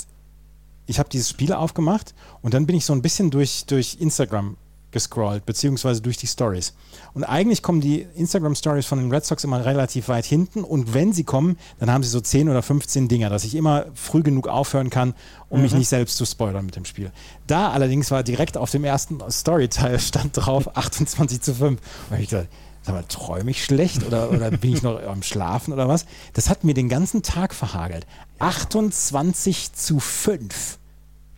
ich 0.86 1.00
habe 1.00 1.08
dieses 1.08 1.30
Spiel 1.30 1.54
aufgemacht 1.54 2.14
und 2.42 2.54
dann 2.54 2.66
bin 2.66 2.76
ich 2.76 2.86
so 2.86 2.92
ein 2.92 3.02
bisschen 3.02 3.32
durch, 3.32 3.66
durch 3.68 3.98
Instagram 4.02 4.58
gescrollt, 4.92 5.46
beziehungsweise 5.46 6.02
durch 6.02 6.18
die 6.18 6.28
Stories. 6.28 6.74
Und 7.14 7.24
eigentlich 7.24 7.62
kommen 7.62 7.82
die 7.82 8.02
Instagram-Stories 8.16 8.86
von 8.86 9.00
den 9.00 9.12
Red 9.12 9.26
Sox 9.26 9.44
immer 9.44 9.66
relativ 9.66 10.08
weit 10.08 10.26
hinten 10.26 10.64
und 10.64 10.94
wenn 10.94 11.14
sie 11.14 11.24
kommen, 11.24 11.58
dann 11.80 11.92
haben 11.92 12.04
sie 12.04 12.10
so 12.10 12.22
10 12.22 12.50
oder 12.50 12.62
15 12.62 13.08
Dinger, 13.08 13.30
dass 13.30 13.44
ich 13.44 13.56
immer 13.56 13.88
früh 13.94 14.24
genug 14.24 14.48
aufhören 14.48 14.90
kann, 14.90 15.14
um 15.50 15.58
mhm. 15.58 15.64
mich 15.64 15.74
nicht 15.74 15.90
selbst 15.90 16.18
zu 16.18 16.26
spoilern 16.26 16.66
mit 16.66 16.76
dem 16.76 16.86
Spiel. 16.86 17.12
Da 17.48 17.72
allerdings 17.72 18.12
war 18.12 18.24
direkt 18.24 18.58
auf 18.58 18.72
dem 18.72 18.84
ersten 18.84 19.20
Storyteil 19.30 20.00
stand 20.00 20.38
drauf 20.38 20.70
28 20.78 21.42
zu 21.42 21.54
5. 21.54 21.82
Und 22.10 22.20
ich 22.20 22.30
gedacht, 22.30 22.48
sag 22.84 22.96
mal, 22.96 23.04
träume 23.04 23.52
ich 23.52 23.64
schlecht 23.64 24.06
oder, 24.06 24.32
oder 24.32 24.50
bin 24.52 24.74
ich 24.74 24.82
noch 24.82 25.02
am 25.08 25.22
Schlafen 25.22 25.74
oder 25.74 25.88
was? 25.88 26.06
Das 26.34 26.50
hat 26.50 26.64
mir 26.64 26.74
den 26.74 26.90
ganzen 26.90 27.22
Tag 27.22 27.54
verhagelt. 27.54 28.08
28 28.40 29.74
zu 29.74 30.00
5. 30.00 30.80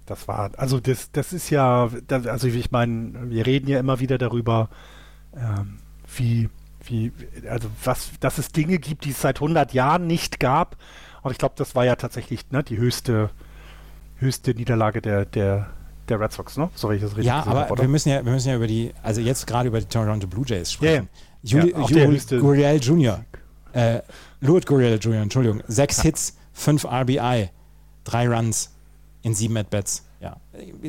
Das 0.09 0.27
war, 0.27 0.51
also 0.57 0.79
das, 0.79 1.11
das 1.11 1.33
ist 1.33 1.49
ja, 1.51 1.89
das, 2.07 2.25
also 2.25 2.47
ich 2.47 2.71
meine, 2.71 3.29
wir 3.29 3.45
reden 3.45 3.67
ja 3.69 3.79
immer 3.79 3.99
wieder 3.99 4.17
darüber, 4.17 4.69
ähm, 5.35 5.77
wie, 6.15 6.49
wie, 6.83 7.11
also 7.47 7.69
was, 7.83 8.11
dass 8.19 8.39
es 8.39 8.51
Dinge 8.51 8.79
gibt, 8.79 9.05
die 9.05 9.11
es 9.11 9.21
seit 9.21 9.37
100 9.37 9.73
Jahren 9.73 10.07
nicht 10.07 10.39
gab. 10.39 10.77
Und 11.21 11.31
ich 11.31 11.37
glaube, 11.37 11.53
das 11.57 11.75
war 11.75 11.85
ja 11.85 11.95
tatsächlich 11.95 12.49
ne, 12.49 12.63
die 12.63 12.77
höchste, 12.77 13.29
höchste 14.15 14.55
Niederlage 14.55 15.01
der, 15.01 15.25
der, 15.25 15.69
der 16.07 16.19
Red 16.19 16.31
Sox, 16.31 16.57
ne? 16.57 16.69
So 16.73 16.89
ich 16.91 17.01
das 17.01 17.11
richtig 17.11 17.27
Ja, 17.27 17.45
aber 17.45 17.69
habe, 17.69 17.81
wir 17.81 17.87
müssen 17.87 18.09
ja, 18.09 18.25
wir 18.25 18.31
müssen 18.31 18.49
ja 18.49 18.55
über 18.55 18.67
die, 18.67 18.91
also 19.03 19.21
jetzt 19.21 19.45
gerade 19.45 19.67
über 19.67 19.79
die 19.79 19.85
Toronto 19.85 20.25
Blue 20.25 20.45
Jays 20.47 20.71
sprechen. 20.71 21.07
Ja, 21.43 21.59
ja. 21.59 21.63
Juli, 21.63 22.31
ja, 22.31 22.39
Guriel 22.39 22.79
Jr., 22.81 23.23
äh, 23.73 24.01
Louis 24.41 24.65
Guriel 24.65 24.97
Jr., 24.99 25.21
Entschuldigung, 25.21 25.61
sechs 25.67 26.01
Hits, 26.03 26.35
fünf 26.51 26.83
RBI, 26.83 27.49
drei 28.03 28.27
Runs, 28.27 28.71
in 29.21 29.33
sieben 29.33 29.57
At-Bats. 29.57 30.03
Ja. 30.21 30.37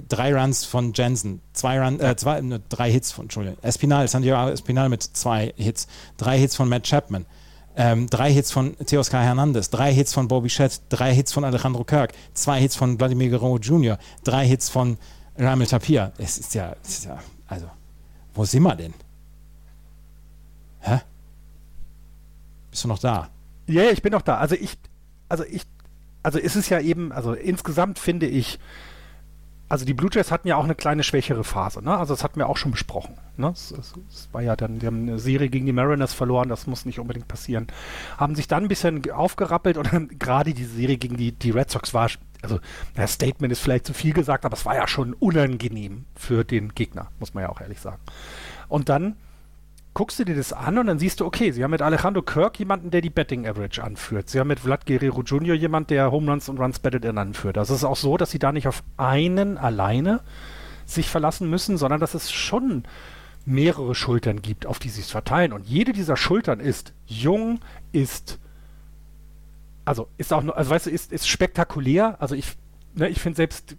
Drei 0.09 0.35
Runs 0.35 0.65
von 0.65 0.93
Jensen, 0.93 1.41
zwei 1.53 1.81
Run, 1.81 2.01
äh, 2.01 2.17
zwei, 2.17 2.41
ne, 2.41 2.61
drei 2.69 2.91
Hits 2.91 3.13
von, 3.13 3.27
Entschuldigung, 3.27 3.59
Espinal, 3.63 4.09
Santiago 4.09 4.51
Espinal 4.51 4.89
mit 4.89 5.03
zwei 5.03 5.53
Hits, 5.57 5.87
drei 6.17 6.39
Hits 6.39 6.57
von 6.57 6.69
Matt 6.69 6.85
Chapman, 6.85 7.27
ähm, 7.77 8.09
drei 8.09 8.33
Hits 8.33 8.51
von 8.51 8.77
Teoscar 8.79 9.23
Hernandez, 9.23 9.71
drei 9.71 9.93
Hits 9.93 10.13
von 10.13 10.27
Bobby 10.27 10.51
Shedd, 10.51 10.81
drei 10.89 11.15
Hits 11.15 11.33
von 11.33 11.45
Alejandro 11.45 11.85
Kirk, 11.85 12.13
zwei 12.35 12.61
Hits 12.61 12.75
von 12.75 12.99
Vladimir 12.99 13.31
Guerrero 13.31 13.59
Jr., 13.59 13.99
drei 14.25 14.47
Hits 14.47 14.69
von 14.69 14.99
Ramel 15.39 15.69
Tapir. 15.69 16.13
Es 16.19 16.39
ist 16.39 16.55
ja, 16.55 16.75
es 16.83 16.99
ist 16.99 17.05
ja, 17.05 17.19
also, 17.47 17.71
wo 18.35 18.45
sind 18.45 18.65
wir 18.65 18.75
denn? 18.75 18.95
Hä? 20.81 21.01
Bist 22.71 22.83
du 22.85 22.89
noch 22.89 22.99
da? 22.99 23.29
Ja, 23.67 23.83
yeah, 23.83 23.93
ich 23.93 24.03
bin 24.03 24.13
noch 24.13 24.23
da. 24.23 24.39
Also 24.39 24.57
ich, 24.57 24.77
also 25.29 25.45
ich 25.45 25.63
also 26.23 26.39
ist 26.39 26.57
es 26.57 26.69
ja 26.69 26.81
eben, 26.81 27.13
also 27.13 27.33
insgesamt 27.33 27.99
finde 27.99 28.27
ich, 28.27 28.59
also 29.71 29.85
die 29.85 29.95
Blue 29.95 30.11
Jays 30.13 30.33
hatten 30.33 30.49
ja 30.49 30.57
auch 30.57 30.65
eine 30.65 30.75
kleine 30.75 31.05
schwächere 31.05 31.45
Phase, 31.45 31.81
ne? 31.81 31.97
Also 31.97 32.13
das 32.13 32.25
hatten 32.25 32.41
wir 32.41 32.49
auch 32.49 32.57
schon 32.57 32.73
besprochen. 32.73 33.17
Ne? 33.37 33.51
Es, 33.55 33.71
es, 33.71 33.95
es, 34.11 34.29
war 34.33 34.43
ja 34.43 34.57
dann, 34.57 34.81
die 34.81 34.87
haben 34.87 35.03
eine 35.03 35.21
Serie 35.21 35.49
gegen 35.49 35.65
die 35.65 35.73
Mariners 35.73 36.13
verloren, 36.13 36.49
das 36.49 36.67
muss 36.67 36.87
nicht 36.87 36.99
unbedingt 36.99 37.29
passieren. 37.29 37.69
Haben 38.19 38.35
sich 38.35 38.49
dann 38.49 38.65
ein 38.65 38.69
bisschen 38.69 39.09
aufgerappelt 39.13 39.77
und 39.77 40.19
gerade 40.19 40.55
die 40.55 40.65
Serie 40.65 40.99
gegen 40.99 41.17
die, 41.17 41.31
die 41.31 41.53
Red 41.53 41.71
Sox 41.71 41.95
war, 41.95 42.11
also 42.43 42.59
das 42.95 43.13
Statement 43.13 43.53
ist 43.53 43.61
vielleicht 43.61 43.87
zu 43.87 43.95
viel 43.95 44.13
gesagt, 44.13 44.45
aber 44.45 44.57
es 44.57 44.67
war 44.67 44.75
ja 44.75 44.89
schon 44.89 45.15
unangenehm 45.15 46.05
für 46.17 46.43
den 46.43 46.75
Gegner, 46.75 47.09
muss 47.21 47.35
man 47.35 47.45
ja 47.45 47.49
auch 47.49 47.61
ehrlich 47.61 47.81
sagen. 47.81 48.01
Und 48.69 48.89
dann 48.89 49.15
guckst 49.95 50.19
du 50.19 50.25
dir 50.25 50.37
das 50.37 50.53
an 50.53 50.79
und 50.79 50.87
dann 50.87 50.99
siehst 50.99 51.21
du, 51.21 51.27
okay, 51.27 51.51
sie 51.51 51.65
haben 51.65 51.71
mit 51.73 51.83
Alejandro 51.83 52.23
Kirk 52.23 52.59
jemanden, 52.59 52.91
der 52.91 53.01
die 53.01 53.11
Betting 53.11 53.47
Average 53.47 53.83
anführt. 53.83 54.29
Sie 54.29 54.39
haben 54.39 54.49
mit 54.49 54.61
Vlad 54.61 54.87
Guerrero 54.87 55.23
Jr. 55.23 55.55
jemanden, 55.55 55.89
der 55.89 56.11
Home 56.13 56.31
Runs 56.31 56.49
und 56.49 56.59
Runs 56.59 56.79
Batted 56.79 57.05
in 57.05 57.19
anführt. 57.19 57.59
Also 57.59 57.75
es 57.75 57.81
ist 57.81 57.85
auch 57.85 57.97
so, 57.97 58.17
dass 58.17 58.31
sie 58.31 58.39
da 58.39 58.53
nicht 58.53 58.69
auf 58.69 58.83
einen 58.97 59.59
alleine 59.59 60.21
sich 60.87 61.09
verlassen 61.09 61.51
müssen, 61.51 61.77
sondern 61.77 62.01
dass 62.01 62.15
es 62.15 62.31
schon 62.31 62.85
mehrere 63.45 63.95
Schultern 63.95 64.43
gibt, 64.43 64.67
auf 64.67 64.79
die 64.79 64.91
sie 64.91 65.01
es 65.01 65.11
verteilen. 65.11 65.53
Und 65.53 65.67
jede 65.67 65.93
dieser 65.93 66.17
Schultern 66.17 66.61
ist 66.61 66.93
jung, 67.07 67.61
ist 67.93 68.39
also 69.85 70.09
ist 70.19 70.33
auch, 70.33 70.47
also 70.55 70.71
weißt 70.71 70.87
du, 70.87 70.91
ist, 70.91 71.13
ist 71.13 71.29
spektakulär. 71.29 72.17
Also 72.21 72.37
ich, 72.37 72.53
ne, 72.95 73.09
ich 73.09 73.21
finde 73.21 73.37
selbst 73.37 73.77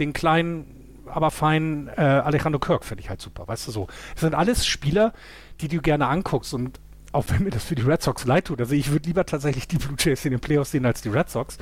den 0.00 0.12
kleinen 0.12 0.73
aber 1.06 1.30
fein 1.30 1.88
äh, 1.96 2.00
Alejandro 2.00 2.58
Kirk 2.58 2.84
finde 2.84 3.02
ich 3.02 3.10
halt 3.10 3.20
super, 3.20 3.46
weißt 3.46 3.68
du 3.68 3.72
so. 3.72 3.86
Das 4.14 4.22
sind 4.22 4.34
alles 4.34 4.66
Spieler, 4.66 5.12
die 5.60 5.68
du 5.68 5.80
gerne 5.80 6.06
anguckst 6.06 6.54
und 6.54 6.80
auch 7.12 7.26
wenn 7.28 7.44
mir 7.44 7.50
das 7.50 7.62
für 7.62 7.76
die 7.76 7.82
Red 7.82 8.02
Sox 8.02 8.24
leid 8.24 8.46
tut, 8.46 8.60
also 8.60 8.74
ich 8.74 8.90
würde 8.90 9.06
lieber 9.06 9.24
tatsächlich 9.24 9.68
die 9.68 9.76
Blue 9.76 9.96
Jays 9.98 10.24
in 10.24 10.32
den 10.32 10.40
Playoffs 10.40 10.72
sehen 10.72 10.84
als 10.84 11.00
die 11.00 11.10
Red 11.10 11.30
Sox, 11.30 11.58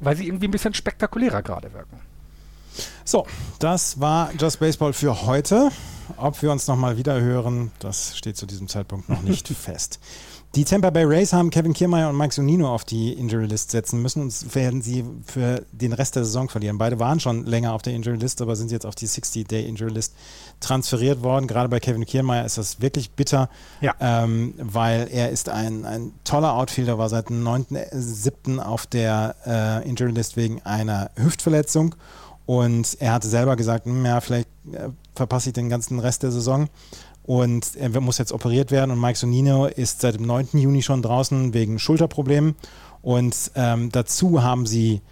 weil 0.00 0.16
sie 0.16 0.26
irgendwie 0.26 0.46
ein 0.46 0.52
bisschen 0.52 0.74
spektakulärer 0.74 1.42
gerade 1.42 1.72
wirken. 1.72 2.00
So, 3.04 3.26
das 3.58 4.00
war 4.00 4.30
Just 4.38 4.60
Baseball 4.60 4.92
für 4.92 5.26
heute. 5.26 5.70
Ob 6.16 6.40
wir 6.42 6.50
uns 6.50 6.66
nochmal 6.68 6.96
wieder 6.96 7.20
hören, 7.20 7.70
das 7.78 8.16
steht 8.16 8.36
zu 8.36 8.46
diesem 8.46 8.68
Zeitpunkt 8.68 9.08
noch 9.08 9.22
nicht 9.22 9.48
fest. 9.56 9.98
Die 10.54 10.64
Tampa 10.66 10.90
Bay 10.90 11.04
Rays 11.04 11.32
haben 11.32 11.48
Kevin 11.48 11.72
Kiermaier 11.72 12.10
und 12.10 12.18
Mike 12.18 12.34
Zunino 12.34 12.68
auf 12.68 12.84
die 12.84 13.14
Injury 13.14 13.46
List 13.46 13.70
setzen 13.70 14.02
müssen 14.02 14.20
und 14.20 14.54
werden 14.54 14.82
sie 14.82 15.02
für 15.24 15.64
den 15.72 15.94
Rest 15.94 16.14
der 16.14 16.26
Saison 16.26 16.50
verlieren. 16.50 16.76
Beide 16.76 16.98
waren 16.98 17.20
schon 17.20 17.46
länger 17.46 17.72
auf 17.72 17.80
der 17.80 17.94
Injury 17.94 18.18
List, 18.18 18.42
aber 18.42 18.54
sind 18.54 18.70
jetzt 18.70 18.84
auf 18.84 18.94
die 18.94 19.08
60-Day 19.08 19.64
Injury 19.64 19.92
List 19.92 20.14
transferiert 20.60 21.22
worden. 21.22 21.46
Gerade 21.46 21.70
bei 21.70 21.80
Kevin 21.80 22.04
Kiermaier 22.04 22.44
ist 22.44 22.58
das 22.58 22.82
wirklich 22.82 23.12
bitter, 23.12 23.48
ja. 23.80 23.94
ähm, 23.98 24.52
weil 24.58 25.08
er 25.10 25.30
ist 25.30 25.48
ein, 25.48 25.86
ein 25.86 26.12
toller 26.22 26.52
Outfielder, 26.52 26.98
war 26.98 27.08
seit 27.08 27.30
dem 27.30 27.42
9.7. 27.42 28.58
auf 28.58 28.86
der 28.86 29.34
äh, 29.46 29.88
Injury 29.88 30.12
List 30.12 30.36
wegen 30.36 30.60
einer 30.64 31.10
Hüftverletzung 31.16 31.94
und 32.44 32.98
er 33.00 33.12
hatte 33.14 33.28
selber 33.28 33.56
gesagt, 33.56 33.86
hm, 33.86 34.04
ja, 34.04 34.20
vielleicht 34.20 34.48
äh, 34.70 34.88
verpasse 35.14 35.48
ich 35.48 35.52
den 35.54 35.70
ganzen 35.70 35.98
Rest 35.98 36.22
der 36.22 36.30
Saison 36.30 36.68
und 37.24 37.76
er 37.76 38.00
muss 38.00 38.18
jetzt 38.18 38.32
operiert 38.32 38.70
werden 38.70 38.90
und 38.90 39.00
Mike 39.00 39.18
Sonino 39.18 39.66
ist 39.66 40.00
seit 40.00 40.16
dem 40.16 40.26
9. 40.26 40.48
Juni 40.54 40.82
schon 40.82 41.02
draußen 41.02 41.54
wegen 41.54 41.78
Schulterproblemen 41.78 42.54
und 43.00 43.52
ähm, 43.54 43.90
dazu 43.90 44.42
haben 44.42 44.66
sie 44.66 45.02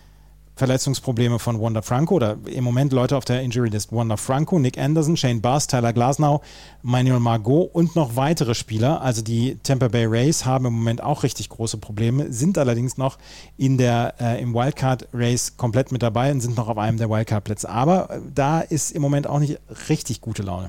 Verletzungsprobleme 0.61 1.39
von 1.39 1.59
Wanda 1.59 1.81
Franco 1.81 2.17
oder 2.17 2.37
im 2.45 2.65
Moment 2.65 2.93
Leute 2.93 3.17
auf 3.17 3.25
der 3.25 3.41
Injury 3.41 3.71
List. 3.71 3.93
Wanda 3.93 4.19
Franco, 4.19 4.59
Nick 4.59 4.77
Anderson, 4.77 5.17
Shane 5.17 5.41
Bass, 5.41 5.67
Tyler 5.67 5.95
Glasnow, 5.95 6.43
Manuel 6.83 7.19
Margot 7.19 7.71
und 7.73 7.97
noch 7.97 8.15
weitere 8.15 8.55
Spieler. 8.55 9.01
Also 9.01 9.23
die 9.23 9.57
Tampa 9.63 9.89
Bay 9.89 10.05
Rays 10.05 10.45
haben 10.45 10.67
im 10.67 10.75
Moment 10.75 11.03
auch 11.03 11.23
richtig 11.23 11.49
große 11.49 11.79
Probleme, 11.79 12.31
sind 12.31 12.59
allerdings 12.59 12.99
noch 12.99 13.17
in 13.57 13.79
der, 13.79 14.15
äh, 14.21 14.43
im 14.43 14.53
Wildcard 14.53 15.09
Race 15.15 15.57
komplett 15.57 15.93
mit 15.93 16.03
dabei 16.03 16.31
und 16.31 16.43
sind 16.43 16.59
noch 16.59 16.69
auf 16.69 16.77
einem 16.77 16.99
der 16.99 17.09
Wildcard 17.09 17.43
Plätze. 17.43 17.71
Aber 17.71 18.11
äh, 18.11 18.21
da 18.35 18.61
ist 18.61 18.93
im 18.93 19.01
Moment 19.01 19.27
auch 19.27 19.39
nicht 19.39 19.59
richtig 19.89 20.21
gute 20.21 20.43
Laune. 20.43 20.69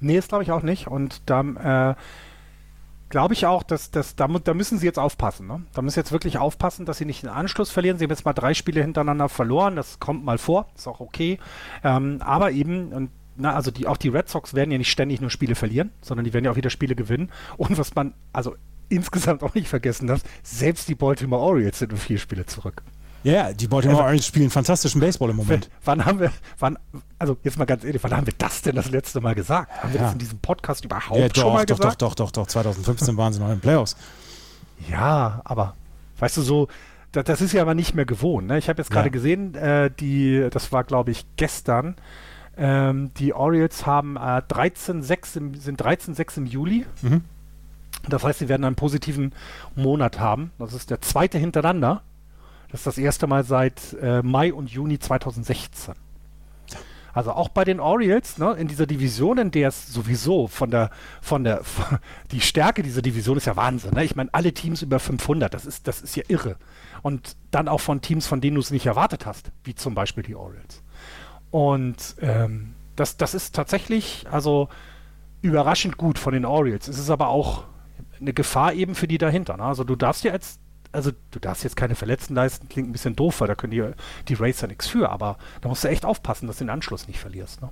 Nee, 0.00 0.16
das 0.16 0.28
glaube 0.28 0.44
ich 0.44 0.52
auch 0.52 0.62
nicht. 0.62 0.86
Und 0.86 1.22
da 1.26 1.90
äh, 1.90 1.94
glaube 3.08 3.34
ich 3.34 3.46
auch, 3.46 3.62
dass, 3.62 3.90
dass 3.90 4.16
da, 4.16 4.26
da, 4.26 4.54
müssen 4.54 4.78
sie 4.78 4.86
jetzt 4.86 4.98
aufpassen. 4.98 5.46
Ne? 5.46 5.62
Da 5.72 5.82
müssen 5.82 5.94
sie 5.94 6.00
jetzt 6.00 6.12
wirklich 6.12 6.38
aufpassen, 6.38 6.86
dass 6.86 6.98
sie 6.98 7.04
nicht 7.04 7.22
den 7.22 7.30
Anschluss 7.30 7.70
verlieren. 7.70 7.98
Sie 7.98 8.04
haben 8.04 8.10
jetzt 8.10 8.24
mal 8.24 8.32
drei 8.32 8.54
Spiele 8.54 8.82
hintereinander 8.82 9.28
verloren. 9.28 9.76
Das 9.76 9.98
kommt 9.98 10.24
mal 10.24 10.38
vor, 10.38 10.68
ist 10.76 10.86
auch 10.86 11.00
okay. 11.00 11.38
Ähm, 11.82 12.20
aber 12.20 12.52
eben, 12.52 12.92
und 12.92 13.10
na, 13.36 13.54
also 13.54 13.70
die, 13.70 13.86
auch 13.86 13.96
die 13.96 14.08
Red 14.08 14.28
Sox 14.28 14.54
werden 14.54 14.70
ja 14.70 14.78
nicht 14.78 14.90
ständig 14.90 15.20
nur 15.20 15.30
Spiele 15.30 15.54
verlieren, 15.54 15.90
sondern 16.00 16.24
die 16.24 16.32
werden 16.32 16.44
ja 16.44 16.50
auch 16.50 16.56
wieder 16.56 16.70
Spiele 16.70 16.94
gewinnen. 16.94 17.30
Und 17.56 17.78
was 17.78 17.94
man 17.94 18.14
also 18.32 18.56
insgesamt 18.88 19.42
auch 19.42 19.54
nicht 19.54 19.68
vergessen 19.68 20.06
darf, 20.06 20.22
selbst 20.42 20.88
die 20.88 20.94
Baltimore 20.94 21.42
Orioles 21.42 21.78
sind 21.78 21.92
nur 21.92 22.00
vier 22.00 22.18
Spiele 22.18 22.46
zurück. 22.46 22.82
Ja, 23.28 23.34
yeah, 23.34 23.52
die 23.52 23.68
Baltimore 23.68 23.98
also, 23.98 24.06
Orioles 24.06 24.26
spielen 24.26 24.48
fantastischen 24.48 25.00
Baseball 25.02 25.28
im 25.28 25.36
Moment. 25.36 25.68
Wann 25.84 26.06
haben 26.06 26.18
wir, 26.18 26.32
wann, 26.58 26.78
also 27.18 27.36
jetzt 27.42 27.58
mal 27.58 27.66
ganz 27.66 27.84
ehrlich, 27.84 28.02
wann 28.02 28.16
haben 28.16 28.26
wir 28.26 28.32
das 28.38 28.62
denn 28.62 28.74
das 28.74 28.90
letzte 28.90 29.20
Mal 29.20 29.34
gesagt? 29.34 29.70
Haben 29.82 29.92
wir 29.92 30.00
das 30.00 30.12
in 30.14 30.18
diesem 30.18 30.38
Podcast 30.38 30.84
überhaupt 30.86 31.20
ja, 31.20 31.28
doch, 31.28 31.42
schon 31.42 31.52
mal 31.52 31.66
doch, 31.66 31.76
gesagt? 31.76 32.00
Doch, 32.00 32.14
doch, 32.14 32.30
doch, 32.30 32.42
doch, 32.42 32.46
2015 32.46 33.18
waren 33.18 33.34
sie 33.34 33.40
noch 33.40 33.48
in 33.48 33.56
den 33.56 33.60
Playoffs. 33.60 33.96
Ja, 34.90 35.42
aber 35.44 35.74
weißt 36.20 36.38
du 36.38 36.42
so, 36.42 36.68
das, 37.12 37.24
das 37.24 37.42
ist 37.42 37.52
ja 37.52 37.60
aber 37.60 37.74
nicht 37.74 37.94
mehr 37.94 38.06
gewohnt. 38.06 38.46
Ne? 38.46 38.56
Ich 38.56 38.70
habe 38.70 38.80
jetzt 38.80 38.90
gerade 38.90 39.08
ja. 39.08 39.12
gesehen, 39.12 39.54
äh, 39.54 39.90
die, 39.90 40.48
das 40.50 40.72
war 40.72 40.84
glaube 40.84 41.10
ich 41.10 41.26
gestern, 41.36 41.96
ähm, 42.56 43.12
die 43.18 43.34
Orioles 43.34 43.84
haben 43.84 44.16
äh, 44.16 44.42
13,6 44.48 45.36
im, 45.36 45.54
sind 45.54 45.82
13,6 45.82 46.38
im 46.38 46.46
Juli. 46.46 46.86
Mhm. 47.02 47.24
Das 48.08 48.24
heißt, 48.24 48.38
sie 48.38 48.48
werden 48.48 48.64
einen 48.64 48.76
positiven 48.76 49.34
Monat 49.74 50.18
haben. 50.18 50.50
Das 50.58 50.72
ist 50.72 50.90
der 50.90 51.00
zweite 51.02 51.36
hintereinander. 51.36 52.02
Das 52.70 52.80
ist 52.80 52.86
das 52.86 52.98
erste 52.98 53.26
Mal 53.26 53.44
seit 53.44 53.94
äh, 54.00 54.22
Mai 54.22 54.52
und 54.52 54.70
Juni 54.70 54.98
2016. 54.98 55.94
Also 57.14 57.32
auch 57.32 57.48
bei 57.48 57.64
den 57.64 57.80
Orioles, 57.80 58.38
ne, 58.38 58.52
in 58.52 58.68
dieser 58.68 58.86
Division, 58.86 59.38
in 59.38 59.50
der 59.50 59.68
es 59.68 59.92
sowieso 59.92 60.46
von 60.46 60.70
der, 60.70 60.90
von 61.20 61.42
der, 61.42 61.64
von, 61.64 61.98
die 62.30 62.40
Stärke 62.40 62.82
dieser 62.82 63.02
Division 63.02 63.36
ist 63.36 63.46
ja 63.46 63.56
Wahnsinn. 63.56 63.94
Ne? 63.94 64.04
Ich 64.04 64.14
meine, 64.14 64.32
alle 64.32 64.52
Teams 64.52 64.82
über 64.82 65.00
500, 65.00 65.52
das 65.52 65.66
ist, 65.66 65.88
das 65.88 66.00
ist 66.00 66.14
ja 66.16 66.22
irre. 66.28 66.56
Und 67.02 67.36
dann 67.50 67.66
auch 67.68 67.80
von 67.80 68.02
Teams, 68.02 68.26
von 68.26 68.40
denen 68.40 68.54
du 68.54 68.60
es 68.60 68.70
nicht 68.70 68.86
erwartet 68.86 69.26
hast, 69.26 69.50
wie 69.64 69.74
zum 69.74 69.94
Beispiel 69.94 70.22
die 70.22 70.36
Orioles. 70.36 70.82
Und 71.50 72.16
ähm, 72.20 72.74
das, 72.94 73.16
das 73.16 73.34
ist 73.34 73.54
tatsächlich, 73.54 74.26
also 74.30 74.68
überraschend 75.40 75.96
gut 75.96 76.18
von 76.18 76.34
den 76.34 76.44
Orioles. 76.44 76.88
Es 76.88 76.98
ist 76.98 77.10
aber 77.10 77.28
auch 77.28 77.64
eine 78.20 78.32
Gefahr 78.32 78.74
eben 78.74 78.94
für 78.94 79.08
die 79.08 79.18
dahinter. 79.18 79.56
Ne? 79.56 79.64
Also 79.64 79.84
du 79.84 79.96
darfst 79.96 80.24
ja 80.24 80.32
als 80.32 80.58
also 80.98 81.12
du 81.30 81.38
darfst 81.38 81.62
jetzt 81.62 81.76
keine 81.76 81.94
Verletzten 81.94 82.34
leisten, 82.34 82.68
klingt 82.68 82.88
ein 82.88 82.92
bisschen 82.92 83.14
doof, 83.14 83.40
weil 83.40 83.48
da 83.48 83.54
können 83.54 83.70
die, 83.70 83.84
die 84.26 84.34
Racer 84.34 84.66
nichts 84.66 84.88
für, 84.88 85.08
aber 85.10 85.38
da 85.60 85.68
musst 85.68 85.84
du 85.84 85.88
echt 85.88 86.04
aufpassen, 86.04 86.48
dass 86.48 86.58
du 86.58 86.64
den 86.64 86.70
Anschluss 86.70 87.06
nicht 87.06 87.20
verlierst. 87.20 87.62
Ne? 87.62 87.70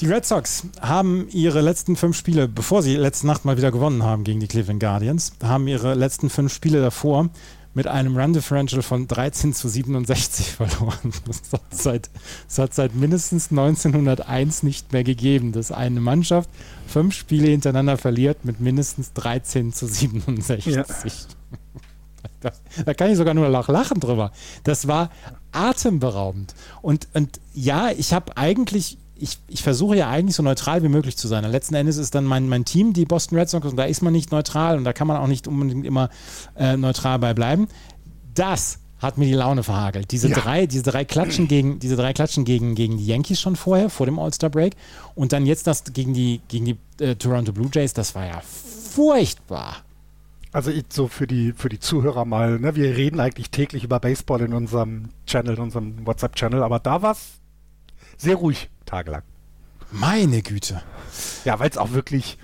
Die 0.00 0.06
Red 0.06 0.26
Sox 0.26 0.66
haben 0.80 1.28
ihre 1.30 1.60
letzten 1.60 1.94
fünf 1.94 2.16
Spiele, 2.16 2.48
bevor 2.48 2.82
sie 2.82 2.96
letzte 2.96 3.28
Nacht 3.28 3.44
mal 3.44 3.56
wieder 3.56 3.70
gewonnen 3.70 4.02
haben 4.02 4.24
gegen 4.24 4.40
die 4.40 4.48
Cleveland 4.48 4.80
Guardians, 4.80 5.34
haben 5.42 5.68
ihre 5.68 5.94
letzten 5.94 6.30
fünf 6.30 6.52
Spiele 6.52 6.80
davor 6.80 7.30
mit 7.74 7.86
einem 7.86 8.16
Run 8.16 8.32
Differential 8.32 8.82
von 8.82 9.06
13 9.06 9.52
zu 9.52 9.68
67 9.68 10.46
verloren. 10.52 11.12
Das 11.26 11.52
hat 11.52 11.62
seit, 11.70 12.10
das 12.48 12.58
hat 12.58 12.74
seit 12.74 12.94
mindestens 12.94 13.50
1901 13.50 14.62
nicht 14.64 14.92
mehr 14.92 15.04
gegeben, 15.04 15.52
dass 15.52 15.70
eine 15.70 16.00
Mannschaft 16.00 16.50
fünf 16.86 17.14
Spiele 17.14 17.48
hintereinander 17.48 17.96
verliert 17.96 18.44
mit 18.44 18.60
mindestens 18.60 19.12
13 19.12 19.72
zu 19.72 19.86
67. 19.86 20.74
Ja. 20.74 20.84
Da, 22.40 22.52
da, 22.84 22.94
kann 22.94 23.10
ich 23.10 23.16
sogar 23.16 23.34
nur 23.34 23.48
lachen 23.48 24.00
drüber. 24.00 24.30
Das 24.64 24.86
war 24.86 25.10
atemberaubend. 25.52 26.54
Und, 26.82 27.08
und 27.14 27.40
ja, 27.54 27.90
ich 27.90 28.12
habe 28.12 28.36
eigentlich, 28.36 28.98
ich, 29.16 29.38
ich 29.48 29.62
versuche 29.62 29.96
ja 29.96 30.10
eigentlich 30.10 30.36
so 30.36 30.42
neutral 30.42 30.82
wie 30.82 30.88
möglich 30.88 31.16
zu 31.16 31.28
sein. 31.28 31.44
Und 31.44 31.52
letzten 31.52 31.74
Endes 31.74 31.96
ist 31.96 32.14
dann 32.14 32.24
mein, 32.24 32.48
mein 32.48 32.64
Team 32.64 32.92
die 32.92 33.06
Boston 33.06 33.38
Red 33.38 33.48
Sox 33.48 33.66
und 33.66 33.76
da 33.76 33.84
ist 33.84 34.02
man 34.02 34.12
nicht 34.12 34.30
neutral 34.32 34.76
und 34.76 34.84
da 34.84 34.92
kann 34.92 35.06
man 35.06 35.16
auch 35.16 35.26
nicht 35.26 35.48
unbedingt 35.48 35.86
immer 35.86 36.10
äh, 36.56 36.76
neutral 36.76 37.18
bei 37.18 37.32
bleiben. 37.32 37.68
Das 38.34 38.80
hat 38.98 39.18
mir 39.18 39.26
die 39.26 39.34
Laune 39.34 39.62
verhagelt. 39.62 40.10
Diese 40.10 40.28
ja. 40.28 40.38
drei, 40.38 40.66
diese 40.66 40.82
drei 40.82 41.04
Klatschen 41.04 41.46
gegen, 41.46 41.78
diese 41.78 41.96
drei 41.96 42.12
Klatschen 42.12 42.44
gegen, 42.44 42.74
gegen 42.74 42.96
die 42.96 43.06
Yankees 43.06 43.40
schon 43.40 43.54
vorher, 43.54 43.90
vor 43.90 44.06
dem 44.06 44.18
All-Star 44.18 44.50
Break 44.50 44.74
und 45.14 45.32
dann 45.32 45.46
jetzt 45.46 45.66
das 45.66 45.84
gegen 45.92 46.14
die, 46.14 46.40
gegen 46.48 46.64
die 46.64 46.76
äh, 47.00 47.14
Toronto 47.14 47.52
Blue 47.52 47.68
Jays, 47.72 47.92
das 47.92 48.14
war 48.14 48.26
ja 48.26 48.40
furchtbar. 48.40 49.76
Also 50.54 50.70
ich, 50.70 50.84
so 50.88 51.08
für 51.08 51.26
die, 51.26 51.52
für 51.52 51.68
die 51.68 51.80
Zuhörer 51.80 52.24
mal, 52.24 52.60
ne, 52.60 52.76
wir 52.76 52.96
reden 52.96 53.18
eigentlich 53.18 53.50
täglich 53.50 53.82
über 53.82 53.98
Baseball 53.98 54.40
in 54.40 54.54
unserem 54.54 55.08
Channel, 55.26 55.56
in 55.56 55.60
unserem 55.60 56.06
WhatsApp-Channel, 56.06 56.62
aber 56.62 56.78
da 56.78 57.02
war 57.02 57.10
es 57.10 57.40
sehr 58.16 58.36
ruhig, 58.36 58.70
tagelang. 58.86 59.22
Meine 59.90 60.42
Güte. 60.42 60.80
Ja, 61.44 61.58
weil 61.58 61.70
es 61.70 61.76
auch 61.76 61.90
wirklich, 61.90 62.38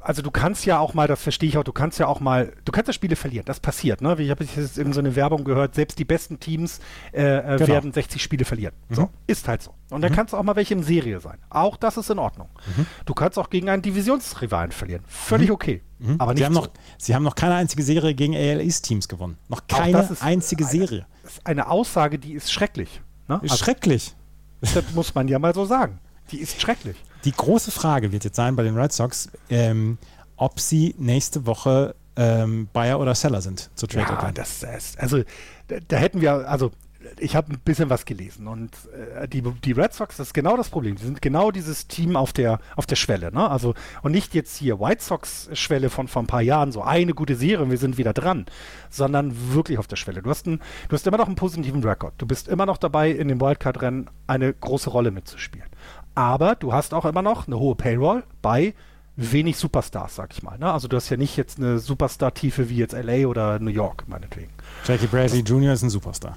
also 0.00 0.22
du 0.22 0.30
kannst 0.30 0.64
ja 0.64 0.78
auch 0.78 0.94
mal, 0.94 1.06
das 1.06 1.22
verstehe 1.22 1.48
ich 1.48 1.58
auch, 1.58 1.64
du 1.64 1.72
kannst 1.72 1.98
ja 1.98 2.06
auch 2.06 2.20
mal, 2.20 2.52
du 2.64 2.72
kannst 2.72 2.88
ja 2.88 2.92
Spiele 2.92 3.16
verlieren, 3.16 3.44
das 3.44 3.60
passiert, 3.60 4.00
ne? 4.00 4.16
Ich 4.18 4.30
habe 4.30 4.44
jetzt 4.44 4.78
in 4.78 4.92
so 4.92 5.00
eine 5.00 5.14
Werbung 5.14 5.44
gehört, 5.44 5.74
selbst 5.74 5.98
die 5.98 6.04
besten 6.04 6.40
Teams 6.40 6.80
äh, 7.12 7.22
äh 7.22 7.56
genau. 7.58 7.68
werden 7.68 7.92
60 7.92 8.22
Spiele 8.22 8.44
verlieren. 8.44 8.74
Mhm. 8.88 8.94
So, 8.94 9.10
ist 9.26 9.46
halt 9.46 9.62
so. 9.62 9.74
Und 9.90 10.00
dann 10.00 10.12
mhm. 10.12 10.16
kannst 10.16 10.32
du 10.32 10.38
auch 10.38 10.42
mal 10.42 10.56
welche 10.56 10.74
in 10.74 10.82
Serie 10.82 11.20
sein. 11.20 11.38
Auch 11.50 11.76
das 11.76 11.96
ist 11.96 12.08
in 12.10 12.18
Ordnung. 12.18 12.48
Mhm. 12.76 12.86
Du 13.04 13.14
kannst 13.14 13.38
auch 13.38 13.50
gegen 13.50 13.68
einen 13.68 13.82
Divisionsrivalen 13.82 14.72
verlieren. 14.72 15.02
Völlig 15.06 15.48
mhm. 15.48 15.54
okay. 15.54 15.82
Mhm. 15.98 16.16
Aber 16.18 16.32
nicht 16.32 16.40
sie 16.40 16.44
haben, 16.46 16.54
so. 16.54 16.60
noch, 16.62 16.68
sie 16.98 17.14
haben 17.14 17.22
noch 17.22 17.34
keine 17.34 17.54
einzige 17.54 17.82
Serie 17.82 18.14
gegen 18.14 18.34
ALS-Teams 18.34 19.08
gewonnen. 19.08 19.36
Noch 19.48 19.66
keine 19.68 20.08
einzige 20.20 20.64
Serie. 20.64 21.06
Das 21.22 21.34
ist 21.34 21.46
eine 21.46 21.68
Aussage, 21.68 22.18
die 22.18 22.32
ist 22.32 22.50
schrecklich. 22.50 23.02
Ne? 23.28 23.40
Ist 23.42 23.52
also, 23.52 23.64
schrecklich. 23.64 24.14
Das 24.60 24.82
muss 24.94 25.14
man 25.14 25.28
ja 25.28 25.38
mal 25.38 25.54
so 25.54 25.66
sagen. 25.66 25.98
Die 26.30 26.38
ist 26.38 26.60
schrecklich. 26.60 26.96
Die 27.24 27.32
große 27.32 27.70
Frage 27.70 28.12
wird 28.12 28.24
jetzt 28.24 28.36
sein 28.36 28.56
bei 28.56 28.62
den 28.62 28.76
Red 28.76 28.92
Sox, 28.92 29.30
ähm, 29.48 29.98
ob 30.36 30.60
sie 30.60 30.94
nächste 30.98 31.46
Woche 31.46 31.94
ähm, 32.16 32.68
Buyer 32.72 33.00
oder 33.00 33.14
Seller 33.14 33.40
sind 33.40 33.70
zu 33.74 33.86
Trade 33.86 34.06
Ja, 34.08 34.32
das, 34.32 34.62
ist, 34.62 34.98
also 35.00 35.22
da, 35.68 35.76
da, 35.88 35.96
hätten 35.96 36.20
wir, 36.20 36.48
also 36.48 36.70
ich 37.18 37.36
habe 37.36 37.52
ein 37.52 37.58
bisschen 37.64 37.90
was 37.90 38.04
gelesen 38.04 38.46
und 38.46 38.70
äh, 39.16 39.28
die, 39.28 39.42
die 39.42 39.72
Red 39.72 39.92
Sox, 39.92 40.16
das 40.16 40.28
ist 40.28 40.32
genau 40.32 40.56
das 40.56 40.68
Problem. 40.68 40.96
Die 40.96 41.02
sind 41.02 41.22
genau 41.22 41.50
dieses 41.50 41.86
Team 41.86 42.16
auf 42.16 42.32
der, 42.32 42.60
auf 42.76 42.86
der 42.86 42.96
Schwelle. 42.96 43.32
Ne? 43.32 43.48
Also, 43.48 43.74
und 44.02 44.12
nicht 44.12 44.34
jetzt 44.34 44.56
hier 44.56 44.80
White 44.80 45.02
Sox-Schwelle 45.02 45.90
von 45.90 46.08
vor 46.08 46.22
ein 46.22 46.26
paar 46.26 46.42
Jahren, 46.42 46.72
so 46.72 46.82
eine 46.82 47.14
gute 47.14 47.36
Serie 47.36 47.64
und 47.64 47.70
wir 47.70 47.78
sind 47.78 47.98
wieder 47.98 48.12
dran, 48.12 48.46
sondern 48.90 49.52
wirklich 49.52 49.78
auf 49.78 49.86
der 49.86 49.96
Schwelle. 49.96 50.22
Du 50.22 50.30
hast, 50.30 50.46
ein, 50.46 50.60
du 50.88 50.94
hast 50.94 51.06
immer 51.06 51.18
noch 51.18 51.26
einen 51.26 51.36
positiven 51.36 51.82
Rekord. 51.82 52.14
Du 52.18 52.26
bist 52.26 52.48
immer 52.48 52.66
noch 52.66 52.78
dabei, 52.78 53.10
in 53.10 53.28
dem 53.28 53.40
Wildcard-Rennen 53.40 54.08
eine 54.26 54.52
große 54.52 54.90
Rolle 54.90 55.10
mitzuspielen. 55.10 55.68
Aber 56.14 56.54
du 56.54 56.72
hast 56.72 56.94
auch 56.94 57.04
immer 57.04 57.22
noch 57.22 57.46
eine 57.46 57.58
hohe 57.58 57.74
Payroll 57.74 58.24
bei 58.40 58.74
wenig 59.16 59.56
Superstars, 59.56 60.16
sag 60.16 60.32
ich 60.32 60.42
mal. 60.42 60.58
Ne? 60.58 60.72
Also 60.72 60.88
du 60.88 60.96
hast 60.96 61.08
ja 61.08 61.16
nicht 61.16 61.36
jetzt 61.36 61.58
eine 61.58 61.78
Superstar-Tiefe 61.78 62.68
wie 62.68 62.76
jetzt 62.76 62.94
LA 62.94 63.26
oder 63.26 63.58
New 63.58 63.70
York, 63.70 64.04
meinetwegen. 64.08 64.50
Jackie 64.84 65.06
Bradley 65.06 65.42
das, 65.42 65.50
Jr. 65.50 65.72
ist 65.72 65.82
ein 65.82 65.90
Superstar. 65.90 66.36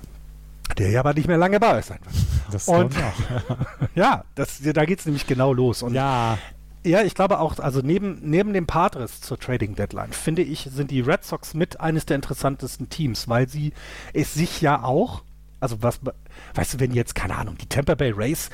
Der 0.77 0.89
ja 0.89 0.99
aber 0.99 1.13
nicht 1.13 1.27
mehr 1.27 1.37
lange 1.37 1.59
bei 1.59 1.81
sein 1.81 1.99
wird. 2.03 2.15
Das 2.51 2.67
Und 2.67 2.93
auch. 2.97 3.57
ja, 3.95 4.23
das, 4.35 4.61
da 4.61 4.85
geht 4.85 4.99
es 4.99 5.05
nämlich 5.05 5.25
genau 5.25 5.53
los. 5.53 5.81
Und 5.81 5.93
ja. 5.93 6.37
Ja, 6.83 7.01
ich 7.01 7.15
glaube 7.15 7.39
auch, 7.39 7.59
also 7.59 7.81
neben, 7.81 8.19
neben 8.21 8.53
dem 8.53 8.65
Padres 8.65 9.19
zur 9.19 9.37
Trading 9.37 9.75
Deadline, 9.75 10.13
finde 10.13 10.41
ich, 10.41 10.69
sind 10.71 10.91
die 10.91 11.01
Red 11.01 11.25
Sox 11.25 11.53
mit 11.53 11.81
eines 11.81 12.05
der 12.05 12.15
interessantesten 12.15 12.87
Teams, 12.87 13.27
weil 13.27 13.49
sie 13.49 13.73
es 14.13 14.33
sich 14.33 14.61
ja 14.61 14.83
auch, 14.83 15.23
also 15.59 15.81
was, 15.81 15.99
weißt 16.53 16.75
du, 16.75 16.79
wenn 16.79 16.93
jetzt, 16.93 17.13
keine 17.13 17.35
Ahnung, 17.35 17.57
die 17.57 17.65
Tampa 17.65 17.95
Bay 17.95 18.11
Rays 18.11 18.49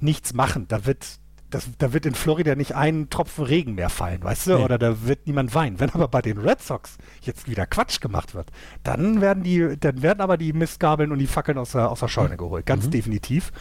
nichts 0.00 0.34
machen, 0.34 0.66
da 0.68 0.86
wird 0.86 1.18
das, 1.54 1.68
da 1.78 1.92
wird 1.92 2.04
in 2.04 2.14
Florida 2.14 2.56
nicht 2.56 2.74
ein 2.74 3.10
Tropfen 3.10 3.44
Regen 3.44 3.74
mehr 3.74 3.88
fallen, 3.88 4.22
weißt 4.22 4.48
du? 4.48 4.58
Nee. 4.58 4.64
Oder 4.64 4.76
da 4.76 5.06
wird 5.06 5.26
niemand 5.26 5.54
weinen. 5.54 5.78
Wenn 5.78 5.90
aber 5.90 6.08
bei 6.08 6.20
den 6.20 6.38
Red 6.38 6.60
Sox 6.60 6.98
jetzt 7.20 7.48
wieder 7.48 7.64
Quatsch 7.66 8.00
gemacht 8.00 8.34
wird, 8.34 8.50
dann 8.82 9.20
werden 9.20 9.44
die, 9.44 9.76
dann 9.78 10.02
werden 10.02 10.20
aber 10.20 10.36
die 10.36 10.52
Mistgabeln 10.52 11.12
und 11.12 11.20
die 11.20 11.28
Fackeln 11.28 11.56
aus 11.58 11.72
der, 11.72 11.90
aus 11.90 12.00
der 12.00 12.08
Scheune 12.08 12.36
geholt, 12.36 12.66
ganz 12.66 12.86
mhm. 12.86 12.90
definitiv. 12.90 13.52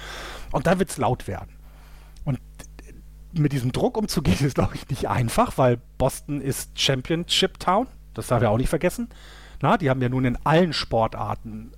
Und 0.51 0.65
dann 0.65 0.79
wird 0.79 0.89
es 0.89 0.97
laut 0.97 1.27
werden. 1.27 1.55
Und 2.25 2.39
mit 3.33 3.51
diesem 3.51 3.71
Druck 3.71 3.97
umzugehen, 3.97 4.37
ist, 4.45 4.55
glaube 4.55 4.75
ich, 4.75 4.89
nicht 4.89 5.07
einfach, 5.07 5.57
weil 5.57 5.79
Boston 5.97 6.41
ist 6.41 6.79
Championship 6.79 7.59
Town. 7.59 7.87
Das 8.13 8.27
darf 8.27 8.41
er 8.41 8.49
auch 8.49 8.57
nicht 8.57 8.69
vergessen. 8.69 9.09
Na, 9.61 9.77
die 9.77 9.89
haben 9.89 10.01
ja 10.01 10.09
nun 10.09 10.25
in 10.25 10.37
allen 10.43 10.73
Sportarten 10.73 11.71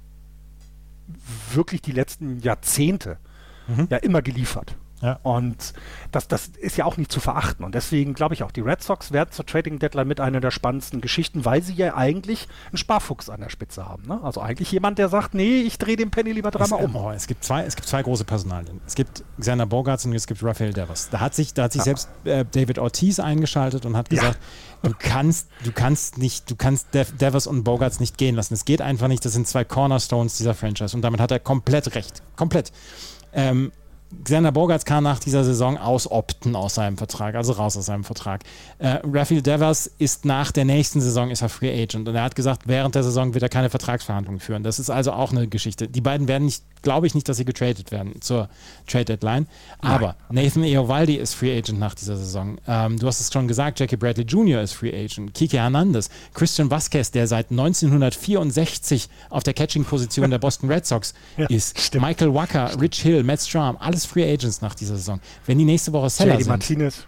wirklich 1.53 1.81
die 1.81 1.91
letzten 1.91 2.39
Jahrzehnte 2.39 3.19
mhm. 3.67 3.87
ja 3.89 3.97
immer 3.97 4.21
geliefert. 4.21 4.75
Ja. 5.01 5.19
Und 5.23 5.73
das, 6.11 6.27
das 6.27 6.47
ist 6.47 6.77
ja 6.77 6.85
auch 6.85 6.97
nicht 6.97 7.11
zu 7.11 7.19
verachten. 7.19 7.65
Und 7.65 7.75
deswegen 7.75 8.13
glaube 8.13 8.33
ich 8.33 8.43
auch, 8.43 8.51
die 8.51 8.61
Red 8.61 8.81
Sox 8.81 9.11
werden 9.11 9.29
zur 9.31 9.45
Trading 9.45 9.77
Deadline 9.77 10.07
mit 10.07 10.19
einer 10.19 10.39
der 10.39 10.51
spannendsten 10.51 11.01
Geschichten, 11.01 11.45
weil 11.45 11.61
sie 11.61 11.73
ja 11.73 11.95
eigentlich 11.95 12.47
einen 12.69 12.77
Sparfuchs 12.77 13.29
an 13.29 13.41
der 13.41 13.49
Spitze 13.49 13.87
haben. 13.87 14.03
Ne? 14.07 14.19
Also 14.23 14.41
eigentlich 14.41 14.71
jemand, 14.71 14.97
der 14.97 15.09
sagt, 15.09 15.33
nee, 15.33 15.61
ich 15.61 15.77
drehe 15.77 15.97
den 15.97 16.11
Penny 16.11 16.31
lieber 16.31 16.49
dreimal 16.49 16.83
um. 16.83 16.95
Oh, 16.95 17.11
es, 17.11 17.27
gibt 17.27 17.43
zwei, 17.43 17.63
es 17.63 17.75
gibt 17.75 17.87
zwei 17.87 18.01
große 18.03 18.23
Personalien. 18.23 18.79
Es 18.87 18.95
gibt 18.95 19.23
Xander 19.39 19.65
Bogarts 19.65 20.05
und 20.05 20.13
es 20.13 20.27
gibt 20.27 20.41
Rafael 20.43 20.73
Devers. 20.73 21.09
Da 21.09 21.19
hat 21.19 21.35
sich, 21.35 21.53
da 21.53 21.63
hat 21.63 21.73
sich 21.73 21.79
ja. 21.79 21.85
selbst 21.85 22.09
äh, 22.23 22.45
David 22.49 22.79
Ortiz 22.79 23.19
eingeschaltet 23.19 23.85
und 23.85 23.97
hat 23.97 24.09
gesagt, 24.09 24.39
ja. 24.81 24.89
du 24.89 24.95
kannst, 24.97 25.49
du 25.63 25.71
kannst 25.71 26.17
nicht, 26.17 26.49
du 26.49 26.55
kannst 26.55 26.93
Dev 26.93 27.11
Devers 27.17 27.47
und 27.47 27.63
Bogarts 27.63 27.99
nicht 27.99 28.17
gehen 28.17 28.35
lassen. 28.35 28.53
Es 28.53 28.65
geht 28.65 28.81
einfach 28.81 29.09
nicht. 29.09 29.25
Das 29.25 29.33
sind 29.33 29.47
zwei 29.47 29.65
Cornerstones 29.65 30.37
dieser 30.37 30.53
Franchise. 30.53 30.95
Und 30.95 31.01
damit 31.01 31.19
hat 31.19 31.31
er 31.31 31.39
komplett 31.39 31.93
recht. 31.95 32.23
Komplett. 32.37 32.71
Ähm, 33.35 33.71
Xander 34.23 34.51
Bogarts 34.51 34.85
kann 34.85 35.03
nach 35.03 35.19
dieser 35.19 35.43
Saison 35.43 35.77
ausopten 35.77 36.55
aus 36.55 36.75
seinem 36.75 36.97
Vertrag, 36.97 37.35
also 37.35 37.53
raus 37.53 37.75
aus 37.77 37.87
seinem 37.87 38.03
Vertrag. 38.03 38.41
Äh, 38.79 38.99
Raphael 39.03 39.41
Devers 39.41 39.91
ist 39.97 40.25
nach 40.25 40.51
der 40.51 40.65
nächsten 40.65 41.01
Saison 41.01 41.29
ist 41.31 41.41
er 41.41 41.49
Free 41.49 41.71
Agent 41.71 42.07
und 42.07 42.15
er 42.15 42.23
hat 42.23 42.35
gesagt, 42.35 42.63
während 42.65 42.95
der 42.95 43.03
Saison 43.03 43.33
wird 43.33 43.43
er 43.43 43.49
keine 43.49 43.69
Vertragsverhandlungen 43.69 44.39
führen. 44.39 44.63
Das 44.63 44.79
ist 44.79 44.89
also 44.89 45.11
auch 45.11 45.31
eine 45.31 45.47
Geschichte. 45.47 45.87
Die 45.87 46.01
beiden 46.01 46.27
werden 46.27 46.45
nicht, 46.45 46.63
glaube 46.81 47.07
ich 47.07 47.15
nicht, 47.15 47.27
dass 47.27 47.37
sie 47.37 47.45
getradet 47.45 47.91
werden 47.91 48.21
zur 48.21 48.49
Trade 48.87 49.05
Deadline. 49.05 49.47
Aber 49.79 50.15
Nein. 50.29 50.45
Nathan 50.45 50.63
Eovaldi 50.63 51.15
ist 51.15 51.33
Free 51.33 51.57
Agent 51.57 51.79
nach 51.79 51.95
dieser 51.95 52.15
Saison. 52.15 52.57
Ähm, 52.67 52.99
du 52.99 53.07
hast 53.07 53.19
es 53.19 53.31
schon 53.31 53.47
gesagt, 53.47 53.79
Jackie 53.79 53.97
Bradley 53.97 54.25
Jr. 54.25 54.61
ist 54.61 54.73
Free 54.73 54.93
Agent. 54.93 55.33
Kike 55.33 55.57
Hernandez, 55.57 56.09
Christian 56.33 56.69
Vasquez, 56.69 57.11
der 57.11 57.27
seit 57.27 57.51
1964 57.51 59.09
auf 59.29 59.43
der 59.43 59.53
Catching-Position 59.53 60.29
der 60.29 60.39
Boston 60.39 60.71
Red 60.71 60.85
Sox 60.85 61.13
ja, 61.37 61.47
ist. 61.47 61.79
Stimmt. 61.79 62.05
Michael 62.05 62.33
Wacker, 62.33 62.79
Rich 62.79 63.01
Hill, 63.01 63.23
Matt 63.23 63.41
Strom, 63.41 63.77
alles 63.95 64.05
Free 64.05 64.31
Agents 64.31 64.61
nach 64.61 64.75
dieser 64.75 64.95
Saison. 64.95 65.19
Wenn 65.45 65.57
die 65.57 65.65
nächste 65.65 65.93
Woche 65.93 66.09
Seller 66.09 66.37
JD. 66.37 66.47
Martinez. 66.47 67.07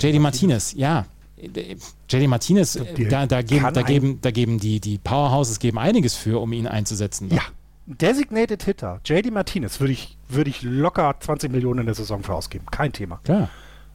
JD 0.00 0.20
Martinez, 0.20 0.74
ja. 0.74 1.06
JD 1.38 2.28
Martinez, 2.28 2.78
da, 3.08 3.26
da, 3.26 3.42
geben, 3.42 3.72
da, 3.72 3.82
geben, 3.82 4.20
da 4.20 4.30
geben 4.30 4.58
die, 4.58 4.80
die 4.80 4.98
Powerhouses 4.98 5.60
geben 5.60 5.78
einiges 5.78 6.14
für, 6.14 6.40
um 6.40 6.52
ihn 6.52 6.66
einzusetzen. 6.66 7.30
Ja, 7.30 7.42
Designated 7.86 8.62
Hitter, 8.64 9.00
JD 9.04 9.30
Martinez, 9.30 9.80
würde 9.80 9.92
ich, 9.92 10.18
würd 10.28 10.48
ich 10.48 10.62
locker 10.62 11.14
20 11.18 11.50
Millionen 11.50 11.80
in 11.80 11.86
der 11.86 11.94
Saison 11.94 12.22
für 12.22 12.34
ausgeben. 12.34 12.66
Kein 12.70 12.92
Thema. 12.92 13.20
Klar. 13.24 13.48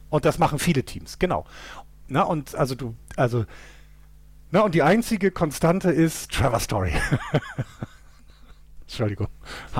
Und 0.08 0.24
das 0.24 0.38
machen 0.38 0.58
viele 0.58 0.84
Teams, 0.84 1.18
genau. 1.18 1.44
Na, 2.08 2.22
und 2.22 2.54
also 2.54 2.74
du, 2.74 2.94
also, 3.16 3.44
na, 4.50 4.62
und 4.62 4.74
die 4.74 4.82
einzige 4.82 5.30
Konstante 5.30 5.90
ist 5.90 6.32
Trevor 6.32 6.60
Story. 6.60 6.92
Entschuldigung. 8.82 9.28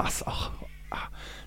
Ist 0.06 0.26
auch 0.26 0.50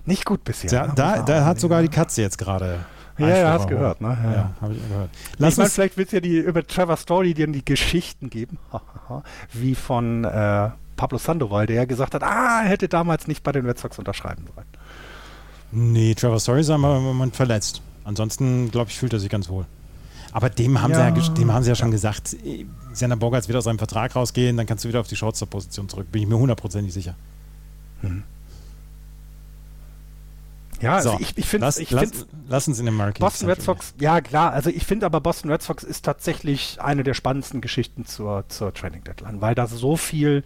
nicht 0.08 0.24
gut 0.24 0.42
bisher. 0.44 0.70
Da, 0.70 0.86
ne? 0.86 0.92
da, 0.96 1.22
da 1.22 1.44
hat 1.44 1.60
sogar 1.60 1.82
die 1.82 1.88
Katze 1.88 2.22
jetzt 2.22 2.38
gerade. 2.38 2.80
Ja, 3.18 3.28
ja, 3.28 3.52
hast 3.52 3.66
gehört, 3.66 4.00
ne? 4.00 4.16
Ja, 4.22 4.32
ja 4.32 4.50
habe 4.60 4.74
ich 4.74 4.88
gehört. 4.88 5.10
Lass 5.38 5.54
ich 5.54 5.58
meine, 5.58 5.70
vielleicht 5.70 5.96
willst 5.96 6.12
du 6.12 6.16
ja 6.16 6.20
die 6.20 6.38
über 6.38 6.64
Trevor 6.64 6.96
Story 6.96 7.34
dir 7.34 7.48
die 7.48 7.64
Geschichten 7.64 8.30
geben, 8.30 8.58
wie 9.52 9.74
von 9.74 10.24
äh, 10.24 10.70
Pablo 10.96 11.18
Sandoval, 11.18 11.66
der 11.66 11.76
ja 11.76 11.84
gesagt 11.84 12.14
hat, 12.14 12.22
ah, 12.22 12.62
er 12.62 12.68
hätte 12.68 12.88
damals 12.88 13.26
nicht 13.26 13.42
bei 13.42 13.52
den 13.52 13.66
Red 13.66 13.78
Sox 13.78 13.98
unterschreiben 13.98 14.44
sollen. 14.54 14.66
Nee, 15.72 16.14
Trevor 16.14 16.38
Story 16.38 16.60
ist 16.60 16.70
aber 16.70 16.96
im 16.96 17.02
Moment 17.02 17.34
verletzt. 17.34 17.82
Ansonsten, 18.04 18.70
glaube 18.70 18.90
ich, 18.90 18.98
fühlt 18.98 19.12
er 19.12 19.18
sich 19.18 19.28
ganz 19.28 19.48
wohl. 19.48 19.66
Aber 20.32 20.50
dem 20.50 20.80
haben, 20.80 20.92
ja, 20.92 21.14
sie, 21.14 21.20
ja, 21.20 21.28
dem 21.34 21.52
haben 21.52 21.62
sie 21.62 21.70
ja 21.70 21.74
schon 21.74 21.90
gesagt, 21.90 22.36
Sander 22.92 23.16
Bogarts 23.16 23.48
wird 23.48 23.58
aus 23.58 23.64
seinem 23.64 23.78
Vertrag 23.78 24.14
rausgehen, 24.14 24.56
dann 24.56 24.66
kannst 24.66 24.84
du 24.84 24.88
wieder 24.88 25.00
auf 25.00 25.08
die 25.08 25.16
Shortstop-Position 25.16 25.88
zurück. 25.88 26.12
Bin 26.12 26.22
ich 26.22 26.28
mir 26.28 26.38
hundertprozentig 26.38 26.92
sicher. 26.92 27.16
Mhm. 28.02 28.22
Ja, 30.80 30.94
also 30.96 31.16
ich, 31.18 31.36
ich 31.36 31.46
finde, 31.46 31.66
lass, 31.66 31.78
ich 31.78 31.90
lass, 31.90 32.26
lass, 32.48 32.68
uns 32.68 32.78
in 32.78 32.86
den 32.86 32.94
Market. 32.94 33.20
Boston 33.20 33.48
Red 33.48 33.62
Sox, 33.62 33.94
ja 33.98 34.20
klar, 34.20 34.52
also 34.52 34.70
ich 34.70 34.86
finde 34.86 35.06
aber 35.06 35.20
Boston 35.20 35.50
Red 35.50 35.62
Sox 35.62 35.82
ist 35.82 36.04
tatsächlich 36.04 36.80
eine 36.80 37.02
der 37.02 37.14
spannendsten 37.14 37.60
Geschichten 37.60 38.04
zur, 38.04 38.44
zur 38.48 38.72
Training 38.72 39.02
Deadline, 39.02 39.40
weil 39.40 39.54
da 39.54 39.66
so 39.66 39.96
viel, 39.96 40.44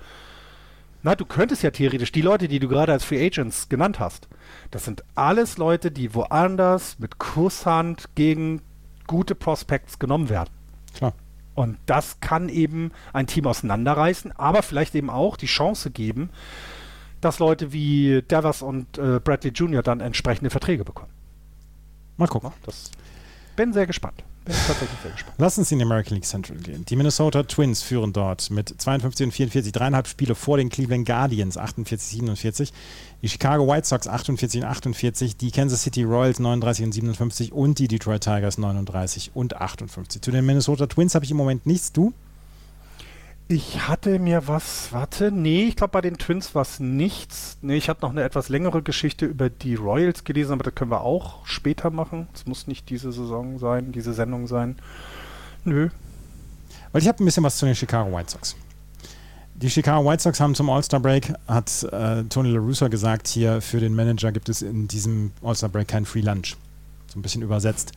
na, 1.02 1.14
du 1.14 1.26
könntest 1.26 1.62
ja 1.62 1.70
theoretisch, 1.70 2.12
die 2.12 2.22
Leute, 2.22 2.48
die 2.48 2.60
du 2.60 2.68
gerade 2.68 2.92
als 2.92 3.04
Free 3.04 3.24
Agents 3.24 3.68
genannt 3.68 4.00
hast, 4.00 4.28
das 4.70 4.84
sind 4.84 5.04
alles 5.14 5.58
Leute, 5.58 5.90
die 5.90 6.14
woanders 6.14 6.98
mit 6.98 7.18
Kusshand 7.18 8.08
gegen 8.14 8.62
gute 9.06 9.34
Prospects 9.34 9.98
genommen 9.98 10.30
werden. 10.30 10.50
Klar. 10.94 11.12
Und 11.54 11.76
das 11.84 12.20
kann 12.20 12.48
eben 12.48 12.92
ein 13.12 13.26
Team 13.26 13.46
auseinanderreißen, 13.46 14.32
aber 14.32 14.62
vielleicht 14.62 14.94
eben 14.94 15.10
auch 15.10 15.36
die 15.36 15.46
Chance 15.46 15.90
geben, 15.90 16.30
dass 17.22 17.38
Leute 17.38 17.72
wie 17.72 18.20
Devers 18.22 18.60
und 18.60 18.98
äh, 18.98 19.18
Bradley 19.20 19.52
Jr. 19.52 19.82
dann 19.82 20.00
entsprechende 20.00 20.50
Verträge 20.50 20.84
bekommen. 20.84 21.10
Mal 22.18 22.28
gucken. 22.28 22.52
Das 22.66 22.90
bin 23.56 23.72
sehr 23.72 23.86
gespannt. 23.86 24.22
Bin 24.44 24.54
tatsächlich 24.66 24.98
sehr 25.02 25.12
gespannt. 25.12 25.36
Lass 25.38 25.56
uns 25.56 25.70
in 25.70 25.78
die 25.78 25.84
American 25.84 26.16
League 26.16 26.24
Central 26.24 26.58
gehen. 26.58 26.84
Die 26.84 26.96
Minnesota 26.96 27.44
Twins 27.44 27.80
führen 27.80 28.12
dort 28.12 28.50
mit 28.50 28.68
52 28.76 29.26
und 29.26 29.32
44, 29.32 29.72
dreieinhalb 29.72 30.08
Spiele 30.08 30.34
vor 30.34 30.56
den 30.56 30.68
Cleveland 30.68 31.06
Guardians, 31.06 31.56
48, 31.56 32.18
47. 32.18 32.72
Die 33.22 33.28
Chicago 33.28 33.68
White 33.68 33.86
Sox 33.86 34.08
48 34.08 34.62
und 34.62 34.66
48, 34.68 35.36
die 35.36 35.52
Kansas 35.52 35.82
City 35.82 36.02
Royals 36.02 36.40
39 36.40 36.86
und 36.86 36.92
57 36.92 37.52
und 37.52 37.78
die 37.78 37.86
Detroit 37.86 38.24
Tigers 38.24 38.58
39 38.58 39.30
und 39.34 39.56
58. 39.56 40.20
Zu 40.20 40.32
den 40.32 40.44
Minnesota 40.44 40.88
Twins 40.88 41.14
habe 41.14 41.24
ich 41.24 41.30
im 41.30 41.36
Moment 41.36 41.64
nichts. 41.64 41.92
Du? 41.92 42.12
Ich 43.52 43.86
hatte 43.86 44.18
mir 44.18 44.48
was, 44.48 44.92
warte, 44.92 45.30
nee, 45.30 45.64
ich 45.64 45.76
glaube 45.76 45.90
bei 45.90 46.00
den 46.00 46.16
Twins 46.16 46.54
war 46.54 46.62
es 46.62 46.80
nichts. 46.80 47.58
Nee, 47.60 47.76
ich 47.76 47.90
hatte 47.90 48.00
noch 48.00 48.08
eine 48.08 48.22
etwas 48.22 48.48
längere 48.48 48.82
Geschichte 48.82 49.26
über 49.26 49.50
die 49.50 49.74
Royals 49.74 50.24
gelesen, 50.24 50.54
aber 50.54 50.64
das 50.64 50.74
können 50.74 50.90
wir 50.90 51.02
auch 51.02 51.44
später 51.44 51.90
machen. 51.90 52.28
Es 52.32 52.46
muss 52.46 52.66
nicht 52.66 52.88
diese 52.88 53.12
Saison 53.12 53.58
sein, 53.58 53.92
diese 53.92 54.14
Sendung 54.14 54.46
sein. 54.46 54.76
Nö. 55.66 55.90
Weil 56.92 57.02
ich 57.02 57.08
habe 57.08 57.22
ein 57.22 57.26
bisschen 57.26 57.42
was 57.42 57.58
zu 57.58 57.66
den 57.66 57.74
Chicago 57.74 58.16
White 58.16 58.30
Sox. 58.30 58.56
Die 59.54 59.68
Chicago 59.68 60.08
White 60.08 60.22
Sox 60.22 60.40
haben 60.40 60.54
zum 60.54 60.70
All-Star-Break, 60.70 61.34
hat 61.46 61.82
äh, 61.92 62.24
Tony 62.30 62.52
La 62.52 62.58
Russa 62.58 62.88
gesagt, 62.88 63.28
hier 63.28 63.60
für 63.60 63.80
den 63.80 63.94
Manager 63.94 64.32
gibt 64.32 64.48
es 64.48 64.62
in 64.62 64.88
diesem 64.88 65.30
All-Star-Break 65.42 65.88
kein 65.88 66.06
Free 66.06 66.22
Lunch. 66.22 66.56
So 67.08 67.18
ein 67.18 67.22
bisschen 67.22 67.42
übersetzt. 67.42 67.92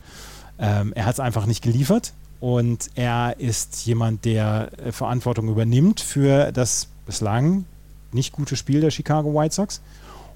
Ähm, 0.58 0.92
er 0.92 1.06
hat 1.06 1.14
es 1.14 1.20
einfach 1.20 1.46
nicht 1.46 1.62
geliefert 1.62 2.12
und 2.40 2.90
er 2.94 3.36
ist 3.38 3.86
jemand, 3.86 4.24
der 4.24 4.70
äh, 4.78 4.92
Verantwortung 4.92 5.48
übernimmt 5.48 6.00
für 6.00 6.52
das 6.52 6.88
bislang 7.06 7.64
nicht 8.12 8.32
gute 8.32 8.56
Spiel 8.56 8.80
der 8.80 8.90
Chicago 8.90 9.34
White 9.34 9.54
Sox. 9.54 9.80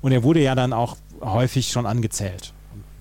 Und 0.02 0.12
er 0.12 0.22
wurde 0.22 0.40
ja 0.40 0.54
dann 0.54 0.72
auch 0.72 0.96
häufig 1.20 1.70
schon 1.70 1.86
angezählt. 1.86 2.52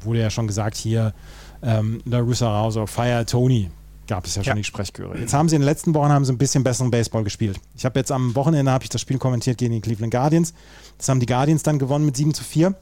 Wurde 0.02 0.20
ja 0.20 0.30
schon 0.30 0.48
gesagt, 0.48 0.76
hier 0.78 1.14
ähm, 1.62 2.02
La 2.06 2.20
Russa 2.20 2.50
raus 2.50 2.78
Fire 2.90 3.26
Tony 3.26 3.70
gab 4.08 4.26
es 4.26 4.36
ja 4.36 4.44
schon 4.44 4.52
ja. 4.52 4.56
die 4.56 4.64
Sprechchöre. 4.64 5.18
Jetzt 5.18 5.34
haben 5.34 5.48
sie 5.50 5.56
in 5.56 5.62
den 5.62 5.66
letzten 5.68 5.94
Wochen 5.94 6.10
haben 6.10 6.26
sie 6.26 6.34
ein 6.34 6.38
bisschen 6.38 6.64
besseren 6.64 6.90
Baseball 6.90 7.24
gespielt. 7.24 7.60
Ich 7.76 7.86
habe 7.86 8.00
jetzt 8.00 8.12
am 8.12 8.36
Wochenende 8.36 8.72
habe 8.72 8.84
ich 8.84 8.90
das 8.90 9.02
Spiel 9.02 9.20
kommentiert 9.20 9.58
gegen 9.58 9.74
die 9.74 9.82
Cleveland 9.82 10.12
Guardians. 10.12 10.54
Das 10.98 11.10
haben 11.10 11.20
die 11.20 11.26
Guardians 11.26 11.64
dann 11.64 11.80
gewonnen 11.80 12.06
mit 12.06 12.18
7 12.18 12.34
zu 12.34 12.44
4. 12.44 12.76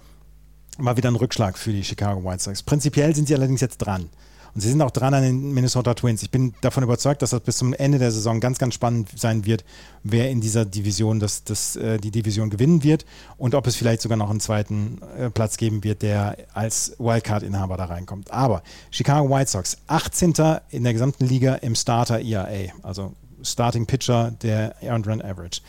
War 0.79 0.97
wieder 0.97 1.11
ein 1.11 1.15
Rückschlag 1.15 1.57
für 1.57 1.71
die 1.71 1.83
Chicago 1.83 2.23
White 2.23 2.43
Sox. 2.43 2.63
Prinzipiell 2.63 3.13
sind 3.15 3.27
sie 3.27 3.35
allerdings 3.35 3.61
jetzt 3.61 3.77
dran. 3.79 4.09
Und 4.57 4.61
sie 4.61 4.69
sind 4.69 4.81
auch 4.81 4.89
dran 4.89 5.13
an 5.13 5.21
den 5.21 5.53
Minnesota 5.53 5.93
Twins. 5.93 6.23
Ich 6.23 6.31
bin 6.31 6.55
davon 6.61 6.81
überzeugt, 6.81 7.21
dass 7.21 7.29
das 7.29 7.41
bis 7.41 7.57
zum 7.57 7.75
Ende 7.75 7.99
der 7.99 8.11
Saison 8.11 8.39
ganz, 8.39 8.57
ganz 8.57 8.73
spannend 8.73 9.07
sein 9.15 9.45
wird, 9.45 9.63
wer 10.01 10.31
in 10.31 10.41
dieser 10.41 10.65
Division 10.65 11.19
das, 11.19 11.43
das, 11.43 11.75
äh, 11.75 11.99
die 11.99 12.09
Division 12.09 12.49
gewinnen 12.49 12.81
wird 12.81 13.05
und 13.37 13.53
ob 13.53 13.67
es 13.67 13.75
vielleicht 13.75 14.01
sogar 14.01 14.17
noch 14.17 14.31
einen 14.31 14.39
zweiten 14.39 14.99
äh, 15.15 15.29
Platz 15.29 15.57
geben 15.57 15.83
wird, 15.83 16.01
der 16.01 16.37
als 16.55 16.95
Wildcard-Inhaber 16.97 17.77
da 17.77 17.85
reinkommt. 17.85 18.31
Aber 18.31 18.63
Chicago 18.89 19.29
White 19.29 19.51
Sox, 19.51 19.77
18. 19.85 20.33
in 20.71 20.83
der 20.83 20.93
gesamten 20.93 21.27
Liga 21.27 21.53
im 21.53 21.75
Starter 21.75 22.19
ERA, 22.19 22.71
also 22.81 23.13
Starting 23.43 23.85
Pitcher 23.85 24.31
der 24.41 24.81
Earned 24.81 25.05
Run 25.05 25.21
Average. 25.21 25.61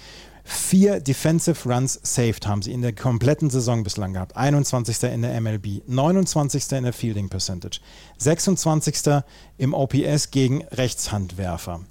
Vier 0.50 1.00
Defensive 1.00 1.68
Runs 1.68 2.00
saved 2.02 2.46
haben 2.46 2.62
sie 2.62 2.72
in 2.72 2.80
der 2.80 2.94
kompletten 2.94 3.50
Saison 3.50 3.82
bislang 3.82 4.14
gehabt. 4.14 4.34
21. 4.34 5.02
in 5.02 5.20
der 5.20 5.38
MLB, 5.42 5.82
29. 5.86 6.72
in 6.72 6.84
der 6.84 6.94
Fielding 6.94 7.28
Percentage, 7.28 7.80
26. 8.16 9.22
im 9.58 9.74
OPS 9.74 10.30
gegen 10.30 10.64
Rechtshandwerfer. 10.68 11.82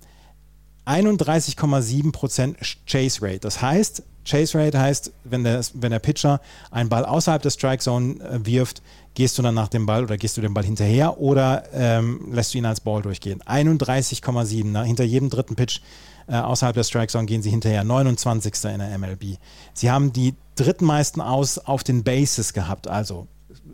31,7% 0.88 2.56
Chase 2.88 3.22
Rate. 3.22 3.42
Das 3.42 3.62
heißt, 3.62 4.02
Chase 4.26 4.58
Rate 4.58 4.80
heißt, 4.80 5.14
wenn 5.24 5.44
der, 5.44 5.62
wenn 5.76 5.92
der 5.92 6.00
Pitcher 6.00 6.42
einen 6.72 6.90
Ball 6.90 7.06
außerhalb 7.06 7.44
der 7.44 7.52
Strike 7.52 7.84
Zone 7.84 8.16
äh, 8.22 8.44
wirft, 8.44 8.82
gehst 9.14 9.38
du 9.38 9.44
dann 9.44 9.54
nach 9.54 9.68
dem 9.68 9.86
Ball 9.86 10.04
oder 10.04 10.18
gehst 10.18 10.36
du 10.36 10.42
dem 10.42 10.56
Ball 10.56 10.66
hinterher 10.66 11.20
oder 11.20 11.64
ähm, 11.74 12.32
lässt 12.32 12.56
du 12.56 12.58
ihn 12.58 12.66
als 12.66 12.82
Ball 12.82 13.04
durchgehen. 13.04 13.44
31,7 13.44 14.84
hinter 14.84 15.04
jedem 15.04 15.30
dritten 15.30 15.56
Pitch 15.56 15.82
äh, 16.28 16.36
außerhalb 16.36 16.76
der 16.76 16.84
Strike 16.84 17.12
Zone 17.12 17.26
gehen 17.26 17.42
sie 17.42 17.50
hinterher 17.50 17.84
29. 17.84 18.54
in 18.66 18.80
der 18.80 18.98
MLB. 18.98 19.38
Sie 19.74 19.90
haben 19.90 20.14
die 20.14 20.36
drittmeisten 20.56 21.22
aus 21.22 21.58
auf 21.58 21.84
den 21.84 22.04
Bases 22.04 22.54
gehabt, 22.54 22.88
also 22.88 23.28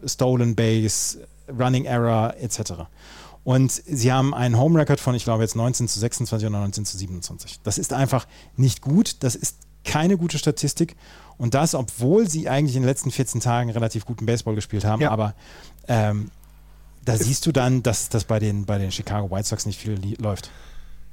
Stolen 0.05 0.55
Base, 0.55 1.19
Running 1.49 1.85
Error 1.85 2.35
etc. 2.39 2.73
Und 3.43 3.71
sie 3.71 4.11
haben 4.11 4.33
einen 4.33 4.57
Home 4.57 4.79
Record 4.79 4.99
von, 4.99 5.15
ich 5.15 5.23
glaube, 5.23 5.43
jetzt 5.43 5.55
19 5.55 5.87
zu 5.87 5.99
26 5.99 6.47
oder 6.47 6.59
19 6.59 6.85
zu 6.85 6.97
27. 6.97 7.59
Das 7.63 7.77
ist 7.77 7.91
einfach 7.91 8.27
nicht 8.55 8.81
gut. 8.81 9.17
Das 9.19 9.35
ist 9.35 9.57
keine 9.83 10.17
gute 10.17 10.37
Statistik. 10.37 10.95
Und 11.37 11.53
das, 11.53 11.75
obwohl 11.75 12.29
sie 12.29 12.47
eigentlich 12.47 12.75
in 12.75 12.83
den 12.83 12.87
letzten 12.87 13.11
14 13.11 13.41
Tagen 13.41 13.69
relativ 13.69 14.05
guten 14.05 14.25
Baseball 14.25 14.55
gespielt 14.55 14.85
haben. 14.85 15.01
Ja. 15.01 15.11
Aber 15.11 15.33
ähm, 15.87 16.31
da 17.03 17.17
siehst 17.17 17.45
du 17.45 17.51
dann, 17.51 17.83
dass 17.83 18.07
das 18.07 18.23
bei 18.23 18.39
den, 18.39 18.65
bei 18.65 18.77
den 18.77 18.91
Chicago 18.91 19.29
White 19.29 19.47
Sox 19.47 19.65
nicht 19.65 19.79
viel 19.79 19.99
läuft. 20.19 20.49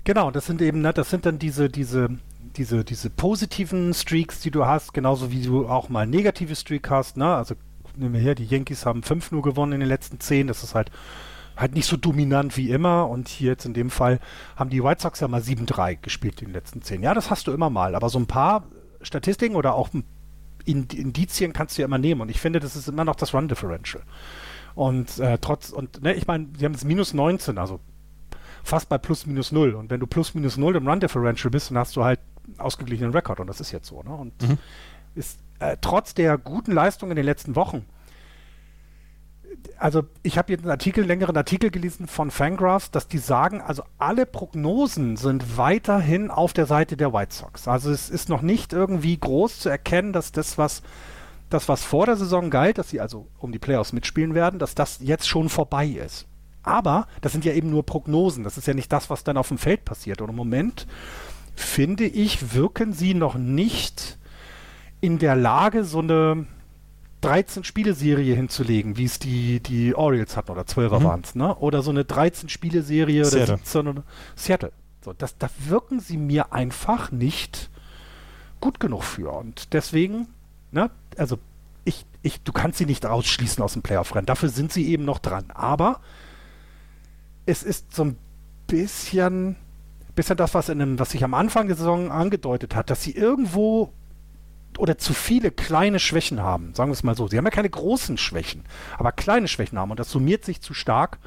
Genau, 0.04 0.30
das 0.30 0.46
sind 0.46 0.62
eben, 0.62 0.80
ne, 0.80 0.92
das 0.92 1.10
sind 1.10 1.26
dann 1.26 1.38
diese, 1.38 1.68
diese, 1.68 2.08
diese, 2.56 2.84
diese 2.84 3.10
positiven 3.10 3.94
Streaks, 3.94 4.40
die 4.40 4.50
du 4.50 4.66
hast, 4.66 4.94
genauso 4.94 5.30
wie 5.30 5.42
du 5.42 5.68
auch 5.68 5.88
mal 5.88 6.06
negative 6.06 6.56
Streak 6.56 6.90
hast, 6.90 7.16
ne? 7.16 7.34
Also 7.34 7.54
nehmen 7.96 8.14
wir 8.14 8.20
her, 8.20 8.34
die 8.34 8.46
Yankees 8.46 8.86
haben 8.86 9.02
5 9.02 9.32
nur 9.32 9.42
gewonnen 9.42 9.72
in 9.72 9.80
den 9.80 9.88
letzten 9.88 10.20
10, 10.20 10.46
das 10.46 10.62
ist 10.62 10.74
halt 10.74 10.90
halt 11.56 11.74
nicht 11.74 11.86
so 11.86 11.96
dominant 11.96 12.56
wie 12.56 12.70
immer 12.70 13.08
und 13.08 13.28
hier 13.28 13.50
jetzt 13.50 13.66
in 13.66 13.74
dem 13.74 13.90
Fall 13.90 14.18
haben 14.56 14.70
die 14.70 14.82
White 14.82 15.02
Sox 15.02 15.20
ja 15.20 15.28
mal 15.28 15.42
7-3 15.42 15.98
gespielt 16.00 16.40
in 16.40 16.48
den 16.48 16.54
letzten 16.54 16.80
10. 16.80 17.02
Ja, 17.02 17.12
das 17.12 17.30
hast 17.30 17.46
du 17.46 17.52
immer 17.52 17.68
mal, 17.68 17.94
aber 17.94 18.08
so 18.08 18.18
ein 18.18 18.26
paar 18.26 18.64
Statistiken 19.02 19.56
oder 19.56 19.74
auch 19.74 19.90
Indizien 20.64 21.52
kannst 21.52 21.76
du 21.76 21.82
ja 21.82 21.86
immer 21.86 21.98
nehmen 21.98 22.22
und 22.22 22.30
ich 22.30 22.40
finde, 22.40 22.60
das 22.60 22.76
ist 22.76 22.88
immer 22.88 23.04
noch 23.04 23.16
das 23.16 23.34
Run 23.34 23.48
Differential. 23.48 24.02
Und 24.74 25.18
äh, 25.18 25.38
trotz, 25.38 25.70
und 25.70 26.02
ne, 26.02 26.14
ich 26.14 26.26
meine, 26.26 26.46
sie 26.56 26.64
haben 26.64 26.74
es 26.74 26.84
minus 26.84 27.12
19, 27.12 27.58
also 27.58 27.80
fast 28.62 28.88
bei 28.88 28.98
plus 28.98 29.26
minus 29.26 29.52
null. 29.52 29.74
Und 29.74 29.90
wenn 29.90 30.00
du 30.00 30.06
plus 30.06 30.34
minus 30.34 30.56
null 30.56 30.76
im 30.76 30.86
Run 30.86 31.00
Differential 31.00 31.50
bist, 31.50 31.70
dann 31.70 31.78
hast 31.78 31.96
du 31.96 32.04
halt 32.04 32.20
ausgeglichenen 32.58 33.12
Rekord. 33.12 33.40
Und 33.40 33.46
das 33.46 33.60
ist 33.60 33.72
jetzt 33.72 33.88
so. 33.88 34.02
Ne? 34.02 34.14
Und 34.14 34.42
mhm. 34.42 34.58
ist 35.14 35.38
äh, 35.58 35.76
trotz 35.80 36.14
der 36.14 36.38
guten 36.38 36.72
Leistung 36.72 37.10
in 37.10 37.16
den 37.16 37.24
letzten 37.24 37.56
Wochen, 37.56 37.84
also 39.78 40.04
ich 40.22 40.38
habe 40.38 40.52
jetzt 40.52 40.62
einen 40.62 40.70
Artikel, 40.70 41.00
einen 41.00 41.08
längeren 41.08 41.36
Artikel 41.36 41.70
gelesen 41.70 42.06
von 42.06 42.30
Fangraphs, 42.30 42.90
dass 42.90 43.08
die 43.08 43.18
sagen, 43.18 43.60
also 43.60 43.82
alle 43.98 44.26
Prognosen 44.26 45.16
sind 45.16 45.56
weiterhin 45.56 46.30
auf 46.30 46.52
der 46.52 46.66
Seite 46.66 46.96
der 46.96 47.12
White 47.12 47.34
Sox. 47.34 47.66
Also 47.68 47.90
es 47.90 48.10
ist 48.10 48.28
noch 48.28 48.42
nicht 48.42 48.72
irgendwie 48.72 49.16
groß 49.18 49.60
zu 49.60 49.68
erkennen, 49.68 50.12
dass 50.12 50.32
das, 50.32 50.58
was 50.58 50.82
das, 51.48 51.68
was 51.68 51.82
vor 51.82 52.06
der 52.06 52.16
Saison 52.16 52.50
galt, 52.50 52.78
dass 52.78 52.90
sie 52.90 53.00
also 53.00 53.26
um 53.38 53.52
die 53.52 53.58
Playoffs 53.58 53.92
mitspielen 53.92 54.34
werden, 54.34 54.58
dass 54.58 54.74
das 54.74 55.00
jetzt 55.00 55.28
schon 55.28 55.48
vorbei 55.48 55.86
ist. 55.86 56.26
Aber 56.62 57.06
das 57.20 57.32
sind 57.32 57.44
ja 57.44 57.52
eben 57.52 57.70
nur 57.70 57.84
Prognosen. 57.84 58.44
Das 58.44 58.58
ist 58.58 58.66
ja 58.66 58.74
nicht 58.74 58.92
das, 58.92 59.10
was 59.10 59.24
dann 59.24 59.36
auf 59.36 59.48
dem 59.48 59.58
Feld 59.58 59.84
passiert. 59.84 60.20
Und 60.20 60.30
im 60.30 60.36
Moment 60.36 60.86
finde 61.54 62.04
ich, 62.04 62.54
wirken 62.54 62.92
sie 62.92 63.14
noch 63.14 63.34
nicht 63.34 64.18
in 65.00 65.18
der 65.18 65.36
Lage, 65.36 65.84
so 65.84 66.00
eine 66.00 66.46
13-Spiele-Serie 67.22 68.34
hinzulegen, 68.34 68.96
wie 68.96 69.04
es 69.04 69.18
die, 69.18 69.60
die 69.60 69.94
Orioles 69.94 70.36
hatten, 70.36 70.50
oder 70.52 70.62
12er 70.62 71.00
mhm. 71.00 71.04
waren 71.04 71.20
es, 71.22 71.34
ne? 71.34 71.54
Oder 71.56 71.82
so 71.82 71.90
eine 71.90 72.02
13-Spiele-Serie 72.02 73.26
oder 73.26 73.46
17 73.46 73.88
oder 73.88 74.02
Seattle. 74.36 74.72
So, 75.04 75.12
das, 75.12 75.36
da 75.38 75.48
wirken 75.66 76.00
sie 76.00 76.16
mir 76.16 76.52
einfach 76.52 77.10
nicht 77.10 77.70
gut 78.60 78.80
genug 78.80 79.04
für. 79.04 79.32
Und 79.32 79.72
deswegen, 79.72 80.28
ne, 80.72 80.90
also 81.16 81.38
ich, 81.84 82.04
ich, 82.22 82.42
du 82.42 82.52
kannst 82.52 82.78
sie 82.78 82.86
nicht 82.86 83.06
ausschließen 83.06 83.62
aus 83.62 83.72
dem 83.72 83.82
Playoff-Rennen. 83.82 84.26
Dafür 84.26 84.50
sind 84.50 84.72
sie 84.72 84.88
eben 84.88 85.04
noch 85.04 85.18
dran. 85.18 85.50
Aber 85.54 86.00
es 87.50 87.62
ist 87.62 87.94
so 87.94 88.04
ein 88.04 88.16
bisschen, 88.66 89.56
bisschen 90.14 90.36
das, 90.36 90.54
was, 90.54 90.68
in 90.68 90.80
einem, 90.80 90.98
was 90.98 91.10
sich 91.10 91.24
am 91.24 91.34
Anfang 91.34 91.66
der 91.66 91.76
Saison 91.76 92.10
angedeutet 92.10 92.74
hat, 92.74 92.90
dass 92.90 93.02
sie 93.02 93.12
irgendwo 93.12 93.92
oder 94.78 94.96
zu 94.96 95.12
viele 95.12 95.50
kleine 95.50 95.98
Schwächen 95.98 96.40
haben, 96.40 96.74
sagen 96.74 96.90
wir 96.90 96.94
es 96.94 97.02
mal 97.02 97.16
so. 97.16 97.26
Sie 97.26 97.36
haben 97.36 97.44
ja 97.44 97.50
keine 97.50 97.68
großen 97.68 98.16
Schwächen, 98.16 98.62
aber 98.98 99.12
kleine 99.12 99.48
Schwächen 99.48 99.78
haben 99.78 99.90
und 99.90 100.00
das 100.00 100.10
summiert 100.10 100.44
sich 100.44 100.60
zu 100.60 100.74
stark 100.74 101.18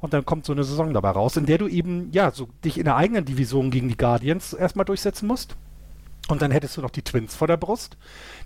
und 0.00 0.14
dann 0.14 0.24
kommt 0.24 0.46
so 0.46 0.52
eine 0.52 0.64
Saison 0.64 0.94
dabei 0.94 1.10
raus, 1.10 1.36
in 1.36 1.46
der 1.46 1.58
du 1.58 1.68
eben, 1.68 2.10
ja, 2.12 2.30
so 2.30 2.48
dich 2.64 2.78
in 2.78 2.84
der 2.84 2.96
eigenen 2.96 3.26
Division 3.26 3.70
gegen 3.70 3.88
die 3.88 3.98
Guardians 3.98 4.54
erstmal 4.54 4.86
durchsetzen 4.86 5.26
musst. 5.26 5.56
Und 6.28 6.42
dann 6.42 6.52
hättest 6.52 6.76
du 6.76 6.80
noch 6.80 6.90
die 6.90 7.02
Twins 7.02 7.34
vor 7.34 7.48
der 7.48 7.56
Brust, 7.56 7.96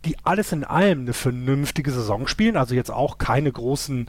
die 0.04 0.16
alles 0.24 0.52
in 0.52 0.64
allem 0.64 1.00
eine 1.00 1.12
vernünftige 1.12 1.92
Saison 1.92 2.26
spielen, 2.26 2.56
also 2.56 2.74
jetzt 2.74 2.90
auch 2.90 3.18
keine 3.18 3.52
großen 3.52 4.08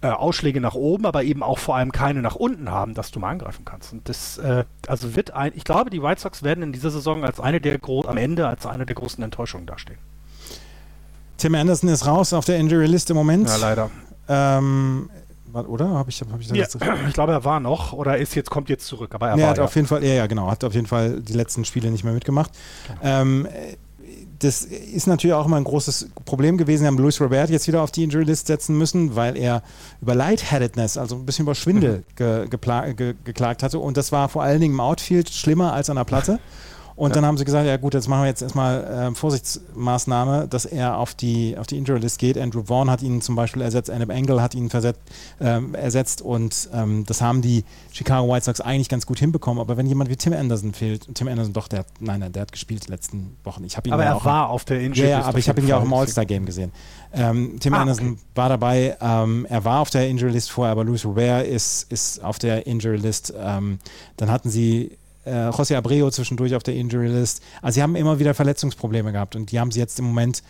äh, 0.00 0.08
Ausschläge 0.08 0.60
nach 0.60 0.74
oben, 0.74 1.06
aber 1.06 1.24
eben 1.24 1.42
auch 1.42 1.58
vor 1.58 1.76
allem 1.76 1.92
keine 1.92 2.22
nach 2.22 2.36
unten 2.36 2.70
haben, 2.70 2.94
dass 2.94 3.10
du 3.10 3.18
mal 3.20 3.30
angreifen 3.30 3.64
kannst. 3.64 3.92
Und 3.92 4.08
das, 4.08 4.38
äh, 4.38 4.64
also 4.86 5.16
wird 5.16 5.32
ein, 5.32 5.52
ich 5.54 5.64
glaube, 5.64 5.90
die 5.90 6.02
White 6.02 6.20
Sox 6.20 6.42
werden 6.42 6.62
in 6.62 6.72
dieser 6.72 6.90
Saison 6.90 7.24
als 7.24 7.40
eine 7.40 7.60
der 7.60 7.78
am 8.06 8.16
Ende 8.16 8.46
als 8.46 8.66
eine 8.66 8.86
der 8.86 8.94
großen 8.94 9.22
Enttäuschungen 9.24 9.66
dastehen. 9.66 9.98
Tim 11.36 11.54
Anderson 11.54 11.88
ist 11.88 12.06
raus 12.06 12.32
auf 12.32 12.44
der 12.44 12.58
Injury 12.58 12.86
List 12.86 13.10
im 13.10 13.16
Moment. 13.16 13.48
Ja, 13.48 13.56
leider. 13.56 13.90
Ähm, 14.28 15.10
oder? 15.52 15.90
Hab 15.90 16.08
ich, 16.08 16.20
hab 16.20 16.40
ich, 16.40 16.48
ja, 16.50 16.66
ich 17.06 17.14
glaube, 17.14 17.32
er 17.32 17.44
war 17.44 17.60
noch 17.60 17.92
oder 17.92 18.18
ist 18.18 18.34
jetzt 18.34 18.50
kommt 18.50 18.68
jetzt 18.68 18.86
zurück. 18.86 19.14
Aber 19.14 19.28
er 19.28 19.38
war, 19.38 19.48
hat 19.48 19.58
ja. 19.58 19.64
auf 19.64 19.74
jeden 19.74 19.86
Fall, 19.86 20.04
ja, 20.04 20.14
ja, 20.14 20.26
genau, 20.26 20.50
hat 20.50 20.62
auf 20.64 20.74
jeden 20.74 20.86
Fall 20.86 21.20
die 21.20 21.32
letzten 21.32 21.64
Spiele 21.64 21.90
nicht 21.90 22.04
mehr 22.04 22.12
mitgemacht. 22.12 22.50
Genau. 22.86 23.00
Ähm, 23.02 23.48
das 24.40 24.62
ist 24.62 25.06
natürlich 25.06 25.34
auch 25.34 25.46
immer 25.46 25.56
ein 25.56 25.64
großes 25.64 26.10
Problem 26.24 26.58
gewesen. 26.58 26.82
Wir 26.82 26.88
haben 26.88 26.98
Luis 26.98 27.20
Robert 27.20 27.50
jetzt 27.50 27.66
wieder 27.66 27.82
auf 27.82 27.90
die 27.90 28.04
Injury 28.04 28.24
List 28.24 28.46
setzen 28.46 28.78
müssen, 28.78 29.16
weil 29.16 29.36
er 29.36 29.62
über 30.00 30.14
Lightheadedness, 30.14 30.96
also 30.96 31.16
ein 31.16 31.26
bisschen 31.26 31.44
über 31.44 31.54
Schwindel 31.54 32.04
mhm. 32.18 32.50
ge 32.50 32.94
ge 32.94 33.14
geklagt 33.24 33.62
hatte. 33.62 33.78
Und 33.78 33.96
das 33.96 34.12
war 34.12 34.28
vor 34.28 34.42
allen 34.42 34.60
Dingen 34.60 34.74
im 34.74 34.80
Outfield 34.80 35.30
schlimmer 35.30 35.72
als 35.72 35.90
an 35.90 35.96
der 35.96 36.04
Platte. 36.04 36.38
Und 36.98 37.10
ja. 37.10 37.14
dann 37.14 37.26
haben 37.26 37.38
sie 37.38 37.44
gesagt, 37.44 37.64
ja 37.64 37.76
gut, 37.76 37.94
jetzt 37.94 38.08
machen 38.08 38.22
wir 38.22 38.26
jetzt 38.26 38.42
erstmal 38.42 38.82
äh, 38.82 39.14
Vorsichtsmaßnahme, 39.14 40.48
dass 40.48 40.64
er 40.64 40.96
auf 40.96 41.14
die, 41.14 41.56
auf 41.56 41.68
die 41.68 41.78
Injury 41.78 42.00
List 42.00 42.18
geht. 42.18 42.36
Andrew 42.36 42.64
Vaughn 42.64 42.90
hat 42.90 43.02
ihn 43.02 43.22
zum 43.22 43.36
Beispiel 43.36 43.62
ersetzt, 43.62 43.88
Annab 43.88 44.10
Engel 44.10 44.42
hat 44.42 44.56
ihn 44.56 44.68
versetzt, 44.68 44.98
ähm, 45.40 45.76
ersetzt 45.76 46.22
und 46.22 46.68
ähm, 46.74 47.04
das 47.06 47.20
haben 47.20 47.40
die 47.40 47.62
Chicago 47.92 48.28
White 48.28 48.46
Sox 48.46 48.60
eigentlich 48.60 48.88
ganz 48.88 49.06
gut 49.06 49.20
hinbekommen. 49.20 49.60
Aber 49.60 49.76
wenn 49.76 49.86
jemand 49.86 50.10
wie 50.10 50.16
Tim 50.16 50.32
Anderson 50.32 50.72
fehlt, 50.72 51.06
Tim 51.14 51.28
Anderson 51.28 51.52
doch, 51.52 51.68
der 51.68 51.80
hat, 51.80 51.86
nein, 52.00 52.32
der 52.32 52.42
hat 52.42 52.50
gespielt 52.50 52.88
die 52.88 52.90
letzten 52.90 53.36
Wochen. 53.44 53.62
Ich 53.62 53.76
ihn 53.76 53.92
aber 53.92 54.04
er 54.04 54.24
war 54.24 54.50
auf 54.50 54.64
der 54.64 54.80
Injury 54.80 55.02
List. 55.02 55.10
Ja, 55.10 55.22
aber 55.22 55.38
ich 55.38 55.48
habe 55.48 55.60
ihn 55.60 55.68
ja 55.68 55.78
auch 55.78 55.84
im 55.84 55.92
All-Star-Game 55.92 56.46
gesehen. 56.46 56.72
Ähm, 57.12 57.58
Tim 57.60 57.74
ah, 57.74 57.82
Anderson 57.82 58.08
okay. 58.08 58.20
war 58.34 58.48
dabei, 58.48 58.96
ähm, 59.00 59.46
er 59.48 59.64
war 59.64 59.82
auf 59.82 59.90
der 59.90 60.08
Injury 60.08 60.32
List 60.32 60.50
vorher, 60.50 60.72
aber 60.72 60.82
Luis 60.82 61.04
Robert 61.04 61.46
ist, 61.46 61.92
ist 61.92 62.24
auf 62.24 62.40
der 62.40 62.66
Injury 62.66 62.96
List. 62.96 63.32
Ähm, 63.38 63.78
dann 64.16 64.32
hatten 64.32 64.50
sie 64.50 64.97
äh, 65.28 65.50
José 65.50 65.76
Abreu 65.76 66.10
zwischendurch 66.10 66.54
auf 66.54 66.62
der 66.62 66.74
Injury 66.74 67.08
List. 67.08 67.42
Also 67.62 67.76
sie 67.76 67.82
haben 67.82 67.96
immer 67.96 68.18
wieder 68.18 68.34
Verletzungsprobleme 68.34 69.12
gehabt 69.12 69.36
und 69.36 69.52
die 69.52 69.60
haben 69.60 69.70
sie 69.70 69.80
jetzt 69.80 69.98
im 69.98 70.06
Moment 70.06 70.42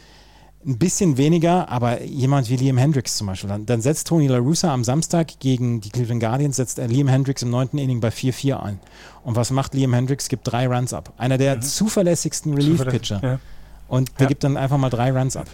ein 0.66 0.78
bisschen 0.78 1.16
weniger, 1.16 1.68
aber 1.68 2.02
jemand 2.02 2.50
wie 2.50 2.56
Liam 2.56 2.78
Hendricks 2.78 3.16
zum 3.16 3.28
Beispiel. 3.28 3.48
Dann, 3.48 3.66
dann 3.66 3.80
setzt 3.80 4.08
Tony 4.08 4.26
La 4.26 4.38
Russa 4.38 4.72
am 4.72 4.82
Samstag 4.82 5.38
gegen 5.38 5.80
die 5.80 5.90
Cleveland 5.90 6.20
Guardians, 6.20 6.56
setzt 6.56 6.78
er 6.78 6.88
Liam 6.88 7.08
Hendricks 7.08 7.42
im 7.42 7.50
neunten 7.50 7.78
Inning 7.78 8.00
bei 8.00 8.08
4-4 8.08 8.60
ein. 8.60 8.80
Und 9.24 9.36
was 9.36 9.50
macht 9.50 9.74
Liam 9.74 9.94
Hendricks? 9.94 10.28
Gibt 10.28 10.50
drei 10.50 10.66
Runs 10.66 10.92
ab. 10.92 11.12
Einer 11.16 11.38
der 11.38 11.56
mhm. 11.56 11.62
zuverlässigsten 11.62 12.54
Relief-Pitcher. 12.54 13.20
Ja. 13.22 13.40
Und 13.86 14.12
der 14.18 14.24
ja. 14.24 14.28
gibt 14.28 14.44
dann 14.44 14.56
einfach 14.56 14.78
mal 14.78 14.90
drei 14.90 15.12
Runs 15.12 15.36
ab. 15.36 15.46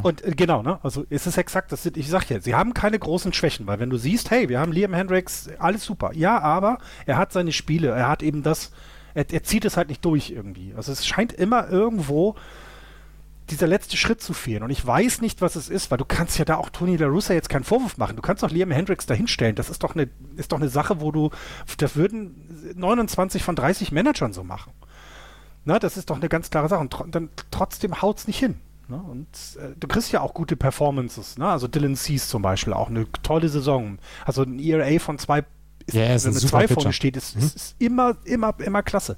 Und 0.00 0.24
äh, 0.24 0.30
genau, 0.30 0.62
ne? 0.62 0.78
Also 0.82 1.04
ist 1.10 1.26
es 1.26 1.36
exakt, 1.36 1.70
das 1.70 1.82
sind, 1.82 1.96
ich 1.96 2.08
sag 2.08 2.28
ja, 2.30 2.40
sie 2.40 2.54
haben 2.54 2.72
keine 2.72 2.98
großen 2.98 3.32
Schwächen, 3.32 3.66
weil 3.66 3.78
wenn 3.78 3.90
du 3.90 3.98
siehst, 3.98 4.30
hey, 4.30 4.48
wir 4.48 4.58
haben 4.58 4.72
Liam 4.72 4.94
Hendricks, 4.94 5.50
alles 5.58 5.84
super. 5.84 6.12
Ja, 6.14 6.40
aber 6.40 6.78
er 7.04 7.18
hat 7.18 7.32
seine 7.32 7.52
Spiele, 7.52 7.88
er 7.90 8.08
hat 8.08 8.22
eben 8.22 8.42
das, 8.42 8.72
er, 9.14 9.30
er 9.30 9.42
zieht 9.42 9.64
es 9.64 9.76
halt 9.76 9.88
nicht 9.88 10.04
durch 10.04 10.30
irgendwie. 10.30 10.72
Also 10.74 10.92
es 10.92 11.06
scheint 11.06 11.32
immer 11.32 11.68
irgendwo 11.68 12.36
dieser 13.50 13.66
letzte 13.66 13.96
Schritt 13.96 14.22
zu 14.22 14.32
fehlen. 14.32 14.62
Und 14.62 14.70
ich 14.70 14.84
weiß 14.84 15.20
nicht, 15.20 15.40
was 15.42 15.56
es 15.56 15.68
ist, 15.68 15.90
weil 15.90 15.98
du 15.98 16.04
kannst 16.04 16.38
ja 16.38 16.44
da 16.44 16.56
auch 16.56 16.70
Tony 16.70 16.96
La 16.96 17.06
Russa 17.06 17.34
jetzt 17.34 17.48
keinen 17.48 17.64
Vorwurf 17.64 17.98
machen. 17.98 18.16
Du 18.16 18.22
kannst 18.22 18.42
doch 18.42 18.50
Liam 18.50 18.70
Hendricks 18.70 19.04
dahinstellen. 19.04 19.56
Das 19.56 19.68
ist 19.68 19.82
doch 19.82 19.94
eine, 19.94 20.08
ist 20.36 20.52
doch 20.52 20.58
eine 20.58 20.68
Sache, 20.68 21.00
wo 21.00 21.12
du, 21.12 21.30
das 21.76 21.96
würden 21.96 22.74
29 22.76 23.42
von 23.42 23.56
30 23.56 23.92
Managern 23.92 24.32
so 24.32 24.44
machen. 24.44 24.72
Na, 25.64 25.78
das 25.78 25.96
ist 25.96 26.10
doch 26.10 26.16
eine 26.16 26.28
ganz 26.28 26.50
klare 26.50 26.68
Sache. 26.68 26.80
Und 26.80 26.92
tr 26.92 27.06
dann 27.08 27.28
trotzdem 27.50 28.00
haut 28.00 28.18
es 28.18 28.26
nicht 28.26 28.38
hin. 28.38 28.56
Ne? 28.92 29.02
Und 29.02 29.28
äh, 29.56 29.74
du 29.80 29.88
kriegst 29.88 30.12
ja 30.12 30.20
auch 30.20 30.34
gute 30.34 30.54
Performances. 30.54 31.38
Ne? 31.38 31.48
Also 31.48 31.66
Dylan 31.66 31.96
Cease 31.96 32.28
zum 32.28 32.42
Beispiel, 32.42 32.74
auch 32.74 32.90
eine 32.90 33.10
tolle 33.22 33.48
Saison. 33.48 33.98
Also 34.26 34.42
ein 34.42 34.58
ERA 34.58 34.98
von 34.98 35.18
zwei, 35.18 35.44
ist, 35.86 35.94
yeah, 35.94 36.14
ist 36.14 36.26
wenn 36.26 36.34
mit 36.34 36.42
zwei 36.42 36.68
vorne 36.68 36.92
steht, 36.92 37.16
ist, 37.16 37.34
mhm. 37.34 37.42
ist, 37.42 37.56
ist 37.56 37.76
immer, 37.78 38.16
immer, 38.24 38.54
immer 38.60 38.82
klasse. 38.82 39.16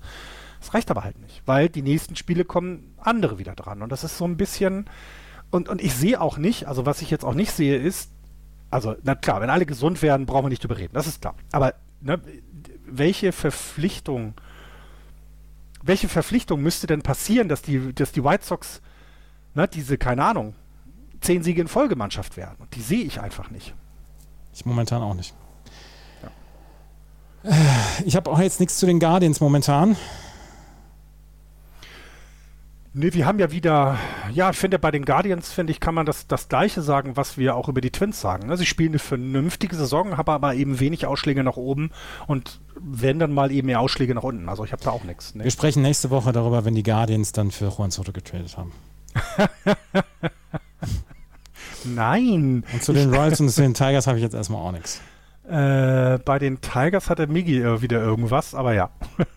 Das 0.60 0.72
reicht 0.72 0.90
aber 0.92 1.02
halt 1.02 1.18
nicht, 1.18 1.42
weil 1.44 1.68
die 1.68 1.82
nächsten 1.82 2.14
Spiele 2.14 2.44
kommen 2.44 2.94
andere 2.98 3.38
wieder 3.38 3.54
dran. 3.54 3.82
Und 3.82 3.90
das 3.90 4.04
ist 4.04 4.16
so 4.16 4.24
ein 4.24 4.36
bisschen. 4.36 4.86
Und, 5.50 5.68
und 5.68 5.82
ich 5.82 5.92
sehe 5.94 6.20
auch 6.20 6.38
nicht, 6.38 6.68
also 6.68 6.86
was 6.86 7.02
ich 7.02 7.10
jetzt 7.10 7.24
auch 7.24 7.34
nicht 7.34 7.50
sehe, 7.50 7.76
ist, 7.76 8.10
also, 8.70 8.94
na 9.02 9.14
klar, 9.14 9.40
wenn 9.40 9.50
alle 9.50 9.66
gesund 9.66 10.02
werden, 10.02 10.24
brauchen 10.24 10.46
wir 10.46 10.50
nicht 10.50 10.62
drüber 10.62 10.78
reden, 10.78 10.94
das 10.94 11.06
ist 11.06 11.20
klar. 11.20 11.34
Aber 11.52 11.74
ne, 12.00 12.20
welche 12.86 13.32
Verpflichtung, 13.32 14.34
welche 15.82 16.08
Verpflichtung 16.08 16.62
müsste 16.62 16.86
denn 16.86 17.02
passieren, 17.02 17.48
dass 17.48 17.62
die, 17.62 17.92
dass 17.92 18.12
die 18.12 18.24
White 18.24 18.44
Sox 18.44 18.80
ne, 19.54 19.68
diese, 19.68 19.98
keine 19.98 20.24
Ahnung, 20.24 20.54
zehn 21.20 21.42
Siege 21.42 21.60
in 21.60 21.68
Folgemannschaft 21.68 22.36
werden. 22.36 22.56
Und 22.58 22.74
die 22.74 22.82
sehe 22.82 23.04
ich 23.04 23.20
einfach 23.20 23.50
nicht. 23.50 23.74
Ich 24.52 24.64
momentan 24.64 25.02
auch 25.02 25.14
nicht. 25.14 25.34
Ja. 27.44 27.50
Äh, 27.50 28.04
ich 28.04 28.16
habe 28.16 28.30
auch 28.30 28.38
jetzt 28.38 28.60
nichts 28.60 28.78
zu 28.78 28.86
den 28.86 29.00
Guardians 29.00 29.40
momentan. 29.40 29.96
Nee, 32.96 33.12
wir 33.12 33.26
haben 33.26 33.40
ja 33.40 33.50
wieder, 33.50 33.98
ja, 34.32 34.50
ich 34.50 34.56
finde 34.56 34.78
bei 34.78 34.92
den 34.92 35.04
Guardians, 35.04 35.50
finde 35.50 35.72
ich, 35.72 35.80
kann 35.80 35.96
man 35.96 36.06
das, 36.06 36.28
das 36.28 36.48
Gleiche 36.48 36.80
sagen, 36.80 37.16
was 37.16 37.36
wir 37.36 37.56
auch 37.56 37.68
über 37.68 37.80
die 37.80 37.90
Twins 37.90 38.20
sagen. 38.20 38.46
Ne? 38.46 38.56
Sie 38.56 38.66
spielen 38.66 38.90
eine 38.90 39.00
vernünftige 39.00 39.74
Saison, 39.74 40.16
haben 40.16 40.30
aber 40.30 40.54
eben 40.54 40.78
wenig 40.78 41.04
Ausschläge 41.04 41.42
nach 41.42 41.56
oben 41.56 41.90
und 42.28 42.60
werden 42.78 43.18
dann 43.18 43.34
mal 43.34 43.50
eben 43.50 43.66
mehr 43.66 43.80
Ausschläge 43.80 44.14
nach 44.14 44.22
unten. 44.22 44.48
Also 44.48 44.64
ich 44.64 44.70
habe 44.70 44.84
da 44.84 44.90
auch 44.90 45.02
nichts. 45.02 45.34
Ne? 45.34 45.42
Wir 45.42 45.50
sprechen 45.50 45.82
nächste 45.82 46.10
Woche 46.10 46.30
darüber, 46.30 46.64
wenn 46.64 46.76
die 46.76 46.84
Guardians 46.84 47.32
dann 47.32 47.50
für 47.50 47.66
Juan 47.66 47.90
Soto 47.90 48.12
getradet 48.12 48.56
haben. 48.56 48.70
Nein. 51.84 52.64
Und 52.72 52.82
zu 52.82 52.92
den 52.92 53.12
Royals 53.12 53.40
und 53.40 53.50
zu 53.50 53.62
den 53.62 53.74
Tigers 53.74 54.06
habe 54.06 54.18
ich 54.18 54.22
jetzt 54.22 54.34
erstmal 54.34 54.60
auch 54.60 54.72
nichts. 54.72 55.00
Äh, 55.48 56.18
bei 56.24 56.38
den 56.38 56.60
Tigers 56.60 57.10
hat 57.10 57.18
der 57.18 57.26
Migi 57.26 57.60
äh, 57.60 57.82
wieder 57.82 58.00
irgendwas, 58.00 58.54
aber 58.54 58.72
ja. 58.72 58.90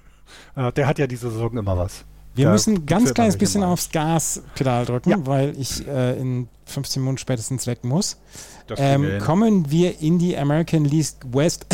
äh, 0.56 0.72
der 0.72 0.88
hat 0.88 1.00
ja 1.00 1.08
diese 1.08 1.30
Saison 1.30 1.58
immer 1.58 1.78
was. 1.78 2.06
Wir 2.34 2.46
der 2.46 2.54
müssen 2.54 2.86
ganz 2.86 3.14
kleines 3.14 3.36
bisschen 3.36 3.64
aufs 3.64 3.92
Gaspedal 3.92 4.86
drücken, 4.86 5.10
ja. 5.10 5.26
weil 5.26 5.60
ich 5.60 5.86
äh, 5.88 6.20
in 6.20 6.48
15 6.66 7.02
Minuten 7.02 7.18
spätestens 7.18 7.66
weg 7.66 7.84
muss. 7.84 8.18
Ähm, 8.78 9.20
kommen 9.20 9.72
wir 9.72 10.00
in 10.02 10.20
die 10.20 10.38
American 10.38 10.86
League 10.86 11.16
West 11.32 11.66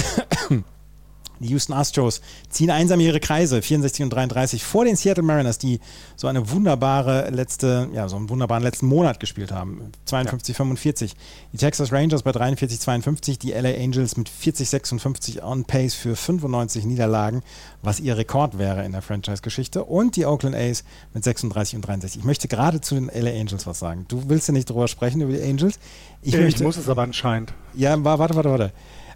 die 1.44 1.50
Houston 1.50 1.74
Astros 1.74 2.22
ziehen 2.50 2.72
einsam 2.72 3.00
ihre 3.00 3.20
Kreise, 3.20 3.62
64 3.62 4.04
und 4.04 4.10
33, 4.10 4.64
vor 4.64 4.86
den 4.86 4.96
Seattle 4.96 5.24
Mariners, 5.24 5.58
die 5.58 5.80
so 6.16 6.28
eine 6.28 6.50
wunderbare 6.50 7.30
letzte, 7.30 7.90
ja, 7.94 8.10
so 8.10 8.16
einen 8.16 8.30
wunderbaren 8.30 8.64
letzten 8.64 8.88
Monat 8.88 9.20
gespielt 9.20 9.52
haben. 9.52 9.92
52, 10.06 10.54
ja. 10.54 10.58
45. 10.58 11.16
Die 11.52 11.58
Texas 11.58 11.92
Rangers 11.92 12.24
bei 12.24 12.32
43, 12.32 12.80
52, 12.80 13.40
die 13.40 13.52
LA 13.52 13.76
Angels 13.76 14.18
mit 14.18 14.30
40, 14.30 14.70
56 14.70 15.44
on 15.44 15.66
pace 15.66 15.94
für 15.94 16.16
95 16.16 16.86
Niederlagen, 16.86 17.44
was 17.82 18.00
ihr 18.00 18.18
Rekord 18.18 18.58
wäre 18.58 18.84
in 18.86 18.92
der 18.92 19.02
Franchise-Geschichte. 19.02 19.84
Und 19.84 20.16
die 20.16 20.26
Oakland 20.26 20.56
A's 20.56 20.84
mit 21.14 21.24
36 21.24 21.76
und 21.76 21.82
63. 21.84 22.22
Ich 22.22 22.26
möchte 22.26 22.48
gerade 22.48 22.82
zu 22.82 22.96
den 22.96 23.08
LA 23.14 23.32
Angels 23.32 23.68
was 23.68 23.80
sagen. 23.80 24.06
Du 24.08 24.30
willst 24.30 24.48
ja 24.48 24.54
nicht 24.54 24.70
drüber 24.70 24.88
sprechen, 24.88 25.22
über 25.22 25.34
die 25.34 25.44
Angels. 25.44 25.80
Ich, 26.22 26.34
ich 26.34 26.40
möchte, 26.40 26.64
muss 26.64 26.78
es 26.78 26.90
aber 26.90 27.04
anscheinend. 27.04 27.54
Ja, 27.74 28.02
warte, 28.04 28.36
warte, 28.36 28.50
warte. 28.50 28.72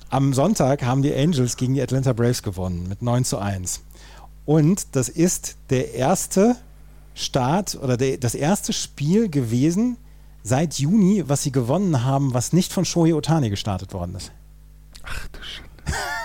Am 0.09 0.33
Sonntag 0.33 0.83
haben 0.83 1.01
die 1.01 1.13
Angels 1.13 1.57
gegen 1.57 1.73
die 1.73 1.81
Atlanta 1.81 2.13
Braves 2.13 2.41
gewonnen 2.41 2.87
mit 2.87 3.01
9 3.01 3.25
zu 3.25 3.39
1. 3.39 3.81
Und 4.45 4.95
das 4.95 5.09
ist 5.09 5.57
der 5.69 5.95
erste 5.95 6.55
Start 7.13 7.77
oder 7.81 7.97
der, 7.97 8.17
das 8.17 8.33
erste 8.33 8.71
Spiel 8.71 9.27
gewesen 9.27 9.97
seit 10.43 10.75
Juni, 10.75 11.25
was 11.27 11.43
sie 11.43 11.51
gewonnen 11.51 12.05
haben, 12.05 12.33
was 12.33 12.53
nicht 12.53 12.71
von 12.71 12.85
Shohei 12.85 13.13
Otani 13.13 13.49
gestartet 13.49 13.91
worden 13.93 14.15
ist. 14.15 14.31
Ach 15.03 15.27
du 15.27 15.39
Schande. 15.43 15.71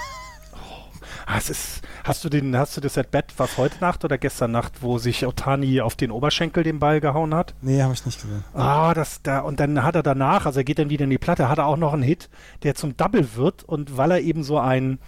Ah, 1.32 1.38
ist, 1.38 1.80
hast 2.04 2.24
du 2.24 2.28
den, 2.28 2.54
hast 2.56 2.76
du 2.76 2.82
das 2.82 2.94
Bett, 3.10 3.32
was 3.38 3.56
heute 3.56 3.80
Nacht 3.80 4.04
oder 4.04 4.18
gestern 4.18 4.50
Nacht, 4.50 4.82
wo 4.82 4.98
sich 4.98 5.26
Otani 5.26 5.80
auf 5.80 5.96
den 5.96 6.10
Oberschenkel 6.10 6.62
den 6.62 6.78
Ball 6.78 7.00
gehauen 7.00 7.34
hat? 7.34 7.54
Nee, 7.62 7.80
habe 7.80 7.94
ich 7.94 8.04
nicht 8.04 8.20
gesehen. 8.20 8.44
Ah, 8.52 8.92
das 8.92 9.22
da 9.22 9.38
und 9.40 9.58
dann 9.58 9.82
hat 9.82 9.94
er 9.94 10.02
danach, 10.02 10.44
also 10.44 10.60
er 10.60 10.64
geht 10.64 10.78
dann 10.78 10.90
wieder 10.90 11.04
in 11.04 11.10
die 11.10 11.16
Platte, 11.16 11.48
hat 11.48 11.56
er 11.56 11.66
auch 11.66 11.78
noch 11.78 11.94
einen 11.94 12.02
Hit, 12.02 12.28
der 12.64 12.74
zum 12.74 12.98
Double 12.98 13.34
wird 13.34 13.64
und 13.64 13.96
weil 13.96 14.10
er 14.10 14.20
eben 14.20 14.44
so 14.44 14.58
ein 14.58 14.98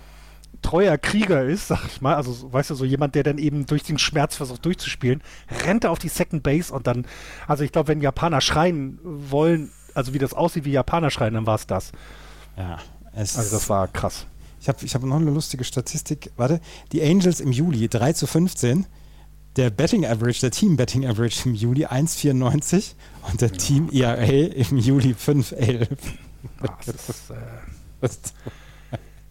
treuer 0.63 0.97
Krieger 0.97 1.45
ist, 1.45 1.69
sag 1.69 1.85
ich 1.87 2.01
mal, 2.01 2.15
also 2.15 2.51
weißt 2.51 2.71
du, 2.71 2.75
so 2.75 2.87
jemand, 2.87 3.15
der 3.15 3.23
dann 3.23 3.37
eben 3.37 3.67
durch 3.67 3.83
den 3.83 3.99
Schmerz 3.99 4.35
versucht 4.35 4.65
durchzuspielen, 4.65 5.23
rennt 5.67 5.85
er 5.85 5.91
auf 5.91 5.99
die 5.99 6.09
Second 6.09 6.43
Base 6.43 6.73
und 6.73 6.87
dann, 6.87 7.05
also 7.47 7.65
ich 7.65 7.73
glaube, 7.73 7.89
wenn 7.89 8.01
Japaner 8.01 8.41
schreien 8.41 8.99
wollen, 9.03 9.73
also 9.93 10.15
wie 10.15 10.19
das 10.19 10.33
aussieht, 10.33 10.65
wie 10.65 10.73
Japaner 10.73 11.11
schreien, 11.11 11.35
dann 11.35 11.47
war 11.47 11.57
es 11.57 11.67
das. 11.67 11.93
Ja, 12.57 12.79
es 13.13 13.37
also 13.37 13.57
das 13.57 13.69
war 13.69 13.89
krass. 13.89 14.27
Ich 14.65 14.69
habe 14.69 14.79
ich 14.83 14.95
hab 14.95 15.03
noch 15.03 15.17
eine 15.17 15.31
lustige 15.31 15.63
Statistik. 15.63 16.31
Warte, 16.39 16.59
die 16.91 17.03
Angels 17.03 17.41
im 17.41 17.53
Juli 17.53 17.87
3 17.87 18.15
zu 18.15 18.27
15. 18.27 18.87
Der 19.57 19.69
Betting 19.69 20.07
Average, 20.07 20.41
der 20.41 20.53
Team 20.53 20.79
Betting 20.79 21.05
Average 21.07 21.47
im 21.47 21.55
Juli 21.55 21.85
1,94 21.85 22.95
und 23.31 23.43
der 23.43 23.51
ja. 23.51 23.57
Team 23.59 23.91
ERA 23.93 24.23
im 24.23 24.79
Juli 24.79 25.13
5,11. 25.13 25.87
Ah, 26.63 26.79
das 26.87 27.09
ist, 27.11 27.31
äh, 27.31 27.35
das 28.01 28.21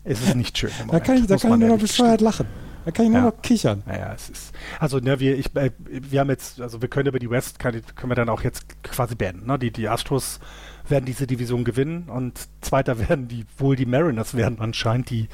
es 0.03 0.21
ist 0.21 0.35
nicht 0.35 0.55
schön. 0.55 0.69
Da 0.91 0.99
kann 0.99 1.17
ich, 1.17 1.25
da 1.25 1.37
kann 1.37 1.53
ich 1.53 1.59
nur 1.61 1.69
noch 1.69 1.79
bescheuert 1.79 2.21
lachen. 2.21 2.45
Da 2.85 2.91
kann 2.91 3.05
ich 3.05 3.11
nur 3.11 3.21
ja. 3.21 3.25
noch 3.25 3.41
kichern. 3.41 3.81
Naja, 3.87 4.13
es 4.13 4.29
ist. 4.29 4.53
Also, 4.79 4.99
ne, 4.99 5.19
wir, 5.19 5.35
ich, 5.35 5.55
äh, 5.55 5.71
wir 5.87 6.19
haben 6.19 6.29
jetzt, 6.29 6.61
also 6.61 6.79
wir 6.79 6.89
können 6.89 7.07
über 7.07 7.17
die 7.17 7.31
West, 7.31 7.57
kann, 7.57 7.81
können 7.95 8.11
wir 8.11 8.15
dann 8.15 8.29
auch 8.29 8.43
jetzt 8.43 8.83
quasi 8.83 9.15
beenden. 9.15 9.47
Ne? 9.47 9.57
Die, 9.57 9.71
die 9.71 9.87
Astros 9.89 10.39
werden 10.87 11.05
diese 11.05 11.27
Division 11.27 11.63
gewinnen 11.63 12.09
und 12.09 12.39
Zweiter 12.61 12.97
werden 13.07 13.27
die 13.27 13.45
wohl 13.57 13.75
die 13.75 13.85
Mariners 13.85 14.35
werden 14.35 14.59
anscheinend, 14.59 15.09
die 15.09 15.27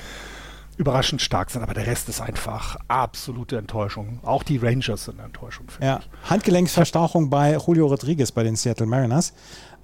überraschend 0.79 1.21
stark 1.21 1.51
sind, 1.51 1.61
aber 1.61 1.73
der 1.73 1.87
Rest 1.87 2.07
ist 2.07 2.21
einfach 2.21 2.77
absolute 2.87 3.57
Enttäuschung. 3.57 4.19
Auch 4.23 4.43
die 4.43 4.55
Rangers 4.55 5.05
sind 5.05 5.19
eine 5.19 5.25
Enttäuschung. 5.25 5.65
Ja, 5.81 5.99
ich. 5.99 6.29
Handgelenksverstauchung 6.29 7.29
bei 7.29 7.57
Julio 7.57 7.87
Rodriguez 7.87 8.31
bei 8.31 8.43
den 8.43 8.55
Seattle 8.55 8.85
Mariners. 8.85 9.33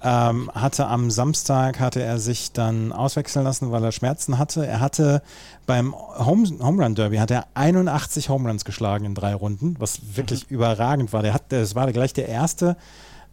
Ähm, 0.02 0.50
hatte 0.54 0.86
am 0.86 1.10
Samstag 1.10 1.80
hatte 1.80 2.02
er 2.02 2.18
sich 2.18 2.52
dann 2.52 2.92
auswechseln 2.92 3.44
lassen, 3.44 3.72
weil 3.72 3.84
er 3.84 3.92
Schmerzen 3.92 4.38
hatte. 4.38 4.66
Er 4.66 4.80
hatte 4.80 5.22
beim 5.66 5.94
Home, 5.94 6.48
Home 6.60 6.82
Run 6.82 6.94
Derby 6.94 7.16
hat 7.16 7.30
er 7.30 7.46
81 7.54 8.30
Home 8.30 8.48
Runs 8.48 8.64
geschlagen 8.64 9.04
in 9.04 9.14
drei 9.14 9.34
Runden, 9.34 9.76
was 9.78 10.16
wirklich 10.16 10.48
mhm. 10.48 10.56
überragend 10.56 11.12
war. 11.12 11.22
Der 11.22 11.34
hat, 11.34 11.44
das 11.50 11.74
war 11.74 11.90
gleich 11.92 12.14
der 12.14 12.28
erste 12.28 12.76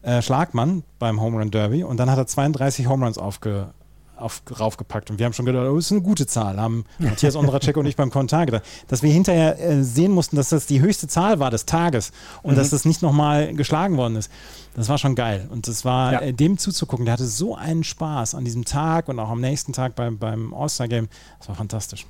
äh, 0.04 0.22
Schlagmann 0.22 0.84
beim 1.00 1.20
Home 1.22 1.40
Run 1.40 1.52
Derby 1.52 1.84
und 1.84 1.98
dann 1.98 2.10
hat 2.10 2.18
er 2.18 2.28
32 2.28 2.88
Home 2.88 3.06
Runs 3.06 3.18
aufge, 3.18 3.70
auf, 4.18 4.42
raufgepackt. 4.60 5.10
Und 5.10 5.20
wir 5.20 5.26
haben 5.26 5.34
schon 5.34 5.46
gedacht, 5.46 5.66
oh, 5.66 5.76
das 5.76 5.86
ist 5.86 5.92
eine 5.92 6.02
gute 6.02 6.28
Zahl, 6.28 6.60
haben 6.60 6.86
Matthias 7.00 7.36
Ondracek 7.36 7.78
und 7.78 7.86
ich 7.86 7.96
beim 7.96 8.12
Kommentar 8.12 8.46
gedacht. 8.46 8.64
Dass 8.88 9.02
wir 9.02 9.12
hinterher 9.12 9.60
äh, 9.60 9.84
sehen 9.84 10.12
mussten, 10.12 10.36
dass 10.36 10.50
das 10.50 10.66
die 10.66 10.82
höchste 10.82 11.08
Zahl 11.08 11.40
war 11.40 11.52
des 11.52 11.66
Tages 11.66 12.12
und 12.42 12.54
mhm. 12.54 12.58
dass 12.58 12.70
das 12.70 12.86
nicht 12.86 13.02
nochmal 13.02 13.54
geschlagen 13.54 13.98
worden 13.98 14.16
ist. 14.16 14.32
Das 14.76 14.90
war 14.90 14.98
schon 14.98 15.16
geil. 15.16 15.48
Und 15.52 15.68
das 15.68 15.86
war 15.86 16.14
ja. 16.14 16.20
äh, 16.20 16.34
dem 16.34 16.58
zuzugucken, 16.58 17.06
der 17.06 17.14
hatte 17.14 17.26
so 17.26 17.56
einen 17.56 17.84
Spaß 17.84 18.36
an 18.36 18.46
diesem 18.46 18.66
Tag 18.66 19.08
und 19.08 19.20
auch 19.20 19.30
am 19.30 19.42
nächsten 19.42 19.74
Tag 19.74 19.96
beim, 19.96 20.18
beim 20.18 20.54
All-Star-Game. 20.54 21.08
Das 21.40 21.50
war 21.50 21.56
fantastisch. 21.56 22.06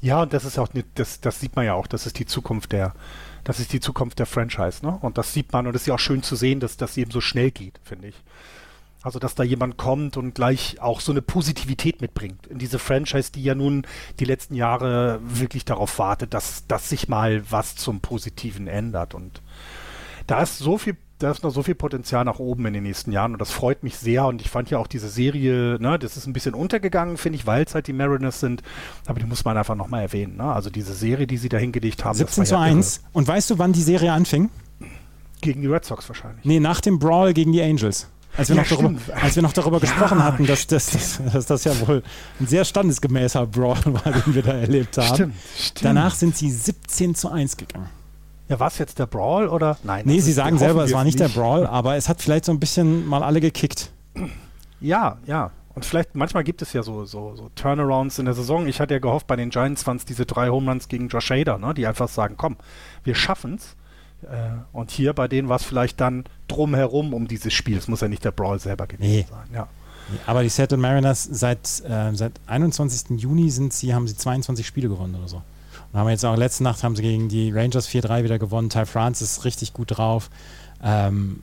Ja, 0.00 0.22
und 0.22 0.32
das 0.32 0.44
ist 0.44 0.58
auch, 0.58 0.68
das, 0.96 1.20
das 1.20 1.40
sieht 1.40 1.54
man 1.54 1.64
ja 1.64 1.74
auch, 1.74 1.86
das 1.86 2.06
ist 2.06 2.18
die 2.18 2.26
Zukunft 2.26 2.72
der, 2.72 2.92
das 3.44 3.60
ist 3.60 3.72
die 3.72 3.80
Zukunft 3.80 4.18
der 4.18 4.26
Franchise, 4.26 4.84
ne? 4.84 4.98
Und 5.00 5.18
das 5.18 5.32
sieht 5.32 5.52
man 5.52 5.66
und 5.66 5.74
es 5.74 5.82
ist 5.82 5.86
ja 5.86 5.94
auch 5.94 5.98
schön 5.98 6.22
zu 6.22 6.36
sehen, 6.36 6.60
dass 6.60 6.76
das 6.76 6.96
eben 6.96 7.10
so 7.10 7.20
schnell 7.20 7.50
geht, 7.50 7.80
finde 7.82 8.08
ich. 8.08 8.22
Also, 9.02 9.18
dass 9.18 9.34
da 9.34 9.42
jemand 9.42 9.76
kommt 9.78 10.16
und 10.16 10.34
gleich 10.34 10.80
auch 10.80 11.00
so 11.00 11.10
eine 11.10 11.22
Positivität 11.22 12.00
mitbringt 12.00 12.46
in 12.46 12.58
diese 12.58 12.78
Franchise, 12.78 13.32
die 13.32 13.42
ja 13.42 13.56
nun 13.56 13.84
die 14.20 14.24
letzten 14.24 14.54
Jahre 14.54 15.18
wirklich 15.24 15.64
darauf 15.64 15.98
wartet, 15.98 16.34
dass, 16.34 16.68
dass 16.68 16.88
sich 16.88 17.08
mal 17.08 17.42
was 17.50 17.74
zum 17.74 18.00
Positiven 18.00 18.68
ändert. 18.68 19.14
Und 19.14 19.42
da 20.28 20.40
ist 20.40 20.58
so 20.58 20.78
viel 20.78 20.96
da 21.22 21.30
ist 21.30 21.42
noch 21.42 21.50
so 21.50 21.62
viel 21.62 21.74
Potenzial 21.74 22.24
nach 22.24 22.38
oben 22.38 22.66
in 22.66 22.74
den 22.74 22.82
nächsten 22.82 23.12
Jahren 23.12 23.32
und 23.32 23.40
das 23.40 23.50
freut 23.50 23.82
mich 23.82 23.96
sehr 23.96 24.26
und 24.26 24.40
ich 24.40 24.50
fand 24.50 24.70
ja 24.70 24.78
auch 24.78 24.86
diese 24.86 25.08
Serie, 25.08 25.78
ne, 25.80 25.98
das 25.98 26.16
ist 26.16 26.26
ein 26.26 26.32
bisschen 26.32 26.54
untergegangen, 26.54 27.16
finde 27.16 27.36
ich, 27.36 27.46
weil 27.46 27.64
es 27.64 27.74
halt 27.74 27.86
die 27.86 27.92
Mariners 27.92 28.40
sind, 28.40 28.62
aber 29.06 29.20
die 29.20 29.26
muss 29.26 29.44
man 29.44 29.56
einfach 29.56 29.76
nochmal 29.76 30.02
erwähnen, 30.02 30.36
ne? 30.36 30.44
also 30.44 30.70
diese 30.70 30.94
Serie, 30.94 31.26
die 31.26 31.36
sie 31.36 31.48
da 31.48 31.58
hingelegt 31.58 32.04
haben. 32.04 32.16
17 32.16 32.46
zu 32.46 32.54
ja 32.54 32.60
1 32.60 32.96
irre. 32.96 33.06
und 33.12 33.28
weißt 33.28 33.50
du, 33.50 33.58
wann 33.58 33.72
die 33.72 33.82
Serie 33.82 34.12
anfing? 34.12 34.50
Gegen 35.40 35.62
die 35.62 35.68
Red 35.68 35.84
Sox 35.84 36.08
wahrscheinlich. 36.08 36.44
Nee, 36.44 36.60
nach 36.60 36.80
dem 36.80 36.98
Brawl 36.98 37.32
gegen 37.34 37.52
die 37.52 37.62
Angels. 37.62 38.08
Als 38.36 38.48
wir, 38.48 38.56
ja, 38.56 38.62
noch, 38.62 38.68
darüber, 38.68 38.98
als 39.20 39.36
wir 39.36 39.42
noch 39.42 39.52
darüber 39.52 39.76
ja, 39.76 39.80
gesprochen 39.80 40.24
hatten, 40.24 40.46
dass, 40.46 40.66
dass, 40.66 40.90
dass, 40.90 41.20
dass, 41.32 41.46
das 41.46 41.64
ja 41.64 41.86
wohl 41.86 42.02
ein 42.40 42.46
sehr 42.46 42.64
standesgemäßer 42.64 43.46
Brawl 43.46 43.78
war, 43.84 44.12
den 44.12 44.34
wir 44.34 44.42
da 44.42 44.52
erlebt 44.52 44.96
haben. 44.96 45.14
Stimmt, 45.14 45.34
stimmt. 45.58 45.84
Danach 45.84 46.14
sind 46.14 46.36
sie 46.36 46.50
17 46.50 47.14
zu 47.14 47.30
1 47.30 47.58
gegangen. 47.58 47.88
Ja, 48.52 48.60
war 48.60 48.68
es 48.68 48.76
jetzt 48.76 48.98
der 48.98 49.06
Brawl 49.06 49.48
oder? 49.48 49.78
Nein. 49.82 50.02
Nee, 50.04 50.20
sie 50.20 50.32
sagen 50.32 50.58
selber, 50.58 50.84
es 50.84 50.92
war 50.92 51.04
nicht, 51.04 51.18
nicht 51.18 51.34
der 51.34 51.40
Brawl, 51.40 51.66
aber 51.66 51.96
es 51.96 52.10
hat 52.10 52.20
vielleicht 52.20 52.44
so 52.44 52.52
ein 52.52 52.60
bisschen 52.60 53.06
mal 53.08 53.22
alle 53.22 53.40
gekickt. 53.40 53.90
Ja, 54.78 55.16
ja. 55.24 55.52
Und 55.74 55.86
vielleicht, 55.86 56.14
manchmal 56.14 56.44
gibt 56.44 56.60
es 56.60 56.74
ja 56.74 56.82
so, 56.82 57.06
so, 57.06 57.34
so 57.34 57.48
Turnarounds 57.54 58.18
in 58.18 58.26
der 58.26 58.34
Saison. 58.34 58.66
Ich 58.66 58.78
hatte 58.78 58.92
ja 58.92 59.00
gehofft, 59.00 59.26
bei 59.26 59.36
den 59.36 59.48
Giants 59.48 59.86
waren 59.86 59.96
es 59.96 60.04
diese 60.04 60.26
drei 60.26 60.50
Homeruns 60.50 60.88
gegen 60.88 61.08
Josh 61.08 61.30
Hader, 61.30 61.56
ne, 61.56 61.72
die 61.72 61.86
einfach 61.86 62.10
sagen, 62.10 62.34
komm, 62.36 62.56
wir 63.04 63.14
schaffen's. 63.14 63.74
Äh, 64.24 64.50
und 64.74 64.90
hier 64.90 65.14
bei 65.14 65.28
denen 65.28 65.48
war 65.48 65.56
es 65.56 65.62
vielleicht 65.62 65.98
dann 65.98 66.24
drumherum 66.46 67.14
um 67.14 67.28
dieses 67.28 67.54
Spiel. 67.54 67.78
Es 67.78 67.88
muss 67.88 68.02
ja 68.02 68.08
nicht 68.08 68.22
der 68.22 68.32
Brawl 68.32 68.58
selber 68.58 68.86
gewesen 68.86 69.10
nee. 69.10 69.26
sein. 69.30 69.48
Ja. 69.54 69.68
Aber 70.26 70.42
die 70.42 70.50
Seattle 70.50 70.76
Mariners 70.76 71.24
seit, 71.24 71.82
äh, 71.88 72.12
seit 72.12 72.32
21. 72.48 73.18
Juni 73.18 73.48
sind 73.48 73.72
sie, 73.72 73.94
haben 73.94 74.06
sie 74.06 74.14
22 74.14 74.66
Spiele 74.66 74.90
gewonnen 74.90 75.14
oder 75.14 75.28
so. 75.28 75.40
Und 75.92 75.98
haben 75.98 76.08
jetzt 76.08 76.24
auch 76.24 76.36
letzte 76.36 76.62
Nacht 76.62 76.82
haben 76.82 76.96
sie 76.96 77.02
gegen 77.02 77.28
die 77.28 77.50
Rangers 77.50 77.88
4-3 77.88 78.24
wieder 78.24 78.38
gewonnen. 78.38 78.70
Ty 78.70 78.86
France 78.86 79.22
ist 79.22 79.44
richtig 79.44 79.72
gut 79.72 79.96
drauf. 79.96 80.30
Ähm, 80.82 81.42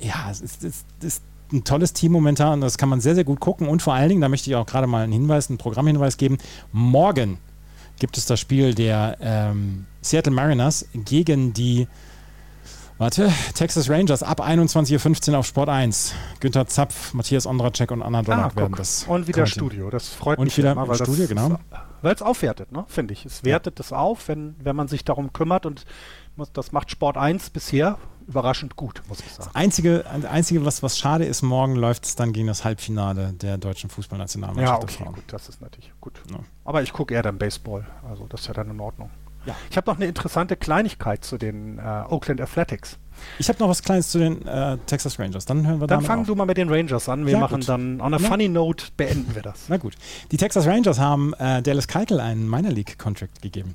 ja, 0.00 0.30
es 0.30 0.40
ist, 0.40 0.64
es 0.64 0.84
ist 1.00 1.22
ein 1.52 1.64
tolles 1.64 1.92
Team 1.92 2.12
momentan. 2.12 2.60
Das 2.60 2.78
kann 2.78 2.88
man 2.88 3.00
sehr, 3.00 3.14
sehr 3.14 3.24
gut 3.24 3.40
gucken. 3.40 3.68
Und 3.68 3.82
vor 3.82 3.94
allen 3.94 4.08
Dingen, 4.08 4.20
da 4.20 4.28
möchte 4.28 4.50
ich 4.50 4.56
auch 4.56 4.66
gerade 4.66 4.86
mal 4.86 5.04
einen 5.04 5.12
Hinweis, 5.12 5.48
einen 5.48 5.58
Programmhinweis 5.58 6.16
geben. 6.16 6.38
Morgen 6.72 7.38
gibt 7.98 8.16
es 8.16 8.26
das 8.26 8.40
Spiel 8.40 8.74
der 8.74 9.18
ähm, 9.20 9.86
Seattle 10.00 10.32
Mariners 10.32 10.86
gegen 10.94 11.52
die 11.52 11.86
Warte, 13.02 13.32
Texas 13.54 13.90
Rangers 13.90 14.22
ab 14.22 14.40
21.15 14.40 15.32
Uhr 15.32 15.38
auf 15.38 15.46
Sport 15.46 15.68
1. 15.68 16.14
Günther 16.38 16.68
Zapf, 16.68 17.14
Matthias 17.14 17.48
Ondracek 17.48 17.90
und 17.90 18.00
Anna 18.00 18.22
Donak 18.22 18.52
ah, 18.52 18.56
werden 18.60 18.76
das. 18.76 19.08
Und 19.08 19.26
wieder 19.26 19.44
Studio, 19.46 19.90
das 19.90 20.10
freut 20.10 20.38
und 20.38 20.44
mich 20.44 20.56
wieder 20.56 20.70
immer, 20.70 20.86
weil 20.86 20.94
Studio, 20.94 21.26
das, 21.26 21.28
genau. 21.28 21.58
Weil 22.00 22.14
es 22.14 22.22
aufwertet, 22.22 22.70
ne, 22.70 22.84
finde 22.86 23.12
ich. 23.12 23.26
Es 23.26 23.42
wertet 23.42 23.74
ja. 23.74 23.78
das 23.78 23.92
auf, 23.92 24.28
wenn, 24.28 24.54
wenn 24.60 24.76
man 24.76 24.86
sich 24.86 25.04
darum 25.04 25.32
kümmert 25.32 25.66
und 25.66 25.84
das 26.52 26.70
macht 26.70 26.92
Sport 26.92 27.16
1 27.16 27.50
bisher 27.50 27.98
überraschend 28.28 28.76
gut, 28.76 29.02
muss 29.08 29.18
ich 29.18 29.32
sagen. 29.32 29.50
Das 29.52 29.56
Einzige, 29.56 30.04
das 30.04 30.30
Einzige 30.30 30.64
was, 30.64 30.84
was 30.84 30.96
schade 30.96 31.24
ist, 31.24 31.42
morgen 31.42 31.74
läuft 31.74 32.04
es 32.04 32.14
dann 32.14 32.32
gegen 32.32 32.46
das 32.46 32.64
Halbfinale 32.64 33.32
der 33.32 33.58
deutschen 33.58 33.90
Fußballnationalmannschaft. 33.90 35.00
Ja, 35.00 35.06
okay, 35.06 35.12
gut, 35.12 35.24
das 35.26 35.48
ist 35.48 35.60
natürlich 35.60 35.92
gut. 36.00 36.22
Ja. 36.30 36.38
Aber 36.64 36.84
ich 36.84 36.92
gucke 36.92 37.14
eher 37.14 37.22
dann 37.22 37.36
Baseball, 37.36 37.84
also 38.08 38.28
das 38.28 38.42
ist 38.42 38.46
ja 38.46 38.54
dann 38.54 38.70
in 38.70 38.78
Ordnung. 38.78 39.10
Ja. 39.46 39.56
Ich 39.70 39.76
habe 39.76 39.90
noch 39.90 39.96
eine 39.96 40.06
interessante 40.06 40.56
Kleinigkeit 40.56 41.24
zu 41.24 41.38
den 41.38 41.78
äh, 41.78 41.82
Oakland 42.08 42.40
Athletics. 42.40 42.98
Ich 43.38 43.48
habe 43.48 43.58
noch 43.58 43.68
was 43.68 43.82
Kleines 43.82 44.10
zu 44.10 44.18
den 44.18 44.46
äh, 44.46 44.78
Texas 44.86 45.18
Rangers. 45.18 45.44
Dann 45.44 45.66
hören 45.66 45.80
wir 45.80 45.86
Dann 45.86 46.02
fangen 46.02 46.24
du 46.24 46.34
mal 46.34 46.46
mit 46.46 46.56
den 46.56 46.68
Rangers 46.68 47.08
an. 47.08 47.26
Wir 47.26 47.34
ja, 47.34 47.38
machen 47.40 47.60
gut. 47.60 47.68
dann 47.68 48.00
on 48.00 48.14
a 48.14 48.18
ja. 48.18 48.28
funny 48.28 48.48
note 48.48 48.86
beenden 48.96 49.34
wir 49.34 49.42
das. 49.42 49.66
Na 49.68 49.76
gut. 49.76 49.94
Die 50.30 50.36
Texas 50.36 50.66
Rangers 50.66 50.98
haben 50.98 51.34
äh, 51.34 51.62
Dallas 51.62 51.88
Keuchel 51.88 52.20
einen 52.20 52.48
Minor 52.48 52.72
League 52.72 52.98
Contract 52.98 53.42
gegeben. 53.42 53.74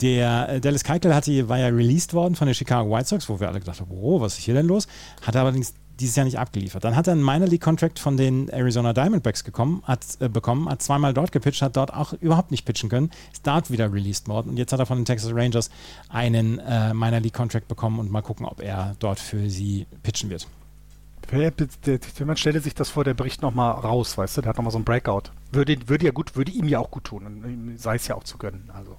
Der 0.00 0.48
äh, 0.48 0.60
Dallas 0.60 0.84
Keuchel 0.84 1.14
hatte, 1.14 1.48
war 1.48 1.58
ja 1.58 1.68
released 1.68 2.14
worden 2.14 2.34
von 2.34 2.46
den 2.46 2.54
Chicago 2.54 2.90
White 2.90 3.08
Sox, 3.08 3.28
wo 3.28 3.40
wir 3.40 3.48
alle 3.48 3.60
gedacht 3.60 3.80
haben, 3.80 3.90
oh, 3.90 4.20
was 4.20 4.38
ist 4.38 4.44
hier 4.44 4.54
denn 4.54 4.66
los? 4.66 4.86
Hat 5.26 5.34
allerdings 5.34 5.74
dieses 5.98 6.16
Jahr 6.16 6.24
nicht 6.24 6.38
abgeliefert. 6.38 6.84
Dann 6.84 6.96
hat 6.96 7.06
er 7.06 7.12
einen 7.12 7.24
Minor 7.24 7.48
League 7.48 7.62
Contract 7.62 7.98
von 7.98 8.16
den 8.16 8.48
Arizona 8.48 8.92
Diamondbacks 8.92 9.44
gekommen, 9.44 9.82
hat, 9.84 10.00
äh, 10.20 10.28
bekommen, 10.28 10.68
hat 10.68 10.82
zweimal 10.82 11.14
dort 11.14 11.32
gepitcht, 11.32 11.62
hat 11.62 11.76
dort 11.76 11.92
auch 11.92 12.12
überhaupt 12.14 12.50
nicht 12.50 12.64
pitchen 12.64 12.88
können, 12.88 13.10
ist 13.32 13.46
dort 13.46 13.70
wieder 13.70 13.92
released 13.92 14.28
worden 14.28 14.50
und 14.50 14.56
jetzt 14.56 14.72
hat 14.72 14.80
er 14.80 14.86
von 14.86 14.98
den 14.98 15.04
Texas 15.04 15.32
Rangers 15.34 15.70
einen 16.08 16.58
äh, 16.58 16.94
Minor 16.94 17.20
League 17.20 17.34
Contract 17.34 17.68
bekommen 17.68 17.98
und 17.98 18.10
mal 18.10 18.22
gucken, 18.22 18.46
ob 18.46 18.60
er 18.60 18.96
dort 18.98 19.20
für 19.20 19.50
sie 19.50 19.86
pitchen 20.02 20.30
wird. 20.30 20.46
Man 22.24 22.36
stelle 22.36 22.60
sich 22.60 22.74
das 22.74 22.88
vor, 22.88 23.04
der 23.04 23.14
bricht 23.14 23.42
nochmal 23.42 23.72
raus, 23.72 24.16
weißt 24.16 24.38
du, 24.38 24.40
der 24.40 24.50
hat 24.50 24.56
nochmal 24.56 24.72
so 24.72 24.78
einen 24.78 24.86
Breakout. 24.86 25.24
Würde, 25.52 25.76
würde 25.86 26.06
ja 26.06 26.10
gut, 26.10 26.36
würde 26.36 26.52
ihm 26.52 26.68
ja 26.68 26.78
auch 26.78 26.90
gut 26.90 27.04
tun, 27.04 27.74
sei 27.76 27.96
es 27.96 28.08
ja 28.08 28.14
auch 28.14 28.24
zu 28.24 28.38
gönnen. 28.38 28.70
Also. 28.72 28.96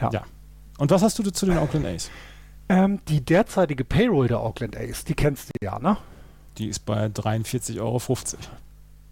Ja. 0.00 0.10
ja. 0.10 0.24
Und 0.78 0.90
was 0.90 1.02
hast 1.02 1.18
du 1.18 1.30
zu 1.30 1.46
den 1.46 1.58
Oakland 1.58 1.86
A's? 1.86 2.10
Ähm, 2.70 3.00
die 3.08 3.20
derzeitige 3.20 3.84
Payroll 3.84 4.28
der 4.28 4.38
Auckland 4.38 4.76
A's, 4.76 5.04
die 5.04 5.14
kennst 5.14 5.48
du 5.48 5.64
ja, 5.64 5.80
ne? 5.80 5.96
Die 6.56 6.68
ist 6.68 6.86
bei 6.86 7.06
43,50 7.06 7.80
Euro. 7.80 8.00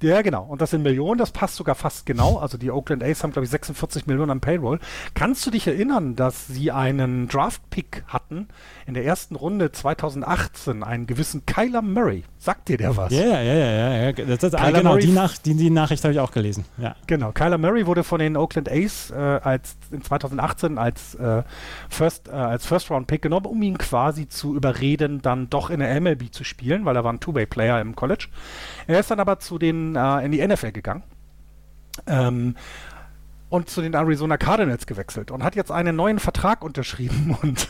Ja, 0.01 0.23
genau. 0.23 0.45
Und 0.45 0.61
das 0.61 0.71
sind 0.71 0.85
Millionen, 0.85 1.19
das 1.19 1.33
passt 1.33 1.57
sogar 1.57 1.75
fast 1.75 2.07
genau. 2.07 2.39
Also 2.39 2.57
die 2.57 2.71
Oakland 2.71 3.03
A's 3.03 3.25
haben, 3.25 3.33
glaube 3.33 3.47
ich, 3.47 3.51
46 3.51 4.07
Millionen 4.07 4.31
am 4.31 4.41
Payroll. 4.41 4.79
Kannst 5.15 5.45
du 5.45 5.51
dich 5.51 5.67
erinnern, 5.67 6.15
dass 6.15 6.47
sie 6.47 6.71
einen 6.71 7.27
Draft-Pick 7.27 8.05
hatten 8.07 8.47
in 8.89 8.95
der 8.95 9.05
ersten 9.05 9.37
Runde 9.37 9.71
2018, 9.71 10.83
einen 10.83 11.07
gewissen 11.07 11.45
Kyler 11.45 11.83
Murray? 11.83 12.25
Sagt 12.39 12.71
dir 12.71 12.79
der 12.79 12.97
was? 12.97 13.13
Ja, 13.13 13.23
ja, 13.23 13.43
ja, 13.43 13.55
ja. 13.55 14.05
ja. 14.07 14.13
Das, 14.13 14.39
das, 14.39 14.55
ah, 14.55 14.71
genau, 14.71 14.97
die, 14.97 15.09
Nach 15.09 15.37
die, 15.37 15.55
die 15.55 15.69
Nachricht 15.69 16.03
habe 16.05 16.15
ich 16.15 16.21
auch 16.21 16.31
gelesen. 16.31 16.65
Ja. 16.79 16.97
Genau, 17.07 17.33
Kyler 17.33 17.59
Murray 17.59 17.85
wurde 17.85 18.03
von 18.03 18.19
den 18.19 18.35
Oakland 18.35 18.71
A's 18.71 19.11
äh, 19.11 19.15
als 19.15 19.77
in 19.91 20.01
2018 20.03 20.79
als 20.79 21.15
äh, 21.17 21.43
First, 21.91 22.29
äh, 22.29 22.31
als 22.31 22.65
First-Round-Pick 22.65 23.21
genommen, 23.21 23.45
um 23.45 23.61
ihn 23.61 23.77
quasi 23.77 24.27
zu 24.27 24.57
überreden, 24.57 25.21
dann 25.21 25.51
doch 25.51 25.69
in 25.69 25.81
der 25.81 26.01
MLB 26.01 26.33
zu 26.33 26.43
spielen, 26.43 26.87
weil 26.87 26.97
er 26.97 27.05
war 27.05 27.13
ein 27.13 27.21
Two-Way-Player 27.21 27.83
im 27.83 27.95
College. 27.95 28.29
Er 28.87 29.01
ist 29.01 29.11
dann 29.11 29.21
aber 29.21 29.39
zu 29.39 29.59
den 29.59 29.97
äh, 29.97 30.25
in 30.25 30.33
die 30.33 30.47
NFL 30.47 30.73
gegangen. 30.73 31.03
Ähm, 32.07 32.55
und 33.51 33.69
zu 33.69 33.83
den 33.83 33.95
Arizona 33.95 34.37
Cardinals 34.37 34.87
gewechselt 34.87 35.31
und 35.31 35.43
hat 35.43 35.57
jetzt 35.57 35.73
einen 35.73 35.97
neuen 35.97 36.19
Vertrag 36.19 36.63
unterschrieben 36.63 37.37
und 37.43 37.69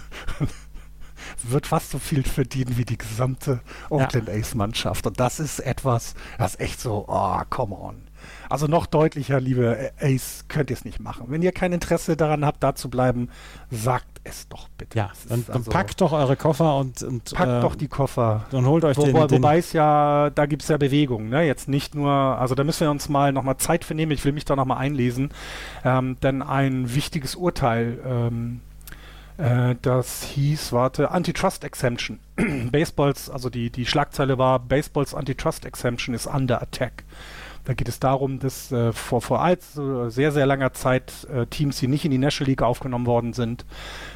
wird 1.43 1.67
fast 1.67 1.91
so 1.91 1.99
viel 1.99 2.23
verdienen 2.23 2.77
wie 2.77 2.85
die 2.85 2.99
gesamte 2.99 3.61
Oakland 3.91 4.29
ja. 4.29 4.35
Ace-Mannschaft. 4.35 5.07
Und 5.07 5.21
das 5.21 5.41
ist 5.41 5.61
etwas, 5.61 6.15
das 6.39 6.59
echt 6.59 6.81
so, 6.81 7.05
oh, 7.09 7.41
come 7.51 7.75
on. 7.75 8.09
Also 8.49 8.67
noch 8.67 8.87
deutlicher, 8.87 9.41
liebe 9.41 9.93
Ace, 10.01 10.45
könnt 10.49 10.71
ihr 10.71 10.77
es 10.77 10.85
nicht 10.85 11.01
machen. 11.01 11.27
Wenn 11.29 11.43
ihr 11.43 11.53
kein 11.53 11.73
Interesse 11.73 12.17
daran 12.17 12.45
habt, 12.45 12.63
da 12.63 12.75
zu 12.75 12.89
bleiben, 12.89 13.29
sagt 13.71 14.07
es 14.25 14.49
doch 14.49 14.69
bitte. 14.71 14.97
Ja, 14.97 15.11
dann, 15.29 15.45
dann 15.47 15.57
also 15.57 15.71
packt 15.71 16.01
doch 16.01 16.13
eure 16.13 16.37
Koffer 16.37 16.77
und, 16.77 17.03
und 17.03 17.35
packt 17.35 17.51
äh, 17.51 17.61
doch 17.61 17.75
die 17.75 17.89
Koffer. 17.89 18.47
Und 18.53 18.67
holt 18.67 18.85
euch 18.85 18.97
Wo, 18.97 19.05
den, 19.05 19.15
den, 19.15 19.31
Wobei 19.31 19.59
es 19.59 19.73
ja, 19.73 20.31
da 20.31 20.47
gibt 20.47 20.63
es 20.63 20.69
ja 20.69 20.77
Bewegung, 20.77 21.29
ne? 21.29 21.45
Jetzt 21.45 21.69
nicht 21.69 21.95
nur, 21.95 22.11
also 22.11 22.55
da 22.55 22.65
müssen 22.65 22.81
wir 22.81 22.91
uns 22.91 23.09
mal 23.09 23.33
nochmal 23.33 23.59
Zeit 23.59 23.85
für 23.85 23.95
nehmen, 23.95 24.13
ich 24.13 24.25
will 24.25 24.33
mich 24.33 24.45
da 24.45 24.57
nochmal 24.57 24.79
einlesen, 24.79 25.31
ähm, 25.85 26.17
denn 26.23 26.43
ein 26.43 26.95
wichtiges 26.95 27.35
Urteil 27.35 27.99
ähm, 28.05 28.61
äh, 29.39 29.77
das 29.81 30.25
hieß, 30.25 30.73
warte, 30.73 31.11
Antitrust 31.11 31.65
Exemption. 31.65 32.19
Baseballs, 32.71 33.31
also 33.31 33.49
die, 33.49 33.71
die 33.71 33.87
Schlagzeile 33.87 34.37
war, 34.37 34.59
Baseballs 34.59 35.15
Antitrust 35.15 35.65
Exemption 35.65 36.15
is 36.15 36.27
under 36.27 36.61
attack. 36.61 37.05
Da 37.65 37.75
geht 37.75 37.89
es 37.89 38.01
darum, 38.01 38.39
dass 38.41 38.73
äh, 38.73 38.93
vor, 38.93 39.21
vor 39.21 39.43
allzu 39.43 40.09
sehr, 40.09 40.33
sehr 40.33 40.47
langer 40.47 40.73
Zeit 40.73 41.27
äh, 41.31 41.47
Teams, 41.47 41.79
die 41.79 41.87
nicht 41.87 42.05
in 42.05 42.11
die 42.11 42.19
National 42.19 42.49
League 42.49 42.63
aufgenommen 42.63 43.07
worden 43.07 43.33
sind, 43.33 43.65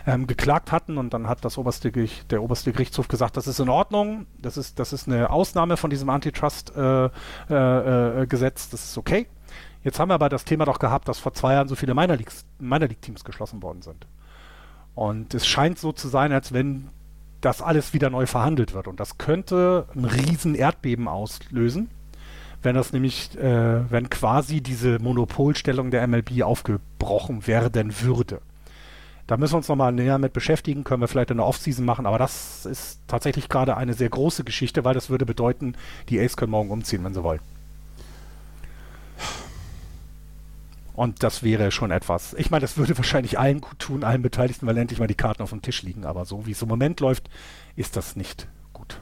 ähm, 0.06 0.26
geklagt 0.26 0.72
hatten 0.72 0.98
und 0.98 1.12
dann 1.12 1.28
hat 1.28 1.44
das 1.44 1.58
oberste 1.58 1.92
der 1.92 2.42
oberste 2.42 2.72
Gerichtshof 2.72 3.08
gesagt, 3.08 3.36
das 3.36 3.46
ist 3.46 3.60
in 3.60 3.68
Ordnung, 3.68 4.26
das 4.40 4.56
ist, 4.56 4.78
das 4.78 4.92
ist 4.92 5.06
eine 5.06 5.30
Ausnahme 5.30 5.76
von 5.76 5.90
diesem 5.90 6.08
Antitrust-Gesetz, 6.08 7.12
äh, 7.50 8.24
äh, 8.24 8.52
das 8.70 8.72
ist 8.72 8.98
okay. 8.98 9.26
Jetzt 9.84 10.00
haben 10.00 10.08
wir 10.08 10.14
aber 10.14 10.30
das 10.30 10.44
Thema 10.44 10.64
doch 10.64 10.78
gehabt, 10.78 11.06
dass 11.08 11.18
vor 11.18 11.34
zwei 11.34 11.52
Jahren 11.52 11.68
so 11.68 11.74
viele 11.76 11.94
Minor 11.94 12.16
League-Teams 12.16 13.22
geschlossen 13.22 13.62
worden 13.62 13.82
sind. 13.82 14.06
Und 14.94 15.34
es 15.34 15.46
scheint 15.46 15.78
so 15.78 15.92
zu 15.92 16.08
sein, 16.08 16.32
als 16.32 16.52
wenn 16.52 16.88
das 17.40 17.60
alles 17.60 17.92
wieder 17.92 18.10
neu 18.10 18.26
verhandelt 18.26 18.74
wird. 18.74 18.88
Und 18.88 19.00
das 19.00 19.18
könnte 19.18 19.86
ein 19.94 20.04
riesen 20.04 20.54
Erdbeben 20.54 21.08
auslösen, 21.08 21.90
wenn 22.62 22.74
das 22.74 22.92
nämlich, 22.92 23.36
äh, 23.38 23.90
wenn 23.90 24.10
quasi 24.10 24.60
diese 24.60 24.98
Monopolstellung 24.98 25.90
der 25.90 26.06
MLB 26.06 26.42
aufgebrochen 26.42 27.46
werden 27.46 28.00
würde. 28.00 28.40
Da 29.26 29.36
müssen 29.36 29.54
wir 29.54 29.58
uns 29.58 29.68
nochmal 29.68 29.92
näher 29.92 30.18
mit 30.18 30.32
beschäftigen, 30.32 30.84
können 30.84 31.00
wir 31.00 31.08
vielleicht 31.08 31.30
in 31.30 31.38
der 31.38 31.46
Offseason 31.46 31.84
machen, 31.84 32.06
aber 32.06 32.18
das 32.18 32.66
ist 32.66 33.00
tatsächlich 33.06 33.48
gerade 33.48 33.76
eine 33.76 33.94
sehr 33.94 34.08
große 34.08 34.44
Geschichte, 34.44 34.84
weil 34.84 34.94
das 34.94 35.10
würde 35.10 35.26
bedeuten, 35.26 35.74
die 36.08 36.20
Ace 36.20 36.36
können 36.36 36.50
morgen 36.50 36.70
umziehen, 36.70 37.04
wenn 37.04 37.14
sie 37.14 37.22
wollen. 37.22 37.40
Und 40.94 41.22
das 41.22 41.42
wäre 41.42 41.70
schon 41.70 41.90
etwas. 41.90 42.34
Ich 42.34 42.50
meine, 42.50 42.60
das 42.60 42.76
würde 42.76 42.96
wahrscheinlich 42.96 43.38
allen 43.38 43.60
gut 43.60 43.78
tun, 43.78 44.04
allen 44.04 44.22
Beteiligten, 44.22 44.66
weil 44.66 44.76
endlich 44.76 44.98
mal 44.98 45.06
die 45.06 45.14
Karten 45.14 45.42
auf 45.42 45.50
dem 45.50 45.62
Tisch 45.62 45.82
liegen. 45.82 46.04
Aber 46.04 46.24
so 46.24 46.46
wie 46.46 46.52
es 46.52 46.62
im 46.62 46.68
Moment 46.68 47.00
läuft, 47.00 47.30
ist 47.76 47.96
das 47.96 48.14
nicht 48.14 48.46
gut. 48.72 49.00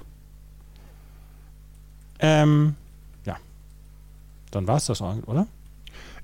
Ähm, 2.21 2.77
ja. 3.25 3.37
Dann 4.51 4.69
war 4.69 4.77
es 4.77 4.87
das, 4.87 5.01
oder? 5.01 5.47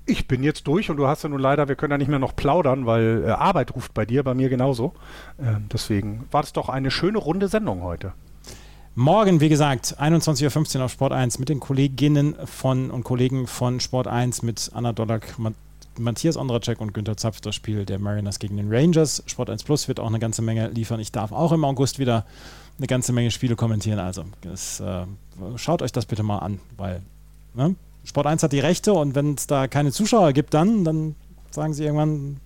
Ich 0.05 0.25
bin 0.25 0.41
jetzt 0.41 0.67
durch 0.67 0.89
und 0.89 0.95
du 0.95 1.07
hast 1.07 1.23
ja 1.23 1.29
nun 1.29 1.41
leider, 1.41 1.67
wir 1.67 1.75
können 1.75 1.91
ja 1.91 1.97
nicht 1.97 2.07
mehr 2.07 2.17
noch 2.17 2.33
plaudern, 2.33 2.85
weil 2.85 3.25
äh, 3.25 3.31
Arbeit 3.31 3.75
ruft 3.75 3.93
bei 3.93 4.05
dir, 4.05 4.23
bei 4.23 4.33
mir 4.33 4.47
genauso. 4.47 4.93
Ähm, 5.37 5.67
deswegen 5.71 6.25
war 6.31 6.43
es 6.43 6.53
doch 6.53 6.69
eine 6.69 6.91
schöne 6.91 7.17
runde 7.17 7.49
Sendung 7.49 7.81
heute. 7.81 8.13
Morgen, 8.99 9.41
wie 9.41 9.49
gesagt, 9.49 10.01
21.15 10.01 10.79
Uhr 10.79 10.85
auf 10.85 10.91
Sport 10.91 11.13
1 11.13 11.37
mit 11.37 11.49
den 11.49 11.59
Kolleginnen 11.59 12.35
von 12.47 12.89
und 12.89 13.03
Kollegen 13.03 13.45
von 13.45 13.79
Sport 13.79 14.07
1 14.07 14.41
mit 14.41 14.71
Anna 14.73 14.91
Dollack, 14.91 15.35
Matthias 15.99 16.35
Ondracek 16.35 16.81
und 16.81 16.95
Günter 16.95 17.15
Zapf 17.15 17.39
das 17.39 17.53
Spiel 17.53 17.85
der 17.85 17.99
Mariners 17.99 18.39
gegen 18.39 18.57
den 18.57 18.73
Rangers. 18.73 19.21
Sport 19.27 19.51
1 19.51 19.65
Plus 19.65 19.87
wird 19.87 19.99
auch 19.99 20.07
eine 20.07 20.17
ganze 20.17 20.41
Menge 20.41 20.69
liefern. 20.69 20.99
Ich 20.99 21.11
darf 21.11 21.31
auch 21.31 21.51
im 21.51 21.63
August 21.63 21.99
wieder 21.99 22.25
eine 22.79 22.87
ganze 22.87 23.13
Menge 23.13 23.29
Spiele 23.29 23.55
kommentieren. 23.55 23.99
Also 23.99 24.25
das, 24.41 24.79
äh, 24.79 25.05
schaut 25.57 25.83
euch 25.83 25.91
das 25.91 26.07
bitte 26.07 26.23
mal 26.23 26.39
an, 26.39 26.59
weil 26.75 27.03
ne? 27.53 27.75
Sport 28.03 28.25
1 28.25 28.41
hat 28.41 28.51
die 28.51 28.61
Rechte 28.61 28.93
und 28.93 29.13
wenn 29.13 29.35
es 29.35 29.45
da 29.45 29.67
keine 29.67 29.91
Zuschauer 29.91 30.33
gibt, 30.33 30.55
dann, 30.55 30.83
dann 30.83 31.15
sagen 31.51 31.75
sie 31.75 31.83
irgendwann, 31.83 32.37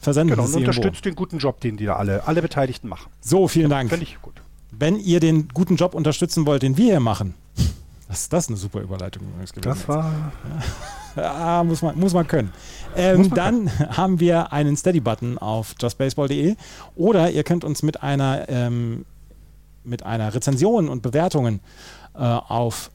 versenden 0.00 0.36
genau, 0.36 0.48
und 0.48 0.54
unterstützt 0.54 1.06
den 1.06 1.14
guten 1.14 1.38
Job, 1.38 1.62
den 1.62 1.78
die 1.78 1.86
da 1.86 1.96
alle, 1.96 2.28
alle 2.28 2.42
Beteiligten 2.42 2.88
machen. 2.88 3.10
So, 3.22 3.48
vielen 3.48 3.70
ja, 3.70 3.78
Dank. 3.78 3.88
Finde 3.88 4.04
ich 4.04 4.20
gut. 4.20 4.34
Wenn 4.78 4.98
ihr 4.98 5.20
den 5.20 5.48
guten 5.48 5.76
Job 5.76 5.94
unterstützen 5.94 6.46
wollt, 6.46 6.62
den 6.62 6.76
wir 6.76 6.84
hier 6.84 7.00
machen, 7.00 7.34
das 8.08 8.22
ist 8.22 8.32
das 8.32 8.48
eine 8.48 8.56
super 8.56 8.80
Überleitung 8.80 9.22
Das 9.60 9.88
war. 9.88 10.32
Ja, 11.16 11.64
muss, 11.64 11.80
man, 11.80 11.98
muss 11.98 12.12
man 12.12 12.26
können. 12.26 12.52
Ähm, 12.94 13.16
muss 13.16 13.30
man 13.30 13.36
dann 13.36 13.66
können. 13.68 13.90
haben 13.96 14.20
wir 14.20 14.52
einen 14.52 14.76
Steady-Button 14.76 15.38
auf 15.38 15.74
justbaseball.de 15.80 16.56
oder 16.94 17.30
ihr 17.30 17.42
könnt 17.42 17.64
uns 17.64 17.82
mit 17.82 18.02
einer, 18.02 18.46
ähm, 18.50 19.06
mit 19.82 20.02
einer 20.02 20.34
Rezension 20.34 20.90
und 20.90 21.00
Bewertungen 21.00 21.60
äh, 22.14 22.18
auf 22.18 22.90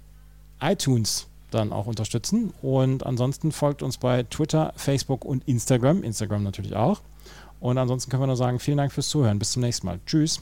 iTunes 0.62 1.26
dann 1.50 1.74
auch 1.74 1.88
unterstützen. 1.88 2.54
Und 2.62 3.06
ansonsten 3.08 3.52
folgt 3.52 3.82
uns 3.82 3.98
bei 3.98 4.22
Twitter, 4.22 4.72
Facebook 4.76 5.26
und 5.26 5.48
Instagram. 5.48 6.04
Instagram 6.04 6.44
natürlich 6.44 6.76
auch. 6.76 7.02
Und 7.60 7.80
ansonsten 7.80 8.12
können 8.12 8.22
wir 8.22 8.28
nur 8.28 8.38
sagen, 8.38 8.60
vielen 8.60 8.78
Dank 8.78 8.92
fürs 8.92 9.10
Zuhören. 9.10 9.40
Bis 9.40 9.52
zum 9.54 9.64
nächsten 9.64 9.88
Mal. 9.88 10.00
Tschüss. 10.06 10.42